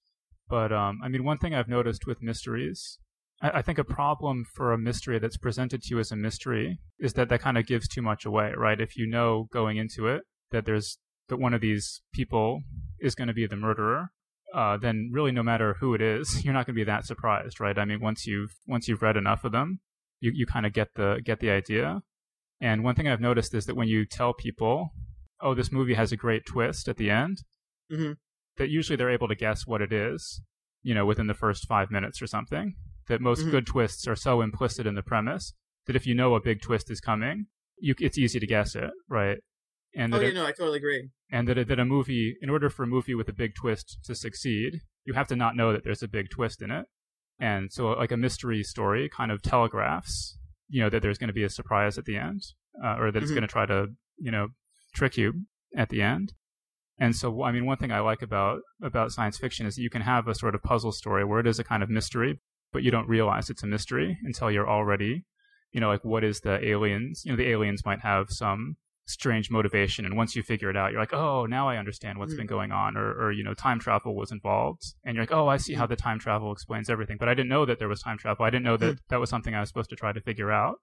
But 0.48 0.72
um, 0.72 1.00
I 1.02 1.08
mean, 1.08 1.24
one 1.24 1.38
thing 1.38 1.54
I've 1.54 1.68
noticed 1.68 2.06
with 2.06 2.22
mysteries 2.22 2.98
I, 3.42 3.62
think 3.62 3.78
a 3.78 3.84
problem 3.84 4.44
for 4.54 4.72
a 4.72 4.78
mystery 4.78 5.18
that's 5.18 5.36
presented 5.36 5.82
to 5.82 5.88
you 5.90 5.98
as 5.98 6.10
a 6.10 6.16
mystery 6.16 6.78
is 6.98 7.12
that 7.14 7.28
that 7.28 7.40
kind 7.40 7.58
of 7.58 7.66
gives 7.66 7.86
too 7.86 8.00
much 8.00 8.24
away, 8.24 8.52
right? 8.56 8.80
If 8.80 8.96
you 8.96 9.06
know 9.06 9.48
going 9.52 9.76
into 9.76 10.06
it 10.08 10.22
that 10.52 10.64
there's 10.64 10.98
that 11.28 11.36
one 11.36 11.52
of 11.52 11.60
these 11.60 12.00
people 12.12 12.60
is 12.98 13.14
going 13.14 13.28
to 13.28 13.34
be 13.34 13.46
the 13.46 13.56
murderer, 13.56 14.08
uh, 14.54 14.78
then 14.78 15.10
really 15.12 15.32
no 15.32 15.42
matter 15.42 15.76
who 15.80 15.92
it 15.92 16.00
is, 16.00 16.44
you're 16.44 16.54
not 16.54 16.66
going 16.66 16.74
to 16.74 16.80
be 16.80 16.84
that 16.84 17.04
surprised, 17.04 17.60
right? 17.60 17.78
I 17.78 17.84
mean, 17.84 18.00
once 18.00 18.26
you've 18.26 18.56
once 18.66 18.88
you've 18.88 19.02
read 19.02 19.16
enough 19.16 19.44
of 19.44 19.52
them, 19.52 19.80
you 20.20 20.32
you 20.34 20.46
kind 20.46 20.64
of 20.64 20.72
get 20.72 20.88
the 20.94 21.20
get 21.22 21.40
the 21.40 21.50
idea. 21.50 22.00
And 22.60 22.84
one 22.84 22.94
thing 22.94 23.06
I've 23.06 23.20
noticed 23.20 23.54
is 23.54 23.66
that 23.66 23.76
when 23.76 23.88
you 23.88 24.06
tell 24.06 24.32
people, 24.32 24.94
"Oh, 25.42 25.54
this 25.54 25.70
movie 25.70 25.94
has 25.94 26.10
a 26.10 26.16
great 26.16 26.46
twist 26.46 26.88
at 26.88 26.96
the 26.96 27.10
end," 27.10 27.42
mm-hmm. 27.92 28.12
that 28.56 28.70
usually 28.70 28.96
they're 28.96 29.10
able 29.10 29.28
to 29.28 29.34
guess 29.34 29.66
what 29.66 29.82
it 29.82 29.92
is, 29.92 30.40
you 30.82 30.94
know, 30.94 31.04
within 31.04 31.26
the 31.26 31.34
first 31.34 31.68
five 31.68 31.90
minutes 31.90 32.22
or 32.22 32.26
something 32.26 32.76
that 33.08 33.20
most 33.20 33.40
mm-hmm. 33.40 33.50
good 33.50 33.66
twists 33.66 34.06
are 34.06 34.16
so 34.16 34.40
implicit 34.40 34.86
in 34.86 34.94
the 34.94 35.02
premise 35.02 35.52
that 35.86 35.96
if 35.96 36.06
you 36.06 36.14
know 36.14 36.34
a 36.34 36.40
big 36.40 36.60
twist 36.60 36.90
is 36.90 37.00
coming, 37.00 37.46
you, 37.78 37.94
it's 38.00 38.18
easy 38.18 38.40
to 38.40 38.46
guess 38.46 38.74
it, 38.74 38.90
right? 39.08 39.38
And 39.94 40.14
oh, 40.14 40.20
yeah, 40.20 40.28
it, 40.28 40.34
no, 40.34 40.44
I 40.44 40.52
totally 40.52 40.78
agree. 40.78 41.08
And 41.30 41.48
that, 41.48 41.68
that 41.68 41.78
a 41.78 41.84
movie, 41.84 42.36
in 42.42 42.50
order 42.50 42.68
for 42.68 42.82
a 42.82 42.86
movie 42.86 43.14
with 43.14 43.28
a 43.28 43.32
big 43.32 43.54
twist 43.54 43.98
to 44.04 44.14
succeed, 44.14 44.80
you 45.04 45.14
have 45.14 45.28
to 45.28 45.36
not 45.36 45.56
know 45.56 45.72
that 45.72 45.84
there's 45.84 46.02
a 46.02 46.08
big 46.08 46.28
twist 46.30 46.60
in 46.60 46.70
it. 46.70 46.86
And 47.38 47.72
so, 47.72 47.88
like 47.90 48.12
a 48.12 48.16
mystery 48.16 48.62
story 48.62 49.08
kind 49.08 49.30
of 49.30 49.42
telegraphs, 49.42 50.38
you 50.68 50.82
know, 50.82 50.90
that 50.90 51.02
there's 51.02 51.18
going 51.18 51.28
to 51.28 51.34
be 51.34 51.44
a 51.44 51.50
surprise 51.50 51.98
at 51.98 52.04
the 52.04 52.16
end, 52.16 52.42
uh, 52.82 52.96
or 52.98 53.10
that 53.10 53.18
mm-hmm. 53.18 53.24
it's 53.24 53.30
going 53.30 53.42
to 53.42 53.48
try 53.48 53.66
to, 53.66 53.88
you 54.18 54.30
know, 54.30 54.48
trick 54.94 55.16
you 55.16 55.44
at 55.76 55.90
the 55.90 56.02
end. 56.02 56.32
And 56.98 57.14
so, 57.14 57.42
I 57.42 57.52
mean, 57.52 57.66
one 57.66 57.76
thing 57.76 57.92
I 57.92 58.00
like 58.00 58.22
about 58.22 58.60
about 58.82 59.12
science 59.12 59.36
fiction 59.36 59.66
is 59.66 59.76
that 59.76 59.82
you 59.82 59.90
can 59.90 60.02
have 60.02 60.28
a 60.28 60.34
sort 60.34 60.54
of 60.54 60.62
puzzle 60.62 60.92
story 60.92 61.24
where 61.24 61.40
it 61.40 61.46
is 61.46 61.58
a 61.58 61.64
kind 61.64 61.82
of 61.82 61.90
mystery, 61.90 62.40
but 62.76 62.82
you 62.82 62.90
don't 62.90 63.08
realize 63.08 63.48
it's 63.48 63.62
a 63.62 63.66
mystery 63.66 64.18
until 64.24 64.50
you're 64.50 64.68
already, 64.68 65.24
you 65.72 65.80
know, 65.80 65.88
like 65.88 66.04
what 66.04 66.22
is 66.22 66.40
the 66.40 66.62
aliens? 66.62 67.22
You 67.24 67.32
know, 67.32 67.36
the 67.38 67.48
aliens 67.48 67.86
might 67.86 68.00
have 68.00 68.26
some 68.28 68.76
strange 69.06 69.50
motivation, 69.50 70.04
and 70.04 70.14
once 70.14 70.36
you 70.36 70.42
figure 70.42 70.68
it 70.68 70.76
out, 70.76 70.92
you're 70.92 71.00
like, 71.00 71.14
oh, 71.14 71.46
now 71.46 71.70
I 71.70 71.78
understand 71.78 72.18
what's 72.18 72.34
mm. 72.34 72.36
been 72.36 72.46
going 72.46 72.72
on, 72.72 72.98
or, 72.98 73.12
or 73.12 73.32
you 73.32 73.42
know, 73.42 73.54
time 73.54 73.80
travel 73.80 74.14
was 74.14 74.30
involved, 74.30 74.82
and 75.06 75.14
you're 75.14 75.22
like, 75.22 75.32
oh, 75.32 75.48
I 75.48 75.56
see 75.56 75.72
how 75.72 75.86
mm. 75.86 75.88
the 75.88 75.96
time 75.96 76.18
travel 76.18 76.52
explains 76.52 76.90
everything, 76.90 77.16
but 77.18 77.30
I 77.30 77.32
didn't 77.32 77.48
know 77.48 77.64
that 77.64 77.78
there 77.78 77.88
was 77.88 78.02
time 78.02 78.18
travel. 78.18 78.44
I 78.44 78.50
didn't 78.50 78.66
know 78.66 78.76
that 78.76 78.96
mm. 78.96 79.00
that 79.08 79.20
was 79.20 79.30
something 79.30 79.54
I 79.54 79.60
was 79.60 79.70
supposed 79.70 79.88
to 79.88 79.96
try 79.96 80.12
to 80.12 80.20
figure 80.20 80.52
out. 80.52 80.74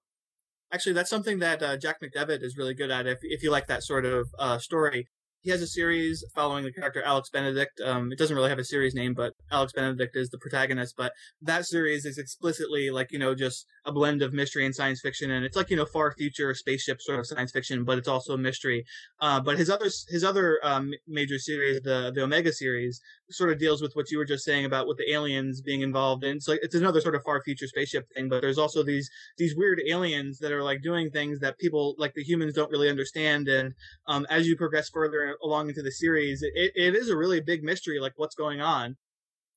Actually, 0.71 0.93
that's 0.93 1.11
something 1.11 1.37
that 1.37 1.61
uh, 1.61 1.77
Jack 1.77 1.97
McDevitt 2.01 2.41
is 2.41 2.57
really 2.57 2.73
good 2.73 2.89
at. 2.89 3.05
If 3.05 3.19
if 3.21 3.43
you 3.43 3.51
like 3.51 3.67
that 3.67 3.83
sort 3.83 4.05
of 4.05 4.29
uh, 4.39 4.57
story, 4.57 5.09
he 5.43 5.51
has 5.51 5.61
a 5.61 5.67
series 5.67 6.23
following 6.33 6.63
the 6.63 6.71
character 6.71 7.03
Alex 7.03 7.29
Benedict. 7.29 7.81
Um, 7.83 8.11
it 8.11 8.17
doesn't 8.17 8.35
really 8.35 8.49
have 8.49 8.59
a 8.59 8.63
series 8.63 8.95
name, 8.95 9.13
but 9.13 9.33
Alex 9.51 9.73
Benedict 9.73 10.15
is 10.15 10.29
the 10.29 10.37
protagonist. 10.37 10.95
But 10.97 11.11
that 11.41 11.65
series 11.65 12.05
is 12.05 12.17
explicitly 12.17 12.89
like 12.89 13.11
you 13.11 13.19
know 13.19 13.35
just 13.35 13.65
a 13.85 13.91
blend 13.91 14.21
of 14.21 14.33
mystery 14.33 14.65
and 14.65 14.73
science 14.73 15.01
fiction, 15.01 15.31
and 15.31 15.45
it's 15.45 15.57
like 15.57 15.69
you 15.69 15.75
know 15.75 15.85
far 15.85 16.13
future 16.13 16.53
spaceship 16.53 17.01
sort 17.01 17.19
of 17.19 17.27
science 17.27 17.51
fiction, 17.51 17.83
but 17.83 17.97
it's 17.97 18.07
also 18.07 18.33
a 18.33 18.37
mystery. 18.37 18.85
Uh, 19.19 19.41
but 19.41 19.57
his 19.57 19.69
other 19.69 19.89
his 20.07 20.23
other 20.23 20.59
um, 20.63 20.93
major 21.07 21.37
series, 21.37 21.81
the 21.81 22.11
the 22.15 22.23
Omega 22.23 22.53
series, 22.53 23.01
sort 23.29 23.51
of 23.51 23.59
deals 23.59 23.81
with 23.81 23.93
what 23.95 24.09
you 24.11 24.17
were 24.17 24.25
just 24.25 24.45
saying 24.45 24.63
about 24.63 24.87
with 24.87 24.97
the 24.97 25.11
aliens 25.11 25.61
being 25.61 25.81
involved 25.81 26.23
in. 26.23 26.39
So 26.39 26.53
it's 26.61 26.75
another 26.75 27.01
sort 27.01 27.15
of 27.15 27.23
far 27.23 27.41
future 27.43 27.67
spaceship 27.67 28.07
thing, 28.15 28.29
but 28.29 28.41
there's 28.41 28.57
also 28.57 28.81
these 28.81 29.09
these 29.37 29.55
weird 29.57 29.81
aliens 29.89 30.39
that 30.39 30.53
are 30.53 30.63
like 30.63 30.81
doing 30.81 31.09
things 31.09 31.39
that 31.39 31.57
people 31.57 31.95
like 31.97 32.13
the 32.13 32.23
humans 32.23 32.53
don't 32.53 32.71
really 32.71 32.89
understand. 32.89 33.49
And 33.49 33.73
um, 34.07 34.25
as 34.29 34.47
you 34.47 34.55
progress 34.55 34.87
further 34.87 35.32
along 35.41 35.69
into 35.69 35.81
the 35.81 35.91
series, 35.91 36.43
it, 36.43 36.71
it 36.75 36.95
is 36.95 37.09
a 37.09 37.17
really 37.17 37.41
big 37.41 37.63
mystery, 37.63 37.99
like 37.99 38.13
what's 38.15 38.35
going 38.35 38.61
on. 38.61 38.97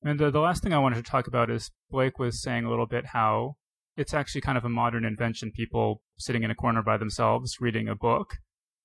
And 0.03 0.19
the, 0.19 0.31
the 0.31 0.39
last 0.39 0.63
thing 0.63 0.73
I 0.73 0.79
wanted 0.79 1.03
to 1.03 1.11
talk 1.11 1.27
about 1.27 1.49
is 1.49 1.71
Blake 1.89 2.19
was 2.19 2.41
saying 2.41 2.65
a 2.65 2.69
little 2.69 2.85
bit 2.85 3.07
how 3.07 3.55
it's 3.95 4.13
actually 4.13 4.41
kind 4.41 4.57
of 4.57 4.65
a 4.65 4.69
modern 4.69 5.03
invention, 5.03 5.51
people 5.51 6.01
sitting 6.17 6.43
in 6.43 6.51
a 6.51 6.55
corner 6.55 6.83
by 6.83 6.97
themselves 6.97 7.57
reading 7.59 7.87
a 7.87 7.95
book, 7.95 8.35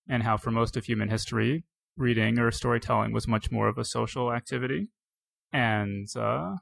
and 0.08 0.22
how 0.22 0.36
for 0.36 0.50
most 0.50 0.76
of 0.76 0.86
human 0.86 1.10
history, 1.10 1.64
reading 1.96 2.38
or 2.38 2.50
storytelling 2.50 3.12
was 3.12 3.28
much 3.28 3.50
more 3.50 3.68
of 3.68 3.76
a 3.76 3.84
social 3.84 4.32
activity. 4.32 4.88
And 5.52 6.08
uh, 6.16 6.56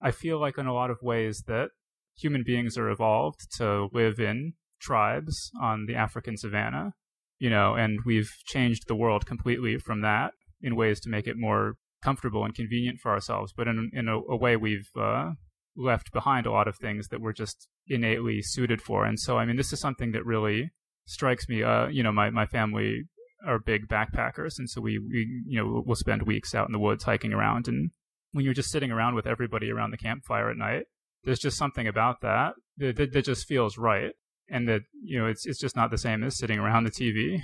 I 0.00 0.10
feel 0.10 0.40
like, 0.40 0.56
in 0.56 0.66
a 0.66 0.72
lot 0.72 0.90
of 0.90 1.02
ways, 1.02 1.44
that 1.46 1.68
human 2.16 2.42
beings 2.44 2.78
are 2.78 2.88
evolved 2.88 3.40
to 3.58 3.88
live 3.92 4.18
in 4.18 4.54
tribes 4.80 5.50
on 5.60 5.84
the 5.86 5.94
African 5.94 6.36
savannah, 6.38 6.94
you 7.42 7.50
know, 7.50 7.74
and 7.74 7.98
we've 8.06 8.30
changed 8.44 8.86
the 8.86 8.94
world 8.94 9.26
completely 9.26 9.76
from 9.76 10.00
that 10.02 10.30
in 10.60 10.76
ways 10.76 11.00
to 11.00 11.10
make 11.10 11.26
it 11.26 11.36
more 11.36 11.74
comfortable 12.00 12.44
and 12.44 12.54
convenient 12.54 13.00
for 13.00 13.10
ourselves. 13.10 13.52
But 13.52 13.66
in, 13.66 13.90
in 13.92 14.06
a, 14.06 14.16
a 14.16 14.36
way, 14.36 14.56
we've 14.56 14.88
uh, 14.96 15.30
left 15.76 16.12
behind 16.12 16.46
a 16.46 16.52
lot 16.52 16.68
of 16.68 16.76
things 16.76 17.08
that 17.08 17.20
we're 17.20 17.32
just 17.32 17.66
innately 17.88 18.42
suited 18.42 18.80
for. 18.80 19.04
And 19.04 19.18
so, 19.18 19.38
I 19.38 19.44
mean, 19.44 19.56
this 19.56 19.72
is 19.72 19.80
something 19.80 20.12
that 20.12 20.24
really 20.24 20.70
strikes 21.06 21.48
me. 21.48 21.64
Uh, 21.64 21.88
you 21.88 22.04
know, 22.04 22.12
my, 22.12 22.30
my 22.30 22.46
family 22.46 23.06
are 23.44 23.58
big 23.58 23.88
backpackers, 23.88 24.60
and 24.60 24.70
so 24.70 24.80
we, 24.80 25.00
we 25.00 25.42
you 25.44 25.58
know 25.58 25.82
we'll 25.84 25.96
spend 25.96 26.22
weeks 26.22 26.54
out 26.54 26.68
in 26.68 26.72
the 26.72 26.78
woods 26.78 27.02
hiking 27.02 27.32
around. 27.32 27.66
And 27.66 27.90
when 28.30 28.44
you're 28.44 28.54
just 28.54 28.70
sitting 28.70 28.92
around 28.92 29.16
with 29.16 29.26
everybody 29.26 29.68
around 29.68 29.90
the 29.90 29.96
campfire 29.96 30.48
at 30.48 30.56
night, 30.56 30.84
there's 31.24 31.40
just 31.40 31.58
something 31.58 31.88
about 31.88 32.20
that 32.20 32.52
that, 32.76 32.94
that, 32.94 33.12
that 33.12 33.24
just 33.24 33.48
feels 33.48 33.76
right, 33.76 34.12
and 34.52 34.68
that 34.68 34.82
you 35.02 35.18
know 35.18 35.26
it's 35.26 35.44
it's 35.46 35.58
just 35.58 35.74
not 35.74 35.90
the 35.90 35.98
same 35.98 36.22
as 36.22 36.38
sitting 36.38 36.60
around 36.60 36.84
the 36.84 36.90
TV, 36.90 37.40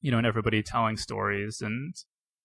you 0.00 0.10
know, 0.10 0.16
and 0.16 0.26
everybody 0.26 0.62
telling 0.62 0.96
stories, 0.96 1.60
and 1.60 1.94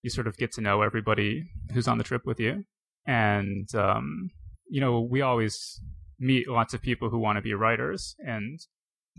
you 0.01 0.09
sort 0.09 0.27
of 0.27 0.35
get 0.35 0.51
to 0.53 0.61
know 0.61 0.81
everybody 0.81 1.43
who's 1.73 1.87
on 1.87 1.97
the 1.97 2.03
trip 2.03 2.23
with 2.25 2.39
you, 2.39 2.65
and 3.05 3.73
um, 3.75 4.29
you 4.67 4.81
know 4.81 4.99
we 4.99 5.21
always 5.21 5.79
meet 6.19 6.49
lots 6.49 6.73
of 6.73 6.81
people 6.81 7.09
who 7.09 7.17
want 7.17 7.37
to 7.37 7.41
be 7.41 7.53
writers 7.53 8.13
and 8.19 8.59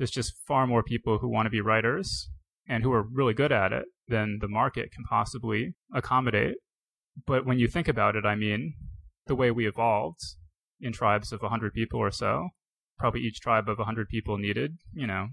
there's 0.00 0.10
just 0.10 0.34
far 0.46 0.66
more 0.66 0.82
people 0.82 1.18
who 1.18 1.28
want 1.28 1.46
to 1.46 1.50
be 1.50 1.60
writers 1.60 2.30
and 2.66 2.82
who 2.82 2.92
are 2.92 3.02
really 3.02 3.34
good 3.34 3.52
at 3.52 3.72
it 3.72 3.84
than 4.08 4.38
the 4.40 4.48
market 4.48 4.92
can 4.92 5.04
possibly 5.04 5.74
accommodate. 5.94 6.56
But 7.26 7.44
when 7.44 7.58
you 7.58 7.68
think 7.68 7.86
about 7.86 8.16
it, 8.16 8.24
I 8.24 8.34
mean, 8.34 8.74
the 9.26 9.34
way 9.34 9.50
we 9.50 9.68
evolved 9.68 10.20
in 10.80 10.92
tribes 10.92 11.32
of 11.32 11.42
100 11.42 11.74
people 11.74 12.00
or 12.00 12.10
so, 12.10 12.48
probably 13.00 13.20
each 13.20 13.40
tribe 13.40 13.68
of 13.68 13.78
100 13.78 14.08
people 14.08 14.38
needed, 14.38 14.76
you 14.92 15.06
know, 15.06 15.28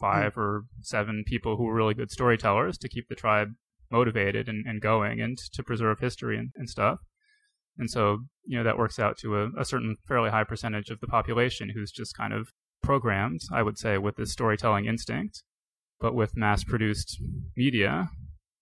five 0.00 0.34
mm. 0.34 0.38
or 0.38 0.62
seven 0.80 1.22
people 1.26 1.56
who 1.56 1.64
were 1.64 1.74
really 1.74 1.94
good 1.94 2.10
storytellers 2.10 2.78
to 2.78 2.88
keep 2.88 3.08
the 3.08 3.14
tribe 3.14 3.48
motivated 3.90 4.48
and, 4.48 4.66
and 4.66 4.80
going 4.80 5.20
and 5.20 5.38
to 5.52 5.62
preserve 5.62 6.00
history 6.00 6.38
and, 6.38 6.50
and 6.56 6.68
stuff. 6.68 6.98
And 7.78 7.90
so, 7.90 8.18
you 8.44 8.58
know, 8.58 8.64
that 8.64 8.78
works 8.78 8.98
out 8.98 9.16
to 9.18 9.36
a, 9.36 9.48
a 9.58 9.64
certain 9.64 9.96
fairly 10.08 10.30
high 10.30 10.44
percentage 10.44 10.90
of 10.90 11.00
the 11.00 11.06
population 11.06 11.70
who's 11.74 11.92
just 11.92 12.16
kind 12.16 12.32
of 12.32 12.48
programmed, 12.82 13.40
I 13.52 13.62
would 13.62 13.78
say, 13.78 13.98
with 13.98 14.16
this 14.16 14.32
storytelling 14.32 14.86
instinct 14.86 15.42
but 16.02 16.14
with 16.14 16.36
mass 16.36 16.64
produced 16.64 17.22
media, 17.56 18.10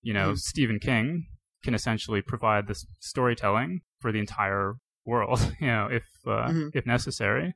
you 0.02 0.12
know, 0.12 0.32
mm. 0.32 0.38
Stephen 0.38 0.78
King 0.78 1.26
can 1.64 1.74
essentially 1.74 2.22
provide 2.22 2.68
this 2.68 2.86
storytelling 3.00 3.80
for 3.98 4.12
the 4.12 4.18
entire 4.18 4.74
world, 5.04 5.40
you 5.60 5.66
know, 5.66 5.88
if 5.90 6.04
uh, 6.26 6.48
mm-hmm. 6.48 6.68
if 6.74 6.86
necessary. 6.86 7.54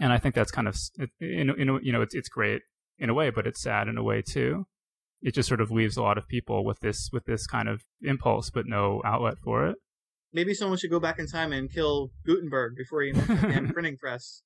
And 0.00 0.12
I 0.12 0.18
think 0.18 0.34
that's 0.34 0.50
kind 0.50 0.66
of 0.66 0.76
in, 1.20 1.50
in 1.50 1.78
you 1.82 1.92
know 1.92 2.02
it's 2.02 2.14
it's 2.14 2.28
great 2.28 2.62
in 2.98 3.10
a 3.10 3.14
way, 3.14 3.30
but 3.30 3.46
it's 3.46 3.62
sad 3.62 3.86
in 3.86 3.98
a 3.98 4.02
way 4.02 4.22
too. 4.22 4.66
It 5.22 5.34
just 5.34 5.48
sort 5.48 5.60
of 5.60 5.70
leaves 5.70 5.96
a 5.96 6.02
lot 6.02 6.16
of 6.16 6.26
people 6.26 6.64
with 6.64 6.80
this 6.80 7.10
with 7.12 7.24
this 7.26 7.46
kind 7.46 7.68
of 7.68 7.82
impulse, 8.02 8.50
but 8.50 8.66
no 8.66 9.02
outlet 9.04 9.34
for 9.44 9.66
it. 9.66 9.76
Maybe 10.32 10.54
someone 10.54 10.78
should 10.78 10.90
go 10.90 11.00
back 11.00 11.18
in 11.18 11.26
time 11.26 11.52
and 11.52 11.70
kill 11.70 12.10
Gutenberg 12.24 12.76
before 12.76 13.02
he 13.02 13.10
invented 13.10 13.68
the 13.68 13.72
printing 13.72 13.98
press. 13.98 14.42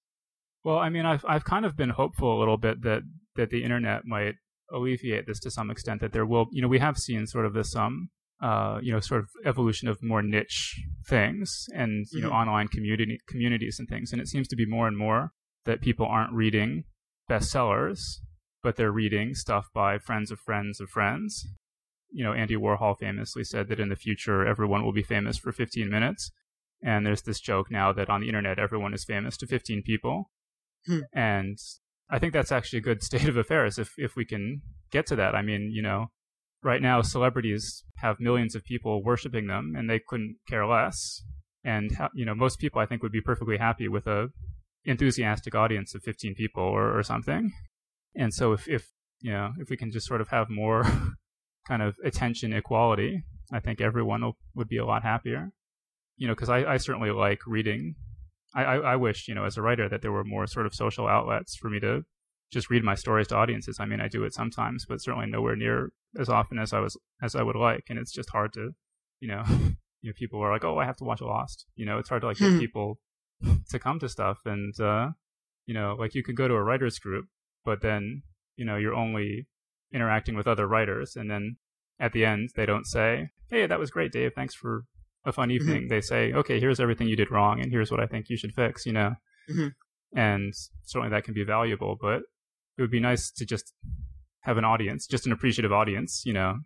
Well, 0.65 0.79
I 0.79 0.89
mean, 0.89 1.07
I've 1.07 1.25
I've 1.29 1.45
kind 1.45 1.65
of 1.65 1.77
been 1.77 1.91
hopeful 1.91 2.37
a 2.37 2.39
little 2.39 2.57
bit 2.57 2.83
that 2.83 3.03
that 3.37 3.51
the 3.51 3.63
internet 3.63 4.03
might 4.05 4.35
alleviate 4.73 5.27
this 5.27 5.39
to 5.41 5.51
some 5.51 5.71
extent. 5.71 6.01
That 6.01 6.13
there 6.13 6.27
will, 6.27 6.47
you 6.51 6.63
know, 6.63 6.69
we 6.69 6.81
have 6.81 6.97
seen 6.99 7.27
sort 7.27 7.47
of 7.47 7.55
this 7.55 7.77
um 7.77 8.09
uh, 8.43 8.79
you 8.83 8.93
know, 8.93 9.01
sort 9.01 9.21
of 9.21 9.29
evolution 9.45 9.89
of 9.89 10.03
more 10.03 10.23
niche 10.23 10.83
things 11.09 11.67
and 11.75 12.07
you 12.11 12.21
mm-hmm. 12.21 12.29
know 12.29 12.35
online 12.35 12.69
community 12.69 13.21
communities 13.29 13.77
and 13.79 13.89
things. 13.89 14.13
And 14.13 14.21
it 14.21 14.29
seems 14.29 14.49
to 14.49 14.57
be 14.57 14.67
more 14.67 14.89
and 14.89 14.99
more 14.99 15.31
that 15.65 15.81
people 15.81 16.07
aren't 16.07 16.33
reading 16.33 16.85
bestsellers, 17.31 18.19
but 18.63 18.77
they're 18.77 18.93
reading 18.93 19.35
stuff 19.35 19.69
by 19.75 19.99
friends 19.99 20.31
of 20.31 20.39
friends 20.39 20.81
of 20.81 20.89
friends. 20.91 21.47
You 22.11 22.25
know, 22.25 22.33
Andy 22.33 22.57
Warhol 22.57 22.99
famously 22.99 23.45
said 23.45 23.69
that 23.69 23.81
in 23.81 23.89
the 23.89 23.97
future 23.97 24.47
everyone 24.47 24.85
will 24.85 24.93
be 24.93 25.03
famous 25.03 25.37
for 25.37 25.53
15 25.53 25.89
minutes. 25.91 26.31
And 26.83 27.07
there's 27.07 27.23
this 27.23 27.41
joke 27.41 27.71
now 27.71 27.93
that 27.93 28.11
on 28.11 28.21
the 28.21 28.29
internet 28.29 28.59
everyone 28.59 28.95
is 28.95 29.05
famous 29.05 29.37
to 29.39 29.47
15 29.47 29.83
people. 29.83 30.31
Hmm. 30.87 31.01
And 31.13 31.59
I 32.11 32.19
think 32.19 32.33
that's 32.33 32.53
actually 32.53 32.81
a 32.81 32.83
good 32.83 33.03
state 33.09 33.29
of 33.29 33.37
affairs 33.37 33.79
if 33.79 33.95
if 33.97 34.17
we 34.17 34.25
can 34.25 34.63
get 34.91 35.07
to 35.07 35.17
that. 35.17 35.35
I 35.35 35.43
mean, 35.43 35.71
you 35.73 35.83
know, 35.83 36.11
right 36.65 36.83
now 36.83 37.03
celebrities 37.03 37.85
have 37.99 38.19
millions 38.19 38.55
of 38.55 38.65
people 38.65 39.05
worshiping 39.05 39.47
them 39.47 39.75
and 39.77 39.89
they 39.89 40.01
couldn't 40.01 40.37
care 40.49 40.67
less 40.67 41.23
and 41.63 41.97
you 42.15 42.25
know 42.25 42.35
most 42.35 42.59
people 42.59 42.81
i 42.81 42.87
think 42.87 43.03
would 43.03 43.13
be 43.13 43.21
perfectly 43.21 43.59
happy 43.59 43.87
with 43.87 44.07
a 44.07 44.29
enthusiastic 44.85 45.55
audience 45.55 45.95
of 45.95 46.03
15 46.03 46.35
people 46.35 46.63
or, 46.63 46.97
or 46.97 47.03
something 47.03 47.53
and 48.15 48.33
so 48.33 48.53
if 48.53 48.69
if 48.69 48.91
you 49.21 49.33
know 49.33 49.53
if 49.59 49.71
we 49.71 49.77
can 49.77 49.91
just 49.91 50.07
sort 50.07 50.21
of 50.21 50.29
have 50.29 50.49
more 50.51 50.85
kind 51.69 51.83
of 51.83 51.97
attention 52.05 52.53
equality 52.53 53.23
i 53.53 53.61
think 53.61 53.81
everyone 53.81 54.23
will, 54.23 54.37
would 54.55 54.69
be 54.69 54.77
a 54.77 54.85
lot 54.85 55.03
happier 55.03 55.51
you 56.17 56.29
know 56.29 56.35
because 56.35 56.51
I, 56.51 56.65
I 56.65 56.77
certainly 56.77 57.11
like 57.11 57.41
reading 57.47 57.95
I, 58.55 58.65
I, 58.65 58.77
I 58.77 58.97
wish 58.97 59.27
you 59.27 59.35
know 59.35 59.45
as 59.45 59.57
a 59.57 59.63
writer 59.63 59.89
that 59.89 60.03
there 60.03 60.13
were 60.13 60.25
more 60.25 60.47
sort 60.47 60.67
of 60.67 60.75
social 60.75 61.09
outlets 61.09 61.57
for 61.57 61.71
me 61.71 61.81
to 61.81 62.05
just 62.55 62.71
read 62.71 62.85
my 62.85 62.95
stories 62.95 63.27
to 63.29 63.37
audiences. 63.37 63.79
I 63.81 63.85
mean, 63.85 64.01
I 64.01 64.09
do 64.09 64.25
it 64.25 64.33
sometimes, 64.33 64.87
but 64.89 65.03
certainly 65.03 65.27
nowhere 65.27 65.57
near 65.57 65.91
as 66.19 66.29
often 66.29 66.59
as 66.59 66.73
I 66.73 66.79
was 66.79 66.97
as 67.21 67.35
I 67.35 67.43
would 67.43 67.57
like. 67.57 67.85
And 67.91 67.99
it's 67.99 68.13
just 68.13 68.31
hard 68.31 68.53
to, 68.55 68.71
you 69.21 69.29
know, 69.29 69.43
you 70.01 70.11
know, 70.11 70.13
people 70.17 70.41
are 70.41 70.53
like, 70.53 70.65
oh, 70.65 70.79
I 70.79 70.87
have 70.87 70.97
to 70.99 71.05
watch 71.05 71.21
Lost. 71.21 71.67
You 71.75 71.85
know, 71.85 71.99
it's 71.99 72.09
hard 72.09 72.23
to 72.23 72.29
like 72.29 72.39
get 72.39 72.53
hmm. 72.53 72.59
people 72.59 72.99
to 73.71 73.79
come 73.79 73.99
to 74.01 74.09
stuff. 74.09 74.39
And 74.45 74.79
uh, 74.81 75.11
you 75.67 75.75
know, 75.75 75.97
like 75.99 76.15
you 76.15 76.23
could 76.23 76.37
go 76.37 76.49
to 76.49 76.55
a 76.55 76.63
writers 76.63 76.99
group, 76.99 77.27
but 77.65 77.83
then 77.83 78.23
you 78.57 78.65
know 78.65 78.77
you're 78.77 78.95
only 78.95 79.47
interacting 79.93 80.37
with 80.37 80.47
other 80.47 80.67
writers, 80.67 81.17
and 81.17 81.31
then 81.31 81.57
at 82.01 82.13
the 82.13 82.25
end 82.25 82.51
they 82.57 82.67
don't 82.67 82.87
say, 82.87 83.31
hey, 83.51 83.67
that 83.67 83.79
was 83.79 83.91
great, 83.91 84.13
Dave. 84.13 84.33
Thanks 84.35 84.55
for 84.55 84.85
a 85.25 85.33
fun 85.33 85.49
mm-hmm. 85.49 85.57
evening. 85.57 85.89
they 85.89 86.01
say, 86.01 86.33
okay, 86.33 86.61
here's 86.61 86.81
everything 86.81 87.09
you 87.09 87.17
did 87.17 87.31
wrong, 87.31 87.61
and 87.61 87.71
here's 87.71 87.91
what 87.91 88.01
I 88.01 88.07
think 88.07 88.29
you 88.29 88.37
should 88.37 88.55
fix. 88.55 88.87
You 88.87 88.93
know. 88.93 89.15
Mm-hmm. 89.51 89.69
And 90.17 90.55
certainly 90.85 91.11
that 91.11 91.25
can 91.25 91.35
be 91.35 91.45
valuable, 91.45 91.97
but 92.01 92.23
it 92.79 92.83
would 92.83 92.91
be 92.91 93.01
nice 93.01 93.31
to 93.33 93.45
just 93.45 93.75
have 94.43 94.59
an 94.59 94.65
audience, 94.65 95.07
just 95.07 95.27
an 95.27 95.33
appreciative 95.33 95.73
audience, 95.73 96.23
you 96.25 96.33
know. 96.33 96.59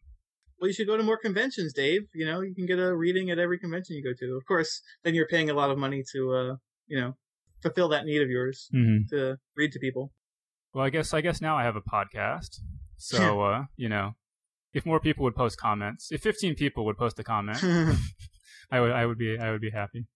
Well, 0.61 0.69
you 0.69 0.75
should 0.75 0.87
go 0.89 0.97
to 0.97 1.03
more 1.03 1.19
conventions, 1.19 1.73
Dave. 1.73 2.03
You 2.15 2.27
know, 2.27 2.41
you 2.41 2.55
can 2.55 2.67
get 2.67 2.79
a 2.79 2.95
reading 2.95 3.31
at 3.31 3.39
every 3.39 3.59
convention 3.59 3.97
you 3.97 4.03
go 4.03 4.15
to. 4.19 4.37
Of 4.37 4.45
course, 4.47 4.83
then 5.05 5.15
you're 5.15 5.29
paying 5.29 5.51
a 5.51 5.55
lot 5.55 5.71
of 5.71 5.79
money 5.79 6.03
to, 6.13 6.33
uh, 6.35 6.57
you 6.87 7.01
know, 7.01 7.15
fulfill 7.63 7.89
that 7.91 8.05
need 8.05 8.23
of 8.23 8.29
yours 8.29 8.69
mm-hmm. 8.75 9.15
to 9.15 9.37
read 9.57 9.73
to 9.73 9.79
people. 9.79 10.13
Well, 10.75 10.85
I 10.85 10.91
guess 10.91 11.15
I 11.15 11.21
guess 11.21 11.41
now 11.41 11.57
I 11.57 11.63
have 11.63 11.77
a 11.77 11.81
podcast, 11.81 12.61
so 12.97 13.43
uh, 13.43 13.65
you 13.77 13.89
know, 13.89 14.13
if 14.73 14.85
more 14.85 15.01
people 15.01 15.25
would 15.25 15.35
post 15.35 15.59
comments, 15.59 16.13
if 16.13 16.21
15 16.21 16.55
people 16.55 16.85
would 16.85 16.99
post 16.99 17.19
a 17.19 17.25
comment, 17.25 17.59
I 18.71 18.81
would 18.81 18.93
I 18.93 19.07
would 19.07 19.19
be 19.19 19.39
I 19.39 19.51
would 19.51 19.61
be 19.61 19.71
happy. 19.71 20.07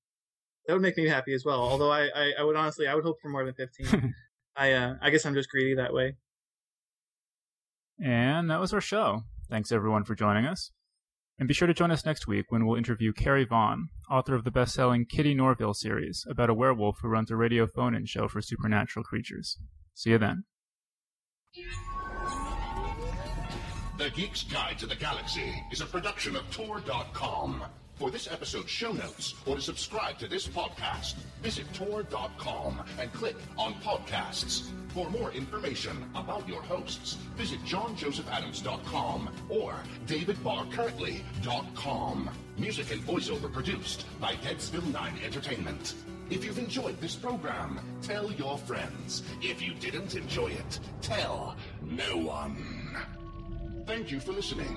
That 0.66 0.74
would 0.74 0.82
make 0.82 0.96
me 0.96 1.08
happy 1.08 1.34
as 1.34 1.44
well. 1.44 1.60
Although 1.60 1.90
I, 1.90 2.08
I, 2.14 2.32
I 2.38 2.42
would 2.44 2.56
honestly 2.56 2.86
I 2.86 2.94
would 2.94 3.04
hope 3.04 3.16
for 3.20 3.28
more 3.28 3.44
than 3.44 3.54
15. 3.54 4.14
I 4.56 4.72
uh, 4.72 4.94
I 5.00 5.10
guess 5.10 5.24
I'm 5.24 5.34
just 5.34 5.48
greedy 5.48 5.74
that 5.76 5.92
way. 5.92 6.16
And 8.02 8.50
that 8.50 8.60
was 8.60 8.72
our 8.72 8.80
show. 8.80 9.22
Thanks 9.52 9.70
everyone 9.70 10.04
for 10.04 10.14
joining 10.14 10.46
us. 10.46 10.70
And 11.38 11.46
be 11.46 11.52
sure 11.52 11.68
to 11.68 11.74
join 11.74 11.90
us 11.90 12.06
next 12.06 12.26
week 12.26 12.46
when 12.48 12.64
we'll 12.64 12.78
interview 12.78 13.12
Carrie 13.12 13.44
Vaughn, 13.44 13.90
author 14.10 14.34
of 14.34 14.44
the 14.44 14.50
best-selling 14.50 15.04
Kitty 15.04 15.34
Norville 15.34 15.74
series 15.74 16.24
about 16.26 16.48
a 16.48 16.54
werewolf 16.54 17.00
who 17.02 17.08
runs 17.08 17.30
a 17.30 17.36
radio 17.36 17.66
phone-in 17.66 18.06
show 18.06 18.28
for 18.28 18.40
supernatural 18.40 19.04
creatures. 19.04 19.58
See 19.92 20.08
you 20.08 20.16
then. 20.16 20.44
The 23.98 24.08
Geek's 24.08 24.44
Guide 24.44 24.78
to 24.78 24.86
the 24.86 24.96
Galaxy 24.96 25.52
is 25.70 25.82
a 25.82 25.86
production 25.86 26.34
of 26.34 26.50
Tor.com. 26.50 27.62
For 28.02 28.10
this 28.10 28.26
episode's 28.26 28.68
show 28.68 28.90
notes 28.90 29.36
or 29.46 29.54
to 29.54 29.62
subscribe 29.62 30.18
to 30.18 30.26
this 30.26 30.48
podcast, 30.48 31.14
visit 31.40 31.72
Tor.com 31.72 32.82
and 32.98 33.12
click 33.12 33.36
on 33.56 33.74
Podcasts. 33.74 34.70
For 34.88 35.08
more 35.08 35.30
information 35.30 36.04
about 36.16 36.48
your 36.48 36.62
hosts, 36.62 37.14
visit 37.36 37.60
JohnJosephAdams.com 37.60 39.30
or 39.48 39.76
DavidBarrKirtley.com. 40.08 42.30
Music 42.58 42.90
and 42.90 43.06
voiceover 43.06 43.52
produced 43.52 44.04
by 44.20 44.34
Deadsville 44.34 44.92
9 44.92 45.12
Entertainment. 45.24 45.94
If 46.28 46.44
you've 46.44 46.58
enjoyed 46.58 47.00
this 47.00 47.14
program, 47.14 47.78
tell 48.02 48.32
your 48.32 48.58
friends. 48.58 49.22
If 49.40 49.62
you 49.62 49.74
didn't 49.74 50.16
enjoy 50.16 50.48
it, 50.48 50.80
tell 51.02 51.54
no 51.82 52.16
one. 52.16 52.96
Thank 53.86 54.10
you 54.10 54.18
for 54.18 54.32
listening. 54.32 54.76